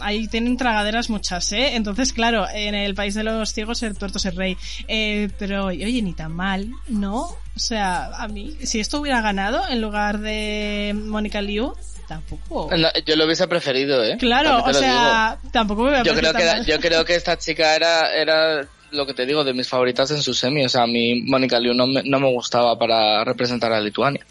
ahí 0.00 0.28
tienen 0.28 0.56
tragaderas 0.56 1.10
muchas, 1.10 1.50
¿eh? 1.52 1.74
Entonces, 1.74 2.12
claro, 2.12 2.46
en 2.52 2.74
el 2.74 2.94
país 2.94 3.14
de 3.14 3.24
los 3.24 3.52
ciegos 3.52 3.82
el 3.82 3.96
tuerto 3.96 4.18
es 4.18 4.26
el 4.26 4.36
rey. 4.36 4.56
Eh, 4.88 5.28
pero, 5.38 5.66
oye, 5.66 6.02
ni 6.02 6.12
tan 6.12 6.32
mal, 6.32 6.70
¿no? 6.88 7.22
O 7.22 7.58
sea, 7.58 8.06
a 8.16 8.28
mí, 8.28 8.56
si 8.62 8.80
esto 8.80 9.00
hubiera 9.00 9.20
ganado 9.20 9.62
en 9.68 9.80
lugar 9.80 10.18
de 10.20 10.94
Mónica 10.94 11.42
Liu, 11.42 11.74
tampoco... 12.08 12.70
No, 12.76 12.88
yo 13.04 13.16
lo 13.16 13.24
hubiese 13.24 13.46
preferido, 13.48 14.02
¿eh? 14.04 14.16
Claro, 14.18 14.64
o 14.64 14.72
sea, 14.72 15.38
tampoco 15.52 15.82
me 15.82 15.88
hubiera 15.90 16.04
yo 16.04 16.14
creo 16.14 16.32
que 16.32 16.44
mal. 16.44 16.66
yo 16.66 16.80
creo 16.80 17.04
que 17.04 17.14
esta 17.14 17.38
chica 17.38 17.76
era 17.76 18.12
era 18.14 18.66
lo 18.90 19.06
que 19.06 19.14
te 19.14 19.26
digo 19.26 19.44
de 19.44 19.54
mis 19.54 19.68
favoritas 19.68 20.10
en 20.10 20.20
su 20.20 20.34
semi 20.34 20.64
o 20.64 20.68
sea 20.68 20.82
a 20.82 20.86
mí 20.88 21.22
Mónica 21.22 21.60
Liu 21.60 21.72
no 21.74 21.86
me, 21.86 22.02
no 22.02 22.18
me 22.18 22.28
gustaba 22.32 22.76
para 22.76 23.22
representar 23.22 23.72
a 23.72 23.80
Lituania 23.80 24.26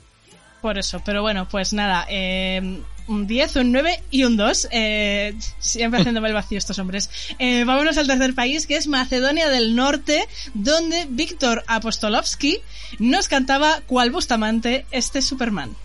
Por 0.61 0.77
eso, 0.77 1.01
pero 1.05 1.21
bueno, 1.21 1.47
pues 1.49 1.71
nada, 1.71 2.05
eh, 2.09 2.81
un 3.09 3.27
10, 3.27 3.57
un 3.57 3.71
9 3.71 4.03
y 4.11 4.23
un 4.23 4.37
2. 4.37 4.69
Eh, 4.71 5.35
siempre 5.59 5.99
haciéndome 5.99 6.29
el 6.29 6.33
vacío 6.33 6.57
estos 6.57 6.79
hombres. 6.79 7.09
Eh, 7.39 7.63
vámonos 7.65 7.97
al 7.97 8.07
tercer 8.07 8.33
país, 8.33 8.65
que 8.65 8.77
es 8.77 8.87
Macedonia 8.87 9.49
del 9.49 9.75
Norte, 9.75 10.27
donde 10.53 11.07
Víctor 11.09 11.63
Apostolovsky 11.67 12.59
nos 12.99 13.27
cantaba 13.27 13.81
cual 13.87 14.11
Bustamante 14.11 14.85
este 14.91 15.21
Superman. 15.21 15.75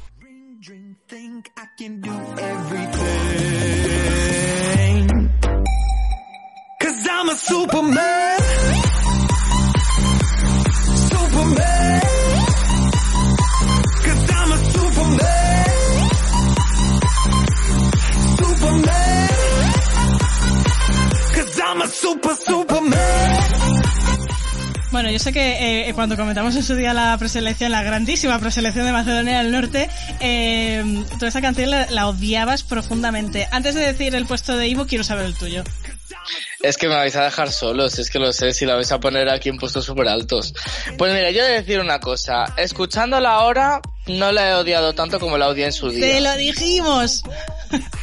Superman. 7.37 8.74
Bueno, 24.93 25.11
yo 25.11 25.18
sé 25.18 25.33
que 25.33 25.89
eh, 25.89 25.93
cuando 25.95 26.16
comentamos 26.16 26.55
en 26.55 26.62
su 26.62 26.77
día 26.77 26.95
la 26.95 27.18
preselección, 27.18 27.72
la 27.72 27.83
grandísima 27.83 28.39
preselección 28.39 28.87
de 28.87 28.93
Macedonia 28.93 29.39
del 29.39 29.51
Norte, 29.51 29.91
eh, 30.20 31.05
toda 31.14 31.29
esa 31.29 31.41
canción 31.41 31.70
la, 31.70 31.91
la 31.91 32.07
odiabas 32.07 32.62
profundamente. 32.62 33.49
Antes 33.51 33.75
de 33.75 33.81
decir 33.81 34.14
el 34.14 34.27
puesto 34.27 34.57
de 34.57 34.68
Ivo, 34.68 34.87
quiero 34.87 35.03
saber 35.03 35.27
el 35.27 35.35
tuyo. 35.35 35.64
Es 36.61 36.77
que 36.77 36.89
me 36.89 36.95
vais 36.95 37.14
a 37.16 37.25
dejar 37.25 37.51
solos, 37.53 37.99
es 37.99 38.11
que 38.11 38.18
lo 38.18 38.33
sé, 38.33 38.53
si 38.53 38.64
la 38.66 38.75
vais 38.75 38.91
a 38.93 39.01
poner 39.01 39.29
aquí 39.29 39.49
en 39.49 39.57
puestos 39.59 39.85
súper 39.85 40.09
altos. 40.09 40.55
Pues 40.99 41.12
mira, 41.14 41.31
yo 41.31 41.43
he 41.45 41.47
de 41.49 41.53
decir 41.62 41.81
una 41.81 42.01
cosa, 42.01 42.45
escuchándola 42.57 43.31
ahora, 43.35 43.81
no 44.07 44.33
la 44.33 44.51
he 44.51 44.55
odiado 44.55 44.95
tanto 44.95 45.18
como 45.20 45.39
la 45.39 45.49
odié 45.49 45.66
en 45.66 45.72
su 45.72 45.91
¡Te 45.91 45.97
día. 45.97 46.20
lo 46.20 46.37
dijimos! 46.37 47.22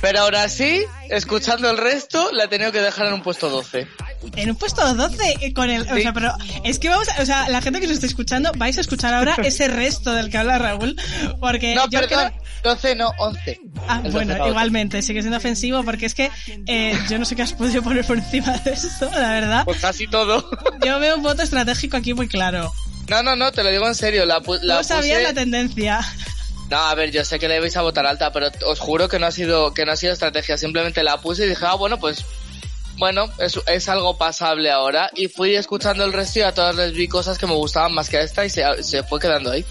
Pero 0.01 0.19
ahora 0.21 0.49
sí, 0.49 0.83
escuchando 1.09 1.69
el 1.69 1.77
resto, 1.77 2.31
la 2.33 2.45
he 2.45 2.47
tenido 2.47 2.71
que 2.71 2.81
dejar 2.81 3.07
en 3.07 3.13
un 3.13 3.21
puesto 3.21 3.49
12. 3.49 3.87
En 4.35 4.49
un 4.49 4.55
puesto 4.55 4.93
12 4.93 5.17
eh, 5.41 5.53
con 5.53 5.69
el, 5.69 5.81
o 5.81 5.95
sea, 5.97 6.13
pero 6.13 6.31
es 6.63 6.79
que 6.79 6.89
vamos, 6.89 7.07
a- 7.09 7.21
o 7.21 7.25
sea, 7.25 7.49
la 7.49 7.61
gente 7.61 7.79
que 7.79 7.87
nos 7.87 7.95
está 7.95 8.05
escuchando, 8.05 8.51
vais 8.55 8.77
a 8.77 8.81
escuchar 8.81 9.13
ahora 9.13 9.35
ese 9.43 9.67
resto 9.67 10.13
del 10.13 10.29
que 10.29 10.37
habla 10.37 10.57
Raúl, 10.57 10.95
porque 11.39 11.75
No, 11.75 11.89
yo 11.89 11.99
perdón, 12.01 12.29
creo- 12.29 12.41
12 12.75 12.95
no, 12.95 13.11
11. 13.17 13.59
Ah, 13.87 14.01
El 14.03 14.11
bueno, 14.11 14.35
12 14.37 14.49
igualmente, 14.49 15.01
sigue 15.01 15.21
siendo 15.21 15.37
ofensivo 15.37 15.83
porque 15.83 16.05
es 16.05 16.13
que 16.15 16.29
eh, 16.67 16.97
yo 17.09 17.17
no 17.19 17.25
sé 17.25 17.35
qué 17.35 17.41
has 17.41 17.53
podido 17.53 17.81
poner 17.81 18.05
por 18.05 18.17
encima 18.19 18.57
de 18.59 18.71
esto, 18.71 19.09
la 19.11 19.31
verdad. 19.31 19.65
Pues 19.65 19.79
casi 19.81 20.07
todo. 20.07 20.47
Yo 20.85 20.99
veo 20.99 21.15
un 21.17 21.23
voto 21.23 21.41
estratégico 21.41 21.97
aquí 21.97 22.13
muy 22.13 22.27
claro. 22.27 22.71
No, 23.09 23.23
no, 23.23 23.35
no, 23.35 23.51
te 23.51 23.63
lo 23.63 23.71
digo 23.71 23.87
en 23.87 23.95
serio, 23.95 24.25
la, 24.25 24.41
la 24.61 24.75
No 24.75 24.83
sabía 24.83 25.15
puse- 25.17 25.23
la 25.23 25.33
tendencia. 25.33 25.99
No, 26.69 26.77
a 26.77 26.95
ver, 26.95 27.11
yo 27.11 27.25
sé 27.25 27.37
que 27.37 27.49
le 27.49 27.59
vais 27.59 27.75
a 27.75 27.81
votar 27.81 28.05
alta, 28.05 28.31
pero 28.31 28.47
os 28.65 28.79
juro 28.79 29.09
que 29.09 29.19
no 29.19 29.25
ha 29.25 29.31
sido, 29.31 29.73
que 29.73 29.85
no 29.85 29.91
ha 29.91 29.97
sido 29.97 30.13
estrategia. 30.13 30.57
Simplemente 30.57 31.03
la 31.03 31.17
puse 31.19 31.45
y 31.45 31.49
dije, 31.49 31.65
ah, 31.67 31.73
bueno, 31.75 31.99
pues, 31.99 32.23
bueno, 33.01 33.31
es, 33.39 33.59
es 33.65 33.89
algo 33.89 34.15
pasable 34.15 34.69
ahora. 34.69 35.09
Y 35.15 35.27
fui 35.27 35.55
escuchando 35.55 36.05
el 36.05 36.13
resto 36.13 36.37
y 36.37 36.41
a 36.43 36.53
todas 36.53 36.75
les 36.75 36.93
vi 36.93 37.07
cosas 37.07 37.39
que 37.39 37.47
me 37.47 37.55
gustaban 37.55 37.95
más 37.95 38.07
que 38.07 38.17
a 38.17 38.21
esta 38.21 38.45
y 38.45 38.49
se, 38.51 38.63
se 38.83 39.01
fue 39.01 39.19
quedando 39.19 39.49
ahí. 39.49 39.65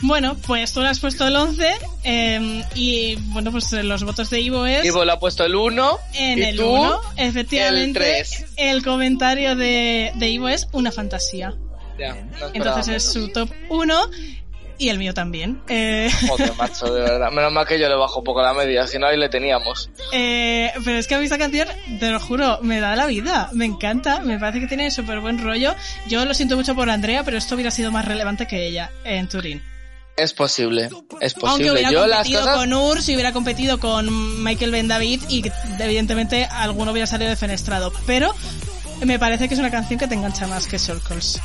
Bueno, 0.00 0.34
pues 0.46 0.72
tú 0.72 0.80
le 0.80 0.88
has 0.88 0.98
puesto 0.98 1.26
el 1.26 1.36
11 1.36 1.74
eh, 2.04 2.64
y 2.74 3.16
bueno, 3.16 3.52
pues 3.52 3.70
eh, 3.74 3.82
los 3.82 4.02
votos 4.04 4.30
de 4.30 4.40
Ivo 4.40 4.64
es... 4.64 4.82
Ivo 4.82 5.04
le 5.04 5.12
ha 5.12 5.18
puesto 5.18 5.44
el 5.44 5.54
1 5.54 5.98
En 6.14 6.38
y 6.38 6.42
el 6.42 6.56
tú 6.56 6.70
1, 6.70 7.00
efectivamente, 7.16 8.20
el 8.20 8.24
3. 8.26 8.44
el 8.56 8.82
comentario 8.82 9.56
de, 9.56 10.12
de 10.14 10.28
Ivo 10.30 10.48
es 10.48 10.66
una 10.72 10.90
fantasía. 10.90 11.54
Ya, 11.98 12.14
no 12.14 12.46
Entonces 12.54 12.88
es 12.88 13.12
su 13.12 13.28
top 13.28 13.50
1 13.68 14.10
y 14.78 14.88
el 14.88 14.98
mío 14.98 15.14
también. 15.14 15.60
Eh, 15.68 16.10
Joder, 16.28 16.52
macho, 16.56 16.86
de 16.92 17.00
verdad. 17.02 17.30
Menos 17.30 17.52
mal 17.52 17.66
que 17.66 17.78
yo 17.78 17.88
le 17.88 17.94
bajo 17.96 18.18
un 18.20 18.24
poco 18.24 18.42
la 18.42 18.52
media, 18.54 18.86
si 18.86 18.98
no 18.98 19.06
ahí 19.06 19.16
le 19.16 19.28
teníamos. 19.28 19.90
eh, 20.12 20.72
pero 20.84 20.98
es 20.98 21.06
que 21.06 21.14
a 21.14 21.18
mí 21.18 21.24
esta 21.24 21.38
canción, 21.38 21.68
te 22.00 22.10
lo 22.10 22.20
juro, 22.20 22.58
me 22.62 22.80
da 22.80 22.96
la 22.96 23.06
vida. 23.06 23.48
Me 23.52 23.64
encanta, 23.64 24.20
me 24.20 24.38
parece 24.38 24.60
que 24.60 24.66
tiene 24.66 24.90
súper 24.90 25.20
buen 25.20 25.42
rollo. 25.42 25.74
Yo 26.08 26.24
lo 26.24 26.34
siento 26.34 26.56
mucho 26.56 26.74
por 26.74 26.90
Andrea, 26.90 27.22
pero 27.24 27.36
esto 27.38 27.54
hubiera 27.54 27.70
sido 27.70 27.90
más 27.92 28.04
relevante 28.04 28.46
que 28.46 28.66
ella 28.66 28.90
en 29.04 29.28
Turín. 29.28 29.62
Es 30.16 30.32
posible, 30.32 30.90
es 31.20 31.34
Aunque 31.34 31.40
posible. 31.40 31.72
hubiera 31.72 31.90
Yo 31.90 32.06
las 32.06 32.18
competido 32.18 32.40
cosas... 32.42 32.56
con 32.56 32.72
Urs 32.72 33.08
y 33.08 33.14
hubiera 33.14 33.32
competido 33.32 33.80
con 33.80 34.44
Michael 34.44 34.70
Ben 34.70 34.86
David 34.86 35.22
y 35.28 35.42
evidentemente 35.80 36.44
alguno 36.44 36.92
hubiera 36.92 37.08
salido 37.08 37.30
defenestrado. 37.30 37.92
Pero 38.06 38.32
me 39.04 39.18
parece 39.18 39.48
que 39.48 39.54
es 39.54 39.60
una 39.60 39.72
canción 39.72 39.98
que 39.98 40.06
te 40.06 40.14
engancha 40.14 40.46
más 40.46 40.68
que 40.68 40.78
Circles. 40.78 41.40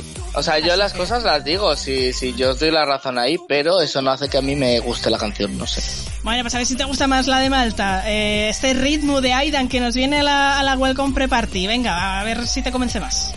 Sí. 0.00 0.14
O 0.34 0.42
sea, 0.42 0.58
yo 0.58 0.74
las 0.76 0.92
cosas 0.92 1.22
las 1.22 1.44
digo, 1.44 1.76
si, 1.76 2.12
si 2.12 2.34
yo 2.34 2.50
os 2.50 2.58
doy 2.58 2.70
la 2.70 2.84
razón 2.84 3.18
ahí, 3.18 3.38
pero 3.48 3.80
eso 3.80 4.02
no 4.02 4.10
hace 4.10 4.28
que 4.28 4.38
a 4.38 4.42
mí 4.42 4.56
me 4.56 4.80
guste 4.80 5.10
la 5.10 5.18
canción, 5.18 5.56
no 5.56 5.66
sé. 5.66 5.80
Bueno, 6.22 6.42
pues 6.42 6.54
a 6.54 6.58
ver 6.58 6.66
si 6.66 6.74
te 6.74 6.84
gusta 6.84 7.06
más 7.06 7.26
la 7.26 7.38
de 7.38 7.50
Malta. 7.50 8.10
Eh, 8.10 8.48
este 8.48 8.74
ritmo 8.74 9.20
de 9.20 9.32
Aidan 9.32 9.68
que 9.68 9.78
nos 9.78 9.94
viene 9.94 10.20
a 10.20 10.22
la, 10.22 10.58
a 10.58 10.62
la 10.62 10.76
Welcome 10.76 11.14
Pre-Party. 11.14 11.66
Venga, 11.66 12.20
a 12.20 12.24
ver 12.24 12.46
si 12.46 12.62
te 12.62 12.72
convence 12.72 12.98
más. 12.98 13.32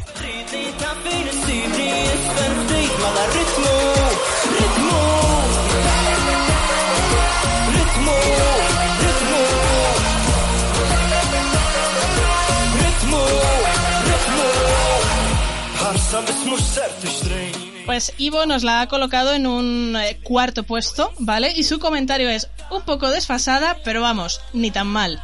Pues 17.86 18.14
Ivo 18.18 18.46
nos 18.46 18.64
la 18.64 18.82
ha 18.82 18.88
colocado 18.88 19.34
en 19.34 19.46
un 19.46 19.96
eh, 19.98 20.18
cuarto 20.24 20.64
puesto, 20.64 21.12
¿vale? 21.20 21.52
Y 21.54 21.64
su 21.64 21.80
comentario 21.80 22.30
es 22.30 22.50
un 22.72 22.82
poco 22.84 23.10
desfasada, 23.10 23.78
pero 23.84 24.02
vamos, 24.02 24.40
ni 24.54 24.72
tan 24.72 24.88
mal. 24.88 25.22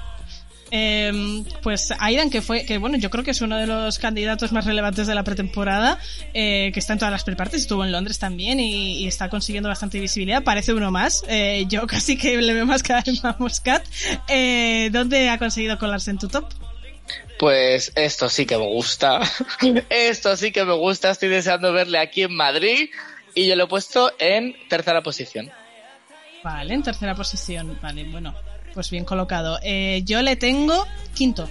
Eh, 0.76 1.44
pues 1.62 1.94
Aidan, 2.00 2.32
que 2.32 2.42
fue, 2.42 2.66
que 2.66 2.80
bueno, 2.80 2.98
yo 2.98 3.12
creo 3.12 3.24
que 3.24 3.30
es 3.30 3.42
uno 3.42 3.58
de 3.58 3.68
los 3.68 4.00
candidatos 4.00 4.52
más 4.52 4.66
relevantes 4.66 5.06
de 5.06 5.14
la 5.14 5.24
pretemporada, 5.24 6.00
eh, 6.34 6.72
que 6.74 6.80
está 6.80 6.94
en 6.94 7.00
todas 7.00 7.12
las 7.12 7.24
prepartes, 7.24 7.62
estuvo 7.62 7.86
en 7.86 7.92
Londres 7.92 8.18
también 8.18 8.60
y, 8.60 9.08
está 9.08 9.30
consiguiendo 9.30 9.70
bastante 9.70 10.00
visibilidad, 10.00 10.44
parece 10.44 10.74
uno 10.74 10.90
más, 10.90 11.24
eh, 11.28 11.66
yo 11.70 11.86
casi 11.88 12.18
que 12.18 12.42
le 12.42 12.54
veo 12.54 12.66
más 12.66 12.82
cada 12.82 13.02
vez 13.02 13.24
más 13.24 13.38
¿Dónde 14.92 15.30
ha 15.30 15.38
conseguido 15.38 15.78
colarse 15.78 16.10
en 16.10 16.18
tu 16.18 16.28
top? 16.28 16.46
Pues 17.44 17.92
esto 17.96 18.30
sí 18.30 18.46
que 18.46 18.58
me 18.58 18.66
gusta. 18.66 19.20
esto 19.90 20.38
sí 20.38 20.54
que 20.54 20.64
me 20.64 20.72
gusta. 20.72 21.12
Estoy 21.12 21.28
deseando 21.28 21.74
verle 21.74 21.98
aquí 21.98 22.22
en 22.22 22.34
Madrid. 22.34 22.90
Y 23.36 23.48
yo 23.50 23.58
lo 23.58 23.66
he 23.66 23.68
puesto 23.68 24.14
en 24.18 24.56
tercera 24.70 25.04
posición. 25.04 25.52
Vale, 26.42 26.74
en 26.74 26.84
tercera 26.84 27.14
posición, 27.16 27.78
vale, 27.82 28.06
bueno, 28.06 28.34
pues 28.74 28.90
bien 28.90 29.04
colocado. 29.04 29.60
Eh, 29.62 30.04
yo 30.06 30.22
le 30.22 30.38
tengo 30.38 30.88
quinto. 31.14 31.50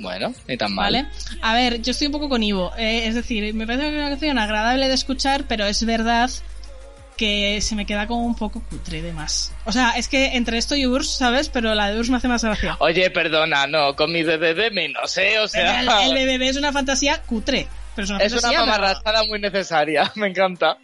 Bueno, 0.00 0.34
ni 0.48 0.56
tan 0.56 0.74
mal. 0.74 0.92
¿Vale? 0.92 1.08
A 1.40 1.54
ver, 1.54 1.80
yo 1.82 1.92
estoy 1.92 2.08
un 2.08 2.12
poco 2.12 2.28
con 2.28 2.42
Ivo. 2.42 2.72
eh, 2.76 3.06
es 3.06 3.14
decir, 3.14 3.54
me 3.54 3.64
parece 3.64 3.84
que 3.84 3.90
es 3.90 3.94
una 3.94 4.08
canción 4.08 4.38
agradable 4.40 4.88
de 4.88 4.94
escuchar, 4.94 5.44
pero 5.46 5.66
es 5.66 5.86
verdad 5.86 6.30
que 7.16 7.60
se 7.62 7.74
me 7.74 7.86
queda 7.86 8.06
como 8.06 8.24
un 8.26 8.34
poco 8.34 8.62
cutre 8.68 9.02
de 9.02 9.12
más. 9.12 9.52
O 9.64 9.72
sea, 9.72 9.92
es 9.96 10.08
que 10.08 10.36
entre 10.36 10.58
esto 10.58 10.76
y 10.76 10.86
Urs, 10.86 11.08
¿sabes? 11.16 11.48
Pero 11.48 11.74
la 11.74 11.90
de 11.90 11.98
Urs 11.98 12.10
me 12.10 12.16
hace 12.18 12.28
más 12.28 12.44
gracia. 12.44 12.76
Oye, 12.80 13.10
perdona, 13.10 13.66
no, 13.66 13.96
con 13.96 14.12
mi 14.12 14.22
bebé 14.22 14.70
menos, 14.70 15.16
¿eh? 15.18 15.38
O 15.38 15.48
sea, 15.48 15.80
El, 15.80 15.88
el 15.88 16.38
BBB 16.38 16.42
es 16.48 16.56
una 16.56 16.72
fantasía 16.72 17.22
cutre. 17.22 17.66
Pero 17.94 18.04
es 18.04 18.10
una 18.10 18.22
es 18.24 18.32
una 18.34 18.48
pero- 18.50 18.66
mamarrachada 18.66 19.24
muy 19.24 19.38
necesaria. 19.40 20.12
Me 20.16 20.26
encanta. 20.28 20.76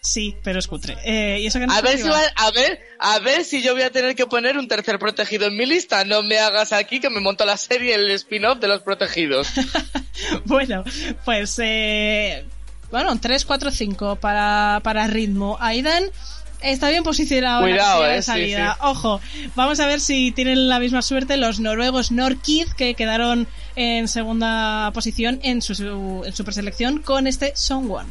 Sí, 0.00 0.36
pero 0.42 0.58
es 0.58 0.66
cutre. 0.66 0.96
Eh, 1.04 1.38
y 1.40 1.46
eso 1.46 1.58
que 1.60 1.66
no 1.68 1.72
A 1.74 1.80
ver, 1.80 1.96
si 1.98 2.08
va- 2.08 2.20
a 2.34 2.50
ver, 2.50 2.80
a 2.98 3.18
ver 3.20 3.44
si 3.44 3.62
yo 3.62 3.72
voy 3.74 3.82
a 3.82 3.90
tener 3.90 4.14
que 4.16 4.26
poner 4.26 4.58
un 4.58 4.66
tercer 4.66 4.98
protegido 4.98 5.46
en 5.46 5.56
mi 5.56 5.66
lista. 5.66 6.04
No 6.04 6.22
me 6.24 6.38
hagas 6.38 6.72
aquí 6.72 6.98
que 7.00 7.10
me 7.10 7.20
monto 7.20 7.44
la 7.44 7.56
serie, 7.56 7.94
el 7.94 8.10
spin-off 8.12 8.58
de 8.58 8.68
los 8.68 8.82
protegidos. 8.82 9.48
Bueno, 10.46 10.82
pues 11.26 11.58
eh, 11.62 12.44
bueno, 13.02 13.18
3, 13.20 13.44
4, 13.44 13.70
5 13.70 14.16
para, 14.16 14.80
para 14.82 15.06
ritmo. 15.06 15.56
Aidan 15.60 16.04
está 16.62 16.88
bien 16.88 17.02
posicionado 17.04 17.66
en 17.66 17.76
la 17.76 17.82
Cuidado, 17.82 18.00
casilla 18.00 18.12
de 18.12 18.18
eh, 18.18 18.22
sí, 18.22 18.26
salida. 18.26 18.72
sí. 18.74 18.78
Ojo, 18.86 19.20
vamos 19.54 19.78
a 19.80 19.86
ver 19.86 20.00
si 20.00 20.32
tienen 20.32 20.68
la 20.68 20.78
misma 20.80 21.02
suerte 21.02 21.36
los 21.36 21.60
noruegos 21.60 22.10
Norkid 22.10 22.68
que 22.76 22.94
quedaron 22.94 23.46
en 23.76 24.08
segunda 24.08 24.90
posición 24.94 25.38
en 25.42 25.60
su, 25.62 25.74
su- 25.74 26.22
en 26.24 26.32
su 26.34 26.44
preselección 26.44 27.02
con 27.02 27.26
este 27.26 27.52
Someone. 27.54 28.08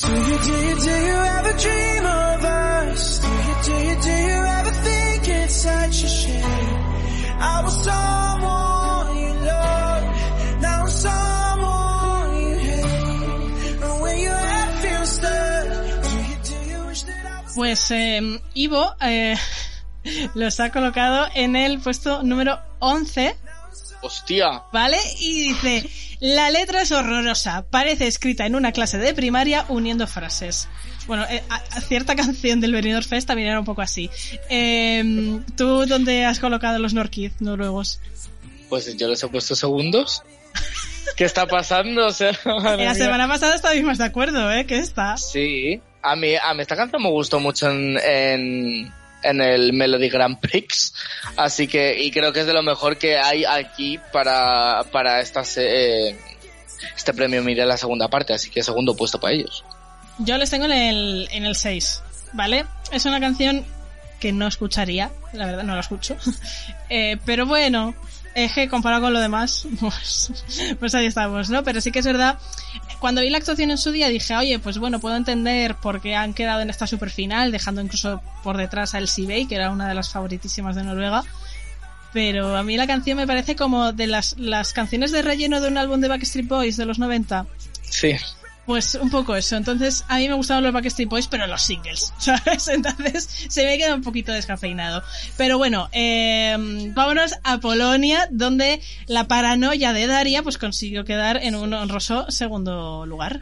Do 0.00 0.08
you, 0.08 0.38
do 0.38 0.38
you, 0.38 1.18
Pues 17.58 17.90
eh, 17.90 18.40
Ivo 18.54 18.94
eh, 19.00 19.34
los 20.36 20.60
ha 20.60 20.70
colocado 20.70 21.26
en 21.34 21.56
el 21.56 21.80
puesto 21.80 22.22
número 22.22 22.60
11 22.78 23.34
Hostia. 24.00 24.62
¿Vale? 24.72 24.96
Y 25.18 25.48
dice, 25.48 25.90
la 26.20 26.52
letra 26.52 26.82
es 26.82 26.92
horrorosa, 26.92 27.66
parece 27.68 28.06
escrita 28.06 28.46
en 28.46 28.54
una 28.54 28.70
clase 28.70 28.96
de 28.98 29.12
primaria 29.12 29.64
uniendo 29.70 30.06
frases. 30.06 30.68
Bueno, 31.08 31.24
eh, 31.28 31.42
a- 31.50 31.56
a 31.56 31.80
cierta 31.80 32.14
canción 32.22 32.60
del 32.60 32.70
Benidorm 32.74 33.04
Fest 33.04 33.26
también 33.26 33.48
era 33.48 33.58
un 33.58 33.66
poco 33.66 33.82
así. 33.82 34.08
Eh, 34.48 35.40
¿Tú 35.56 35.84
dónde 35.86 36.26
has 36.26 36.38
colocado 36.38 36.78
los 36.78 36.94
Norkid 36.94 37.32
noruegos? 37.40 37.98
Pues 38.68 38.96
yo 38.96 39.08
les 39.08 39.20
he 39.24 39.26
puesto 39.28 39.56
segundos. 39.56 40.22
¿Qué 41.16 41.24
está 41.24 41.44
pasando? 41.48 42.06
O 42.06 42.12
sea, 42.12 42.30
madre 42.46 42.84
la 42.84 42.94
semana 42.94 43.26
pasada 43.26 43.56
estábamos 43.56 43.98
de 43.98 44.04
acuerdo, 44.04 44.52
¿eh? 44.52 44.64
Que 44.64 44.78
está. 44.78 45.16
Sí. 45.16 45.80
A 46.10 46.16
mí, 46.16 46.34
a 46.36 46.54
mí 46.54 46.62
esta 46.62 46.76
canción 46.76 47.02
me 47.02 47.10
gustó 47.10 47.40
mucho 47.40 47.70
en, 47.70 47.98
en, 47.98 49.40
el 49.40 49.72
Melody 49.72 50.08
Grand 50.08 50.38
Prix. 50.38 50.94
Así 51.36 51.66
que, 51.68 52.02
y 52.02 52.10
creo 52.10 52.32
que 52.32 52.40
es 52.40 52.46
de 52.46 52.52
lo 52.52 52.62
mejor 52.62 52.96
que 52.96 53.18
hay 53.18 53.44
aquí 53.44 53.98
para, 54.12 54.84
para 54.90 55.20
estas, 55.20 55.56
eh, 55.58 56.18
este 56.96 57.12
premio 57.14 57.42
Mire 57.42 57.66
la 57.66 57.76
segunda 57.76 58.08
parte. 58.08 58.32
Así 58.32 58.50
que 58.50 58.62
segundo 58.62 58.96
puesto 58.96 59.20
para 59.20 59.34
ellos. 59.34 59.64
Yo 60.18 60.36
les 60.38 60.50
tengo 60.50 60.64
en 60.64 60.72
el, 60.72 61.28
en 61.30 61.44
el 61.44 61.54
6, 61.54 62.02
¿vale? 62.32 62.64
Es 62.90 63.04
una 63.04 63.20
canción 63.20 63.64
que 64.18 64.32
no 64.32 64.48
escucharía, 64.48 65.12
la 65.32 65.46
verdad 65.46 65.62
no 65.62 65.74
la 65.74 65.80
escucho. 65.80 66.16
Eh, 66.90 67.18
pero 67.26 67.44
bueno, 67.44 67.94
Es 68.34 68.52
que 68.52 68.68
comparado 68.68 69.02
con 69.02 69.12
lo 69.12 69.20
demás, 69.20 69.66
pues, 69.80 70.32
pues 70.78 70.94
ahí 70.94 71.06
estamos, 71.06 71.50
¿no? 71.50 71.62
Pero 71.64 71.80
sí 71.80 71.90
que 71.90 71.98
es 71.98 72.06
verdad, 72.06 72.38
cuando 73.00 73.20
vi 73.20 73.30
la 73.30 73.38
actuación 73.38 73.70
en 73.70 73.78
su 73.78 73.92
día 73.92 74.08
dije, 74.08 74.34
oye, 74.36 74.58
pues 74.58 74.78
bueno, 74.78 75.00
puedo 75.00 75.16
entender 75.16 75.76
por 75.76 76.00
qué 76.00 76.16
han 76.16 76.34
quedado 76.34 76.60
en 76.60 76.70
esta 76.70 76.86
super 76.86 77.10
final, 77.10 77.52
dejando 77.52 77.80
incluso 77.80 78.20
por 78.42 78.56
detrás 78.56 78.94
a 78.94 78.98
El 78.98 79.08
Bay, 79.26 79.46
que 79.46 79.54
era 79.54 79.70
una 79.70 79.88
de 79.88 79.94
las 79.94 80.10
favoritísimas 80.10 80.76
de 80.76 80.84
Noruega. 80.84 81.22
Pero 82.12 82.56
a 82.56 82.62
mí 82.62 82.76
la 82.76 82.86
canción 82.86 83.18
me 83.18 83.26
parece 83.26 83.54
como 83.54 83.92
de 83.92 84.06
las, 84.06 84.36
las 84.38 84.72
canciones 84.72 85.12
de 85.12 85.22
relleno 85.22 85.60
de 85.60 85.68
un 85.68 85.78
álbum 85.78 86.00
de 86.00 86.08
Backstreet 86.08 86.48
Boys 86.48 86.76
de 86.76 86.86
los 86.86 86.98
90. 86.98 87.46
Sí. 87.82 88.16
Pues 88.68 88.96
un 88.96 89.08
poco 89.08 89.34
eso. 89.34 89.56
Entonces, 89.56 90.04
a 90.08 90.18
mí 90.18 90.28
me 90.28 90.34
gustaban 90.34 90.62
los 90.62 90.74
Backstreet 90.74 91.08
Boys, 91.08 91.26
pero 91.26 91.46
los 91.46 91.62
singles, 91.62 92.12
¿sabes? 92.18 92.68
Entonces, 92.68 93.26
se 93.48 93.64
me 93.64 93.78
queda 93.78 93.94
un 93.94 94.02
poquito 94.02 94.30
descafeinado. 94.30 95.02
Pero 95.38 95.56
bueno, 95.56 95.88
eh, 95.92 96.54
vámonos 96.94 97.32
a 97.44 97.60
Polonia, 97.60 98.28
donde 98.30 98.82
la 99.06 99.26
paranoia 99.26 99.94
de 99.94 100.06
Daria, 100.06 100.42
pues 100.42 100.58
consiguió 100.58 101.06
quedar 101.06 101.38
en 101.42 101.54
un 101.54 101.72
honroso 101.72 102.30
segundo 102.30 103.06
lugar. 103.06 103.40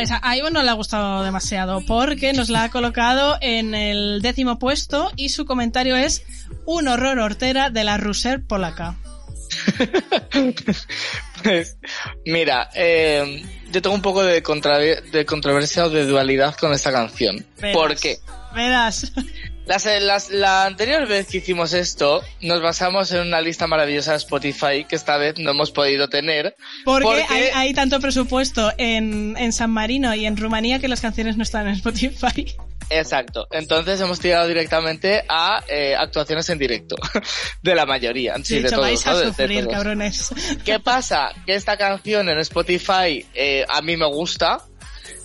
Pues 0.00 0.12
a 0.22 0.34
Ivo 0.34 0.48
no 0.48 0.62
le 0.62 0.70
ha 0.70 0.72
gustado 0.72 1.22
demasiado 1.22 1.82
porque 1.86 2.32
nos 2.32 2.48
la 2.48 2.62
ha 2.62 2.70
colocado 2.70 3.36
en 3.42 3.74
el 3.74 4.22
décimo 4.22 4.58
puesto 4.58 5.12
y 5.14 5.28
su 5.28 5.44
comentario 5.44 5.94
es 5.94 6.24
un 6.64 6.88
horror 6.88 7.18
hortera 7.18 7.68
de 7.68 7.84
la 7.84 7.98
Russer 7.98 8.42
polaca. 8.42 8.96
pues, 11.42 11.76
mira, 12.24 12.70
eh, 12.74 13.44
yo 13.70 13.82
tengo 13.82 13.94
un 13.94 14.00
poco 14.00 14.22
de, 14.22 14.42
contra 14.42 14.78
de 14.78 15.26
controversia 15.26 15.84
o 15.84 15.90
de 15.90 16.06
dualidad 16.06 16.54
con 16.54 16.72
esta 16.72 16.90
canción. 16.90 17.44
Verás, 17.58 17.76
¿Por 17.76 17.94
qué? 17.96 18.20
Verás. 18.54 19.12
Las, 19.66 19.86
las, 19.86 20.30
la 20.30 20.64
anterior 20.64 21.06
vez 21.06 21.28
que 21.28 21.38
hicimos 21.38 21.72
esto, 21.74 22.22
nos 22.40 22.60
basamos 22.60 23.12
en 23.12 23.20
una 23.20 23.40
lista 23.40 23.66
maravillosa 23.66 24.12
de 24.12 24.16
Spotify 24.16 24.84
que 24.88 24.96
esta 24.96 25.16
vez 25.16 25.38
no 25.38 25.50
hemos 25.50 25.70
podido 25.70 26.08
tener. 26.08 26.56
Porque, 26.84 27.04
porque 27.04 27.26
hay, 27.28 27.44
hay 27.54 27.74
tanto 27.74 28.00
presupuesto 28.00 28.72
en, 28.78 29.36
en 29.36 29.52
San 29.52 29.70
Marino 29.70 30.14
y 30.14 30.26
en 30.26 30.36
Rumanía 30.36 30.80
que 30.80 30.88
las 30.88 31.00
canciones 31.00 31.36
no 31.36 31.42
están 31.42 31.68
en 31.68 31.74
Spotify. 31.74 32.54
Exacto. 32.90 33.46
Entonces 33.52 34.00
hemos 34.00 34.18
tirado 34.18 34.48
directamente 34.48 35.24
a 35.28 35.62
eh, 35.68 35.94
actuaciones 35.96 36.48
en 36.50 36.58
directo. 36.58 36.96
de 37.62 37.74
la 37.74 37.86
mayoría. 37.86 38.34
Sí, 38.42 38.56
de, 38.56 38.62
de 38.62 38.66
hecho, 38.66 38.76
todos, 38.76 38.88
vais 38.88 39.06
a 39.06 39.24
sufrir, 39.24 39.68
cabrones. 39.68 40.30
¿Qué 40.64 40.80
pasa? 40.80 41.32
Que 41.46 41.54
esta 41.54 41.76
canción 41.76 42.28
en 42.28 42.38
Spotify 42.40 43.24
eh, 43.34 43.64
a 43.68 43.80
mí 43.80 43.96
me 43.96 44.06
gusta, 44.06 44.60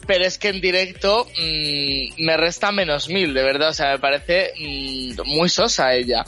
pero 0.08 0.26
es 0.26 0.38
que 0.38 0.50
en 0.50 0.62
directo 0.62 1.26
mm, 1.26 2.24
me 2.24 2.38
resta 2.38 2.72
menos 2.72 3.10
mil, 3.10 3.34
de 3.34 3.44
verdad. 3.44 3.70
O 3.70 3.74
sea, 3.74 3.92
me 3.92 4.00
parece 4.00 4.54
mm, 4.60 5.22
muy 5.26 5.50
sosa 5.50 5.94
ella. 5.94 6.26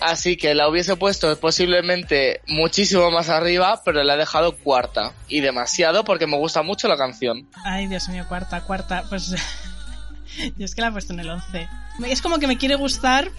Así 0.00 0.36
que 0.36 0.54
la 0.54 0.68
hubiese 0.68 0.96
puesto 0.96 1.38
posiblemente 1.40 2.40
muchísimo 2.46 3.10
más 3.10 3.28
arriba, 3.28 3.82
pero 3.84 4.02
la 4.02 4.14
he 4.14 4.18
dejado 4.18 4.56
cuarta. 4.56 5.12
Y 5.28 5.40
demasiado 5.40 6.04
porque 6.04 6.26
me 6.26 6.36
gusta 6.36 6.62
mucho 6.62 6.88
la 6.88 6.96
canción. 6.96 7.48
Ay, 7.64 7.88
Dios 7.88 8.08
mío, 8.08 8.24
cuarta, 8.28 8.62
cuarta. 8.62 9.04
Pues 9.08 9.30
yo 10.56 10.64
es 10.64 10.74
que 10.74 10.80
la 10.80 10.88
he 10.88 10.92
puesto 10.92 11.12
en 11.12 11.20
el 11.20 11.30
11. 11.30 11.68
Es 12.06 12.22
como 12.22 12.38
que 12.38 12.46
me 12.46 12.58
quiere 12.58 12.76
gustar, 12.76 13.30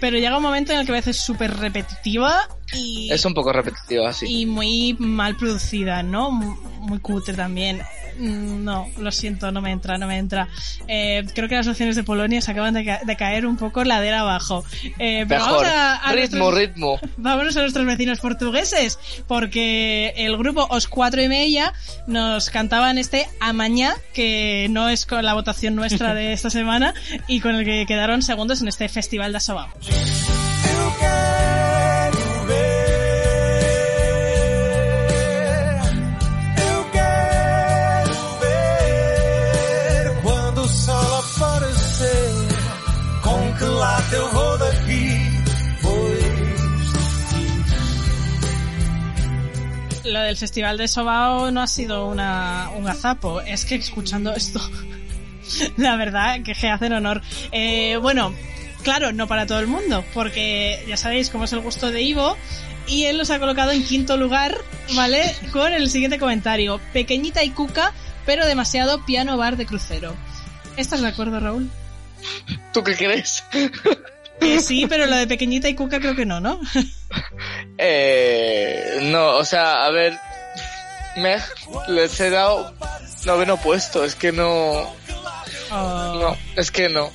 pero 0.00 0.18
llega 0.18 0.36
un 0.36 0.42
momento 0.42 0.72
en 0.72 0.80
el 0.80 0.86
que 0.86 0.92
a 0.92 0.96
veces 0.96 1.16
es 1.16 1.22
súper 1.22 1.56
repetitiva 1.56 2.48
y, 2.72 3.10
Es 3.10 3.24
un 3.24 3.34
poco 3.34 3.52
repetitivo 3.52 4.06
así. 4.06 4.26
y 4.28 4.46
muy 4.46 4.94
mal 4.98 5.36
producida, 5.36 6.02
¿no? 6.02 6.30
Mu- 6.30 6.56
Muy 6.80 7.00
cutre 7.00 7.34
también. 7.34 7.82
Mm, 8.18 8.64
No, 8.64 8.86
lo 8.98 9.12
siento, 9.12 9.52
no 9.52 9.60
me 9.60 9.70
entra, 9.70 9.96
no 9.98 10.06
me 10.06 10.16
entra. 10.18 10.48
Eh, 10.88 11.24
creo 11.34 11.48
que 11.48 11.54
las 11.54 11.66
opciones 11.68 11.96
de 11.96 12.02
Polonia 12.02 12.40
se 12.40 12.50
acaban 12.50 12.74
de, 12.74 12.84
ca- 12.84 13.00
de 13.04 13.16
caer 13.16 13.46
un 13.46 13.56
poco 13.56 13.84
ladera 13.84 14.20
abajo. 14.20 14.64
Eh, 14.98 15.24
pero 15.28 15.44
Mejor. 15.44 15.64
vamos 15.64 15.68
a, 15.68 15.94
a 15.96 16.12
ritmo, 16.12 16.50
nuestros- 16.50 16.54
ritmo. 16.58 16.98
Vámonos 17.18 17.56
a 17.56 17.60
nuestros 17.60 17.86
vecinos 17.86 18.20
portugueses, 18.20 18.98
porque 19.26 20.14
el 20.16 20.36
grupo 20.36 20.66
Os 20.70 20.88
Cuatro 20.88 21.22
y 21.22 21.28
Media 21.28 21.72
nos 22.06 22.50
cantaban 22.50 22.96
este 22.98 23.28
Amañá, 23.40 23.94
que 24.14 24.66
no 24.70 24.88
es 24.88 25.06
con 25.06 25.24
la 25.24 25.34
votación 25.34 25.74
nuestra 25.76 26.14
de 26.14 26.32
esta 26.32 26.50
semana, 26.50 26.94
y 27.28 27.40
con 27.40 27.54
el 27.54 27.64
que 27.64 27.84
quedaron 27.86 28.22
segundos 28.22 28.60
en 28.62 28.68
este 28.68 28.88
Festival 28.88 29.32
de 29.32 29.38
Asobao. 29.38 29.68
Lo 50.04 50.20
del 50.20 50.36
Festival 50.36 50.78
de 50.78 50.88
Sobao 50.88 51.50
no 51.50 51.60
ha 51.60 51.66
sido 51.66 52.06
una, 52.06 52.70
un 52.74 52.84
gazapo, 52.84 53.42
es 53.42 53.66
que 53.66 53.74
escuchando 53.74 54.32
esto, 54.34 54.60
la 55.76 55.96
verdad 55.96 56.42
que 56.42 56.52
hacen 56.68 56.92
honor. 56.94 57.20
Eh, 57.52 57.98
bueno, 58.00 58.32
claro, 58.88 59.12
no 59.12 59.28
para 59.28 59.44
todo 59.44 59.60
el 59.60 59.66
mundo, 59.66 60.02
porque 60.14 60.82
ya 60.88 60.96
sabéis 60.96 61.28
cómo 61.28 61.44
es 61.44 61.52
el 61.52 61.60
gusto 61.60 61.90
de 61.90 62.00
Ivo. 62.00 62.38
Y 62.86 63.04
él 63.04 63.18
los 63.18 63.28
ha 63.30 63.38
colocado 63.38 63.70
en 63.70 63.84
quinto 63.84 64.16
lugar, 64.16 64.56
¿vale? 64.94 65.36
Con 65.52 65.74
el 65.74 65.90
siguiente 65.90 66.18
comentario. 66.18 66.80
Pequeñita 66.94 67.44
y 67.44 67.50
cuca, 67.50 67.92
pero 68.24 68.46
demasiado 68.46 69.04
piano 69.04 69.36
bar 69.36 69.58
de 69.58 69.66
crucero. 69.66 70.14
¿Estás 70.78 71.02
de 71.02 71.08
acuerdo, 71.08 71.38
Raúl? 71.38 71.68
¿Tú 72.72 72.82
qué 72.82 72.96
crees? 72.96 73.44
Eh, 74.40 74.60
sí, 74.60 74.86
pero 74.88 75.04
lo 75.04 75.16
de 75.16 75.26
pequeñita 75.26 75.68
y 75.68 75.74
cuca 75.74 76.00
creo 76.00 76.16
que 76.16 76.24
no, 76.24 76.40
¿no? 76.40 76.58
Eh, 77.80 79.00
no, 79.02 79.36
o 79.36 79.44
sea, 79.44 79.84
a 79.84 79.90
ver, 79.90 80.18
me 81.16 81.36
les 81.88 82.18
he 82.20 82.28
dado 82.28 82.74
noveno 83.24 83.56
puesto, 83.56 84.04
es 84.04 84.16
que 84.16 84.32
no, 84.32 84.92
Oh, 85.70 86.18
no, 86.20 86.36
es 86.56 86.70
que 86.70 86.88
no. 86.88 87.10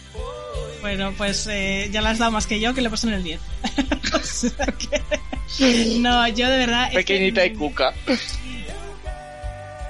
Bueno, 0.83 1.13
pues 1.17 1.47
eh, 1.49 1.87
ya 1.93 2.01
la 2.01 2.09
has 2.09 2.17
dado 2.17 2.31
más 2.31 2.45
que 2.45 2.59
yo, 2.59 2.73
que 2.73 2.81
le 2.81 2.89
puesto 2.89 3.07
en 3.07 3.13
el 3.13 3.23
10. 3.23 3.39
O 4.13 4.19
sea 4.19 4.65
que- 4.67 5.97
No, 5.99 6.27
yo 6.27 6.49
de 6.49 6.57
verdad... 6.57 6.83
es 6.87 6.91
que- 6.91 6.97
Pequeñita 6.97 7.45
y 7.45 7.53
cuca. 7.53 7.93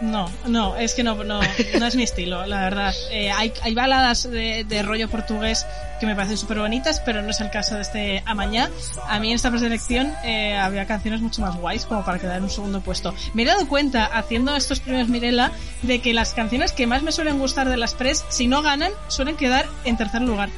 No, 0.02 0.30
no, 0.48 0.76
es 0.76 0.94
que 0.96 1.04
no, 1.04 1.16
no, 1.24 1.39
no 1.80 1.86
es 1.88 1.96
mi 1.96 2.04
estilo, 2.04 2.46
la 2.46 2.62
verdad. 2.62 2.94
Eh, 3.10 3.32
hay, 3.32 3.54
hay 3.62 3.74
baladas 3.74 4.30
de, 4.30 4.66
de 4.66 4.84
rollo 4.84 5.10
portugués 5.10 5.66
que 6.00 6.06
me 6.06 6.14
parecen 6.14 6.38
súper 6.38 6.60
bonitas, 6.60 7.00
pero 7.06 7.22
no 7.22 7.30
es 7.30 7.39
el 7.39 7.50
caso 7.50 7.76
de 7.76 7.82
este 7.84 8.24
Amañá. 8.26 8.70
A 9.08 9.20
mí 9.20 9.30
en 9.30 9.36
esta 9.36 9.50
preselección 9.50 10.14
eh, 10.26 10.58
había 10.58 10.86
canciones 10.86 11.22
mucho 11.22 11.41
más 11.41 11.56
guays 11.56 11.86
como 11.86 12.04
para 12.04 12.20
quedar 12.20 12.38
en 12.38 12.44
un 12.44 12.50
segundo 12.50 12.82
puesto. 12.82 13.16
Me 13.34 13.44
he 13.44 13.46
dado 13.46 13.66
cuenta, 13.68 14.06
haciendo 14.06 14.56
estos 14.58 14.82
premios 14.82 15.08
Mirela, 15.08 15.52
de 15.84 16.00
que 16.02 16.14
las 16.14 16.34
canciones 16.34 16.74
que 16.74 16.86
más 16.86 17.02
me 17.02 17.14
suelen 17.14 17.39
gustar 17.39 17.70
de 17.70 17.78
las 17.78 17.96
tres, 17.96 18.26
si 18.30 18.48
no 18.48 18.62
ganan, 18.62 18.91
suelen 19.08 19.38
quedar 19.38 19.66
en 19.86 19.96
tercer 19.96 20.22
lugar. 20.22 20.50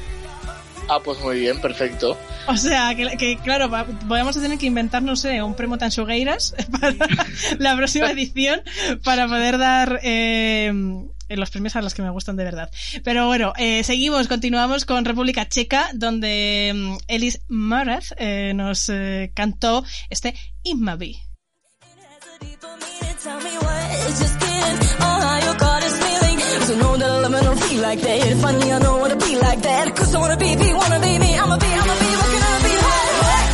Ah, 0.88 1.00
pues 1.02 1.20
muy 1.20 1.40
bien, 1.40 1.60
perfecto. 1.60 2.16
O 2.46 2.56
sea, 2.56 2.94
que, 2.94 3.16
que, 3.16 3.38
claro, 3.38 3.74
a 3.74 4.32
tener 4.32 4.58
que 4.58 4.66
inventar, 4.66 5.02
no 5.02 5.16
sé, 5.16 5.42
un 5.42 5.54
premio 5.54 5.78
tan 5.78 5.90
sugueiras 5.90 6.54
para 6.80 6.94
la 7.58 7.76
próxima 7.76 8.10
edición 8.10 8.62
para 9.02 9.26
poder 9.26 9.58
dar 9.58 10.00
eh, 10.02 10.72
los 11.28 11.50
premios 11.50 11.74
a 11.76 11.82
los 11.82 11.94
que 11.94 12.02
me 12.02 12.10
gustan 12.10 12.36
de 12.36 12.44
verdad. 12.44 12.70
Pero 13.02 13.26
bueno, 13.26 13.52
eh, 13.56 13.82
seguimos, 13.82 14.28
continuamos 14.28 14.84
con 14.84 15.04
República 15.04 15.48
Checa, 15.48 15.90
donde 15.94 16.72
mm, 16.74 16.96
Elis 17.08 17.40
Maraz 17.48 18.14
eh, 18.18 18.52
nos 18.54 18.88
eh, 18.88 19.32
cantó 19.34 19.84
este 20.08 20.34
Imabi. 20.62 21.18
Feeling. 26.66 26.80
So 26.80 26.88
know 26.88 26.96
that 26.96 27.10
I 27.10 27.20
love 27.20 27.32
me 27.32 27.40
don't 27.40 27.60
feel 27.60 27.82
like 27.82 28.00
that. 28.00 28.36
Finally, 28.42 28.72
I 28.72 28.78
know 28.78 28.98
what 28.98 29.08
to 29.10 29.16
be 29.26 29.36
like 29.38 29.60
that. 29.62 29.96
Cause 29.96 30.14
I 30.14 30.18
wanna 30.18 30.36
be, 30.36 30.56
be, 30.56 30.72
wanna 30.72 31.00
be 31.00 31.18
me. 31.18 31.38
I'ma 31.38 31.56
be, 31.58 31.66
I'ma 31.66 31.94
be, 32.02 32.10
what 32.18 32.28
can 32.32 32.42
I 32.42 32.58
be? 32.66 32.74
Hey, 32.86 33.08
hey. 33.26 33.44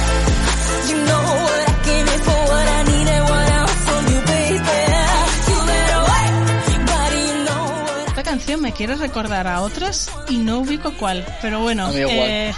You 0.90 0.96
know 1.06 1.22
what 1.46 1.68
I 1.68 1.74
came 1.84 2.08
in 2.08 2.20
for, 2.26 2.40
what 2.52 2.68
I 2.68 2.82
need 2.90 3.08
and 3.08 3.24
what 3.24 3.48
I 3.50 3.58
want 3.58 3.80
from 3.88 4.02
you, 4.12 4.20
baby. 4.32 4.82
You 5.50 5.58
better 5.70 6.00
wait. 6.10 6.86
Body, 6.86 7.20
you 7.28 7.44
know 7.44 7.64
what 7.64 8.08
Esta 8.08 8.22
canción 8.22 8.60
me 8.62 8.72
quiere 8.72 8.96
recordar 8.96 9.46
a 9.46 9.60
otras 9.62 10.10
y 10.28 10.36
no 10.38 10.60
ubico 10.60 10.92
cuál, 10.98 11.24
pero 11.42 11.60
bueno, 11.60 11.86
A 11.86 11.90
mí 11.90 11.98
igual. 12.00 12.14
eh, 12.16 12.54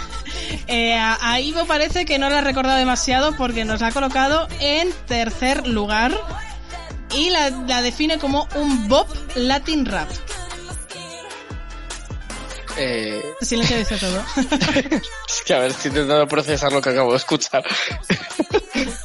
eh, 0.67 0.93
a, 0.97 1.17
a 1.31 1.39
Ivo 1.39 1.65
parece 1.65 2.05
que 2.05 2.17
no 2.19 2.29
la 2.29 2.39
ha 2.39 2.41
recordado 2.41 2.77
demasiado 2.77 3.35
porque 3.35 3.65
nos 3.65 3.81
la 3.81 3.87
ha 3.87 3.91
colocado 3.91 4.47
en 4.59 4.89
tercer 5.07 5.67
lugar 5.67 6.11
y 7.15 7.29
la, 7.29 7.49
la 7.49 7.81
define 7.81 8.17
como 8.19 8.47
un 8.55 8.87
bop 8.87 9.07
latin 9.35 9.85
rap. 9.85 10.09
Eh, 12.77 13.35
Silencio 13.41 13.77
dice 13.77 13.97
todo. 13.97 14.23
es 14.35 15.43
que 15.45 15.53
a 15.53 15.59
ver, 15.59 15.71
estoy 15.71 15.89
intentando 15.89 16.27
procesar 16.27 16.71
lo 16.71 16.81
que 16.81 16.89
acabo 16.89 17.11
de 17.11 17.17
escuchar. 17.17 17.63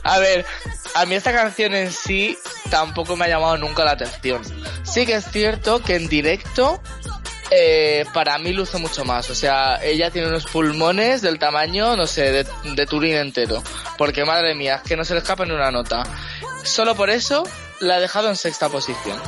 a 0.02 0.18
ver, 0.18 0.44
a 0.94 1.06
mí 1.06 1.14
esta 1.14 1.32
canción 1.32 1.74
en 1.74 1.92
sí 1.92 2.36
tampoco 2.70 3.16
me 3.16 3.26
ha 3.26 3.28
llamado 3.28 3.56
nunca 3.56 3.84
la 3.84 3.92
atención. 3.92 4.42
Sí 4.82 5.06
que 5.06 5.14
es 5.14 5.30
cierto 5.30 5.82
que 5.82 5.96
en 5.96 6.08
directo 6.08 6.80
eh, 7.50 8.04
para 8.12 8.38
mí 8.38 8.52
luce 8.52 8.78
mucho 8.78 9.04
más. 9.04 9.30
O 9.30 9.34
sea, 9.34 9.82
ella 9.82 10.10
tiene 10.10 10.28
unos 10.28 10.46
pulmones 10.46 11.22
del 11.22 11.38
tamaño, 11.38 11.96
no 11.96 12.06
sé, 12.06 12.32
de, 12.32 12.46
de 12.74 12.86
Turín 12.86 13.14
entero. 13.14 13.62
Porque 13.98 14.24
madre 14.24 14.54
mía, 14.54 14.76
es 14.76 14.82
que 14.82 14.96
no 14.96 15.04
se 15.04 15.14
le 15.14 15.20
escapa 15.20 15.44
ni 15.44 15.52
una 15.52 15.70
nota. 15.70 16.04
Solo 16.64 16.94
por 16.94 17.10
eso 17.10 17.44
la 17.80 17.98
he 17.98 18.00
dejado 18.00 18.28
en 18.28 18.36
sexta 18.36 18.68
posición. 18.68 19.20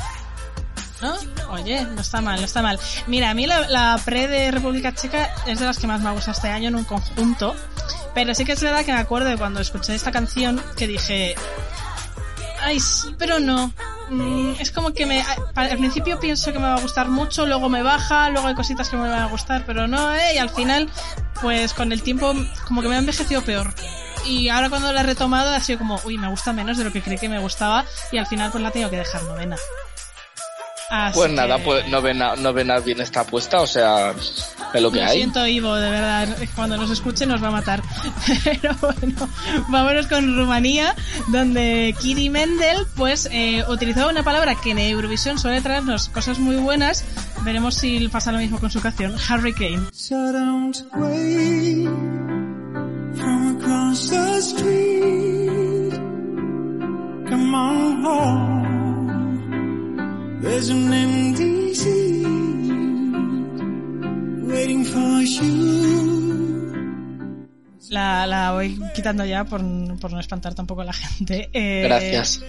¿No? 1.01 1.17
Oye, 1.53 1.85
no 1.85 2.01
está 2.01 2.23
mal, 2.23 2.41
no 2.41 2.47
está 2.47 2.63
mal. 2.63 2.81
Mira, 3.07 3.29
a 3.31 3.35
mí 3.35 3.47
la, 3.47 3.69
la 3.69 4.01
pre 4.03 4.27
de 4.27 4.51
República 4.51 4.95
Checa 4.95 5.31
es 5.47 5.61
de 5.61 5.67
las 5.67 5.79
que 5.79 5.87
más 5.87 6.01
me 6.01 6.09
ha 6.09 6.13
gustado 6.13 6.33
este 6.33 6.49
año 6.49 6.69
en 6.69 6.77
un 6.77 6.85
conjunto. 6.85 7.55
Pero 8.15 8.35
sí 8.35 8.45
que 8.47 8.53
es 8.53 8.63
verdad 8.63 8.85
que 8.85 8.93
me 8.93 8.99
acuerdo 8.99 9.29
de 9.29 9.37
cuando 9.37 9.61
escuché 9.61 9.95
esta 9.95 10.11
canción 10.13 10.63
que 10.77 10.87
dije, 10.87 11.35
ay, 12.63 12.81
sí, 12.81 13.15
pero 13.19 13.39
no. 13.39 13.73
Mm, 14.09 14.55
es 14.61 14.71
como 14.71 14.93
que 14.93 15.07
me, 15.07 15.25
al 15.55 15.77
principio 15.77 16.19
pienso 16.19 16.53
que 16.53 16.59
me 16.59 16.67
va 16.67 16.77
a 16.77 16.81
gustar 16.81 17.09
mucho, 17.09 17.47
luego 17.47 17.69
me 17.69 17.83
baja, 17.83 18.31
luego 18.31 18.49
hay 18.49 18.55
cositas 18.55 18.89
que 18.89 18.97
me 18.97 19.09
van 19.09 19.23
a 19.23 19.27
gustar, 19.27 19.65
pero 19.67 19.87
no, 19.87 20.15
eh, 20.15 20.35
y 20.35 20.39
al 20.39 20.51
final, 20.51 20.91
pues 21.41 21.73
con 21.73 21.93
el 21.93 22.03
tiempo, 22.03 22.35
como 22.67 22.83
que 22.83 22.89
me 22.89 22.97
ha 22.97 22.99
envejecido 22.99 23.43
peor. 23.43 23.75
Y 24.25 24.49
ahora 24.49 24.71
cuando 24.71 24.93
la 24.93 25.01
he 25.01 25.05
retomado 25.05 25.51
ha 25.51 25.61
sido 25.61 25.79
como, 25.79 26.01
uy, 26.05 26.17
me 26.19 26.29
gusta 26.29 26.53
menos 26.53 26.79
de 26.79 26.85
lo 26.85 26.93
que 26.93 27.03
creí 27.03 27.19
que 27.19 27.29
me 27.29 27.39
gustaba, 27.39 27.85
y 28.11 28.19
al 28.19 28.27
final 28.27 28.51
pues 28.51 28.63
la 28.63 28.71
tengo 28.71 28.91
que 28.91 28.99
dejar 28.99 29.23
novena. 29.25 29.57
Así 30.95 31.15
Pues 31.19 31.33
nada, 31.33 31.57
que- 31.57 31.63
pues 31.65 31.89
novena, 31.89 32.37
novena 32.37 32.79
bien 32.81 33.01
está 33.01 33.25
puesta, 33.25 33.63
o 33.63 33.67
sea, 33.67 34.11
es 34.75 34.83
lo 34.83 34.91
que 34.93 35.01
Lo 35.01 35.07
hay. 35.07 35.17
siento, 35.17 35.47
Ivo, 35.47 35.75
de 35.75 35.89
verdad. 35.91 36.29
Cuando 36.55 36.77
nos 36.77 36.91
escuche 36.91 37.25
nos 37.25 37.43
va 37.43 37.49
a 37.49 37.53
matar. 37.53 37.83
Pero 38.45 38.77
bueno, 38.79 39.27
vámonos 39.69 40.07
con 40.07 40.37
Rumanía, 40.37 40.95
donde 41.29 41.95
Kiri 41.99 42.29
Mendel 42.29 42.87
pues 42.95 43.27
eh, 43.33 43.65
utilizó 43.71 44.07
una 44.11 44.23
palabra 44.23 44.55
que 44.55 44.73
en 44.73 44.81
Eurovisión 44.81 45.39
suele 45.39 45.63
traernos 45.63 46.11
cosas 46.11 46.39
muy 46.39 46.57
buenas. 46.57 47.07
Veremos 47.43 47.75
si 47.77 48.07
pasa 48.09 48.31
lo 48.31 48.37
mismo 48.39 48.59
con 48.61 48.71
su 48.71 48.83
canción, 48.83 49.15
Hurricane. 49.15 49.81
So 49.93 50.15
don't 50.31 50.77
wait 50.97 51.89
from 53.17 53.57
across 53.59 54.11
the 54.11 54.39
street. 54.43 55.95
Come 57.31 57.55
on 57.57 58.05
home. 58.05 58.62
There's 60.43 60.71
an 60.71 60.93
empty 60.93 61.73
seat 61.73 62.27
waiting 64.43 64.85
for 64.85 65.23
you. 65.23 65.93
La, 67.91 68.27
la 68.27 68.51
voy 68.51 68.77
quitando 68.93 69.25
ya 69.25 69.45
por, 69.45 69.61
por 70.01 70.13
no 70.13 70.19
espantar 70.19 70.55
tampoco 70.55 70.81
a 70.81 70.87
la 70.87 70.93
gente. 70.93 71.49
Eh, 71.53 71.83
Gracias. 71.85 72.43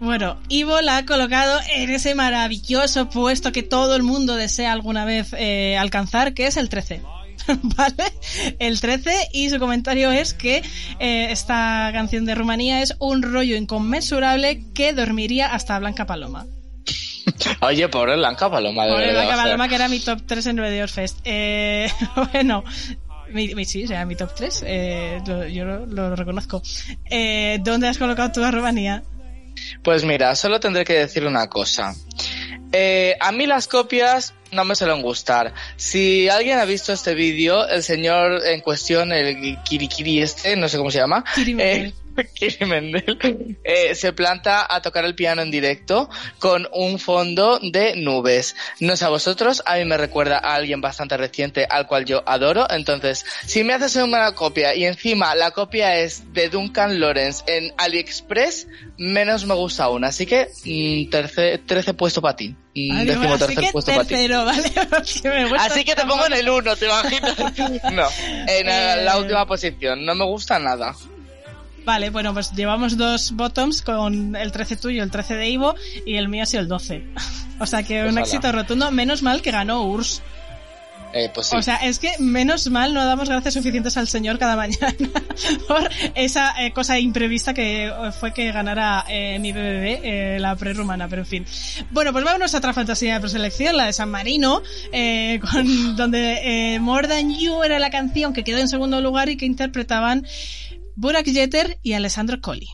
Bueno, 0.00 0.36
Ivo 0.50 0.82
la 0.82 0.98
ha 0.98 1.06
colocado 1.06 1.58
en 1.74 1.88
ese 1.88 2.14
maravilloso 2.14 3.08
puesto 3.08 3.52
que 3.52 3.62
todo 3.62 3.96
el 3.96 4.02
mundo 4.02 4.36
desea 4.36 4.72
alguna 4.72 5.06
vez 5.06 5.34
eh, 5.38 5.78
alcanzar, 5.78 6.34
que 6.34 6.46
es 6.46 6.58
el 6.58 6.68
13. 6.68 7.00
¿Vale? 7.62 8.12
El 8.58 8.80
13 8.80 9.28
y 9.32 9.48
su 9.48 9.58
comentario 9.58 10.12
es 10.12 10.34
que 10.34 10.62
eh, 10.98 11.28
esta 11.30 11.88
canción 11.94 12.26
de 12.26 12.34
Rumanía 12.34 12.82
es 12.82 12.96
un 12.98 13.22
rollo 13.22 13.56
inconmensurable 13.56 14.62
que 14.74 14.92
dormiría 14.92 15.46
hasta 15.54 15.78
Blanca 15.78 16.04
Paloma. 16.04 16.44
Oye, 17.60 17.88
pobre 17.88 18.16
Blanca 18.16 18.50
Paloma, 18.50 18.84
de 18.86 18.92
Pobre 18.92 19.06
verdad, 19.06 19.20
Blanca 19.22 19.34
o 19.34 19.36
sea, 19.36 19.44
Paloma 19.44 19.68
que 19.68 19.74
era 19.74 19.88
mi 19.88 20.00
top 20.00 20.20
3 20.26 20.46
en 20.46 20.56
9 20.56 20.70
de 20.80 20.88
Fest. 20.88 21.18
Eh, 21.24 21.90
bueno, 22.32 22.64
mi, 23.30 23.54
mi- 23.54 23.64
sí, 23.64 23.84
era 23.88 24.04
mi 24.04 24.16
top 24.16 24.34
3, 24.34 24.64
eh, 24.66 25.18
lo- 25.26 25.46
yo 25.46 25.64
lo, 25.64 25.86
lo 25.86 26.16
reconozco. 26.16 26.62
Eh, 27.10 27.58
¿Dónde 27.62 27.88
has 27.88 27.98
colocado 27.98 28.44
a 28.44 28.50
Rumanía? 28.50 29.02
Pues 29.82 30.04
mira, 30.04 30.34
solo 30.34 30.60
tendré 30.60 30.84
que 30.84 30.94
decir 30.94 31.26
una 31.26 31.48
cosa. 31.48 31.94
Eh, 32.70 33.16
a 33.20 33.32
mí 33.32 33.46
las 33.46 33.66
copias 33.66 34.34
no 34.52 34.64
me 34.64 34.74
suelen 34.74 35.02
gustar. 35.02 35.52
Si 35.76 36.28
alguien 36.28 36.58
ha 36.58 36.64
visto 36.64 36.92
este 36.92 37.14
vídeo, 37.14 37.66
el 37.66 37.82
señor 37.82 38.46
en 38.46 38.60
cuestión, 38.60 39.10
el 39.12 39.58
Kirikiri 39.64 40.20
este, 40.22 40.54
no 40.56 40.68
sé 40.68 40.76
cómo 40.78 40.90
se 40.90 40.98
llama, 40.98 41.24
eh, 41.58 41.92
Kiri 42.34 42.66
Mendel, 42.66 43.58
eh, 43.64 43.94
se 43.94 44.12
planta 44.12 44.66
a 44.72 44.80
tocar 44.82 45.04
el 45.04 45.14
piano 45.14 45.42
en 45.42 45.50
directo 45.50 46.08
con 46.38 46.68
un 46.72 46.98
fondo 46.98 47.58
de 47.60 47.96
nubes. 47.96 48.56
No 48.80 48.96
sé 48.96 49.04
a 49.04 49.08
vosotros, 49.08 49.62
a 49.66 49.76
mí 49.76 49.84
me 49.84 49.96
recuerda 49.96 50.38
a 50.38 50.54
alguien 50.54 50.80
bastante 50.80 51.16
reciente 51.16 51.66
al 51.68 51.86
cual 51.86 52.04
yo 52.04 52.22
adoro. 52.26 52.66
Entonces, 52.70 53.24
si 53.46 53.64
me 53.64 53.74
haces 53.74 53.96
una 53.96 54.32
copia 54.34 54.74
y 54.74 54.84
encima 54.84 55.34
la 55.34 55.50
copia 55.50 55.98
es 55.98 56.32
de 56.32 56.48
Duncan 56.48 57.00
Lawrence 57.00 57.44
en 57.46 57.72
AliExpress, 57.76 58.66
menos 58.96 59.44
me 59.44 59.54
gusta 59.54 59.84
aún. 59.84 60.04
Así 60.04 60.26
que, 60.26 60.48
mm, 60.64 61.10
terce- 61.10 61.58
13 61.64 61.94
puesto 61.94 62.20
para 62.20 62.36
ti. 62.36 62.54
Mm, 62.74 63.06
bueno, 63.16 63.34
así 63.46 63.54
que 63.56 63.72
puesto 63.72 63.90
para 63.92 64.04
ti. 64.08 64.14
Así 65.60 65.84
que 65.84 65.94
te 65.96 66.02
pongo 66.06 66.26
en 66.26 66.32
el 66.34 66.48
1, 66.48 66.76
¿te 66.76 66.86
imaginas? 66.86 67.34
No, 67.92 68.06
en 68.46 68.68
Eh, 68.68 69.02
la 69.04 69.16
última 69.18 69.46
posición. 69.46 70.04
No 70.04 70.14
me 70.14 70.24
gusta 70.24 70.58
nada. 70.58 70.94
Vale, 71.84 72.10
bueno, 72.10 72.34
pues 72.34 72.52
llevamos 72.52 72.96
dos 72.96 73.32
bottoms 73.32 73.82
con 73.82 74.36
el 74.36 74.52
13 74.52 74.76
tuyo, 74.76 75.02
el 75.02 75.10
13 75.10 75.34
de 75.36 75.48
Ivo 75.48 75.74
y 76.04 76.16
el 76.16 76.28
mío 76.28 76.42
ha 76.42 76.46
sido 76.46 76.62
el 76.62 76.68
12. 76.68 77.04
O 77.60 77.66
sea 77.66 77.82
que 77.82 78.04
un 78.04 78.16
éxito 78.18 78.52
rotundo, 78.52 78.88
menos 78.92 79.24
mal 79.24 79.42
que 79.42 79.50
ganó 79.50 79.82
URSS. 79.82 80.22
Eh, 81.12 81.30
pues 81.32 81.46
sí. 81.48 81.56
O 81.56 81.62
sea, 81.62 81.76
es 81.76 81.98
que 81.98 82.12
menos 82.18 82.68
mal 82.70 82.92
no 82.92 83.04
damos 83.04 83.28
gracias 83.28 83.54
suficientes 83.54 83.96
al 83.96 84.08
señor 84.08 84.38
cada 84.38 84.56
mañana 84.56 84.94
por 85.66 85.88
esa 86.14 86.54
eh, 86.64 86.72
cosa 86.72 86.98
imprevista 86.98 87.54
que 87.54 87.86
eh, 87.86 87.92
fue 88.12 88.32
que 88.34 88.52
ganara 88.52 89.04
eh, 89.08 89.38
mi 89.38 89.52
BBB, 89.52 90.00
eh, 90.04 90.36
la 90.38 90.54
prerrumana, 90.56 91.08
pero 91.08 91.22
en 91.22 91.26
fin. 91.26 91.46
Bueno, 91.90 92.12
pues 92.12 92.24
vámonos 92.24 92.54
a 92.54 92.58
otra 92.58 92.74
fantasía 92.74 93.14
de 93.14 93.20
preselección, 93.20 93.76
la 93.76 93.86
de 93.86 93.92
San 93.92 94.10
Marino, 94.10 94.62
eh, 94.92 95.40
con, 95.50 95.96
donde 95.96 96.74
eh, 96.74 96.78
More 96.80 97.08
Than 97.08 97.34
You 97.34 97.62
era 97.62 97.78
la 97.78 97.90
canción 97.90 98.32
que 98.32 98.44
quedó 98.44 98.58
en 98.58 98.68
segundo 98.68 99.00
lugar 99.00 99.30
y 99.30 99.36
que 99.36 99.46
interpretaban 99.46 100.26
Burak 101.00 101.26
Jeter 101.26 101.78
y 101.84 101.92
Alessandro 101.92 102.40
Colli. 102.40 102.66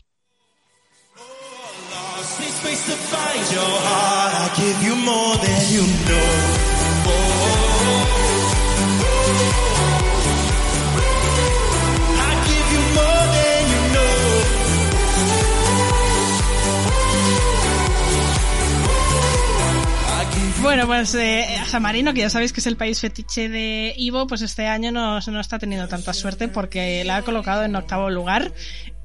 Bueno, 20.65 20.87
pues 20.87 21.13
eh, 21.13 21.45
San 21.67 21.83
Marino, 21.83 22.11
que 22.11 22.21
ya 22.21 22.29
sabéis 22.31 22.51
que 22.51 22.59
es 22.59 22.65
el 22.65 22.75
país 22.75 22.99
fetiche 22.99 23.49
de 23.49 23.93
Ivo, 23.97 24.25
pues 24.25 24.41
este 24.41 24.65
año 24.65 24.91
no, 24.91 25.19
no 25.19 25.39
está 25.39 25.59
teniendo 25.59 25.87
tanta 25.87 26.11
suerte 26.11 26.47
porque 26.47 27.03
la 27.03 27.17
ha 27.17 27.21
colocado 27.21 27.63
en 27.63 27.75
octavo 27.75 28.09
lugar 28.09 28.51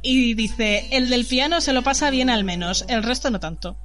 y 0.01 0.33
dice, 0.33 0.89
el 0.91 1.11
del 1.11 1.27
piano 1.27 1.61
se 1.61 1.75
lo 1.75 1.83
pasa 1.83 2.09
bien 2.09 2.31
al 2.31 2.45
menos, 2.45 2.87
el 2.89 3.03
resto 3.03 3.29
no 3.29 3.41
tanto. 3.41 3.77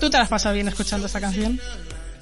¿Tú 0.00 0.10
te 0.10 0.16
la 0.16 0.24
has 0.24 0.28
pasado 0.28 0.56
bien 0.56 0.66
escuchando 0.66 1.06
esta 1.06 1.20
canción? 1.20 1.60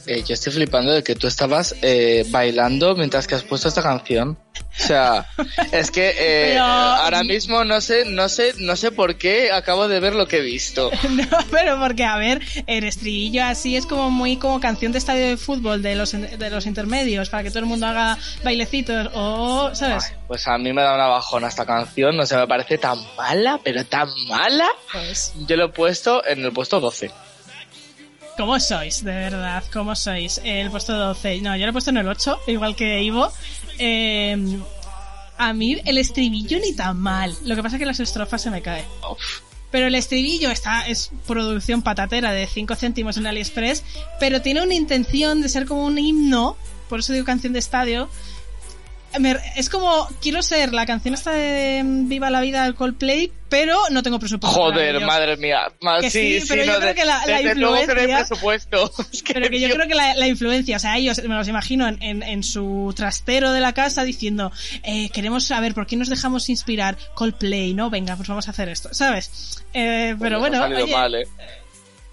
Eh, 0.07 0.23
yo 0.27 0.35
estoy 0.35 0.53
flipando 0.53 0.93
de 0.93 1.03
que 1.03 1.15
tú 1.17 1.27
estabas 1.27 1.75
eh, 1.83 2.25
bailando 2.31 2.95
mientras 2.95 3.27
que 3.27 3.35
has 3.35 3.43
puesto 3.43 3.67
esta 3.69 3.83
canción. 3.83 4.39
O 4.57 4.87
sea, 4.87 5.27
es 5.73 5.91
que 5.91 6.11
eh, 6.11 6.51
Pero- 6.53 6.63
ahora 6.65 7.25
mismo 7.25 7.65
no 7.65 7.81
sé, 7.81 8.05
no 8.07 8.29
sé, 8.29 8.55
no 8.59 8.77
sé 8.77 8.93
por 8.93 9.17
qué 9.17 9.51
acabo 9.51 9.89
de 9.89 9.99
ver 10.01 10.15
lo 10.15 10.29
que 10.29 10.39
he 10.39 10.43
visto. 10.43 10.91
No, 11.11 11.27
pero 11.51 11.79
porque, 11.81 12.05
a 12.05 12.19
ver, 12.19 12.41
el 12.67 12.85
estribillo 12.85 13.45
así 13.45 13.75
es 13.77 13.87
como 13.87 14.11
muy 14.11 14.37
como 14.37 14.61
canción 14.61 14.93
de 14.93 14.99
estadio 14.99 15.27
de 15.29 15.37
fútbol 15.37 15.83
de 15.83 15.97
los, 15.97 16.13
de 16.13 16.51
los 16.51 16.67
intermedios, 16.67 17.29
para 17.31 17.43
que 17.43 17.49
todo 17.51 17.61
el 17.61 17.67
mundo 17.67 17.87
haga 17.87 18.19
bailecitos 18.45 19.11
o, 19.15 19.75
¿sabes? 19.75 20.05
Ay, 20.11 20.17
pues 20.29 20.47
a 20.47 20.57
mí 20.59 20.73
me 20.73 20.83
da 20.83 20.95
una 20.95 21.07
bajona 21.09 21.49
esta 21.49 21.65
canción, 21.65 22.17
no 22.17 22.27
sé, 22.27 22.37
me 22.37 22.47
parece 22.47 22.79
tan 22.79 22.99
mala, 23.17 23.59
pero 23.65 23.85
tan 23.87 24.09
mala. 24.29 24.69
Pues, 24.93 25.33
Yo 25.49 25.57
lo 25.57 25.67
he 25.67 25.69
puesto 25.71 26.25
en 26.27 26.45
el 26.45 26.53
puesto 26.53 26.79
12. 26.81 27.11
¿Cómo 28.37 28.61
sois? 28.61 29.03
De 29.03 29.12
verdad, 29.12 29.64
¿cómo 29.72 29.97
sois? 29.97 30.41
El 30.45 30.70
puesto 30.70 30.93
12. 30.93 31.41
No, 31.41 31.57
yo 31.57 31.64
lo 31.64 31.70
he 31.70 31.72
puesto 31.72 31.91
en 31.91 31.97
el 31.97 32.09
8, 32.09 32.41
igual 32.49 32.76
que 32.76 33.03
Ivo. 33.03 33.32
Eh, 33.78 34.37
a 35.39 35.53
mí 35.53 35.78
el 35.84 35.99
estribillo 35.99 36.59
ni 36.59 36.74
tan 36.74 36.99
mal. 36.99 37.34
Lo 37.45 37.57
que 37.57 37.62
pasa 37.62 37.76
es 37.76 37.80
que 37.80 37.87
las 37.87 38.01
estrofas 38.01 38.43
se 38.43 38.51
me 38.51 38.62
caen. 38.62 38.84
Pero 39.70 39.87
el 39.87 39.95
estribillo 39.95 40.51
está, 40.51 40.87
es 40.87 41.11
producción 41.26 41.82
patatera 41.82 42.32
de 42.32 42.47
5 42.47 42.76
céntimos 42.76 43.16
en 43.16 43.26
AliExpress, 43.26 43.84
pero 44.20 44.41
tiene 44.41 44.62
una 44.62 44.74
intención 44.74 45.43
de 45.43 45.49
ser 45.49 45.66
como 45.66 45.84
un 45.84 45.99
himno, 45.99 46.57
por 46.88 47.00
eso 47.00 47.13
digo 47.13 47.25
canción 47.25 47.53
de 47.53 47.58
estadio, 47.58 48.08
es 49.57 49.70
como, 49.70 50.07
quiero 50.20 50.42
ser 50.42 50.72
la 50.74 50.84
canción 50.84 51.14
esta 51.14 51.30
de 51.33 51.83
mm, 51.83 52.08
Viva 52.08 52.28
la 52.30 52.41
Vida 52.42 52.64
del 52.64 52.74
Coldplay, 52.74 53.33
pero 53.49 53.78
no 53.91 54.03
tengo 54.03 54.18
presupuesto. 54.18 54.58
Joder, 54.61 55.00
madre 55.07 55.37
mía. 55.38 55.61
Ma- 55.80 56.00
Que 56.00 56.11
sí, 56.11 56.41
sí, 56.41 56.46
pero 56.49 56.62
sí, 56.62 56.66
yo 56.68 56.72
no, 56.74 56.78
creo 56.80 56.88
de- 56.91 56.95
que 56.96 57.04
la- 57.07 57.26
la 57.26 57.38
que 57.38 57.54
no 57.54 57.76
influencia- 57.80 58.16
presupuesto. 58.18 58.92
Pero 59.33 59.49
que 59.49 59.61
yo 59.61 59.68
yo- 59.68 59.74
creo 59.74 59.88
que 59.88 59.95
la, 59.95 60.14
la 60.14 60.26
influencia, 60.26 60.76
o 60.76 60.80
sea, 60.80 60.96
ellos 60.99 61.22
me 61.26 61.34
los 61.34 61.49
imagino 61.49 61.88
en, 61.88 62.03
en, 62.03 62.22
en 62.22 62.42
su 62.42 62.92
trastero 62.95 63.53
de 63.53 63.61
la 63.61 63.72
casa 63.72 64.04
diciendo, 64.04 64.53
eh, 64.83 65.08
queremos 65.11 65.45
saber 65.45 65.72
por 65.74 65.87
qué 65.87 65.96
nos 65.96 66.08
dejamos 66.08 66.49
inspirar 66.50 66.99
Coldplay, 67.14 67.72
¿no? 67.72 67.88
Venga, 67.88 68.16
pues 68.16 68.28
vamos 68.28 68.49
a 68.49 68.50
hacer 68.50 68.68
esto, 68.68 68.91
¿sabes? 68.92 69.62
Eh, 69.72 70.14
pero 70.20 70.38
Pues 70.38 70.50
bueno, 70.50 70.58
ha 70.58 70.68
salido 70.68 70.84
oye, 70.84 70.92
mal, 70.92 71.14
¿eh? 71.14 71.26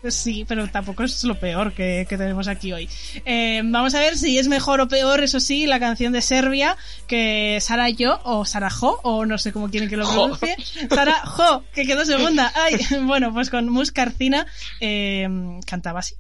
Pues 0.04 0.16
sí, 0.16 0.44
pero 0.46 0.68
tampoco 0.68 1.04
es 1.04 1.24
lo 1.24 1.40
peor 1.40 1.72
que, 1.72 2.06
que 2.10 2.18
tenemos 2.18 2.50
aquí 2.50 2.74
hoy. 2.74 2.90
Eh, 3.24 3.62
vamos 3.64 3.96
a 3.96 4.00
ver 4.00 4.18
si 4.18 4.38
es 4.38 4.50
mejor 4.50 4.82
o 4.82 4.90
peor, 4.90 5.24
eso 5.24 5.40
sí, 5.40 5.66
la 5.66 5.80
canción 5.80 6.12
de 6.12 6.22
Serbia 6.22 6.76
que 7.08 7.58
Sara 7.62 7.88
Yo 7.90 8.20
o 8.26 8.44
Sara 8.44 8.70
Jo, 8.70 9.00
o 9.04 9.26
no 9.26 9.38
sé 9.38 9.54
cómo 9.54 9.70
quieren 9.70 9.88
que 9.90 9.96
lo 9.96 10.06
Jo. 10.06 10.38
pronuncie. 10.38 10.58
Sara 10.90 11.22
Jo, 11.26 11.64
que 11.74 11.86
quedó 11.86 12.04
segunda. 12.04 12.52
Ay, 12.54 12.78
bueno, 13.04 13.34
pues 13.34 13.50
con 13.50 13.70
Mus 13.70 13.94
Carcina 13.94 14.46
eh, 14.82 15.26
cantaba 15.66 16.02
así. 16.02 16.16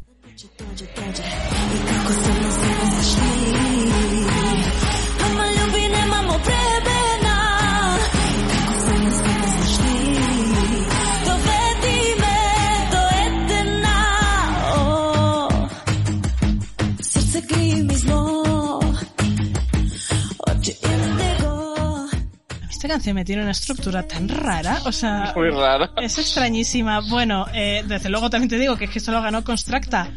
Esta 22.83 22.95
canción 22.95 23.15
me 23.15 23.23
tiene 23.23 23.43
una 23.43 23.51
estructura 23.51 24.03
tan 24.03 24.27
rara, 24.27 24.81
o 24.83 24.91
sea, 24.91 25.31
Muy 25.37 25.51
rara. 25.51 25.89
es 26.01 26.17
extrañísima. 26.19 26.99
Bueno, 26.99 27.45
eh, 27.53 27.81
desde 27.87 28.09
luego 28.09 28.29
también 28.29 28.49
te 28.49 28.59
digo 28.59 28.75
que 28.75 28.83
es 28.83 28.91
que 28.91 28.99
esto 28.99 29.13
lo 29.13 29.21
ganó 29.21 29.41
Constracta. 29.45 30.11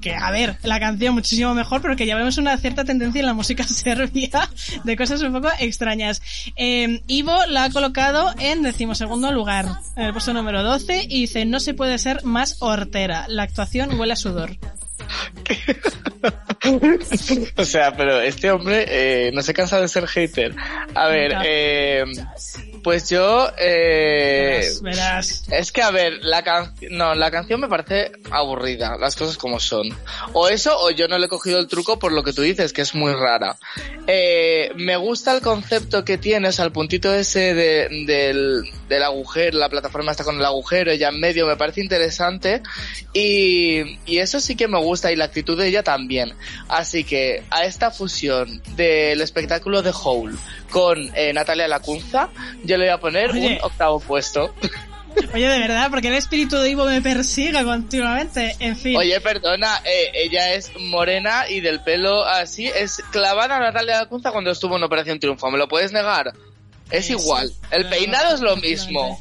Que, 0.00 0.14
a 0.14 0.30
ver, 0.30 0.56
la 0.62 0.78
canción 0.78 1.12
muchísimo 1.12 1.54
mejor, 1.54 1.82
pero 1.82 1.96
que 1.96 2.06
ya 2.06 2.14
vemos 2.14 2.38
una 2.38 2.56
cierta 2.56 2.84
tendencia 2.84 3.18
en 3.18 3.26
la 3.26 3.34
música 3.34 3.64
serbia 3.66 4.48
de 4.84 4.96
cosas 4.96 5.22
un 5.22 5.32
poco 5.32 5.48
extrañas. 5.58 6.22
Eh, 6.54 7.02
Ivo 7.08 7.34
la 7.48 7.64
ha 7.64 7.70
colocado 7.70 8.32
en 8.38 8.62
decimosegundo 8.62 9.32
lugar, 9.32 9.66
en 9.96 10.04
el 10.04 10.12
puesto 10.12 10.32
número 10.32 10.62
12, 10.62 11.06
y 11.08 11.22
dice, 11.22 11.44
no 11.46 11.58
se 11.58 11.74
puede 11.74 11.98
ser 11.98 12.22
más 12.22 12.58
hortera. 12.62 13.24
La 13.26 13.42
actuación 13.42 13.98
huele 13.98 14.12
a 14.12 14.16
sudor. 14.16 14.56
o 17.56 17.64
sea, 17.64 17.96
pero 17.96 18.20
este 18.20 18.50
hombre 18.50 18.84
eh, 18.88 19.30
no 19.32 19.42
se 19.42 19.54
cansa 19.54 19.80
de 19.80 19.88
ser 19.88 20.06
hater. 20.06 20.54
A 20.94 21.08
ver, 21.08 21.32
eh, 21.44 22.04
pues 22.84 23.10
yo... 23.10 23.50
Eh, 23.58 24.60
Verás, 24.60 24.82
verás. 24.82 25.42
Es 25.50 25.72
que, 25.72 25.82
a 25.82 25.90
ver, 25.90 26.18
la 26.22 26.44
canción... 26.44 26.96
No, 26.96 27.14
la 27.16 27.32
canción 27.32 27.60
me 27.60 27.68
parece 27.68 28.12
aburrida, 28.30 28.96
las 29.00 29.16
cosas 29.16 29.36
como 29.36 29.58
son. 29.58 29.88
O 30.34 30.48
eso, 30.48 30.78
o 30.78 30.90
yo 30.92 31.08
no 31.08 31.18
le 31.18 31.26
he 31.26 31.28
cogido 31.28 31.58
el 31.58 31.66
truco 31.66 31.98
por 31.98 32.12
lo 32.12 32.22
que 32.22 32.32
tú 32.32 32.42
dices, 32.42 32.72
que 32.72 32.82
es 32.82 32.94
muy 32.94 33.12
rara. 33.12 33.56
Eh, 34.06 34.70
me 34.76 34.96
gusta 34.96 35.34
el 35.34 35.40
concepto 35.40 36.04
que 36.04 36.18
tiene, 36.18 36.48
o 36.48 36.52
sea, 36.52 36.66
el 36.66 36.72
puntito 36.72 37.12
ese 37.12 37.54
de, 37.54 37.88
del, 38.06 38.62
del 38.88 39.02
agujero, 39.02 39.58
la 39.58 39.68
plataforma 39.70 40.12
está 40.12 40.22
con 40.22 40.36
el 40.36 40.44
agujero, 40.44 40.92
ella 40.92 41.08
en 41.08 41.18
medio, 41.18 41.46
me 41.46 41.56
parece 41.56 41.80
interesante. 41.80 42.62
Y, 43.12 43.98
y 44.04 44.18
eso 44.18 44.38
sí 44.38 44.54
que 44.54 44.68
me 44.68 44.78
gusta, 44.78 45.10
y 45.10 45.16
la 45.16 45.24
actitud 45.24 45.58
de 45.58 45.68
ella 45.68 45.82
también. 45.82 46.34
Así 46.68 47.04
que, 47.04 47.42
a 47.50 47.64
esta 47.64 47.90
fusión 47.90 48.62
del 48.76 49.22
espectáculo 49.22 49.82
de 49.82 49.90
Howl 49.90 50.38
con 50.70 51.10
eh, 51.14 51.32
Natalia 51.32 51.68
Lacunza, 51.68 52.28
yo 52.64 52.73
le 52.78 52.84
voy 52.84 52.94
a 52.94 52.98
poner 52.98 53.30
Oye. 53.30 53.58
un 53.60 53.64
octavo 53.64 54.00
puesto. 54.00 54.54
Oye, 55.32 55.48
de 55.48 55.58
verdad, 55.58 55.90
porque 55.90 56.08
el 56.08 56.14
espíritu 56.14 56.56
de 56.56 56.70
Ivo 56.70 56.86
me 56.86 57.00
persigue 57.00 57.62
continuamente. 57.64 58.56
En 58.58 58.76
fin. 58.76 58.96
Oye, 58.96 59.20
perdona, 59.20 59.80
eh, 59.84 60.10
ella 60.14 60.54
es 60.54 60.72
morena 60.78 61.48
y 61.48 61.60
del 61.60 61.80
pelo 61.80 62.24
así, 62.24 62.66
es 62.66 63.02
clavada 63.10 63.56
a 63.56 63.60
Natalia 63.60 64.00
Lacunza 64.00 64.32
cuando 64.32 64.50
estuvo 64.50 64.76
en 64.76 64.82
Operación 64.82 65.20
Triunfo, 65.20 65.50
¿me 65.50 65.58
lo 65.58 65.68
puedes 65.68 65.92
negar? 65.92 66.32
Es 66.90 67.10
igual, 67.10 67.50
el 67.70 67.82
claro, 67.82 67.96
peinado 67.96 68.34
es 68.34 68.40
lo 68.40 68.56
mismo. 68.56 69.20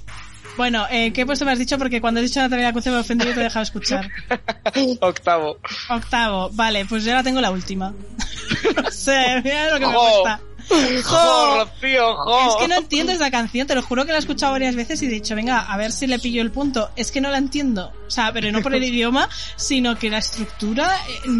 Bueno, 0.58 0.86
eh, 0.92 1.12
¿qué 1.14 1.26
puesto 1.26 1.46
me 1.46 1.52
has 1.52 1.60
dicho? 1.60 1.78
Porque 1.78 2.02
cuando 2.02 2.20
has 2.20 2.28
dicho 2.28 2.40
Natalia 2.40 2.68
Lacunza 2.68 2.92
me 2.92 2.98
he 2.98 3.00
ofendido 3.00 3.32
y 3.32 3.34
te 3.34 3.40
he 3.40 3.44
dejado 3.44 3.64
escuchar. 3.64 4.10
Octavo. 5.02 5.58
Octavo, 5.90 6.50
vale, 6.54 6.86
pues 6.86 7.04
yo 7.06 7.14
la 7.14 7.24
tengo 7.24 7.42
la 7.42 7.52
última. 7.52 7.94
no 8.84 8.92
sé, 8.92 9.42
mira 9.44 9.72
lo 9.72 9.80
que 9.80 9.88
me 9.88 9.94
Jo. 9.94 10.24
¡Jo, 10.70 11.66
Rocío, 11.66 12.16
jo! 12.16 12.48
Es 12.50 12.56
que 12.62 12.68
no 12.68 12.78
entiendo 12.78 13.12
esa 13.12 13.30
canción, 13.32 13.68
te 13.68 13.76
lo 13.76 13.82
juro 13.82 14.06
que 14.06 14.12
la 14.12 14.18
he 14.18 14.20
escuchado 14.20 14.52
varias 14.54 14.76
veces 14.76 15.02
y 15.02 15.06
he 15.08 15.10
dicho, 15.10 15.36
venga, 15.36 15.60
a 15.62 15.78
ver 15.78 15.92
si 15.92 16.08
le 16.08 16.20
pillo 16.20 16.42
el 16.42 16.52
punto. 16.52 16.90
Es 16.96 17.12
que 17.12 17.22
no 17.22 17.30
la 17.30 17.38
entiendo. 17.38 17.92
O 18.08 18.12
sea, 18.12 18.32
pero 18.34 18.52
no 18.52 18.62
por 18.62 18.74
el 18.74 18.84
idioma, 18.84 19.30
sino 19.56 19.98
que 19.98 20.10
la 20.10 20.20
estructura, 20.20 20.96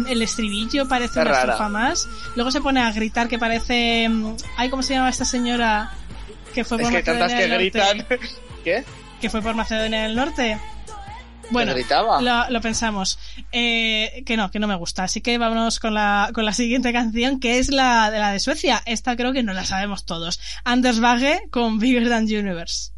el 0.08 0.22
estribillo 0.22 0.86
parece 0.88 1.12
Es 1.12 1.16
una 1.16 1.24
rara. 1.24 1.38
estrofa 1.54 1.68
más. 1.68 2.08
Luego 2.36 2.50
se 2.50 2.60
pone 2.60 2.80
a 2.80 2.90
gritar 2.92 3.28
que 3.28 3.38
parece... 3.38 4.08
mm, 4.08 4.36
Ay, 4.56 4.70
¿cómo 4.70 4.82
se 4.82 4.94
llama 4.94 5.08
esta 5.08 5.24
señora? 5.24 5.92
Que 6.54 6.64
fue 6.64 6.76
Es 6.76 6.82
por 6.82 6.90
que 6.90 6.96
hay 6.98 7.02
tantas 7.02 7.32
que 7.34 7.48
gritan. 7.48 8.06
¿Qué? 8.64 8.84
Que 9.20 9.30
fue 9.30 9.42
por 9.42 9.54
Macedonia 9.54 10.02
del 10.02 10.14
Norte. 10.14 10.58
Bueno, 11.50 11.74
lo 12.50 12.60
pensamos. 12.60 13.18
Eh, 13.52 14.22
que 14.26 14.36
no, 14.36 14.50
que 14.50 14.58
no 14.58 14.66
me 14.66 14.74
gusta. 14.74 15.04
Así 15.04 15.20
que 15.20 15.38
vámonos 15.38 15.80
con 15.80 15.94
la, 15.94 16.30
con 16.34 16.44
la 16.44 16.52
siguiente 16.52 16.92
canción, 16.92 17.40
que 17.40 17.58
es 17.58 17.70
la 17.70 18.10
de 18.10 18.18
la 18.18 18.32
de 18.32 18.40
Suecia. 18.40 18.82
Esta 18.86 19.16
creo 19.16 19.32
que 19.32 19.42
no 19.42 19.52
la 19.52 19.64
sabemos 19.64 20.04
todos. 20.04 20.40
Anders 20.64 21.00
Bagge 21.00 21.48
con 21.50 21.78
Bigger 21.78 22.08
Than 22.08 22.24
Universe. 22.24 22.92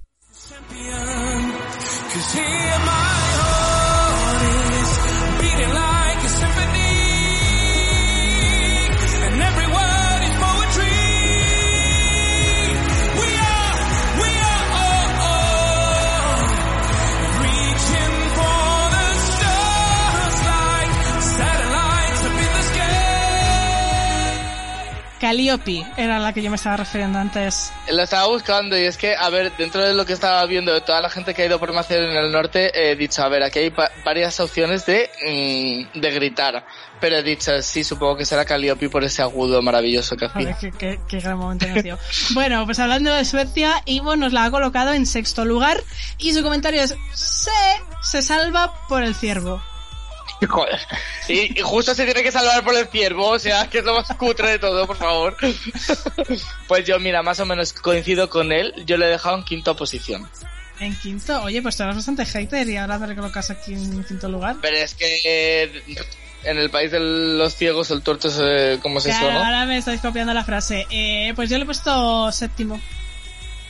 Calliope 25.20 25.84
era 25.96 26.18
la 26.18 26.32
que 26.32 26.42
yo 26.42 26.50
me 26.50 26.56
estaba 26.56 26.76
refiriendo 26.76 27.18
antes. 27.18 27.72
Lo 27.90 28.02
estaba 28.02 28.26
buscando 28.26 28.76
y 28.78 28.82
es 28.84 28.96
que, 28.96 29.16
a 29.16 29.28
ver, 29.30 29.52
dentro 29.56 29.82
de 29.82 29.94
lo 29.94 30.04
que 30.04 30.12
estaba 30.12 30.44
viendo 30.46 30.72
de 30.74 30.80
toda 30.82 31.00
la 31.00 31.08
gente 31.10 31.32
que 31.34 31.42
ha 31.42 31.46
ido 31.46 31.58
por 31.58 31.72
Macedonia 31.72 32.20
del 32.22 32.32
Norte, 32.32 32.70
he 32.74 32.96
dicho, 32.96 33.22
a 33.22 33.28
ver, 33.28 33.42
aquí 33.42 33.58
hay 33.60 33.68
va- 33.70 33.90
varias 34.04 34.38
opciones 34.40 34.84
de, 34.86 35.08
mm, 35.94 36.00
de 36.00 36.10
gritar. 36.10 36.64
Pero 37.00 37.16
he 37.16 37.22
dicho, 37.22 37.50
sí, 37.62 37.84
supongo 37.84 38.16
que 38.16 38.24
será 38.24 38.44
Calliope 38.44 38.88
por 38.88 39.04
ese 39.04 39.20
agudo 39.22 39.60
maravilloso 39.62 40.16
que 40.16 40.26
hacía. 40.26 40.56
qué, 40.58 40.70
qué- 40.72 41.00
qué 41.08 41.20
gran 41.20 41.38
momento 41.38 41.66
me 41.68 41.82
dio. 41.82 41.98
Bueno, 42.34 42.64
pues 42.64 42.78
hablando 42.78 43.12
de 43.12 43.24
Suecia, 43.24 43.82
Ivo 43.84 44.16
nos 44.16 44.32
la 44.32 44.44
ha 44.44 44.50
colocado 44.50 44.92
en 44.92 45.06
sexto 45.06 45.44
lugar 45.44 45.82
y 46.18 46.32
su 46.34 46.42
comentario 46.42 46.82
es, 46.82 46.94
se, 47.14 47.50
se 48.02 48.22
salva 48.22 48.72
por 48.88 49.02
el 49.02 49.14
ciervo. 49.14 49.62
Joder. 50.48 50.80
Y, 51.28 51.58
y 51.58 51.62
justo 51.62 51.94
se 51.94 52.04
tiene 52.04 52.22
que 52.22 52.32
salvar 52.32 52.62
por 52.62 52.76
el 52.76 52.86
ciervo, 52.88 53.28
o 53.30 53.38
sea, 53.38 53.68
que 53.68 53.78
es 53.78 53.84
lo 53.84 53.94
más 53.94 54.08
cutre 54.16 54.50
de 54.50 54.58
todo, 54.58 54.86
por 54.86 54.96
favor. 54.96 55.36
Pues 56.68 56.84
yo, 56.84 56.98
mira, 56.98 57.22
más 57.22 57.38
o 57.38 57.46
menos 57.46 57.72
coincido 57.72 58.28
con 58.28 58.50
él, 58.50 58.74
yo 58.86 58.96
le 58.96 59.06
he 59.06 59.10
dejado 59.10 59.36
en 59.38 59.44
quinta 59.44 59.74
posición. 59.74 60.28
En 60.80 60.94
quinto, 60.96 61.42
oye, 61.42 61.62
pues 61.62 61.76
tú 61.76 61.84
eres 61.84 61.94
bastante 61.96 62.26
hater 62.26 62.68
y 62.68 62.76
ahora 62.76 62.98
te 62.98 63.14
colocas 63.14 63.50
aquí 63.50 63.72
en 63.72 64.04
quinto 64.04 64.28
lugar. 64.28 64.56
Pero 64.60 64.76
es 64.76 64.94
que 64.94 65.20
eh, 65.24 65.82
en 66.42 66.58
el 66.58 66.70
país 66.70 66.90
de 66.90 67.00
los 67.00 67.54
ciegos 67.54 67.90
el 67.90 68.02
tuerto 68.02 68.28
es 68.28 68.38
eh, 68.40 68.78
como 68.82 69.00
se 69.00 69.10
Claro, 69.10 69.32
¿no? 69.32 69.44
ahora 69.44 69.64
me 69.64 69.78
estáis 69.78 70.00
copiando 70.00 70.34
la 70.34 70.44
frase. 70.44 70.86
Eh, 70.90 71.32
pues 71.34 71.48
yo 71.48 71.56
le 71.56 71.62
he 71.62 71.66
puesto 71.66 72.30
séptimo. 72.32 72.80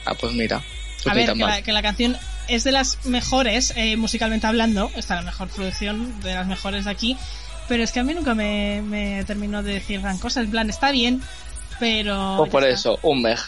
Ah, 0.05 0.14
pues 0.14 0.32
mira. 0.32 0.56
A 0.56 1.09
no 1.10 1.14
ver, 1.14 1.32
que 1.32 1.38
la, 1.38 1.62
que 1.62 1.72
la 1.72 1.82
canción 1.82 2.16
es 2.48 2.64
de 2.64 2.73
las 2.73 3.05
mejores, 3.05 3.73
eh, 3.77 3.97
musicalmente 3.97 4.47
hablando. 4.47 4.90
Está 4.97 5.16
la 5.16 5.23
mejor 5.23 5.48
producción, 5.48 6.20
de 6.20 6.35
las 6.35 6.47
mejores 6.47 6.85
de 6.85 6.90
aquí. 6.90 7.16
Pero 7.68 7.82
es 7.82 7.93
que 7.93 8.01
a 8.01 8.05
mí 8.05 8.14
nunca 8.14 8.35
me, 8.35 8.82
me 8.82 9.24
terminó 9.24 9.62
de 9.62 9.74
decir 9.74 10.01
gran 10.01 10.18
cosa. 10.18 10.40
En 10.40 10.51
plan, 10.51 10.70
está 10.70 10.90
bien, 10.93 11.23
pero... 11.81 12.36
Pues 12.39 12.51
por 12.51 12.62
está. 12.62 12.74
eso, 12.74 12.98
un 13.02 13.23
meg. 13.23 13.39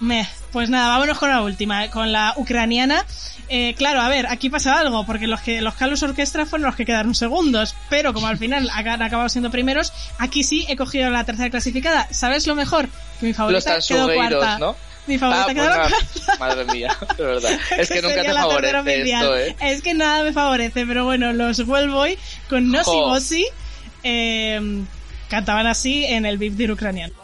Meh. 0.00 0.28
Pues 0.52 0.70
nada, 0.70 0.88
vámonos 0.88 1.18
con 1.18 1.30
la 1.30 1.42
última, 1.42 1.84
eh, 1.84 1.90
con 1.90 2.12
la 2.12 2.34
ucraniana. 2.36 3.04
Eh, 3.48 3.74
claro, 3.76 4.00
a 4.00 4.08
ver, 4.08 4.26
aquí 4.26 4.50
pasa 4.50 4.78
algo, 4.78 5.04
porque 5.04 5.26
los 5.26 5.40
que 5.40 5.60
los 5.60 5.74
Carlos 5.74 6.02
Orquestra 6.02 6.46
fueron 6.46 6.66
los 6.66 6.76
que 6.76 6.86
quedaron 6.86 7.14
segundos, 7.14 7.74
pero 7.90 8.12
como 8.14 8.26
al 8.26 8.38
final 8.38 8.70
han 8.74 9.02
acabado 9.02 9.28
siendo 9.28 9.50
primeros, 9.50 9.92
aquí 10.18 10.44
sí 10.44 10.64
he 10.68 10.76
cogido 10.76 11.10
la 11.10 11.24
tercera 11.24 11.50
clasificada. 11.50 12.08
¿Sabes 12.10 12.46
lo 12.46 12.54
mejor? 12.54 12.88
Que 13.20 13.26
mi 13.26 13.28
Los 13.28 13.36
favorita 13.36 13.78
quedó 13.86 14.12
cuarta. 14.14 14.58
¿no? 14.58 14.76
Mi 15.06 15.18
favorita 15.18 15.84
Ah, 15.84 15.88
pues. 15.90 16.38
Madre 16.38 16.64
mía, 16.72 16.96
de 17.16 17.24
verdad. 17.24 17.50
Es 17.78 17.88
que 17.88 18.00
nunca 18.02 18.22
te 18.22 18.32
favorece 18.32 19.02
esto, 19.02 19.36
¿eh? 19.36 19.56
Es 19.60 19.82
que 19.82 19.94
nada 19.94 20.24
me 20.24 20.32
favorece, 20.32 20.86
pero 20.86 21.04
bueno, 21.04 21.32
los 21.32 21.58
Wellboy 21.60 22.18
con 22.48 22.70
Nosy 22.70 22.90
Jo. 22.90 23.08
Bossy, 23.08 23.46
eh, 24.02 24.82
Cantaban 25.28 25.66
así 25.66 26.04
en 26.04 26.26
el 26.26 26.38
VIP 26.38 26.54
de 26.56 26.72
ucraniano. 26.72 27.14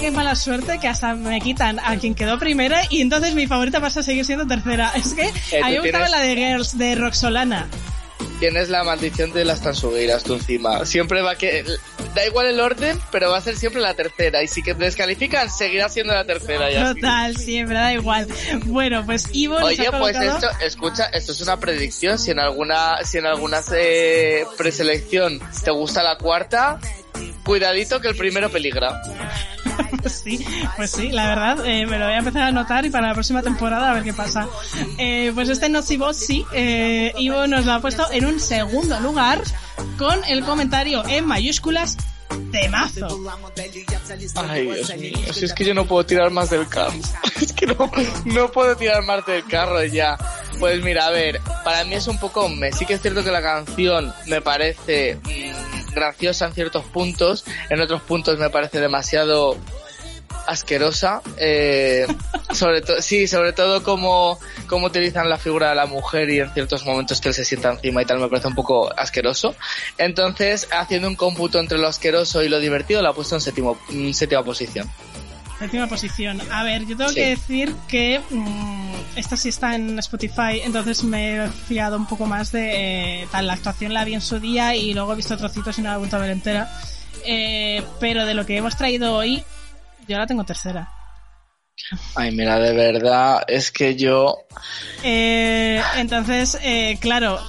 Qué 0.00 0.10
mala 0.10 0.34
suerte 0.34 0.78
que 0.80 0.88
hasta 0.88 1.14
me 1.14 1.40
quitan 1.40 1.78
a 1.78 1.96
quien 1.96 2.14
quedó 2.14 2.38
primera 2.38 2.80
y 2.90 3.00
entonces 3.02 3.34
mi 3.34 3.46
favorita 3.46 3.80
pasa 3.80 4.00
a 4.00 4.02
seguir 4.02 4.24
siendo 4.24 4.46
tercera. 4.46 4.92
Es 4.94 5.14
que 5.14 5.22
Eh, 5.56 5.60
a 5.62 5.66
mí 5.68 5.72
me 5.74 5.80
gustaba 5.80 6.06
tienes- 6.06 6.10
la 6.10 6.20
de 6.20 6.34
Girls, 6.36 6.78
de 6.78 6.94
Roxolana. 6.94 7.68
Tienes 8.38 8.70
la 8.70 8.82
maldición 8.84 9.32
de 9.32 9.44
las 9.44 9.60
tansugueiras 9.60 10.24
tú 10.24 10.34
encima. 10.34 10.84
Siempre 10.86 11.20
va 11.20 11.36
que... 11.36 11.62
Da 12.14 12.26
igual 12.26 12.46
el 12.46 12.58
orden, 12.58 12.98
pero 13.12 13.30
va 13.30 13.36
a 13.36 13.40
ser 13.42 13.54
siempre 13.56 13.80
la 13.82 13.92
tercera. 13.94 14.42
Y 14.42 14.48
si 14.48 14.62
que 14.62 14.74
te 14.74 14.84
descalifican, 14.84 15.48
seguirá 15.50 15.88
siendo 15.90 16.12
la 16.14 16.24
tercera. 16.24 16.70
Y 16.72 16.74
así. 16.74 16.94
Total, 17.00 17.36
siempre 17.36 17.76
da 17.76 17.92
igual. 17.92 18.26
Bueno, 18.64 19.04
pues 19.06 19.28
Ivo 19.32 19.60
nos 19.60 19.68
Oye, 19.68 19.86
ha 19.86 19.90
pues 19.90 20.16
colocado... 20.16 20.38
esto, 20.38 20.64
escucha, 20.64 21.04
esto 21.12 21.32
es 21.32 21.40
una 21.42 21.58
predicción. 21.58 22.18
Si 22.18 22.30
en 22.30 22.40
alguna, 22.40 22.96
si 23.04 23.18
en 23.18 23.26
alguna 23.26 23.60
eh, 23.76 24.44
preselección 24.56 25.38
te 25.62 25.70
gusta 25.70 26.02
la 26.02 26.16
cuarta, 26.16 26.80
cuidadito 27.44 28.00
que 28.00 28.08
el 28.08 28.16
primero 28.16 28.48
peligra. 28.50 29.00
sí, 30.06 30.44
pues 30.76 30.90
sí, 30.90 31.10
la 31.10 31.28
verdad, 31.28 31.66
eh, 31.66 31.86
me 31.86 31.98
lo 31.98 32.06
voy 32.06 32.14
a 32.14 32.18
empezar 32.18 32.42
a 32.42 32.46
anotar 32.48 32.84
y 32.86 32.90
para 32.90 33.08
la 33.08 33.14
próxima 33.14 33.42
temporada 33.42 33.90
a 33.90 33.94
ver 33.94 34.04
qué 34.04 34.12
pasa. 34.12 34.48
Eh, 34.98 35.32
pues 35.34 35.48
este 35.48 35.68
Nocivo 35.68 36.12
sí, 36.12 36.44
eh, 36.52 37.12
Ivo 37.18 37.46
nos 37.46 37.66
lo 37.66 37.72
ha 37.72 37.80
puesto 37.80 38.10
en 38.10 38.26
un 38.26 38.40
segundo 38.40 38.98
lugar 39.00 39.42
con 39.98 40.20
el 40.24 40.44
comentario 40.44 41.02
en 41.06 41.26
mayúsculas 41.26 41.96
temazo. 42.52 43.08
Ay, 44.36 44.66
Dios 44.66 45.36
si 45.36 45.44
es 45.44 45.52
que 45.52 45.64
yo 45.64 45.74
no 45.74 45.84
puedo 45.84 46.04
tirar 46.04 46.30
más 46.30 46.50
del 46.50 46.68
carro. 46.68 46.94
Es 47.40 47.52
que 47.54 47.66
no, 47.66 47.90
no 48.26 48.52
puedo 48.52 48.76
tirar 48.76 49.02
más 49.02 49.24
del 49.24 49.44
carro 49.44 49.82
ya. 49.84 50.18
Pues 50.58 50.82
mira, 50.82 51.06
a 51.06 51.10
ver, 51.10 51.40
para 51.64 51.84
mí 51.84 51.94
es 51.94 52.06
un 52.06 52.18
poco 52.18 52.48
mes. 52.50 52.76
Sí 52.76 52.84
que 52.84 52.94
es 52.94 53.00
cierto 53.00 53.24
que 53.24 53.30
la 53.30 53.40
canción 53.40 54.12
me 54.26 54.42
parece 54.42 55.18
mm, 55.24 55.79
graciosa 55.94 56.46
en 56.46 56.52
ciertos 56.52 56.84
puntos, 56.84 57.44
en 57.68 57.80
otros 57.80 58.02
puntos 58.02 58.38
me 58.38 58.50
parece 58.50 58.80
demasiado 58.80 59.56
asquerosa. 60.46 61.22
Eh, 61.36 62.06
sobre 62.52 62.82
todo, 62.82 63.00
sí, 63.00 63.26
sobre 63.26 63.52
todo 63.52 63.82
como, 63.82 64.38
como 64.66 64.86
utilizan 64.86 65.28
la 65.28 65.38
figura 65.38 65.70
de 65.70 65.74
la 65.76 65.86
mujer 65.86 66.28
y 66.30 66.40
en 66.40 66.52
ciertos 66.52 66.84
momentos 66.84 67.20
que 67.20 67.28
él 67.28 67.34
se 67.34 67.44
sienta 67.44 67.72
encima 67.72 68.02
y 68.02 68.04
tal 68.04 68.18
me 68.18 68.28
parece 68.28 68.48
un 68.48 68.54
poco 68.54 68.90
asqueroso. 68.96 69.54
Entonces, 69.98 70.68
haciendo 70.72 71.08
un 71.08 71.16
cómputo 71.16 71.58
entre 71.58 71.78
lo 71.78 71.86
asqueroso 71.86 72.42
y 72.42 72.48
lo 72.48 72.58
divertido, 72.58 73.02
la 73.02 73.10
he 73.10 73.14
puesto 73.14 73.36
en 73.36 73.40
séptimo, 73.40 73.78
en 73.90 74.12
séptima 74.14 74.42
posición. 74.42 74.90
Séptima 75.60 75.86
posición. 75.86 76.40
A 76.50 76.62
ver, 76.64 76.84
yo 76.86 76.96
tengo 76.96 77.10
Sí. 77.10 77.16
que 77.16 77.26
decir 77.28 77.74
que 77.86 78.20
mm, 78.30 78.94
esta 79.16 79.36
sí 79.36 79.50
está 79.50 79.74
en 79.76 79.98
Spotify, 80.00 80.60
entonces 80.64 81.04
me 81.04 81.36
he 81.44 81.48
fiado 81.48 81.96
un 81.98 82.06
poco 82.06 82.26
más 82.26 82.50
de 82.50 83.22
eh, 83.22 83.28
tal. 83.30 83.46
La 83.46 83.52
actuación 83.52 83.92
la 83.94 84.04
vi 84.04 84.14
en 84.14 84.20
su 84.22 84.40
día 84.40 84.74
y 84.74 84.94
luego 84.94 85.12
he 85.12 85.16
visto 85.16 85.36
trocitos 85.36 85.78
y 85.78 85.82
no 85.82 85.90
la 85.90 85.94
he 85.96 85.98
vuelto 85.98 86.16
a 86.16 86.20
ver 86.20 86.30
entera. 86.30 86.68
Eh, 87.26 87.84
pero 88.00 88.24
de 88.24 88.32
lo 88.34 88.46
que 88.46 88.56
hemos 88.56 88.74
traído 88.76 89.14
hoy, 89.14 89.44
yo 90.08 90.16
la 90.18 90.26
tengo 90.26 90.44
tercera. 90.44 90.88
Ay, 92.14 92.30
mira, 92.32 92.58
de 92.58 92.72
verdad, 92.72 93.42
es 93.48 93.70
que 93.70 93.96
yo 93.96 94.46
Eh, 95.02 95.82
entonces, 95.96 96.58
eh, 96.62 96.98
claro, 97.00 97.40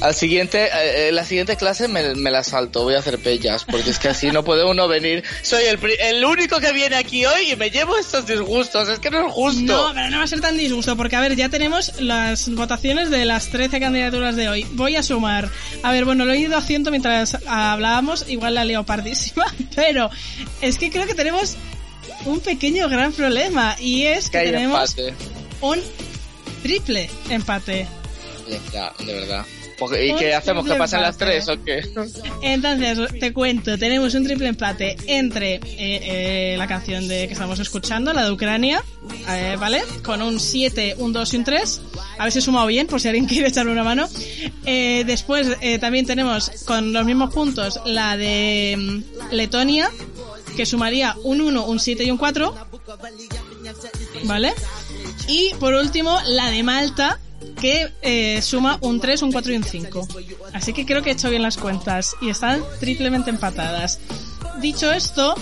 al 0.00 0.14
siguiente, 0.14 0.64
eh, 0.66 1.08
eh, 1.08 1.12
la 1.12 1.24
siguiente 1.24 1.56
clase 1.56 1.88
me, 1.88 2.14
me 2.14 2.30
la 2.30 2.44
salto, 2.44 2.82
voy 2.82 2.94
a 2.94 2.98
hacer 2.98 3.18
pellas, 3.18 3.64
porque 3.64 3.90
es 3.90 3.98
que 3.98 4.08
así 4.08 4.30
no 4.30 4.44
puede 4.44 4.64
uno 4.64 4.88
venir. 4.88 5.24
Soy 5.42 5.64
el, 5.64 5.78
el 6.00 6.24
único 6.24 6.60
que 6.60 6.72
viene 6.72 6.96
aquí 6.96 7.24
hoy 7.24 7.52
y 7.52 7.56
me 7.56 7.70
llevo 7.70 7.96
estos 7.96 8.26
disgustos, 8.26 8.88
es 8.88 8.98
que 8.98 9.10
no 9.10 9.26
es 9.26 9.32
justo. 9.32 9.88
No, 9.88 9.94
pero 9.94 10.10
no 10.10 10.18
va 10.18 10.24
a 10.24 10.26
ser 10.26 10.40
tan 10.40 10.58
disgusto, 10.58 10.96
porque 10.96 11.16
a 11.16 11.20
ver, 11.20 11.34
ya 11.34 11.48
tenemos 11.48 11.98
las 12.00 12.48
votaciones 12.50 13.10
de 13.10 13.24
las 13.24 13.48
13 13.48 13.80
candidaturas 13.80 14.36
de 14.36 14.48
hoy. 14.50 14.66
Voy 14.72 14.96
a 14.96 15.02
sumar. 15.02 15.48
A 15.82 15.92
ver, 15.92 16.04
bueno, 16.04 16.26
lo 16.26 16.32
he 16.32 16.38
ido 16.38 16.58
haciendo 16.58 16.90
mientras 16.90 17.38
hablábamos, 17.46 18.28
igual 18.28 18.54
la 18.54 18.64
leopardísima, 18.66 19.46
pero 19.74 20.10
es 20.60 20.76
que 20.76 20.90
creo 20.90 21.06
que 21.06 21.14
tenemos 21.14 21.56
un 22.24 22.40
pequeño 22.40 22.88
gran 22.88 23.12
problema 23.12 23.76
y 23.78 24.04
es 24.04 24.28
que 24.30 24.38
tenemos 24.38 24.96
empate. 24.98 25.14
un 25.60 25.78
triple 26.62 27.08
empate. 27.30 27.86
Ya, 28.48 28.92
ya, 28.98 29.04
de 29.04 29.12
verdad. 29.14 29.44
Porque- 29.78 30.06
¿Y 30.06 30.12
Un 30.12 30.18
qué 30.18 30.32
hacemos? 30.34 30.64
¿Que 30.66 30.74
pasen 30.74 31.02
las 31.02 31.18
tres 31.18 31.46
o 31.48 31.62
qué? 31.62 31.84
Entonces, 32.40 32.98
te 33.20 33.32
cuento, 33.34 33.76
tenemos 33.76 34.14
un 34.14 34.24
triple 34.24 34.48
empate 34.48 34.96
entre 35.06 35.56
eh, 35.56 35.60
eh, 35.76 36.54
la 36.56 36.66
canción 36.66 37.06
de 37.08 37.26
que 37.26 37.34
estamos 37.34 37.58
escuchando, 37.58 38.14
la 38.14 38.24
de 38.24 38.30
Ucrania, 38.32 38.82
eh, 39.28 39.56
¿vale? 39.60 39.82
Con 40.02 40.22
un 40.22 40.40
7, 40.40 40.94
un 40.96 41.12
2 41.12 41.34
y 41.34 41.36
un 41.36 41.44
3. 41.44 41.80
A 42.18 42.22
ver 42.24 42.32
si 42.32 42.38
he 42.38 42.42
sumado 42.42 42.66
bien, 42.68 42.86
por 42.86 43.02
si 43.02 43.08
alguien 43.08 43.26
quiere 43.28 43.48
echarme 43.48 43.72
una 43.72 43.84
mano. 43.84 44.08
Eh, 44.64 45.04
después 45.06 45.46
eh, 45.60 45.78
también 45.78 46.06
tenemos 46.06 46.50
con 46.64 46.94
los 46.94 47.04
mismos 47.04 47.34
puntos 47.34 47.78
la 47.84 48.16
de 48.16 48.76
mm, 48.78 49.34
Letonia, 49.34 49.90
que 50.56 50.66
sumaría 50.66 51.14
un 51.22 51.40
1, 51.40 51.64
un 51.66 51.78
7 51.78 52.04
y 52.04 52.10
un 52.10 52.16
4. 52.18 52.54
¿Vale? 54.24 54.52
Y 55.28 55.52
por 55.60 55.74
último, 55.74 56.18
la 56.26 56.50
de 56.50 56.62
Malta, 56.62 57.18
que 57.60 57.92
eh, 58.02 58.40
suma 58.42 58.78
un 58.80 59.00
3, 59.00 59.22
un 59.22 59.32
4 59.32 59.52
y 59.52 59.56
un 59.56 59.64
5. 59.64 60.08
Así 60.54 60.72
que 60.72 60.86
creo 60.86 61.02
que 61.02 61.10
he 61.10 61.12
hecho 61.12 61.30
bien 61.30 61.42
las 61.42 61.56
cuentas 61.56 62.16
y 62.20 62.30
están 62.30 62.62
triplemente 62.80 63.30
empatadas. 63.30 64.00
Dicho 64.60 64.90
esto, 64.92 65.34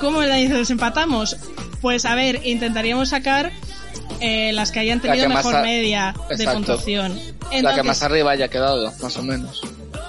¿cómo 0.00 0.22
la 0.22 0.36
desempatamos? 0.36 1.36
Pues 1.80 2.04
a 2.04 2.14
ver, 2.14 2.40
intentaríamos 2.46 3.10
sacar 3.10 3.52
eh, 4.20 4.52
las 4.52 4.70
que 4.70 4.80
hayan 4.80 5.00
tenido 5.00 5.28
que 5.28 5.34
mejor 5.34 5.56
a- 5.56 5.62
media 5.62 6.14
de 6.36 6.46
puntuación. 6.46 7.18
la 7.60 7.74
que 7.74 7.82
más 7.82 8.02
arriba 8.02 8.30
haya 8.32 8.48
quedado, 8.48 8.92
más 9.02 9.16
o 9.16 9.22
menos. 9.22 9.60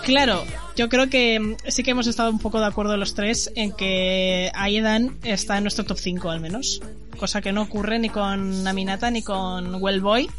Claro, 0.03 0.43
yo 0.75 0.89
creo 0.89 1.09
que 1.09 1.39
mm, 1.39 1.55
sí 1.67 1.83
que 1.83 1.91
hemos 1.91 2.07
estado 2.07 2.29
un 2.29 2.39
poco 2.39 2.59
de 2.59 2.65
acuerdo 2.65 2.97
los 2.97 3.13
tres 3.13 3.51
en 3.55 3.71
que 3.71 4.51
Aedan 4.55 5.17
está 5.23 5.57
en 5.57 5.63
nuestro 5.63 5.85
top 5.85 5.97
5 5.97 6.29
al 6.29 6.39
menos. 6.39 6.81
Cosa 7.17 7.41
que 7.41 7.51
no 7.51 7.61
ocurre 7.61 7.99
ni 7.99 8.09
con 8.09 8.67
Aminata 8.67 9.11
ni 9.11 9.21
con 9.21 9.81
Wellboy. 9.81 10.29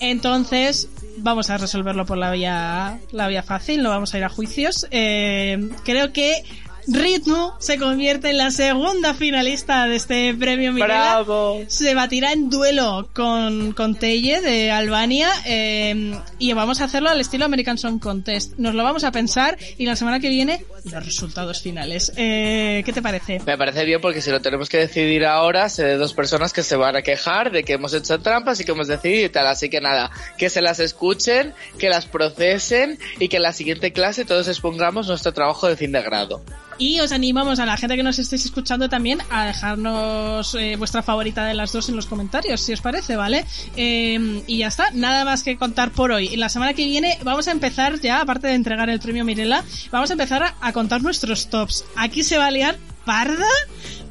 Entonces, 0.00 0.88
vamos 1.18 1.50
a 1.50 1.58
resolverlo 1.58 2.06
por 2.06 2.18
la 2.18 2.32
vía, 2.32 2.98
la 3.12 3.28
vía 3.28 3.42
fácil, 3.42 3.82
no 3.82 3.90
vamos 3.90 4.14
a 4.14 4.18
ir 4.18 4.24
a 4.24 4.28
juicios. 4.28 4.86
Eh, 4.90 5.70
creo 5.84 6.12
que 6.12 6.42
Ritmo 6.86 7.54
se 7.60 7.78
convierte 7.78 8.30
en 8.30 8.38
la 8.38 8.50
segunda 8.50 9.14
finalista 9.14 9.86
de 9.86 9.96
este 9.96 10.34
premio 10.34 10.72
Mirela. 10.72 11.22
¡Bravo! 11.22 11.60
Se 11.68 11.94
batirá 11.94 12.32
en 12.32 12.50
duelo 12.50 13.08
con, 13.12 13.72
con 13.72 13.94
Teye 13.94 14.40
de 14.40 14.70
Albania 14.70 15.28
eh, 15.46 16.18
y 16.38 16.52
vamos 16.52 16.80
a 16.80 16.84
hacerlo 16.84 17.10
al 17.10 17.20
estilo 17.20 17.44
American 17.44 17.78
Song 17.78 18.00
Contest. 18.00 18.54
Nos 18.58 18.74
lo 18.74 18.82
vamos 18.82 19.04
a 19.04 19.12
pensar 19.12 19.58
y 19.78 19.86
la 19.86 19.96
semana 19.96 20.18
que 20.20 20.28
viene 20.28 20.64
los 20.84 21.04
resultados 21.04 21.62
finales. 21.62 22.12
Eh, 22.16 22.82
¿Qué 22.84 22.92
te 22.92 23.02
parece? 23.02 23.40
Me 23.46 23.56
parece 23.56 23.84
bien 23.84 24.00
porque 24.00 24.20
si 24.20 24.30
lo 24.30 24.40
tenemos 24.40 24.68
que 24.68 24.78
decidir 24.78 25.24
ahora, 25.24 25.68
sé 25.68 25.84
de 25.84 25.96
dos 25.96 26.14
personas 26.14 26.52
que 26.52 26.62
se 26.62 26.76
van 26.76 26.96
a 26.96 27.02
quejar 27.02 27.52
de 27.52 27.62
que 27.62 27.74
hemos 27.74 27.94
hecho 27.94 28.18
trampas 28.20 28.60
y 28.60 28.64
que 28.64 28.72
hemos 28.72 28.88
decidido 28.88 29.26
y 29.26 29.28
tal. 29.28 29.46
Así 29.46 29.68
que 29.68 29.80
nada, 29.80 30.10
que 30.36 30.50
se 30.50 30.60
las 30.60 30.80
escuchen, 30.80 31.54
que 31.78 31.88
las 31.88 32.06
procesen 32.06 32.98
y 33.18 33.28
que 33.28 33.36
en 33.36 33.42
la 33.42 33.52
siguiente 33.52 33.92
clase 33.92 34.24
todos 34.24 34.48
expongamos 34.48 35.08
nuestro 35.08 35.32
trabajo 35.32 35.68
de 35.68 35.76
fin 35.76 35.92
de 35.92 36.02
grado. 36.02 36.42
Y 36.78 37.00
os 37.00 37.12
animamos 37.12 37.58
a 37.58 37.66
la 37.66 37.76
gente 37.76 37.96
que 37.96 38.02
nos 38.02 38.18
estéis 38.18 38.44
escuchando 38.44 38.88
también 38.88 39.20
a 39.30 39.44
dejarnos 39.46 40.54
eh, 40.54 40.76
vuestra 40.76 41.02
favorita 41.02 41.44
de 41.44 41.54
las 41.54 41.72
dos 41.72 41.88
en 41.88 41.96
los 41.96 42.06
comentarios, 42.06 42.60
si 42.60 42.72
os 42.72 42.80
parece, 42.80 43.16
¿vale? 43.16 43.44
Eh, 43.76 44.42
y 44.46 44.58
ya 44.58 44.68
está, 44.68 44.90
nada 44.92 45.24
más 45.24 45.42
que 45.42 45.56
contar 45.56 45.90
por 45.90 46.10
hoy. 46.12 46.28
Y 46.28 46.36
la 46.36 46.48
semana 46.48 46.74
que 46.74 46.84
viene 46.84 47.18
vamos 47.22 47.48
a 47.48 47.52
empezar 47.52 48.00
ya, 48.00 48.20
aparte 48.20 48.48
de 48.48 48.54
entregar 48.54 48.90
el 48.90 48.98
premio 49.00 49.24
Mirela, 49.24 49.64
vamos 49.90 50.10
a 50.10 50.14
empezar 50.14 50.42
a, 50.42 50.54
a 50.60 50.72
contar 50.72 51.02
nuestros 51.02 51.48
tops. 51.48 51.84
Aquí 51.96 52.22
se 52.22 52.38
va 52.38 52.46
a 52.46 52.50
liar 52.50 52.76
parda, 53.04 53.46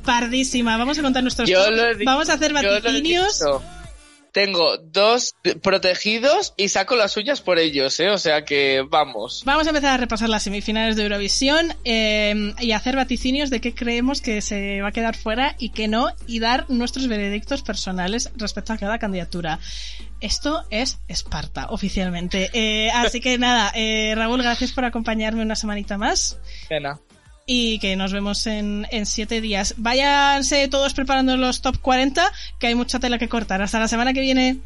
pardísima. 0.05 0.77
Vamos 0.77 0.97
a 0.99 1.01
contar 1.01 1.23
nuestros 1.23 1.49
Yo 1.49 1.63
tops. 1.65 2.05
vamos 2.05 2.29
a 2.29 2.33
hacer 2.33 2.53
vaticinios. 2.53 3.41
Tengo 4.31 4.77
dos 4.77 5.35
protegidos 5.61 6.53
y 6.57 6.69
saco 6.69 6.95
las 6.95 7.11
suyas 7.11 7.41
por 7.41 7.59
ellos, 7.59 7.99
¿eh? 7.99 8.09
O 8.09 8.17
sea 8.17 8.45
que 8.45 8.85
vamos. 8.87 9.43
Vamos 9.45 9.67
a 9.67 9.71
empezar 9.71 9.93
a 9.93 9.97
repasar 9.97 10.29
las 10.29 10.43
semifinales 10.43 10.95
de 10.95 11.03
Eurovisión 11.03 11.73
eh, 11.83 12.53
y 12.59 12.71
hacer 12.71 12.95
vaticinios 12.95 13.49
de 13.49 13.59
qué 13.59 13.73
creemos 13.73 14.21
que 14.21 14.41
se 14.41 14.81
va 14.81 14.89
a 14.89 14.91
quedar 14.91 15.17
fuera 15.17 15.55
y 15.59 15.69
qué 15.69 15.87
no, 15.87 16.07
y 16.27 16.39
dar 16.39 16.69
nuestros 16.69 17.07
veredictos 17.07 17.61
personales 17.61 18.31
respecto 18.37 18.73
a 18.73 18.77
cada 18.77 18.99
candidatura. 18.99 19.59
Esto 20.21 20.63
es 20.69 20.99
Esparta, 21.07 21.67
oficialmente. 21.69 22.49
Eh, 22.53 22.91
así 22.91 23.19
que 23.19 23.37
nada, 23.37 23.71
eh, 23.75 24.13
Raúl, 24.15 24.41
gracias 24.41 24.71
por 24.71 24.85
acompañarme 24.85 25.41
una 25.41 25.55
semanita 25.55 25.97
más 25.97 26.39
Cena 26.67 26.99
y 27.45 27.79
que 27.79 27.95
nos 27.95 28.13
vemos 28.13 28.45
en, 28.47 28.87
en 28.91 29.05
siete 29.05 29.41
días. 29.41 29.75
Váyanse 29.77 30.67
todos 30.67 30.93
preparando 30.93 31.37
los 31.37 31.61
top 31.61 31.79
40, 31.79 32.31
que 32.59 32.67
hay 32.67 32.75
mucha 32.75 32.99
tela 32.99 33.17
que 33.17 33.29
cortar. 33.29 33.61
Hasta 33.61 33.79
la 33.79 33.87
semana 33.87 34.13
que 34.13 34.21
viene. 34.21 34.59